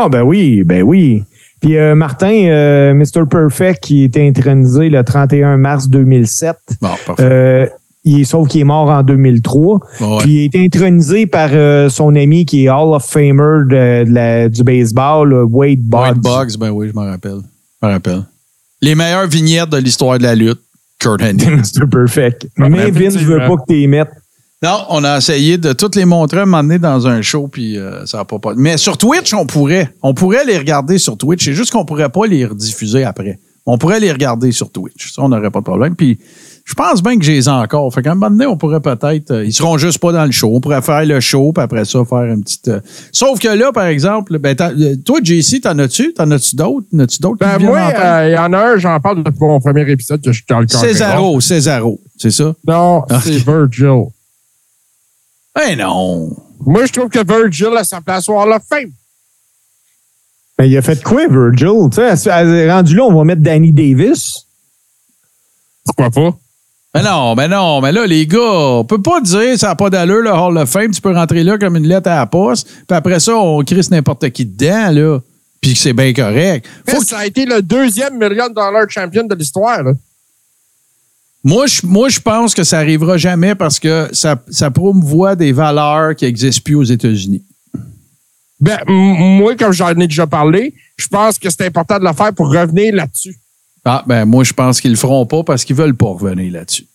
Ah, 0.01 0.09
ben 0.09 0.23
oui, 0.23 0.63
ben 0.65 0.83
oui. 0.83 1.25
Puis 1.61 1.77
euh, 1.77 1.95
Martin, 1.97 2.31
euh, 2.47 2.95
Mr. 2.95 3.27
Perfect, 3.29 3.83
qui 3.83 4.05
était 4.05 4.27
intronisé 4.29 4.89
le 4.91 5.03
31 5.03 5.57
mars 5.57 5.89
2007, 5.89 6.57
Bon, 6.81 6.89
parfait. 7.05 7.23
euh, 7.25 7.67
il 8.05 8.21
est, 8.21 8.25
sauf 8.25 8.47
qu'il 8.49 8.61
est 8.61 8.65
mort 8.65 8.89
en 8.91 9.03
2003. 9.03 9.81
Bon, 9.99 10.17
ouais. 10.19 10.23
Puis 10.23 10.31
il 10.35 10.43
a 10.43 10.45
été 10.45 10.65
intronisé 10.65 11.27
par 11.27 11.49
euh, 11.53 11.89
son 11.89 12.15
ami 12.15 12.47
qui 12.47 12.67
est 12.67 12.69
Hall 12.71 12.95
of 12.95 13.05
Famer 13.05 13.65
de, 13.69 14.05
de 14.05 14.15
la- 14.15 14.49
du 14.49 14.63
baseball, 14.63 15.33
Wade 15.51 15.81
Boggs. 15.81 16.01
White 16.15 16.23
Bugs, 16.23 16.59
ben 16.61 16.71
oui, 16.71 16.89
je 16.91 16.95
m'en 16.95 17.05
rappelle. 17.07 17.41
Je 17.83 17.87
m'en 17.87 17.93
rappelle. 17.93 18.23
Les 18.81 18.95
meilleures 18.95 19.27
vignettes 19.27 19.71
de 19.71 19.79
l'histoire 19.79 20.17
de 20.19 20.23
la 20.23 20.37
lutte, 20.37 20.61
Kurt 21.01 21.21
Hennig. 21.21 21.45
Mr. 21.51 21.89
Perfect. 21.91 22.47
Mais 22.57 22.93
Vince 22.93 23.17
veut 23.17 23.39
pas 23.39 23.57
que 23.57 23.63
tu 23.69 23.75
les 23.75 23.87
mettes. 23.89 24.11
Non, 24.63 24.85
on 24.89 25.05
a 25.05 25.19
essayé 25.19 25.57
de 25.59 25.73
toutes 25.73 25.95
les 25.95 26.05
montrer 26.05 26.41
à 26.41 26.43
un 26.43 26.47
moment 26.47 26.63
donné 26.63 26.79
dans 26.79 27.07
un 27.07 27.23
show, 27.23 27.47
puis 27.47 27.79
euh, 27.79 28.05
ça 28.07 28.19
n'a 28.19 28.25
pas 28.25 28.39
pas. 28.39 28.53
Mais 28.57 28.77
sur 28.77 28.99
Twitch, 28.99 29.33
on 29.35 29.47
pourrait. 29.47 29.91
On 30.03 30.15
pourrait 30.15 30.45
les 30.45 30.59
regarder 30.59 30.99
sur 30.99 31.17
Twitch. 31.17 31.45
C'est 31.45 31.55
juste 31.55 31.71
qu'on 31.71 31.85
pourrait 31.85 32.09
pas 32.09 32.27
les 32.27 32.45
rediffuser 32.45 33.05
après. 33.05 33.39
On 33.67 33.77
pourrait 33.79 34.01
les 34.01 34.11
regarder 34.11 34.51
sur 34.51 34.71
Twitch. 34.73 35.13
Ça, 35.15 35.23
on 35.23 35.29
n'aurait 35.29 35.51
pas 35.51 35.59
de 35.61 35.65
problème. 35.65 35.95
Puis 35.95 36.19
je 36.65 36.75
pense 36.75 37.03
bien 37.03 37.19
que 37.19 37.25
j'ai 37.25 37.35
les 37.35 37.49
encore. 37.49 37.93
Fait 37.95 38.03
qu'à 38.03 38.13
un 38.13 38.15
moment 38.15 38.31
donné, 38.31 38.47
on 38.47 38.57
pourrait 38.57 38.81
peut-être. 38.81 39.31
euh, 39.31 39.45
ils 39.45 39.53
seront 39.53 39.77
juste 39.79 39.99
pas 39.99 40.11
dans 40.11 40.25
le 40.25 40.31
show. 40.33 40.51
On 40.55 40.61
pourrait 40.61 40.81
faire 40.83 41.05
le 41.05 41.21
show, 41.21 41.53
puis 41.53 41.63
après 41.63 41.85
ça, 41.85 42.03
faire 42.05 42.25
une 42.25 42.43
petite. 42.43 42.67
euh, 42.69 42.81
Sauf 43.13 43.39
que 43.39 43.49
là, 43.49 43.71
par 43.73 43.85
exemple, 43.87 44.39
ben, 44.39 44.57
euh, 44.61 44.97
toi, 45.05 45.21
JC, 45.23 45.61
t'en 45.61 45.79
as-tu? 45.79 46.15
T'en 46.15 46.31
as-tu 46.31 46.57
d'autres? 46.57 46.87
T'en 46.91 46.99
as-tu 47.01 47.19
d'autres? 47.21 47.37
Ben, 47.39 47.59
moi, 47.61 47.93
il 48.27 48.33
y 48.33 48.39
en 48.39 48.53
a 48.55 48.59
un, 48.59 48.77
j'en 48.79 48.99
parle 49.01 49.23
depuis 49.23 49.39
mon 49.41 49.61
premier 49.61 49.89
épisode 49.91 50.21
que 50.23 50.33
je 50.33 50.39
suis 50.39 50.47
dans 50.49 50.61
le. 50.61 50.67
Césaro, 50.69 51.41
Césaro. 51.41 52.01
C'est 52.17 52.31
ça? 52.33 52.55
Non, 52.67 53.03
Ah. 53.11 53.21
c'est 53.23 53.37
Virgil. 53.37 54.07
Eh 55.67 55.77
non! 55.77 56.31
Moi, 56.67 56.87
je 56.87 56.93
trouve 56.93 57.09
que 57.09 57.25
Virgil 57.27 57.77
a 57.77 57.85
sa 57.85 58.01
place 58.01 58.29
au 58.29 58.39
Hall 58.39 58.53
of 58.53 58.63
Fame. 58.69 58.91
Mais 60.59 60.69
il 60.69 60.77
a 60.77 60.83
fait 60.83 61.03
quoi, 61.03 61.27
Virgil? 61.29 61.89
Tu 61.91 61.97
sais, 62.17 62.31
à- 62.31 62.37
à- 62.39 62.75
rendu 62.77 62.95
là, 62.97 63.05
on 63.05 63.15
va 63.17 63.25
mettre 63.25 63.43
Danny 63.43 63.73
Davis. 63.73 64.45
Pourquoi 65.85 66.11
pas? 66.11 66.37
Mais 66.95 67.03
non, 67.03 67.35
mais 67.35 67.49
non, 67.49 67.81
mais 67.81 67.93
là, 67.93 68.07
les 68.07 68.27
gars, 68.27 68.39
on 68.41 68.85
peut 68.85 69.01
pas 69.01 69.21
dire 69.21 69.59
ça 69.59 69.69
n'a 69.69 69.77
pas 69.77 69.91
d'allure, 69.91 70.23
le 70.23 70.31
Hall 70.33 70.57
of 70.59 70.69
Fame. 70.69 70.91
Tu 70.91 71.01
peux 71.01 71.13
rentrer 71.15 71.45
là 71.45 71.59
comme 71.59 71.77
une 71.77 71.87
lettre 71.87 72.11
à 72.11 72.17
la 72.17 72.27
poste, 72.27 72.67
puis 72.87 72.97
après 72.97 73.21
ça, 73.21 73.37
on 73.37 73.63
crisse 73.63 73.91
n'importe 73.91 74.31
qui 74.31 74.45
dedans, 74.47 74.91
là. 74.91 75.19
Puis 75.61 75.75
que 75.75 75.79
c'est 75.79 75.93
bien 75.93 76.13
correct. 76.13 76.67
Faut 76.89 76.97
Faut 76.97 77.03
ça 77.05 77.19
a 77.19 77.27
été 77.27 77.45
le 77.45 77.63
deuxième 77.63 78.17
million 78.17 78.49
de 78.49 78.55
dollars 78.55 78.89
champion 78.89 79.25
de 79.25 79.35
l'histoire. 79.35 79.83
là. 79.83 79.93
Moi, 81.45 81.67
je, 81.67 81.81
moi, 81.87 82.09
je 82.09 82.21
pense 82.21 82.55
que 82.55 82.65
ça 82.65 82.79
arrivera 82.79 83.17
jamais 83.17 83.55
parce 83.55 83.79
que 83.79 84.09
ça, 84.13 84.43
ça 84.51 84.71
promouvoit 84.71 85.37
des 85.37 85.53
valeurs 85.53 86.15
qui 86.17 86.25
n'existent 86.25 86.63
plus 86.65 86.75
aux 86.75 86.83
États-Unis. 86.85 87.43
Ben, 88.61 88.79
moi, 88.89 89.55
comme 89.55 89.73
j'en 89.73 89.91
ai 89.97 90.09
déjà 90.09 90.27
parlé, 90.27 90.75
je 90.97 91.07
pense 91.07 91.39
que 91.39 91.49
c'est 91.49 91.65
important 91.67 91.99
de 91.99 92.05
le 92.05 92.13
faire 92.13 92.33
pour 92.35 92.53
revenir 92.53 92.93
là-dessus. 92.95 93.37
Ah, 93.85 94.03
ben, 94.07 94.25
moi, 94.25 94.43
je 94.43 94.53
pense 94.53 94.81
qu'ils 94.81 94.91
le 94.91 94.97
feront 94.97 95.25
pas 95.27 95.45
parce 95.45 95.65
qu'ils 95.65 95.77
veulent 95.77 95.95
pas 95.95 96.07
revenir 96.07 96.53
là-dessus. 96.53 96.87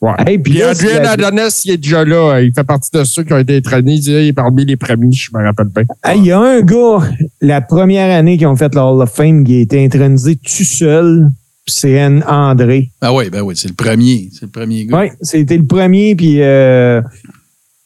Ouais. 0.00 0.12
Hey, 0.26 0.38
puis 0.38 0.60
c'est 0.74 1.02
la- 1.02 1.12
Adonis, 1.12 1.62
il 1.64 1.72
est 1.72 1.76
déjà 1.78 2.04
là. 2.04 2.40
Il 2.40 2.52
fait 2.52 2.62
partie 2.64 2.90
de 2.92 3.02
ceux 3.04 3.24
qui 3.24 3.32
ont 3.32 3.38
été 3.38 3.60
traînés. 3.62 3.94
Il 3.96 4.10
est 4.28 4.32
parmi 4.32 4.64
les 4.64 4.76
premiers, 4.76 5.10
je 5.12 5.30
me 5.34 5.42
rappelle 5.42 5.68
bien. 5.68 5.84
Hey, 6.04 6.18
Il 6.20 6.26
y 6.26 6.32
a 6.32 6.38
un 6.38 6.60
gars, 6.60 6.98
la 7.40 7.60
première 7.60 8.14
année 8.16 8.36
qu'ils 8.38 8.46
ont 8.46 8.56
fait 8.56 8.72
le 8.74 8.80
Hall 8.80 9.02
of 9.02 9.10
Fame, 9.10 9.44
qui 9.44 9.56
a 9.56 9.60
été 9.60 9.84
intronisé 9.84 10.36
tout 10.36 10.64
seul, 10.64 11.30
puis 11.64 11.74
c'est 11.74 11.92
N. 11.92 12.24
André. 12.28 12.90
Ah 13.00 13.12
oui, 13.12 13.30
ben 13.30 13.40
oui, 13.42 13.54
c'est 13.56 13.68
le 13.68 13.74
premier. 13.74 14.28
C'est 14.32 14.42
le 14.42 14.50
premier 14.50 14.86
gars. 14.86 15.00
Oui, 15.00 15.06
c'était 15.22 15.56
le 15.56 15.64
premier, 15.66 16.14
puis 16.14 16.42
euh, 16.42 17.00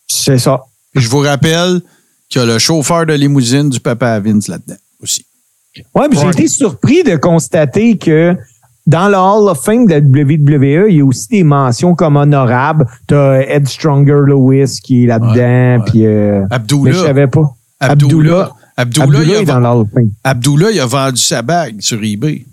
c'est 0.07 0.39
ça. 0.39 0.61
Je 0.95 1.09
vous 1.09 1.19
rappelle 1.21 1.81
qu'il 2.29 2.41
y 2.41 2.45
a 2.45 2.47
le 2.47 2.59
chauffeur 2.59 3.07
de 3.07 3.13
limousine 3.15 3.69
du 3.71 3.81
Papa 3.81 4.19
Vince 4.21 4.49
là-dedans 4.49 4.77
aussi. 5.03 5.25
Ouais, 5.95 6.09
puis 6.09 6.19
j'ai 6.19 6.25
Ouais. 6.27 6.33
été 6.33 6.49
surpris 6.49 7.05
de 7.05 7.17
constater 7.17 7.97
que 7.99 8.35
dans 8.87 9.09
le 9.09 9.17
Hall 9.17 9.49
of 9.51 9.63
Fame 9.63 9.87
de 9.87 9.93
la 9.93 10.01
WWE, 10.01 10.89
il 10.91 10.97
y 10.97 11.01
a 11.01 11.05
aussi 11.05 11.29
des 11.29 11.45
mentions 11.45 11.95
comme 11.95 12.17
honorables. 12.17 12.87
T'as 13.07 13.43
Ed 13.43 13.69
Stronger 13.69 14.21
Lewis 14.27 14.81
qui 14.83 15.05
est 15.05 15.07
là-dedans, 15.07 15.35
Ouais, 15.35 15.77
ouais. 15.79 15.85
puis 15.91 16.07
euh, 16.07 16.41
mais 16.41 16.47
je 16.51 16.55
Abdullah. 16.55 17.03
savais 17.07 17.27
pas. 17.29 17.55
Abdullah. 17.81 18.53
Abdullah, 18.77 19.07
il 19.07 19.19
Abdullah 19.19 19.39
a 19.39 19.43
est 19.43 19.45
dans 19.45 19.61
le 19.61 19.67
Hall 19.67 19.81
of 19.83 19.89
Fame. 19.95 20.11
Abdullah, 20.25 20.71
il 20.73 20.81
a 20.81 20.87
vendu 20.87 21.21
sa 21.21 21.43
bague 21.43 21.81
sur 21.81 22.03
eBay. 22.03 22.45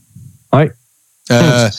Ouais. 0.54 0.72
Euh, 1.32 1.70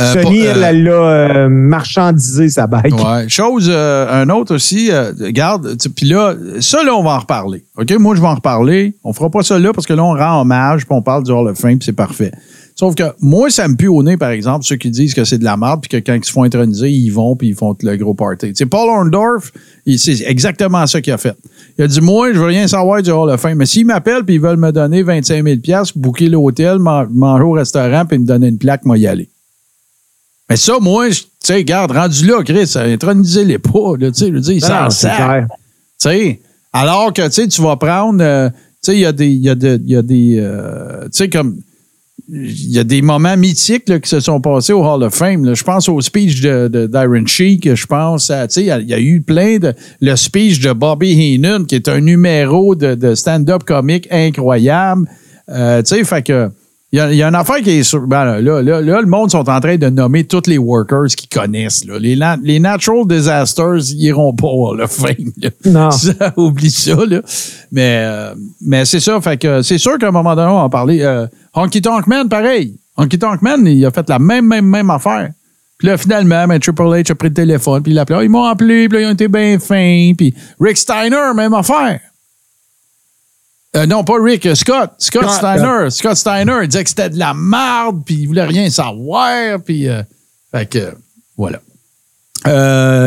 euh, 0.00 0.12
Sony, 0.22 0.46
euh, 0.46 0.52
elle, 0.56 0.62
elle 0.64 0.88
a 0.88 0.92
euh, 0.92 1.48
marchandisé 1.48 2.48
sa. 2.48 2.66
Ouais. 2.66 3.28
Chose, 3.28 3.68
euh, 3.72 4.22
un 4.22 4.28
autre 4.30 4.54
aussi, 4.54 4.90
euh, 4.90 5.12
regarde, 5.20 5.76
tu- 5.76 5.88
puis 5.90 6.06
là, 6.06 6.34
ça, 6.60 6.82
là, 6.82 6.94
on 6.94 7.02
va 7.04 7.10
en 7.10 7.18
reparler. 7.20 7.64
OK? 7.76 7.92
Moi, 7.98 8.16
je 8.16 8.20
vais 8.20 8.26
en 8.26 8.34
reparler. 8.34 8.94
On 9.04 9.12
fera 9.12 9.30
pas 9.30 9.42
ça 9.42 9.58
là 9.58 9.72
parce 9.72 9.86
que 9.86 9.92
là, 9.92 10.02
on 10.02 10.14
rend 10.14 10.40
hommage, 10.40 10.80
puis 10.86 10.96
on 10.96 11.02
parle 11.02 11.22
du 11.22 11.30
Hall 11.30 11.46
of 11.48 11.56
Fame, 11.58 11.78
puis 11.78 11.86
c'est 11.86 11.92
parfait. 11.92 12.32
Sauf 12.76 12.96
que 12.96 13.04
moi, 13.20 13.50
ça 13.50 13.68
me 13.68 13.76
pue 13.76 13.86
au 13.86 14.02
nez, 14.02 14.16
par 14.16 14.30
exemple, 14.30 14.64
ceux 14.64 14.74
qui 14.74 14.90
disent 14.90 15.14
que 15.14 15.22
c'est 15.24 15.38
de 15.38 15.44
la 15.44 15.56
merde, 15.56 15.80
puis 15.80 15.88
que 15.88 15.96
quand 16.04 16.14
ils 16.14 16.24
se 16.24 16.32
font 16.32 16.42
introniser, 16.42 16.90
ils 16.90 17.10
vont, 17.10 17.36
puis 17.36 17.48
ils 17.50 17.54
font 17.54 17.76
le 17.80 17.96
gros 17.96 18.14
party. 18.14 18.48
Tu 18.48 18.54
sais, 18.56 18.66
Paul 18.66 18.88
Orndorff, 18.90 19.52
c'est 19.96 20.22
exactement 20.26 20.84
ça 20.88 21.00
qu'il 21.00 21.12
a 21.12 21.18
fait. 21.18 21.36
Il 21.78 21.84
a 21.84 21.86
dit, 21.86 22.00
moi, 22.00 22.32
je 22.32 22.38
veux 22.38 22.46
rien 22.46 22.66
savoir 22.66 23.00
du 23.00 23.10
Hall 23.12 23.30
of 23.30 23.40
Fame, 23.40 23.58
mais 23.58 23.66
s'ils 23.66 23.86
m'appellent, 23.86 24.24
puis 24.24 24.34
ils 24.34 24.40
veulent 24.40 24.56
me 24.56 24.72
donner 24.72 25.04
25 25.04 25.44
000 25.44 25.82
booker 25.94 26.28
l'hôtel, 26.28 26.80
man- 26.80 27.06
manger 27.12 27.44
au 27.44 27.52
restaurant, 27.52 28.06
puis 28.06 28.18
me 28.18 28.26
donner 28.26 28.48
une 28.48 28.58
plaque, 28.58 28.84
moi, 28.84 28.98
y 28.98 29.06
aller. 29.06 29.28
Mais 30.50 30.56
ça, 30.56 30.78
moi, 30.80 31.08
tu 31.10 31.22
sais, 31.44 31.54
regarde, 31.54 31.92
rendu 31.92 32.26
là, 32.26 32.42
Chris, 32.42 32.72
intronisez-les 32.76 33.58
pas, 33.60 33.70
tu 34.00 34.12
sais, 34.14 34.26
je 34.26 34.32
veux 34.32 34.40
dire, 34.40 34.52
ils 34.54 34.60
s'en 34.60 34.90
servent. 34.90 35.46
Tu 35.46 36.08
sais, 36.08 36.40
alors 36.72 37.12
que, 37.12 37.22
tu 37.26 37.32
sais, 37.32 37.46
tu 37.48 37.62
vas 37.62 37.76
prendre, 37.76 38.20
euh, 38.22 38.48
tu 38.50 38.56
sais, 38.82 38.94
il 38.94 39.00
y 39.00 39.06
a 39.06 39.12
des, 39.12 39.28
il 39.28 39.42
y 39.42 39.48
a 39.48 39.54
de- 39.54 39.80
il 39.84 39.90
y 39.92 39.96
a 39.96 40.02
des, 40.02 40.36
euh, 40.40 41.04
tu 41.04 41.08
sais, 41.12 41.28
comme, 41.30 41.56
il 42.28 42.70
y 42.72 42.78
a 42.78 42.84
des 42.84 43.02
moments 43.02 43.36
mythiques 43.36 44.00
qui 44.00 44.08
se 44.08 44.20
sont 44.20 44.40
passés 44.40 44.72
au 44.72 44.82
Hall 44.82 45.02
of 45.02 45.14
Fame. 45.14 45.54
Je 45.54 45.62
pense 45.62 45.88
au 45.88 46.00
speech 46.00 46.40
de, 46.40 46.68
de- 46.68 46.86
d'Iron 46.86 47.26
Sheik, 47.26 47.74
je 47.74 47.86
pense 47.86 48.30
à, 48.30 48.46
il 48.56 48.62
y 48.64 48.70
a- 48.70 48.80
y, 48.80 49.02
eu 49.04 49.20
plein 49.20 49.58
de, 49.58 49.74
le 50.00 50.16
speech 50.16 50.60
de 50.60 50.72
Bobby 50.72 51.12
Heenan, 51.12 51.64
qui 51.64 51.74
est 51.74 51.88
un 51.88 52.00
numéro 52.00 52.74
de, 52.74 52.94
de 52.94 53.14
stand-up 53.14 53.64
comique 53.64 54.08
incroyable. 54.10 55.06
Euh, 55.50 55.82
tu 55.82 55.96
sais, 55.96 56.04
fait 56.04 56.22
que, 56.22 56.48
il 56.94 56.98
y, 56.98 57.00
a, 57.00 57.10
il 57.10 57.16
y 57.16 57.24
a 57.24 57.28
une 57.28 57.34
affaire 57.34 57.56
qui 57.56 57.70
est 57.70 57.82
sur. 57.82 58.06
ben 58.06 58.24
là, 58.24 58.40
là, 58.40 58.62
là, 58.62 58.80
là, 58.80 59.00
le 59.00 59.08
monde 59.08 59.28
sont 59.28 59.50
en 59.50 59.58
train 59.58 59.76
de 59.76 59.88
nommer 59.88 60.22
tous 60.22 60.46
les 60.46 60.58
workers 60.58 61.06
qu'ils 61.06 61.28
connaissent. 61.28 61.84
Là. 61.84 61.98
Les, 61.98 62.16
les 62.44 62.60
natural 62.60 63.04
disasters, 63.04 63.78
ils 63.90 64.04
iront 64.04 64.32
pas 64.32 64.46
of 64.46 64.92
Fame. 64.92 65.32
là. 65.42 65.50
Non. 65.64 65.90
Ça, 66.04 66.12
oublie 66.36 66.70
ça, 66.70 66.94
là. 67.04 67.20
Mais, 67.72 68.04
euh, 68.04 68.34
mais 68.60 68.84
c'est 68.84 69.00
ça, 69.00 69.20
fait 69.20 69.36
que 69.38 69.60
c'est 69.62 69.78
sûr 69.78 69.98
qu'à 69.98 70.06
un 70.06 70.12
moment 70.12 70.36
donné, 70.36 70.48
on 70.48 70.54
va 70.54 70.60
en 70.60 70.70
parler. 70.70 71.02
Euh, 71.02 71.26
Honky 71.52 71.82
Tonk 71.82 72.06
Man, 72.06 72.28
pareil. 72.28 72.76
Honky 72.96 73.18
Tonk 73.18 73.42
Man, 73.42 73.66
il 73.66 73.84
a 73.84 73.90
fait 73.90 74.08
la 74.08 74.20
même, 74.20 74.46
même, 74.46 74.64
même 74.66 74.88
affaire. 74.90 75.30
Puis 75.78 75.88
là, 75.88 75.96
finalement, 75.96 76.46
ben, 76.46 76.60
Triple 76.60 76.82
H 76.82 77.10
a 77.10 77.14
pris 77.16 77.28
le 77.30 77.34
téléphone, 77.34 77.82
puis 77.82 77.90
il 77.90 77.98
a 77.98 78.02
appelé. 78.02 78.18
Ah, 78.20 78.22
ils 78.22 78.30
m'ont 78.30 78.44
appelé, 78.44 78.88
puis 78.88 78.98
là, 78.98 79.04
ils 79.04 79.10
ont 79.10 79.14
été 79.14 79.26
bien 79.26 79.58
fins. 79.58 80.12
Puis 80.16 80.32
Rick 80.60 80.76
Steiner, 80.76 81.34
même 81.34 81.54
affaire. 81.54 81.98
Euh, 83.76 83.86
non, 83.86 84.04
pas 84.04 84.14
Rick, 84.22 84.46
euh, 84.46 84.54
Scott. 84.54 84.92
Scott 84.98 85.22
Scott, 85.24 85.32
Steiner. 85.36 85.90
Scott 85.90 86.16
Steiner, 86.16 86.58
il 86.62 86.68
disait 86.68 86.84
que 86.84 86.90
c'était 86.90 87.10
de 87.10 87.18
la 87.18 87.34
merde, 87.34 88.02
puis 88.04 88.14
il 88.16 88.26
voulait 88.26 88.44
rien 88.44 88.70
savoir, 88.70 89.60
puis... 89.62 89.88
euh, 89.88 90.02
fait 90.52 90.66
que, 90.70 90.94
voilà. 91.36 91.60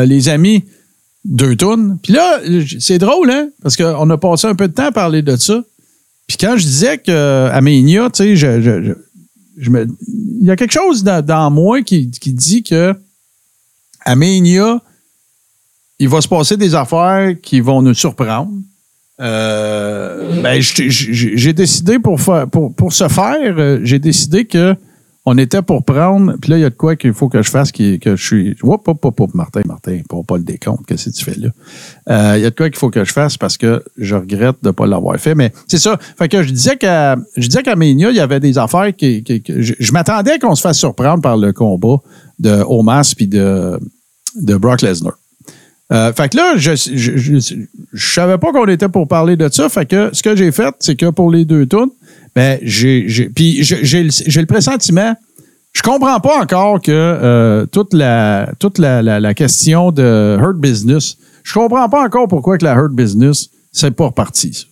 Les 0.04 0.28
amis, 0.28 0.64
deux 1.24 1.56
tonnes. 1.56 1.98
Puis 2.02 2.12
là, 2.12 2.40
c'est 2.80 2.98
drôle, 2.98 3.30
hein? 3.30 3.48
Parce 3.62 3.76
qu'on 3.76 4.10
a 4.10 4.18
passé 4.18 4.46
un 4.46 4.54
peu 4.54 4.68
de 4.68 4.74
temps 4.74 4.86
à 4.86 4.92
parler 4.92 5.22
de 5.22 5.36
ça. 5.36 5.62
Puis 6.26 6.36
quand 6.36 6.56
je 6.58 6.64
disais 6.64 6.98
que 6.98 7.48
à 7.50 7.60
Ménia, 7.60 8.10
tu 8.10 8.18
sais, 8.24 8.36
je, 8.36 8.60
je- 8.60 8.82
je- 8.82 8.92
je 9.56 9.70
me- 9.70 9.86
il 10.40 10.46
y 10.46 10.50
a 10.50 10.56
quelque 10.56 10.72
chose 10.72 11.02
dans, 11.02 11.24
dans 11.24 11.50
moi 11.50 11.82
qui, 11.82 12.10
qui 12.10 12.32
dit 12.32 12.62
que 12.62 12.94
à 14.04 14.14
Ménia, 14.14 14.80
il 15.98 16.08
va 16.08 16.20
se 16.20 16.28
passer 16.28 16.56
des 16.56 16.74
affaires 16.74 17.34
qui 17.42 17.60
vont 17.60 17.80
nous 17.82 17.94
surprendre. 17.94 18.52
Euh, 19.20 20.42
ben, 20.42 20.60
j'ai 20.60 21.52
décidé 21.52 21.98
pour, 21.98 22.20
faire, 22.20 22.46
pour, 22.48 22.74
pour 22.74 22.92
ce 22.92 23.08
faire, 23.08 23.54
euh, 23.58 23.80
j'ai 23.82 23.98
décidé 23.98 24.44
que 24.44 24.74
on 25.30 25.36
était 25.36 25.60
pour 25.60 25.84
prendre, 25.84 26.36
puis 26.40 26.50
là, 26.52 26.56
il 26.56 26.60
y 26.62 26.64
a 26.64 26.70
de 26.70 26.74
quoi 26.74 26.96
qu'il 26.96 27.12
faut 27.12 27.28
que 27.28 27.42
je 27.42 27.50
fasse, 27.50 27.70
qui, 27.70 27.98
que 27.98 28.16
je 28.16 28.24
suis. 28.24 28.56
Hop, 28.62 28.88
hop, 28.88 29.04
hop, 29.04 29.20
hop, 29.20 29.34
Martin, 29.34 29.60
Martin, 29.66 30.00
pour 30.08 30.24
pas 30.24 30.38
le 30.38 30.42
décompte, 30.42 30.86
qu'est-ce 30.86 31.10
que 31.10 31.14
tu 31.16 31.22
fais 31.24 31.34
là? 31.38 31.48
Euh, 32.08 32.38
Il 32.38 32.42
y 32.42 32.46
a 32.46 32.50
de 32.50 32.54
quoi 32.54 32.70
qu'il 32.70 32.78
faut 32.78 32.88
que 32.88 33.04
je 33.04 33.12
fasse 33.12 33.36
parce 33.36 33.58
que 33.58 33.84
je 33.98 34.14
regrette 34.14 34.56
de 34.62 34.68
ne 34.68 34.72
pas 34.72 34.86
l'avoir 34.86 35.18
fait. 35.18 35.34
Mais 35.34 35.52
c'est 35.66 35.76
ça. 35.78 35.98
Fait 36.16 36.28
que 36.30 36.42
je 36.42 36.50
disais 36.50 36.76
qu'à 36.76 37.16
je 37.36 37.46
disais 37.46 37.62
qu'à 37.62 37.76
Ménia, 37.76 38.08
il 38.08 38.16
y 38.16 38.20
avait 38.20 38.40
des 38.40 38.56
affaires 38.56 38.94
qui. 38.96 39.22
qui- 39.22 39.42
que 39.42 39.60
je 39.60 39.74
je 39.78 39.92
m'attendais 39.92 40.38
qu'on 40.38 40.54
se 40.54 40.62
fasse 40.62 40.78
surprendre 40.78 41.20
par 41.20 41.36
le 41.36 41.52
combat 41.52 41.96
de 42.38 42.62
Omas 42.66 43.12
puis 43.14 43.26
de, 43.26 43.78
de 44.40 44.56
Brock 44.56 44.80
Lesnar. 44.80 45.18
Euh, 45.90 46.12
fait 46.12 46.28
que 46.28 46.36
là, 46.36 46.54
je, 46.56 46.72
je, 46.74 47.16
je, 47.16 47.56
je 47.92 48.12
savais 48.12 48.36
pas 48.36 48.52
qu'on 48.52 48.66
était 48.66 48.88
pour 48.88 49.08
parler 49.08 49.36
de 49.36 49.48
ça. 49.50 49.68
Fait 49.68 49.86
que 49.86 50.10
ce 50.12 50.22
que 50.22 50.36
j'ai 50.36 50.52
fait, 50.52 50.74
c'est 50.80 50.96
que 50.96 51.10
pour 51.10 51.30
les 51.30 51.44
deux 51.46 51.66
tunes, 51.66 51.90
ben, 52.34 52.58
j'ai, 52.62 53.08
j'ai, 53.08 53.24
le- 53.28 54.40
le 54.40 54.46
pressentiment. 54.46 55.14
Je 55.72 55.82
comprends 55.82 56.20
pas 56.20 56.40
encore 56.42 56.80
que 56.80 56.90
euh, 56.92 57.66
toute 57.66 57.94
la 57.94 58.50
toute 58.58 58.78
la, 58.78 59.02
la, 59.02 59.34
question 59.34 59.92
de 59.92 60.36
Hurt 60.40 60.58
Business, 60.58 61.16
je 61.44 61.54
comprends 61.54 61.88
pas 61.88 62.02
encore 62.04 62.26
pourquoi 62.26 62.58
que 62.58 62.64
la 62.64 62.74
Hurt 62.74 62.92
Business 62.92 63.48
c'est 63.72 63.90
pas 63.90 64.06
reparti. 64.06 64.66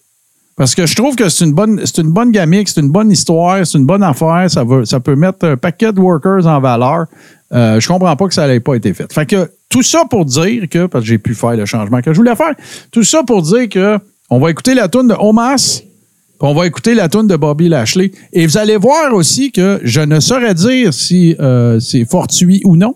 Parce 0.57 0.75
que 0.75 0.87
je 0.87 0.97
trouve 0.97 1.15
que 1.17 1.29
c'est 1.29 1.45
une 1.45 1.53
bonne 1.53 1.81
c'est 1.85 1.99
une 1.99 2.11
bonne 2.13 2.33
c'est 2.67 2.81
une 2.81 2.91
bonne 2.91 3.11
histoire, 3.11 3.65
c'est 3.67 3.79
une 3.79 3.85
bonne 3.85 4.03
affaire, 4.03 4.47
ça 4.51 4.65
ça 4.85 5.01
peut 5.01 5.15
mettre 5.15 5.47
un 5.47 5.57
paquet 5.57 5.93
de 5.93 6.01
workers 6.01 6.47
en 6.47 6.61
valeur. 6.61 7.07
Euh, 7.53 7.79
je 7.81 7.87
comprends 7.87 8.17
pas 8.17 8.27
que 8.27 8.35
ça 8.35 8.47
n'ait 8.47 8.61
pas 8.61 8.75
été 8.75 8.93
fait. 8.93 9.13
Fait 9.13 9.27
que 9.27 9.51
tout 9.69 9.83
ça 9.83 10.05
pour 10.09 10.25
dire 10.25 10.69
que 10.69 10.87
parce 10.87 11.05
que 11.05 11.09
j'ai 11.09 11.19
pu 11.19 11.35
faire 11.35 11.57
le 11.57 11.67
changement 11.67 12.01
que 12.01 12.13
je 12.13 12.19
voulais 12.19 12.37
faire, 12.37 12.55
tout 12.91 13.05
ça 13.05 13.23
pour 13.23 13.43
dire 13.43 13.69
que 13.69 13.99
on 14.31 14.41
va 14.41 14.51
écouter 14.51 14.75
la 14.75 14.89
tune 14.89 15.09
de 15.09 15.15
Omas 15.15 15.83
on 16.41 16.55
va 16.55 16.67
écouter 16.67 16.95
la 16.95 17.09
tune 17.09 17.27
de 17.27 17.37
Bobby 17.37 17.69
Lashley. 17.69 18.13
Et 18.33 18.47
vous 18.47 18.59
allez 18.59 18.77
voir 18.77 19.15
aussi 19.15 19.53
que 19.53 19.81
je 19.83 20.01
ne 20.01 20.21
saurais 20.21 20.55
dire 20.55 20.93
si 20.93 21.35
euh, 21.41 21.81
c'est 21.81 22.05
fortuit 22.05 22.61
ou 22.65 22.77
non, 22.77 22.95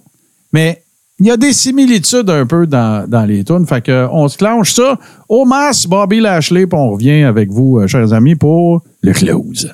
mais 0.53 0.83
il 1.19 1.27
y 1.27 1.31
a 1.31 1.37
des 1.37 1.53
similitudes 1.53 2.31
un 2.31 2.47
peu 2.47 2.67
dans, 2.67 3.27
les 3.27 3.45
tunes. 3.45 3.67
Fait 3.67 3.83
que 3.83 4.09
on 4.11 4.29
se 4.29 4.39
clenche 4.39 4.73
ça 4.73 4.99
masse 5.47 5.87
Bobby 5.87 6.21
Lashley, 6.21 6.67
puis 6.67 6.79
on 6.79 6.91
revient 6.91 7.23
avec 7.23 7.51
vous, 7.51 7.79
euh, 7.79 7.87
chers 7.87 8.13
amis, 8.13 8.35
pour 8.35 8.83
le 9.03 9.13
close. 9.13 9.73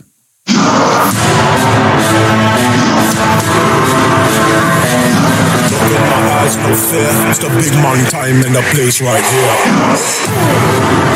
Eyes, 5.99 6.57
no 6.57 6.75
fear. 6.75 7.09
It's 7.31 7.39
the 7.39 7.49
big 7.49 7.73
man 7.83 8.05
time 8.11 8.43
in 8.45 8.53
the 8.53 8.63
place 8.73 9.01
right 9.01 9.25
here. 9.25 11.16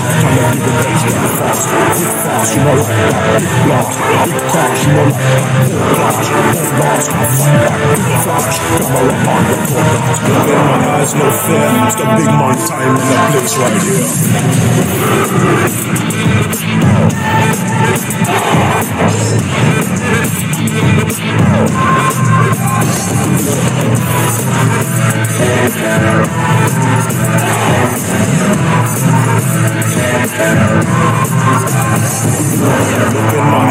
Time 0.01 0.57
to 0.57 0.65
give 0.65 0.81
it 0.81 0.81
bass 0.81 1.03
get 1.05 1.29
fast, 1.37 1.69
hit 1.99 2.15
fast, 2.25 2.49
you 2.55 2.61
know. 2.65 2.77
Big 3.31 3.53
blast, 3.65 3.93
big 4.01 4.33
you 4.81 4.93
know 4.97 5.09
blast, 6.01 6.25
full 6.31 6.65
blast, 6.75 7.07
can't 7.11 7.31
fight 7.37 7.61
back. 7.61 7.79
Big 7.91 8.17
flash, 8.23 8.57
camera 8.59 9.13
on 9.31 9.43
the 9.45 9.55
dance. 9.69 10.19
Look 10.25 10.47
in 10.49 10.61
my 10.65 10.77
eyes, 10.91 11.11
no 11.13 11.27
fear. 11.31 11.69
It's 11.85 11.95
the 11.95 12.05
big 12.17 12.31
man 12.33 12.57
time 12.67 12.91
in 12.91 13.01
the 13.01 13.17
place 13.31 13.53
right 13.57 13.77
here. 13.81 14.09
Look 27.91 28.10
in 33.33 33.45
my 33.51 33.70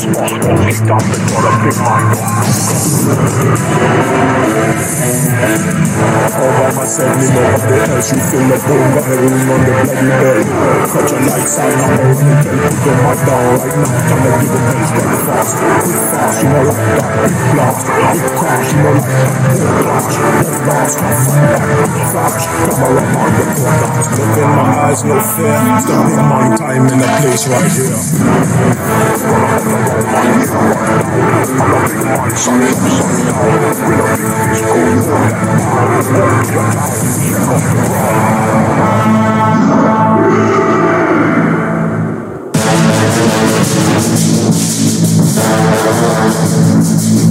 spot. 0.01 0.29
Down 0.81 0.97
the 0.97 1.17
door, 1.29 1.45
a 1.45 1.53
big 1.61 1.77
mind. 1.77 2.17
All 6.41 6.49
by 6.57 6.73
myself, 6.73 7.13
me 7.21 7.27
nobody 7.29 7.77
else. 7.85 8.09
You 8.09 8.17
feel 8.17 8.47
the 8.49 8.57
boom, 8.65 8.97
got 8.97 9.05
heroin 9.05 9.45
on 9.45 9.61
the 9.61 9.73
bloody 9.77 10.09
bed. 10.09 10.45
Cut 10.89 11.05
your 11.11 11.21
lights 11.21 11.59
out 11.61 11.69
run 11.69 12.01
and 12.01 12.41
tell 12.41 12.57
put 12.61 12.81
the 12.81 12.93
mic 12.97 13.19
down 13.29 13.45
right 13.61 13.77
now. 13.77 13.93
Time 14.09 14.25
to 14.25 14.41
give 14.41 14.57
it 14.57 14.65
bass 14.71 14.89
get 14.91 15.05
fast, 15.21 15.61
hit 15.61 16.01
fast, 16.09 16.41
you 16.41 16.49
know 16.49 16.65
like 16.65 16.81
that. 16.81 17.05
Big 17.21 17.37
blast, 17.53 17.85
big 17.85 18.33
crash, 18.41 18.73
you 18.73 18.81
know 18.81 18.97
like 18.97 19.05
that. 19.05 19.29
Full 19.53 19.75
blast, 19.85 20.09
full 20.17 20.57
blast, 20.65 20.97
fight 20.97 21.21
back. 21.37 21.61
Big 21.77 22.09
flash, 22.09 22.49
camera 22.49 23.05
on 23.21 23.29
the 23.37 23.45
dance. 23.53 24.09
Look 24.17 24.37
in 24.41 24.49
my 24.49 24.65
eyes, 24.81 25.01
no 25.05 25.17
fear. 25.21 25.61
The 25.85 25.93
big 26.09 26.21
man 26.25 26.57
time 26.57 26.89
in 26.89 26.97
the 26.97 27.09
place 27.21 27.45
right 27.45 27.69
here. 27.69 28.01
Thank 47.01 47.30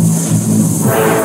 Bleu 0.81 1.21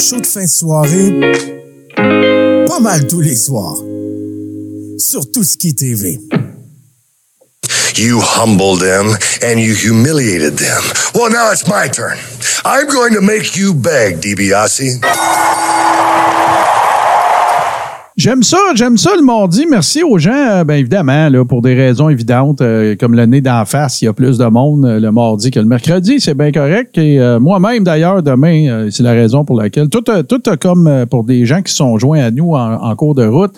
show 0.00 0.18
de 0.18 0.26
fin 0.26 0.44
de 0.44 0.48
soirée. 0.48 1.10
Pas 2.66 2.80
mal 2.80 3.06
tous 3.06 3.20
les 3.20 3.36
soirs. 3.36 3.76
Sur 4.98 5.30
Tout 5.30 5.44
Ski 5.44 5.74
TV. 5.74 6.18
You 7.94 8.20
humbled 8.20 8.80
them 8.80 9.16
and 9.42 9.60
you 9.60 9.74
humiliated 9.74 10.58
them. 10.58 10.82
Well, 11.14 11.30
now 11.30 11.50
it's 11.50 11.68
my 11.68 11.88
turn. 11.88 12.18
I'm 12.64 12.86
going 12.88 13.14
to 13.14 13.20
make 13.20 13.56
you 13.56 13.74
beg, 13.74 14.20
DiBiase. 14.20 15.00
J'aime 18.20 18.42
ça, 18.42 18.58
j'aime 18.74 18.98
ça 18.98 19.12
le 19.16 19.24
mardi. 19.24 19.64
Merci 19.70 20.02
aux 20.02 20.18
gens, 20.18 20.34
euh, 20.34 20.62
bien 20.62 20.76
évidemment, 20.76 21.30
là, 21.30 21.42
pour 21.46 21.62
des 21.62 21.74
raisons 21.74 22.10
évidentes, 22.10 22.60
euh, 22.60 22.94
comme 23.00 23.14
le 23.14 23.24
nez 23.24 23.40
d'en 23.40 23.64
face, 23.64 24.02
il 24.02 24.04
y 24.04 24.08
a 24.08 24.12
plus 24.12 24.36
de 24.36 24.44
monde 24.44 24.84
euh, 24.84 25.00
le 25.00 25.10
mardi 25.10 25.50
que 25.50 25.58
le 25.58 25.64
mercredi, 25.64 26.20
c'est 26.20 26.34
bien 26.34 26.52
correct. 26.52 26.98
Et 26.98 27.18
moi-même, 27.40 27.82
d'ailleurs, 27.82 28.22
demain, 28.22 28.88
c'est 28.90 29.02
la 29.02 29.12
raison 29.12 29.46
pour 29.46 29.58
laquelle 29.58 29.88
tout, 29.88 30.02
tout 30.02 30.42
comme 30.60 31.06
pour 31.08 31.24
des 31.24 31.46
gens 31.46 31.62
qui 31.62 31.72
sont 31.72 31.98
joints 31.98 32.20
à 32.20 32.30
nous 32.30 32.52
en, 32.52 32.74
en 32.74 32.94
cours 32.94 33.14
de 33.14 33.24
route, 33.26 33.52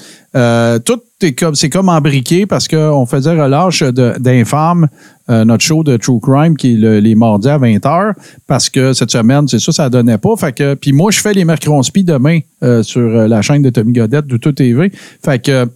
tout 0.84 1.00
est 1.24 1.32
comme 1.32 1.54
c'est 1.54 1.68
comme 1.70 1.88
embriqué 1.88 2.46
parce 2.46 2.68
qu'on 2.68 3.06
faisait 3.06 3.30
relâche 3.40 3.82
d'infâme 3.82 4.88
euh, 5.30 5.44
notre 5.44 5.62
show 5.64 5.82
de 5.84 5.96
True 5.96 6.20
Crime 6.20 6.56
qui 6.56 6.74
est 6.74 6.76
le- 6.76 6.98
les 7.00 7.14
mardis 7.14 7.48
à 7.48 7.58
20h 7.58 8.12
parce 8.46 8.68
que 8.70 8.92
cette 8.92 9.10
semaine, 9.10 9.46
c'est 9.48 9.60
ça, 9.60 9.72
ça 9.72 9.88
donnait 9.88 10.18
pas. 10.18 10.34
Fait 10.36 10.52
que, 10.52 10.74
puis 10.74 10.92
moi, 10.92 11.10
je 11.10 11.20
fais 11.20 11.32
les 11.32 11.44
Mercronspi 11.44 12.02
demain 12.04 12.40
euh, 12.62 12.82
sur 12.82 13.00
euh, 13.02 13.28
la 13.28 13.40
chaîne 13.42 13.62
de 13.62 13.70
Tommy 13.70 13.92
Godette 13.92 14.26
de 14.26 14.36
Tout 14.36 14.52
TV. 14.52 14.90
Fait 15.24 15.38
que 15.40 15.66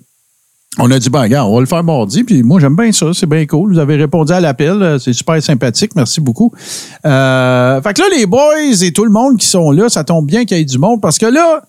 on 0.78 0.90
a 0.90 0.98
dit, 0.98 1.08
ben, 1.08 1.22
regarde, 1.22 1.48
on 1.48 1.54
va 1.54 1.60
le 1.60 1.66
faire 1.66 1.82
mardi. 1.82 2.22
Puis 2.22 2.42
moi, 2.42 2.60
j'aime 2.60 2.76
bien 2.76 2.92
ça. 2.92 3.06
C'est 3.14 3.24
bien 3.26 3.46
cool. 3.46 3.72
Vous 3.72 3.78
avez 3.78 3.96
répondu 3.96 4.32
à 4.32 4.40
l'appel. 4.40 4.82
euh, 4.82 4.98
C'est 4.98 5.14
super 5.14 5.42
sympathique. 5.42 5.92
Merci 5.96 6.20
beaucoup. 6.20 6.52
Fait 7.02 7.08
que 7.94 8.00
là, 8.02 8.06
les 8.14 8.26
boys 8.26 8.82
et 8.82 8.92
tout 8.92 9.04
le 9.04 9.10
monde 9.10 9.38
qui 9.38 9.46
sont 9.46 9.70
là, 9.70 9.88
ça 9.88 10.04
tombe 10.04 10.26
bien 10.26 10.44
qu'il 10.44 10.58
y 10.58 10.60
ait 10.60 10.64
du 10.64 10.78
monde 10.78 11.00
parce 11.00 11.16
que 11.18 11.26
là, 11.26 11.62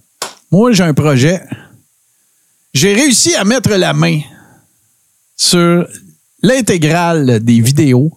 moi, 0.51 0.71
j'ai 0.73 0.83
un 0.83 0.93
projet. 0.93 1.41
J'ai 2.77 2.93
réussi 2.93 3.33
à 3.33 3.43
mettre 3.43 3.71
la 3.71 3.91
main 3.91 4.19
sur 5.35 5.87
l'intégrale 6.43 7.39
des 7.43 7.59
vidéos 7.59 8.11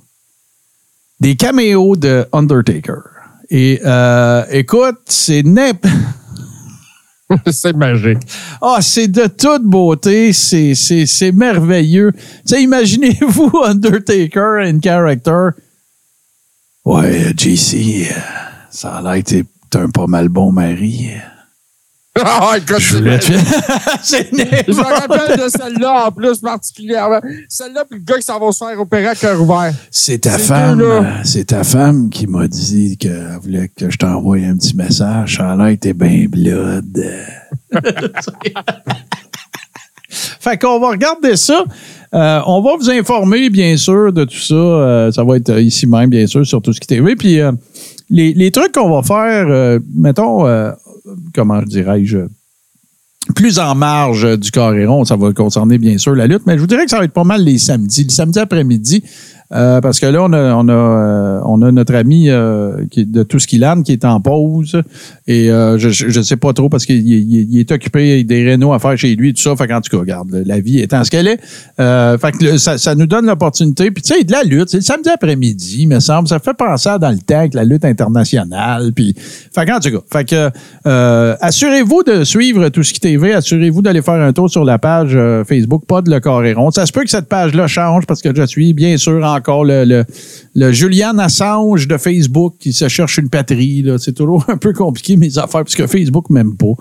des 1.19 1.35
caméos 1.35 1.97
de 1.97 2.27
Undertaker. 2.31 3.01
Et 3.49 3.81
euh, 3.83 4.45
écoute, 4.51 4.99
c'est 5.07 5.43
n'importe 5.45 5.95
c'est 7.51 7.75
magique. 7.75 8.19
ah, 8.61 8.81
c'est 8.83 9.09
de 9.09 9.29
toute 9.29 9.63
beauté, 9.63 10.35
c'est, 10.35 11.33
merveilleux. 11.33 12.13
Imaginez-vous 12.51 13.53
Undertaker 13.65 14.59
in 14.63 14.79
character. 14.79 15.49
Ouais, 16.85 17.33
JC, 17.35 18.11
euh, 18.11 18.15
ça 18.71 18.97
a 18.97 19.03
l'air 19.03 19.25
que 19.25 19.31
t'es 19.31 19.79
un 19.79 19.89
pas 19.89 20.07
mal 20.07 20.29
bon 20.29 20.53
mari. 20.53 21.13
Ah, 22.25 22.57
écoute, 22.57 22.79
Je 22.81 22.97
me 24.73 24.83
rappelle 24.83 25.39
de 25.39 25.49
celle-là 25.49 26.07
en 26.07 26.13
plus 26.13 26.39
particulièrement. 26.39 27.21
Celle-là, 27.49 27.85
puis 27.89 27.99
le 27.99 28.05
gars 28.05 28.17
qui 28.17 28.23
s'en 28.23 28.39
va 28.39 28.53
se 28.53 28.65
faire 28.65 28.81
opérer 28.81 29.09
à 29.09 29.15
cœur 29.15 29.41
ouvert. 29.41 29.73
C'est 29.91 30.19
ta 30.19 30.39
femme, 30.39 30.83
c'est 31.25 31.47
ta 31.47 31.65
femme 31.65 32.11
qui 32.11 32.27
m'a 32.27 32.49
dit 32.49 32.97
qu'elle 32.99 33.39
voulait 33.43 33.71
que 33.75 33.91
je 33.91 33.97
t'envoie 33.99 34.37
un 34.39 34.57
petit 34.57 34.77
message. 34.77 35.39
Que 35.39 35.75
t'es 35.77 35.93
bien 35.93 36.27
blood. 36.29 37.05
fait 40.09 40.59
qu'on 40.59 40.81
va 40.81 40.91
regarder 40.91 41.37
ça. 41.37 41.65
Euh, 42.13 42.41
on 42.47 42.61
va 42.61 42.77
vous 42.77 42.91
informer, 42.91 43.51
bien 43.51 43.77
sûr, 43.77 44.13
de 44.13 44.25
tout 44.25 44.39
ça. 44.39 44.55
Euh, 44.55 45.13
ça 45.13 45.23
va 45.23 45.37
être 45.37 45.51
euh, 45.51 45.61
ici 45.61 45.87
même, 45.87 46.11
bien 46.11 46.27
sûr, 46.27 46.45
sur 46.45 46.61
tout 46.61 46.73
ce 46.73 46.81
qui 46.81 46.89
TV. 46.89 47.15
Puis 47.15 47.39
euh, 47.41 47.53
les, 48.09 48.35
les 48.35 48.51
trucs 48.51 48.73
qu'on 48.73 48.91
va 48.91 49.03
faire, 49.03 49.79
mettons, 49.95 50.45
comment 51.35 51.61
je 51.61 51.67
dirais-je, 51.67 52.19
plus 53.35 53.59
en 53.59 53.75
marge 53.75 54.39
du 54.39 54.51
carré 54.51 54.87
rond, 54.87 55.05
ça 55.05 55.17
va 55.17 55.33
concerner 55.33 55.79
bien 55.79 55.99
sûr 55.99 56.15
la 56.15 56.27
lutte, 56.27 56.43
mais 56.47 56.57
je 56.57 56.61
vous 56.61 56.67
dirais 56.67 56.85
que 56.85 56.91
ça 56.91 56.99
va 56.99 57.05
être 57.05 57.13
pas 57.13 57.25
mal 57.25 57.45
les 57.45 57.59
samedis. 57.59 58.05
Le 58.05 58.11
samedi 58.11 58.39
après-midi, 58.39 59.05
euh, 59.53 59.81
parce 59.81 59.99
que 60.01 60.07
là, 60.07 60.23
on 60.23 60.33
a, 60.33 60.55
on 60.55 60.69
a, 60.69 60.73
euh, 60.73 61.41
on 61.45 61.61
a 61.63 61.73
notre 61.73 61.95
ami 61.95 62.29
euh, 62.31 62.85
qui 62.91 63.05
de 63.07 63.23
tout 63.23 63.39
ce 63.39 63.47
qu'il 63.47 63.67
qui 63.85 63.93
est 63.93 64.05
en 64.05 64.21
pause. 64.21 64.81
Et 65.27 65.51
euh, 65.51 65.77
je 65.79 66.19
ne 66.19 66.23
sais 66.25 66.37
pas 66.37 66.53
trop 66.53 66.69
parce 66.69 66.87
qu'il 66.87 67.07
il- 67.07 67.49
il 67.53 67.59
est 67.61 67.71
occupé 67.73 68.23
des 68.25 68.45
rénaux 68.45 68.73
à 68.73 68.79
faire 68.79 68.97
chez 68.97 69.15
lui 69.17 69.31
et 69.31 69.33
tout 69.33 69.43
ça. 69.43 69.55
Fait 69.57 69.67
qu'en 69.67 69.81
tout 69.81 69.91
cas, 69.91 69.99
regarde, 70.01 70.31
la 70.47 70.61
vie 70.61 70.79
étant 70.81 71.03
ce 71.05 71.11
qu'elle 71.11 71.27
est. 71.29 71.41
Euh, 71.81 72.17
fait 72.19 72.33
que 72.33 72.57
ça, 72.59 72.79
ça 72.79 72.95
nous 72.95 73.07
donne 73.07 73.27
l'opportunité. 73.27 73.91
Puis 73.91 74.03
tu 74.03 74.15
sais, 74.15 74.25
de 74.25 74.33
la 74.33 74.43
lutte, 74.45 74.69
c'est 74.71 74.79
le 74.79 74.83
samedi 74.83 75.09
après-midi, 75.09 75.87
me 75.87 76.01
semble. 76.01 76.29
Ça 76.29 76.39
fait 76.39 76.55
penser 76.55 76.91
dans 77.01 77.11
le 77.11 77.19
temps 77.19 77.39
avec 77.41 77.55
la 77.55 77.65
lutte 77.65 77.85
internationale. 77.85 78.93
Puis, 78.95 79.15
fait 79.17 79.67
qu'en 79.67 79.81
tout 79.81 79.91
cas, 79.91 79.99
fait 80.13 80.25
que 80.29 81.37
assurez-vous 81.41 82.03
de 82.05 82.25
suivre 82.25 82.69
tout 82.69 82.83
ce 82.83 82.93
qui 82.93 83.01
TV. 83.01 83.33
Assurez-vous 83.33 83.83
d'aller 83.83 84.03
faire 84.03 84.15
un 84.21 84.33
tour 84.33 84.51
sur 84.51 84.65
la 84.65 84.79
page 84.79 85.17
Facebook, 85.49 85.85
pas 85.87 86.03
de 86.03 86.11
le 86.11 86.21
carré. 86.21 86.55
Ça 86.73 86.87
se 86.87 86.93
peut 86.93 87.03
que 87.03 87.11
cette 87.11 87.29
page-là 87.29 87.67
change 87.67 88.07
parce 88.07 88.21
que 88.23 88.35
je 88.35 88.43
suis 88.47 88.73
bien 88.75 88.97
sûr 88.97 89.25
encore 89.41 89.65
le, 89.65 90.05
le, 90.55 90.73
Julian 90.73 91.19
Assange 91.19 91.89
de 91.89 91.97
Facebook 91.97 92.55
qui 92.59 92.73
se 92.73 92.89
cherche 92.89 93.19
une 93.19 93.29
patrie. 93.29 93.85
C'est 93.99 94.15
toujours 94.15 94.45
un 94.49 94.57
peu 94.57 94.73
compliqué 94.73 95.17
mes 95.17 95.39
affaires 95.39 95.65
parce 95.65 95.75
que 95.75 95.87
Facebook 95.87 96.31
m'aime 96.31 96.57
pas. 96.57 96.75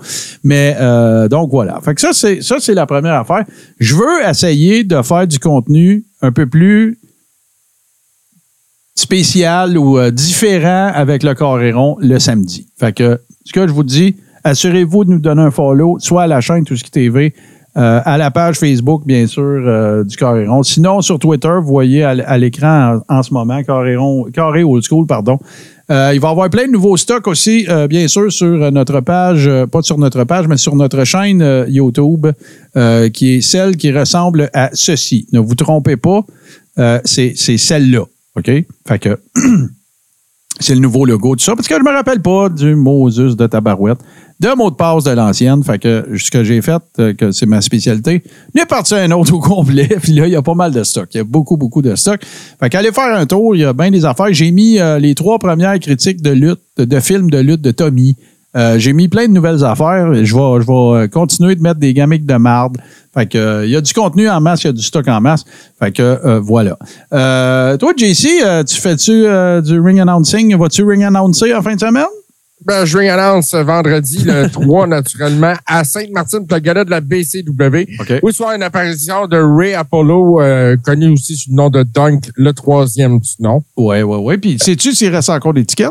Mais 0.44 0.76
euh, 0.78 1.28
donc 1.28 1.50
voilà. 1.50 1.80
Fait 1.80 1.94
que 1.94 2.00
ça, 2.00 2.12
c'est 2.12 2.42
ça, 2.42 2.56
c'est 2.60 2.74
la 2.74 2.86
première 2.86 3.14
affaire. 3.14 3.44
Je 3.78 3.94
veux 3.94 4.28
essayer 4.28 4.84
de 4.84 5.00
faire 5.02 5.26
du 5.26 5.38
contenu 5.38 6.04
un 6.22 6.32
peu 6.32 6.46
plus 6.46 6.98
spécial 8.94 9.78
ou 9.78 9.98
euh, 9.98 10.10
différent 10.10 10.92
avec 10.94 11.22
le 11.22 11.34
Coréron 11.34 11.96
le 12.00 12.18
samedi. 12.18 12.66
Fait 12.78 12.92
que 12.92 13.18
ce 13.44 13.52
que 13.52 13.66
je 13.66 13.72
vous 13.72 13.84
dis, 13.84 14.16
assurez-vous 14.44 15.04
de 15.04 15.10
nous 15.10 15.18
donner 15.18 15.42
un 15.42 15.50
follow, 15.50 15.98
soit 15.98 16.24
à 16.24 16.26
la 16.26 16.40
chaîne 16.40 16.64
Tout 16.64 16.76
ce 16.76 16.84
qui 16.84 16.90
TV, 16.90 17.34
euh, 17.76 18.00
à 18.04 18.18
la 18.18 18.32
page 18.32 18.58
Facebook, 18.58 19.02
bien 19.06 19.28
sûr, 19.28 19.42
euh, 19.42 20.02
du 20.02 20.16
Coréron. 20.16 20.62
Sinon, 20.64 21.02
sur 21.02 21.20
Twitter, 21.20 21.52
vous 21.62 21.68
voyez 21.68 22.02
à, 22.02 22.36
l'écran 22.36 23.00
en, 23.08 23.22
ce 23.22 23.32
moment, 23.32 23.62
Coréron, 23.62 24.24
Carré 24.32 24.64
Old 24.64 24.82
School, 24.82 25.06
pardon. 25.06 25.38
Euh, 25.88 26.10
il 26.12 26.20
va 26.20 26.28
y 26.28 26.30
avoir 26.30 26.50
plein 26.50 26.66
de 26.66 26.72
nouveaux 26.72 26.96
stocks 26.96 27.28
aussi, 27.28 27.66
bien 27.88 28.08
sûr, 28.08 28.32
sur 28.32 28.72
notre 28.72 29.00
page, 29.00 29.48
pas 29.70 29.82
sur 29.82 29.98
notre 29.98 30.24
page, 30.24 30.48
mais 30.48 30.56
sur 30.56 30.74
notre 30.74 31.04
chaîne 31.04 31.66
YouTube, 31.68 32.26
qui 33.12 33.34
est 33.34 33.40
celle 33.40 33.76
qui 33.76 33.92
ressemble 33.92 34.50
à 34.52 34.70
ceci. 34.72 35.26
Ne 35.32 35.38
vous 35.38 35.54
trompez 35.54 35.96
pas, 35.96 36.22
c'est 37.04 37.34
celle-là. 37.36 38.04
OK? 38.36 38.50
Fait 38.86 38.98
que 38.98 39.18
c'est 40.60 40.74
le 40.74 40.80
nouveau 40.80 41.04
logo, 41.04 41.34
tout 41.34 41.44
ça. 41.44 41.56
Parce 41.56 41.66
que 41.66 41.74
je 41.74 41.82
me 41.82 41.90
rappelle 41.90 42.20
pas 42.20 42.48
du 42.48 42.74
Moses 42.76 43.36
de 43.36 43.46
Tabarouette. 43.46 43.98
de 44.38 44.56
mots 44.56 44.70
de 44.70 44.76
passe 44.76 45.04
de 45.04 45.10
l'ancienne. 45.10 45.64
Fait 45.64 45.78
que 45.78 46.06
ce 46.16 46.30
que 46.30 46.44
j'ai 46.44 46.62
fait, 46.62 46.82
euh, 46.98 47.14
que 47.14 47.32
c'est 47.32 47.46
ma 47.46 47.60
spécialité, 47.60 48.22
il 48.54 48.60
est 48.60 48.66
parti 48.66 48.94
un 48.94 49.10
autre 49.10 49.34
au 49.34 49.40
complet. 49.40 49.88
Puis 50.00 50.12
là, 50.12 50.26
il 50.26 50.32
y 50.32 50.36
a 50.36 50.42
pas 50.42 50.54
mal 50.54 50.72
de 50.72 50.82
stock. 50.84 51.08
Il 51.14 51.18
y 51.18 51.20
a 51.20 51.24
beaucoup, 51.24 51.56
beaucoup 51.56 51.82
de 51.82 51.94
stock. 51.94 52.20
Fait 52.60 52.70
qu'allez 52.70 52.92
faire 52.92 53.14
un 53.16 53.26
tour, 53.26 53.56
il 53.56 53.60
y 53.60 53.64
a 53.64 53.72
bien 53.72 53.90
des 53.90 54.04
affaires. 54.04 54.32
J'ai 54.32 54.50
mis 54.50 54.78
euh, 54.78 54.98
les 54.98 55.14
trois 55.14 55.38
premières 55.38 55.78
critiques 55.80 56.22
de 56.22 56.30
lutte, 56.30 56.60
de 56.78 57.00
films 57.00 57.30
de 57.30 57.38
lutte 57.38 57.62
de 57.62 57.70
Tommy. 57.70 58.16
Euh, 58.56 58.78
j'ai 58.78 58.92
mis 58.92 59.06
plein 59.08 59.28
de 59.28 59.32
nouvelles 59.32 59.64
affaires. 59.64 60.12
Je 60.12 60.34
vais, 60.34 60.60
je 60.62 61.00
vais 61.02 61.08
continuer 61.08 61.54
de 61.54 61.62
mettre 61.62 61.78
des 61.78 61.94
gamiques 61.94 62.26
de 62.26 62.34
marde. 62.34 62.78
Fait 63.14 63.26
que 63.26 63.38
euh, 63.38 63.64
il 63.66 63.70
y 63.70 63.76
a 63.76 63.80
du 63.80 63.92
contenu 63.92 64.28
en 64.28 64.40
masse, 64.40 64.62
il 64.64 64.68
y 64.68 64.70
a 64.70 64.72
du 64.72 64.82
stock 64.82 65.06
en 65.08 65.20
masse. 65.20 65.44
Fait 65.78 65.92
que 65.92 66.02
euh, 66.02 66.40
voilà. 66.40 66.76
Euh, 67.12 67.76
toi, 67.76 67.92
JC, 67.96 68.26
euh, 68.44 68.64
tu 68.64 68.76
fais-tu 68.76 69.26
euh, 69.26 69.60
du 69.60 69.78
ring 69.80 70.00
announcing? 70.00 70.56
Vas-tu 70.56 70.82
ring 70.84 71.02
annoncer 71.04 71.54
en 71.54 71.62
fin 71.62 71.74
de 71.74 71.80
semaine? 71.80 72.04
Ben, 72.66 72.84
je 72.84 72.98
ring 72.98 73.08
annonce 73.08 73.54
vendredi, 73.54 74.22
le 74.24 74.48
3, 74.52 74.86
naturellement, 74.86 75.54
à 75.66 75.82
Sainte-Martine, 75.82 76.46
pour 76.46 76.56
le 76.56 76.60
gala 76.60 76.84
de 76.84 76.90
la 76.90 77.00
BCW. 77.00 77.86
OK. 78.00 78.12
Où 78.22 78.30
soit 78.32 78.54
une 78.54 78.62
apparition 78.62 79.26
de 79.26 79.38
Ray 79.38 79.74
Apollo, 79.74 80.40
euh, 80.42 80.76
connu 80.84 81.08
aussi 81.08 81.36
sous 81.36 81.50
le 81.50 81.56
nom 81.56 81.70
de 81.70 81.82
Dunk, 81.82 82.30
le 82.36 82.52
troisième 82.52 83.18
du 83.18 83.30
nom. 83.40 83.62
Ouais, 83.76 84.02
ouais, 84.02 84.16
ouais. 84.18 84.36
Puis 84.38 84.58
sais-tu 84.60 84.92
s'il 84.92 85.14
reste 85.14 85.30
encore 85.30 85.54
des 85.54 85.64
tickets? 85.64 85.90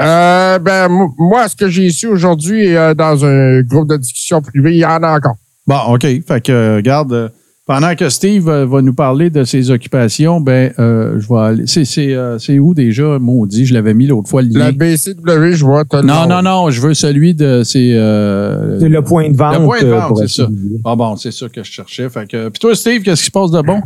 Euh, 0.00 0.58
ben, 0.58 0.88
mo- 0.88 1.14
moi, 1.18 1.48
ce 1.48 1.56
que 1.56 1.68
j'ai 1.68 1.90
su 1.90 2.06
aujourd'hui, 2.06 2.74
euh, 2.76 2.94
dans 2.94 3.24
un 3.24 3.60
groupe 3.62 3.88
de 3.88 3.96
discussion 3.96 4.40
privée, 4.40 4.72
il 4.72 4.78
y 4.78 4.84
en 4.84 5.02
a 5.02 5.16
encore. 5.16 5.36
Bon, 5.66 5.78
OK. 5.94 6.02
Fait 6.02 6.40
que, 6.42 6.50
euh, 6.52 6.76
regarde, 6.76 7.12
euh, 7.12 7.28
pendant 7.66 7.94
que 7.94 8.08
Steve 8.08 8.48
euh, 8.48 8.66
va 8.66 8.82
nous 8.82 8.94
parler 8.94 9.30
de 9.30 9.44
ses 9.44 9.70
occupations, 9.70 10.40
ben, 10.40 10.72
euh, 10.78 11.20
je 11.20 11.28
vais 11.28 11.38
aller. 11.40 11.62
C'est, 11.66 11.84
c'est, 11.84 12.14
euh, 12.14 12.38
c'est 12.38 12.58
où 12.58 12.74
déjà, 12.74 13.18
maudit? 13.20 13.66
Je 13.66 13.74
l'avais 13.74 13.94
mis 13.94 14.06
l'autre 14.06 14.28
fois, 14.28 14.42
le 14.42 14.48
lien. 14.48 14.58
La 14.58 14.72
BCW, 14.72 15.52
je 15.52 15.64
vois. 15.64 15.84
Non, 16.02 16.26
non, 16.26 16.42
non, 16.42 16.70
je 16.70 16.80
veux 16.80 16.94
celui 16.94 17.34
de. 17.34 17.62
C'est. 17.62 17.92
euh, 17.94 18.80
C'est 18.80 18.88
le 18.88 19.02
point 19.02 19.28
de 19.30 19.36
vente. 19.36 19.58
Le 19.58 19.64
point 19.64 19.82
de 19.82 19.86
vente, 19.88 20.18
c'est 20.18 20.28
ça. 20.28 20.48
Ah 20.84 20.96
bon, 20.96 21.14
c'est 21.16 21.30
ça 21.32 21.48
que 21.48 21.62
je 21.62 21.70
cherchais. 21.70 22.08
Fait 22.08 22.26
que, 22.28 22.48
puis 22.48 22.58
toi, 22.58 22.74
Steve, 22.74 23.02
qu'est-ce 23.02 23.20
qui 23.20 23.26
se 23.26 23.30
passe 23.30 23.50
de 23.50 23.60
bon? 23.60 23.80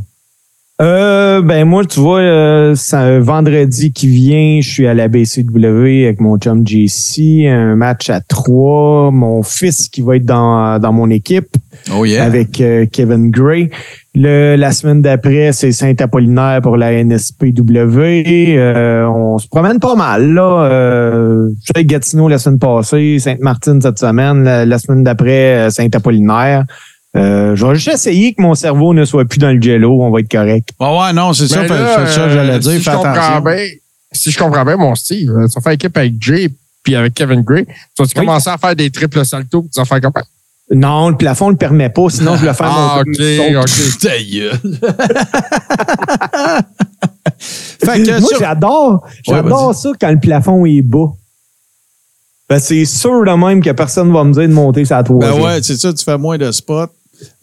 Euh, 0.82 1.40
ben 1.40 1.64
moi, 1.64 1.84
tu 1.84 2.00
vois, 2.00 2.18
euh, 2.18 2.74
c'est 2.74 2.96
un 2.96 3.20
vendredi 3.20 3.92
qui 3.92 4.08
vient, 4.08 4.60
je 4.60 4.68
suis 4.68 4.86
à 4.88 4.94
la 4.94 5.06
BCW 5.06 6.04
avec 6.04 6.20
mon 6.20 6.36
chum 6.36 6.66
JC, 6.66 7.46
un 7.46 7.76
match 7.76 8.10
à 8.10 8.20
trois, 8.20 9.12
mon 9.12 9.44
fils 9.44 9.88
qui 9.88 10.00
va 10.00 10.16
être 10.16 10.24
dans, 10.24 10.80
dans 10.80 10.92
mon 10.92 11.10
équipe 11.10 11.56
Oh 11.92 12.04
yeah. 12.04 12.24
avec 12.24 12.60
euh, 12.60 12.86
Kevin 12.90 13.30
Gray. 13.30 13.70
Le, 14.16 14.56
la 14.56 14.72
semaine 14.72 15.00
d'après, 15.00 15.52
c'est 15.52 15.70
Saint-Apollinaire 15.70 16.60
pour 16.60 16.76
la 16.76 17.04
NSPW. 17.04 18.56
Euh, 18.56 19.06
on 19.06 19.38
se 19.38 19.46
promène 19.46 19.78
pas 19.78 19.94
mal, 19.94 20.34
là. 20.34 20.64
Euh, 20.64 21.50
je 21.50 21.62
suis 21.62 21.72
avec 21.76 21.86
Gatineau 21.86 22.28
la 22.28 22.38
semaine 22.38 22.58
passée, 22.58 23.18
Sainte-Martine 23.20 23.80
cette 23.80 24.00
semaine, 24.00 24.42
la, 24.42 24.66
la 24.66 24.78
semaine 24.78 25.04
d'après, 25.04 25.66
euh, 25.66 25.70
Saint-Apollinaire. 25.70 26.64
Euh, 27.16 27.54
je 27.54 27.64
vais 27.64 27.74
juste 27.76 27.88
essayer 27.88 28.34
que 28.34 28.42
mon 28.42 28.54
cerveau 28.54 28.92
ne 28.92 29.04
soit 29.04 29.24
plus 29.24 29.38
dans 29.38 29.52
le 29.54 29.62
jello, 29.62 30.02
on 30.02 30.10
va 30.10 30.18
être 30.20 30.30
correct. 30.30 30.70
Ah 30.80 30.92
ouais, 30.96 31.12
non, 31.12 31.32
c'est 31.32 31.46
ça, 31.48 31.60
Ben 31.62 31.68
ça, 31.68 32.00
euh, 32.00 32.06
j'allais 32.34 32.58
dire. 32.58 32.72
si 32.72 32.78
Fais 32.80 32.90
je 32.90 32.96
comprends 32.96 33.12
attention. 33.12 33.40
bien- 33.42 33.68
si 34.12 34.30
je 34.32 34.38
comprends 34.38 34.64
bien, 34.64 34.76
mon 34.76 34.94
Steve, 34.96 35.30
euh, 35.30 35.46
tu 35.46 35.54
vas 35.54 35.60
faire 35.60 35.72
équipe 35.72 35.96
avec 35.96 36.14
Jay 36.20 36.48
puis 36.82 36.96
avec 36.96 37.14
Kevin 37.14 37.42
Gray. 37.42 37.64
Tu 37.66 37.72
vas 37.98 38.04
Oui. 38.04 38.12
commencer 38.14 38.50
à 38.50 38.58
faire 38.58 38.74
des 38.76 38.90
triples 38.90 39.24
saltos 39.24 39.62
puis 39.62 39.70
tu 39.72 39.80
vas 39.80 39.84
faire 39.84 40.00
comme 40.00 40.12
Non, 40.72 41.10
le 41.10 41.16
plafond 41.16 41.46
ne 41.46 41.50
le 41.52 41.56
permet 41.56 41.88
pas, 41.90 42.08
sinon 42.10 42.34
je 42.36 42.44
le 42.46 42.52
fais 42.52 42.64
Ah, 42.66 42.96
mon 42.96 43.00
ok, 43.02 43.08
ok. 43.62 43.70
Fait 47.84 48.02
que 48.02 48.20
Moi, 48.20 48.28
sur- 48.28 48.38
j'adore, 48.38 49.04
j'adore 49.26 49.74
ça 49.74 49.90
quand 50.00 50.10
le 50.10 50.20
plafond 50.20 50.64
est 50.66 50.82
bas. 50.82 51.12
Ben, 52.48 52.58
c'est 52.58 52.84
sûr 52.84 53.24
de 53.24 53.30
même 53.32 53.62
que 53.62 53.70
personne 53.70 54.12
va 54.12 54.24
me 54.24 54.32
dire 54.32 54.42
de 54.48 54.52
monter 54.52 54.84
sa 54.84 55.02
toile. 55.02 55.32
Ben 55.32 55.40
ouais, 55.42 55.62
c'est 55.62 55.76
ça, 55.76 55.92
tu 55.92 56.04
fais 56.04 56.18
moins 56.18 56.38
de 56.38 56.50
spots. 56.52 56.86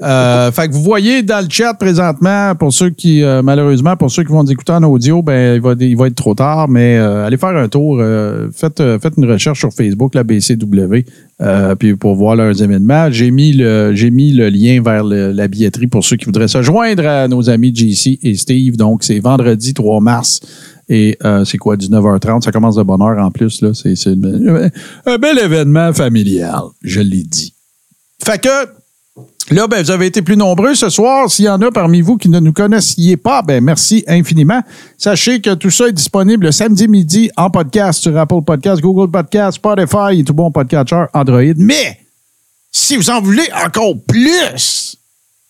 Euh, 0.01 0.51
fait 0.51 0.67
que 0.67 0.73
vous 0.73 0.81
voyez 0.81 1.21
dans 1.21 1.43
le 1.43 1.49
chat 1.49 1.73
présentement, 1.73 2.55
pour 2.55 2.73
ceux 2.73 2.89
qui, 2.89 3.23
euh, 3.23 3.41
malheureusement, 3.41 3.95
pour 3.95 4.09
ceux 4.11 4.23
qui 4.23 4.31
vont 4.31 4.43
écouter 4.43 4.73
en 4.73 4.83
audio, 4.83 5.21
ben, 5.21 5.55
il 5.55 5.61
va, 5.61 5.73
il 5.79 5.95
va 5.95 6.07
être 6.07 6.15
trop 6.15 6.33
tard, 6.33 6.67
mais 6.67 6.97
euh, 6.97 7.25
allez 7.25 7.37
faire 7.37 7.55
un 7.55 7.67
tour. 7.67 8.01
faites, 8.53 8.77
faites 8.77 9.13
une 9.17 9.31
recherche 9.31 9.59
sur 9.59 9.71
Facebook, 9.71 10.15
la 10.15 10.23
BCW, 10.23 11.05
puis 11.77 11.95
pour 11.95 12.15
voir 12.15 12.35
leurs 12.35 12.61
événements. 12.61 13.11
J'ai 13.11 13.31
mis 13.31 13.53
le, 13.53 13.93
mis 14.11 14.31
le 14.31 14.49
lien 14.49 14.81
vers 14.81 15.03
la 15.03 15.47
billetterie 15.47 15.87
pour 15.87 16.03
ceux 16.03 16.15
qui 16.15 16.25
voudraient 16.25 16.47
se 16.47 16.61
joindre 16.61 17.05
à 17.05 17.27
nos 17.27 17.49
amis 17.49 17.73
JC 17.73 18.19
et 18.23 18.35
Steve. 18.35 18.77
Donc, 18.77 19.03
c'est 19.03 19.19
vendredi 19.19 19.73
3 19.73 20.01
mars. 20.01 20.41
Et 20.89 21.17
c'est 21.45 21.57
quoi, 21.57 21.77
19h30? 21.77 22.41
Ça 22.41 22.51
commence 22.51 22.75
de 22.75 22.83
bonne 22.83 23.01
heure 23.01 23.23
en 23.23 23.31
plus. 23.31 23.63
C'est, 23.73 24.09
un 25.05 25.17
bel 25.17 25.39
événement 25.39 25.93
familial, 25.93 26.63
je 26.81 27.01
l'ai 27.01 27.23
dit. 27.23 27.53
Fait 28.23 28.39
que 28.39 28.80
Là, 29.51 29.67
ben, 29.67 29.83
vous 29.83 29.91
avez 29.91 30.05
été 30.05 30.21
plus 30.21 30.37
nombreux 30.37 30.75
ce 30.75 30.89
soir. 30.89 31.29
S'il 31.29 31.43
y 31.43 31.49
en 31.49 31.61
a 31.61 31.71
parmi 31.71 31.99
vous 31.99 32.15
qui 32.15 32.29
ne 32.29 32.39
nous 32.39 32.53
connaissiez 32.53 33.17
pas, 33.17 33.41
ben, 33.41 33.61
merci 33.61 34.01
infiniment. 34.07 34.61
Sachez 34.97 35.41
que 35.41 35.53
tout 35.55 35.69
ça 35.69 35.89
est 35.89 35.91
disponible 35.91 36.45
le 36.45 36.51
samedi 36.53 36.87
midi 36.87 37.29
en 37.35 37.49
podcast 37.49 38.01
sur 38.01 38.17
Apple 38.17 38.43
Podcast, 38.45 38.81
Google 38.81 39.11
Podcast, 39.11 39.57
Spotify 39.57 40.19
et 40.19 40.23
tout 40.23 40.33
bon 40.33 40.51
podcatcher 40.51 41.03
Android. 41.13 41.53
Mais, 41.57 41.99
si 42.71 42.95
vous 42.95 43.09
en 43.09 43.19
voulez 43.19 43.49
encore 43.65 43.95
plus, 44.07 44.95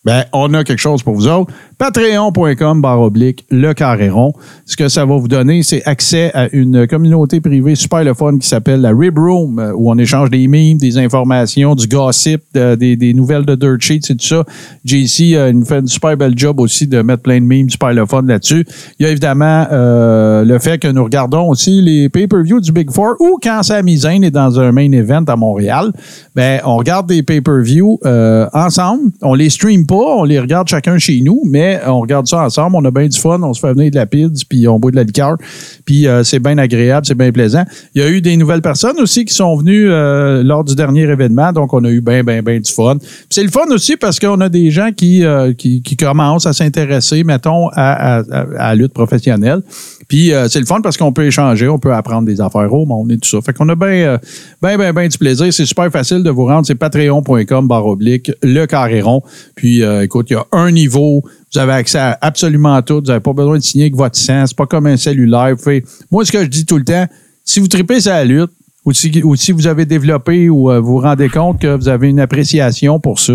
ben, 0.04 0.24
on 0.34 0.54
a 0.54 0.64
quelque 0.64 0.80
chose 0.80 1.04
pour 1.04 1.14
vous 1.16 1.28
autres. 1.28 1.52
Patreon.com 1.78 2.82
barre 2.82 3.02
oblique 3.02 3.46
le 3.50 3.74
carré 3.74 4.10
rond. 4.10 4.34
Ce 4.66 4.76
que 4.76 4.88
ça 4.88 5.06
va 5.06 5.16
vous 5.18 5.28
donner, 5.28 5.62
c'est 5.64 5.84
accès 5.86 6.32
à 6.34 6.48
une 6.54 6.88
communauté 6.88 7.42
privée 7.42 7.76
super 7.76 8.04
le 8.04 8.14
qui 8.40 8.48
s'appelle 8.48 8.82
la 8.82 8.92
Rib 8.92 9.18
Room, 9.18 9.60
euh, 9.60 9.74
où 9.74 9.90
on 9.92 9.98
échange 9.98 10.30
des 10.30 10.48
memes, 10.48 10.78
des 10.78 10.98
informations, 10.98 11.76
du 11.76 11.88
gossip, 11.88 12.42
de- 12.54 12.76
des, 12.76 12.96
des 12.96 13.14
nouvelles 13.14 13.46
de 13.46 13.56
Dirt 13.56 13.80
Sheets 13.82 14.12
et 14.12 14.16
tout 14.16 14.26
ça. 14.26 14.44
JC 14.86 15.34
euh, 15.36 15.52
nous 15.52 15.66
fait 15.66 15.80
une 15.80 15.88
super 15.88 16.16
belle 16.18 16.38
job 16.38 16.60
aussi 16.60 16.88
de 16.88 17.02
mettre 17.02 17.24
plein 17.24 17.40
de 17.40 17.46
memes 17.46 17.70
super 17.70 17.94
le 17.94 18.06
là-dessus. 18.28 18.66
Il 19.00 19.06
y 19.06 19.10
a 19.10 19.12
évidemment 19.12 19.66
euh, 19.72 20.44
le 20.44 20.60
fait 20.60 20.78
que 20.78 20.88
nous 20.88 21.04
regardons 21.04 21.50
aussi 21.50 21.82
les 21.82 22.10
pay-per-view 22.10 22.60
du 22.60 22.72
Big 22.72 22.92
Four 22.92 23.16
ou 23.20 23.38
quand 23.42 23.64
Sami 23.64 23.98
Zayn 23.98 24.24
est 24.24 24.32
dans 24.32 24.60
un 24.60 24.72
main 24.72 24.92
event 24.92 25.24
à 25.28 25.36
Montréal, 25.36 25.92
ben 26.36 26.60
on 26.66 26.78
regarde 26.78 27.08
des 27.08 27.24
pay-per-view 27.24 28.00
euh, 28.06 28.48
ensemble. 28.54 29.12
On 29.22 29.34
les 29.34 29.50
stream 29.50 29.86
on 29.96 30.24
les 30.24 30.40
regarde 30.40 30.68
chacun 30.68 30.98
chez 30.98 31.22
nous, 31.22 31.42
mais 31.46 31.80
on 31.86 32.00
regarde 32.00 32.28
ça 32.28 32.44
ensemble. 32.44 32.76
On 32.76 32.86
a 32.86 32.92
bien 32.92 33.08
du 33.08 33.20
fun, 33.20 33.42
on 33.42 33.54
se 33.54 33.60
fait 33.60 33.74
venir 33.74 33.92
de 33.92 33.96
la 33.96 34.06
pizza, 34.06 34.46
puis 34.48 34.68
on 34.68 34.80
boit 34.80 34.92
de 34.92 34.96
la 34.96 35.04
liqueur, 35.04 35.38
puis 35.86 36.08
euh, 36.08 36.24
c'est 36.24 36.40
bien 36.40 36.58
agréable, 36.58 37.06
c'est 37.06 37.18
bien 37.18 37.32
plaisant. 37.32 37.64
Il 37.96 38.02
y 38.02 38.06
a 38.06 38.10
eu 38.10 38.22
des 38.22 38.38
nouvelles 38.38 38.62
personnes 38.62 39.00
aussi 39.00 39.26
qui 39.26 39.34
sont 39.34 39.56
venues 39.56 39.90
euh, 39.90 40.44
lors 40.44 40.64
du 40.64 40.76
dernier 40.76 41.02
événement, 41.02 41.52
donc 41.54 41.74
on 41.74 41.84
a 41.84 41.90
eu 41.90 42.02
bien, 42.02 42.24
bien, 42.24 42.42
bien 42.42 42.60
du 42.60 42.72
fun. 42.72 42.98
C'est 43.30 43.44
le 43.44 43.50
fun 43.50 43.66
aussi 43.70 43.98
parce 43.98 44.20
qu'on 44.20 44.40
a 44.42 44.50
des 44.50 44.72
gens 44.72 44.92
qui, 44.96 45.24
euh, 45.24 45.54
commencent 46.00 46.46
à 46.46 46.54
s'intéresser, 46.54 47.24
mettons, 47.24 47.70
à, 47.70 48.20
à, 48.20 48.24
la 48.58 48.76
lutte 48.76 48.94
professionnelle. 48.94 49.62
Puis 50.08 50.32
c'est 50.50 50.60
le 50.60 50.66
fun 50.66 50.82
parce 50.82 50.98
qu'on 50.98 51.14
peut 51.14 51.26
échanger, 51.26 51.70
on 51.70 51.80
peut 51.80 51.94
apprendre 51.94 52.26
des 52.28 52.42
affaires 52.42 52.74
au 52.74 52.86
monde 52.86 53.12
et 53.14 53.18
tout 53.18 53.30
ça. 53.30 53.42
Fait 53.42 53.54
qu'on 53.54 53.70
a 53.70 53.76
bien, 53.76 54.20
bien, 54.62 54.78
bien, 54.78 54.92
bien 54.92 55.08
du 55.08 55.18
plaisir. 55.18 55.54
C'est 55.54 55.66
super 55.66 55.90
facile 55.90 56.22
de 56.22 56.30
vous 56.30 56.46
rendre. 56.46 56.66
C'est 56.66 56.76
patreon.com 56.76 57.68
barre 57.68 57.86
oblique, 57.86 58.30
le 58.44 58.66
carré 58.66 59.02
rond. 59.02 59.22
Puis 59.56 59.81
euh, 59.84 60.04
écoute, 60.04 60.28
il 60.30 60.34
y 60.34 60.36
a 60.36 60.46
un 60.52 60.72
niveau. 60.72 61.24
Vous 61.54 61.60
avez 61.60 61.74
accès 61.74 62.00
à 62.00 62.18
absolument 62.22 62.82
tout. 62.82 62.96
Vous 62.96 63.08
n'avez 63.08 63.20
pas 63.20 63.34
besoin 63.34 63.58
de 63.58 63.64
signer 63.64 63.86
avec 63.86 63.96
votre 63.96 64.18
sang. 64.18 64.46
C'est 64.46 64.56
pas 64.56 64.66
comme 64.66 64.88
un 64.88 64.98
cellulaire. 64.98 65.56
Fait, 65.60 65.84
moi, 66.10 66.26
ce 66.26 66.32
que 66.32 66.42
je 66.42 66.48
dis 66.48 66.66
tout 66.66 66.78
le 66.78 66.84
temps, 66.84 67.06
si 67.44 67.60
vous 67.60 67.68
tripez 67.68 68.00
sur 68.00 68.12
la 68.12 68.26
lutte, 68.26 68.52
ou 68.84 68.94
si, 68.94 69.22
ou 69.24 69.36
si 69.36 69.52
vous 69.52 69.68
avez 69.68 69.86
développé 69.86 70.50
ou 70.50 70.72
euh, 70.72 70.80
vous 70.80 70.94
vous 70.94 71.00
rendez 71.00 71.30
compte 71.30 71.62
que 71.62 71.76
vous 71.76 71.88
avez 71.88 72.10
une 72.10 72.20
appréciation 72.20 73.00
pour 73.00 73.20
ça, 73.20 73.34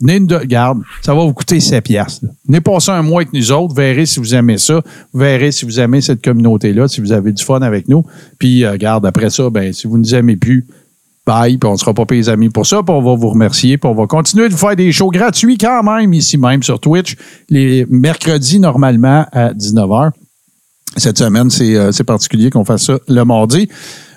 venez 0.00 0.20
nous 0.20 0.26
de 0.26 0.38
garde, 0.38 0.82
ça 1.02 1.14
va 1.14 1.24
vous 1.24 1.32
coûter 1.32 1.58
7 1.58 1.82
piastres. 1.82 2.26
Venez 2.46 2.60
passer 2.60 2.92
un 2.92 3.02
mois 3.02 3.22
avec 3.22 3.32
nous 3.32 3.50
autres, 3.50 3.74
verrez 3.74 4.06
si 4.06 4.20
vous 4.20 4.34
aimez 4.34 4.58
ça, 4.58 4.82
verrez 5.12 5.50
si 5.50 5.64
vous 5.64 5.80
aimez 5.80 6.00
cette 6.00 6.22
communauté-là, 6.22 6.86
si 6.86 7.00
vous 7.00 7.10
avez 7.10 7.32
du 7.32 7.42
fun 7.42 7.60
avec 7.62 7.88
nous. 7.88 8.04
Puis, 8.38 8.64
euh, 8.64 8.76
garde, 8.76 9.04
après 9.04 9.30
ça, 9.30 9.50
ben, 9.50 9.72
si 9.72 9.88
vous 9.88 9.98
ne 9.98 10.02
nous 10.02 10.14
aimez 10.14 10.36
plus, 10.36 10.64
bye, 11.26 11.56
puis 11.56 11.68
on 11.68 11.72
ne 11.72 11.78
sera 11.78 11.94
pas 11.94 12.04
payés 12.04 12.28
amis 12.28 12.50
pour 12.50 12.66
ça, 12.66 12.82
puis 12.82 12.94
on 12.94 13.02
va 13.02 13.14
vous 13.14 13.30
remercier, 13.30 13.78
puis 13.78 13.88
on 13.88 13.94
va 13.94 14.06
continuer 14.06 14.48
de 14.48 14.54
faire 14.54 14.76
des 14.76 14.92
shows 14.92 15.10
gratuits 15.10 15.58
quand 15.58 15.82
même, 15.82 16.12
ici 16.12 16.36
même 16.36 16.62
sur 16.62 16.80
Twitch, 16.80 17.16
les 17.48 17.86
mercredis 17.88 18.58
normalement 18.58 19.26
à 19.32 19.52
19h. 19.52 20.10
Cette 20.96 21.18
semaine, 21.18 21.50
c'est 21.50 21.76
euh, 21.76 21.90
c'est 21.90 22.04
particulier 22.04 22.50
qu'on 22.50 22.64
fasse 22.64 22.84
ça 22.84 22.98
le 23.08 23.24
mardi. 23.24 23.68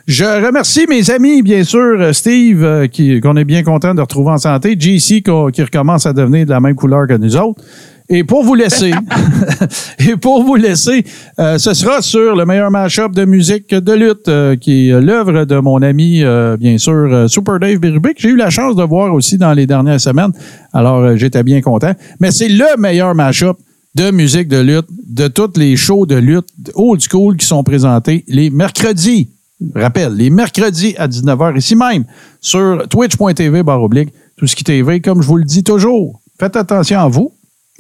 Je 0.08 0.24
remercie 0.24 0.86
mes 0.88 1.10
amis, 1.12 1.42
bien 1.42 1.66
sûr, 1.66 2.00
euh, 2.00 2.14
Steve, 2.14 2.64
euh, 2.64 2.88
qui- 2.88 3.20
qu'on 3.20 3.36
est 3.36 3.44
bien 3.44 3.62
content 3.62 3.94
de 3.94 4.00
retrouver 4.00 4.32
en 4.32 4.38
santé, 4.38 4.78
JC, 4.80 5.22
qui 5.22 5.62
recommence 5.62 6.06
à 6.06 6.14
devenir 6.14 6.46
de 6.46 6.52
la 6.52 6.62
même 6.62 6.76
couleur 6.76 7.08
que 7.08 7.16
nous 7.18 7.36
autres. 7.36 7.62
Et 8.08 8.24
pour 8.24 8.42
vous 8.46 8.56
laisser, 8.56 8.92
et 10.00 10.16
pour 10.16 10.44
vous 10.44 10.56
laisser, 10.56 11.04
euh, 11.40 11.58
ce 11.58 11.74
sera 11.74 12.02
sur 12.02 12.38
le 12.38 12.46
meilleur 12.46 12.72
mashup 12.72 13.12
de 13.14 13.26
musique 13.26 13.70
de 13.76 13.92
lutte, 13.92 14.30
euh, 14.30 14.56
qui 14.56 14.88
est 14.88 15.02
l'œuvre 15.02 15.44
de 15.44 15.60
mon 15.60 15.82
ami, 15.82 16.24
euh, 16.24 16.56
bien 16.56 16.78
sûr, 16.78 17.30
Super 17.30 17.60
Dave 17.60 17.78
Bérubé, 17.80 18.14
que 18.14 18.22
j'ai 18.22 18.30
eu 18.30 18.38
la 18.38 18.50
chance 18.50 18.78
de 18.78 18.84
voir 18.84 19.14
aussi 19.14 19.38
dans 19.38 19.52
les 19.52 19.68
dernières 19.68 20.00
semaines. 20.00 20.32
Alors, 20.72 21.18
j'étais 21.18 21.44
bien 21.44 21.60
content. 21.60 21.92
Mais 22.22 22.32
c'est 22.32 22.48
le 22.48 22.78
meilleur 22.80 23.14
mashup 23.14 23.58
de 23.94 24.10
musique 24.12 24.48
de 24.48 24.62
lutte, 24.62 24.88
de 25.06 25.28
toutes 25.28 25.58
les 25.58 25.76
shows 25.76 26.06
de 26.06 26.16
lutte 26.16 26.48
old 26.76 27.02
school 27.02 27.36
qui 27.36 27.46
sont 27.46 27.64
présentés 27.64 28.24
les 28.30 28.50
mercredis. 28.50 29.32
Rappel, 29.76 30.14
les 30.14 30.30
mercredis 30.30 30.96
à 30.98 31.08
19h, 31.08 31.58
ici 31.58 31.76
même, 31.76 32.06
sur 32.40 32.88
twitch.tv, 32.90 33.64
barre 33.64 33.82
oblique, 33.82 34.14
tout 34.38 34.46
ce 34.46 34.56
qui 34.56 34.64
TV, 34.64 35.02
comme 35.02 35.22
je 35.22 35.28
vous 35.28 35.38
le 35.38 35.44
dis 35.44 35.64
toujours. 35.64 36.22
Faites 36.40 36.56
attention 36.56 37.00
à 37.00 37.08
vous 37.08 37.32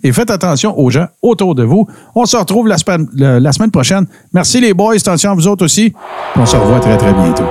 et 0.03 0.11
faites 0.11 0.31
attention 0.31 0.77
aux 0.77 0.89
gens 0.89 1.07
autour 1.21 1.53
de 1.53 1.63
vous. 1.63 1.87
On 2.15 2.25
se 2.25 2.35
retrouve 2.35 2.67
la 2.67 2.77
semaine, 2.77 3.07
la 3.15 3.51
semaine 3.51 3.71
prochaine. 3.71 4.07
Merci 4.33 4.59
les 4.59 4.73
boys, 4.73 4.95
attention 4.95 5.31
à 5.31 5.35
vous 5.35 5.47
autres 5.47 5.65
aussi. 5.65 5.93
On 6.35 6.45
se 6.45 6.55
revoit 6.55 6.79
très, 6.79 6.97
très 6.97 7.13
bientôt. 7.13 7.45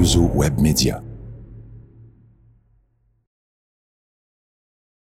H2O 0.00 0.34
Web 0.34 0.58
Media. 0.58 1.02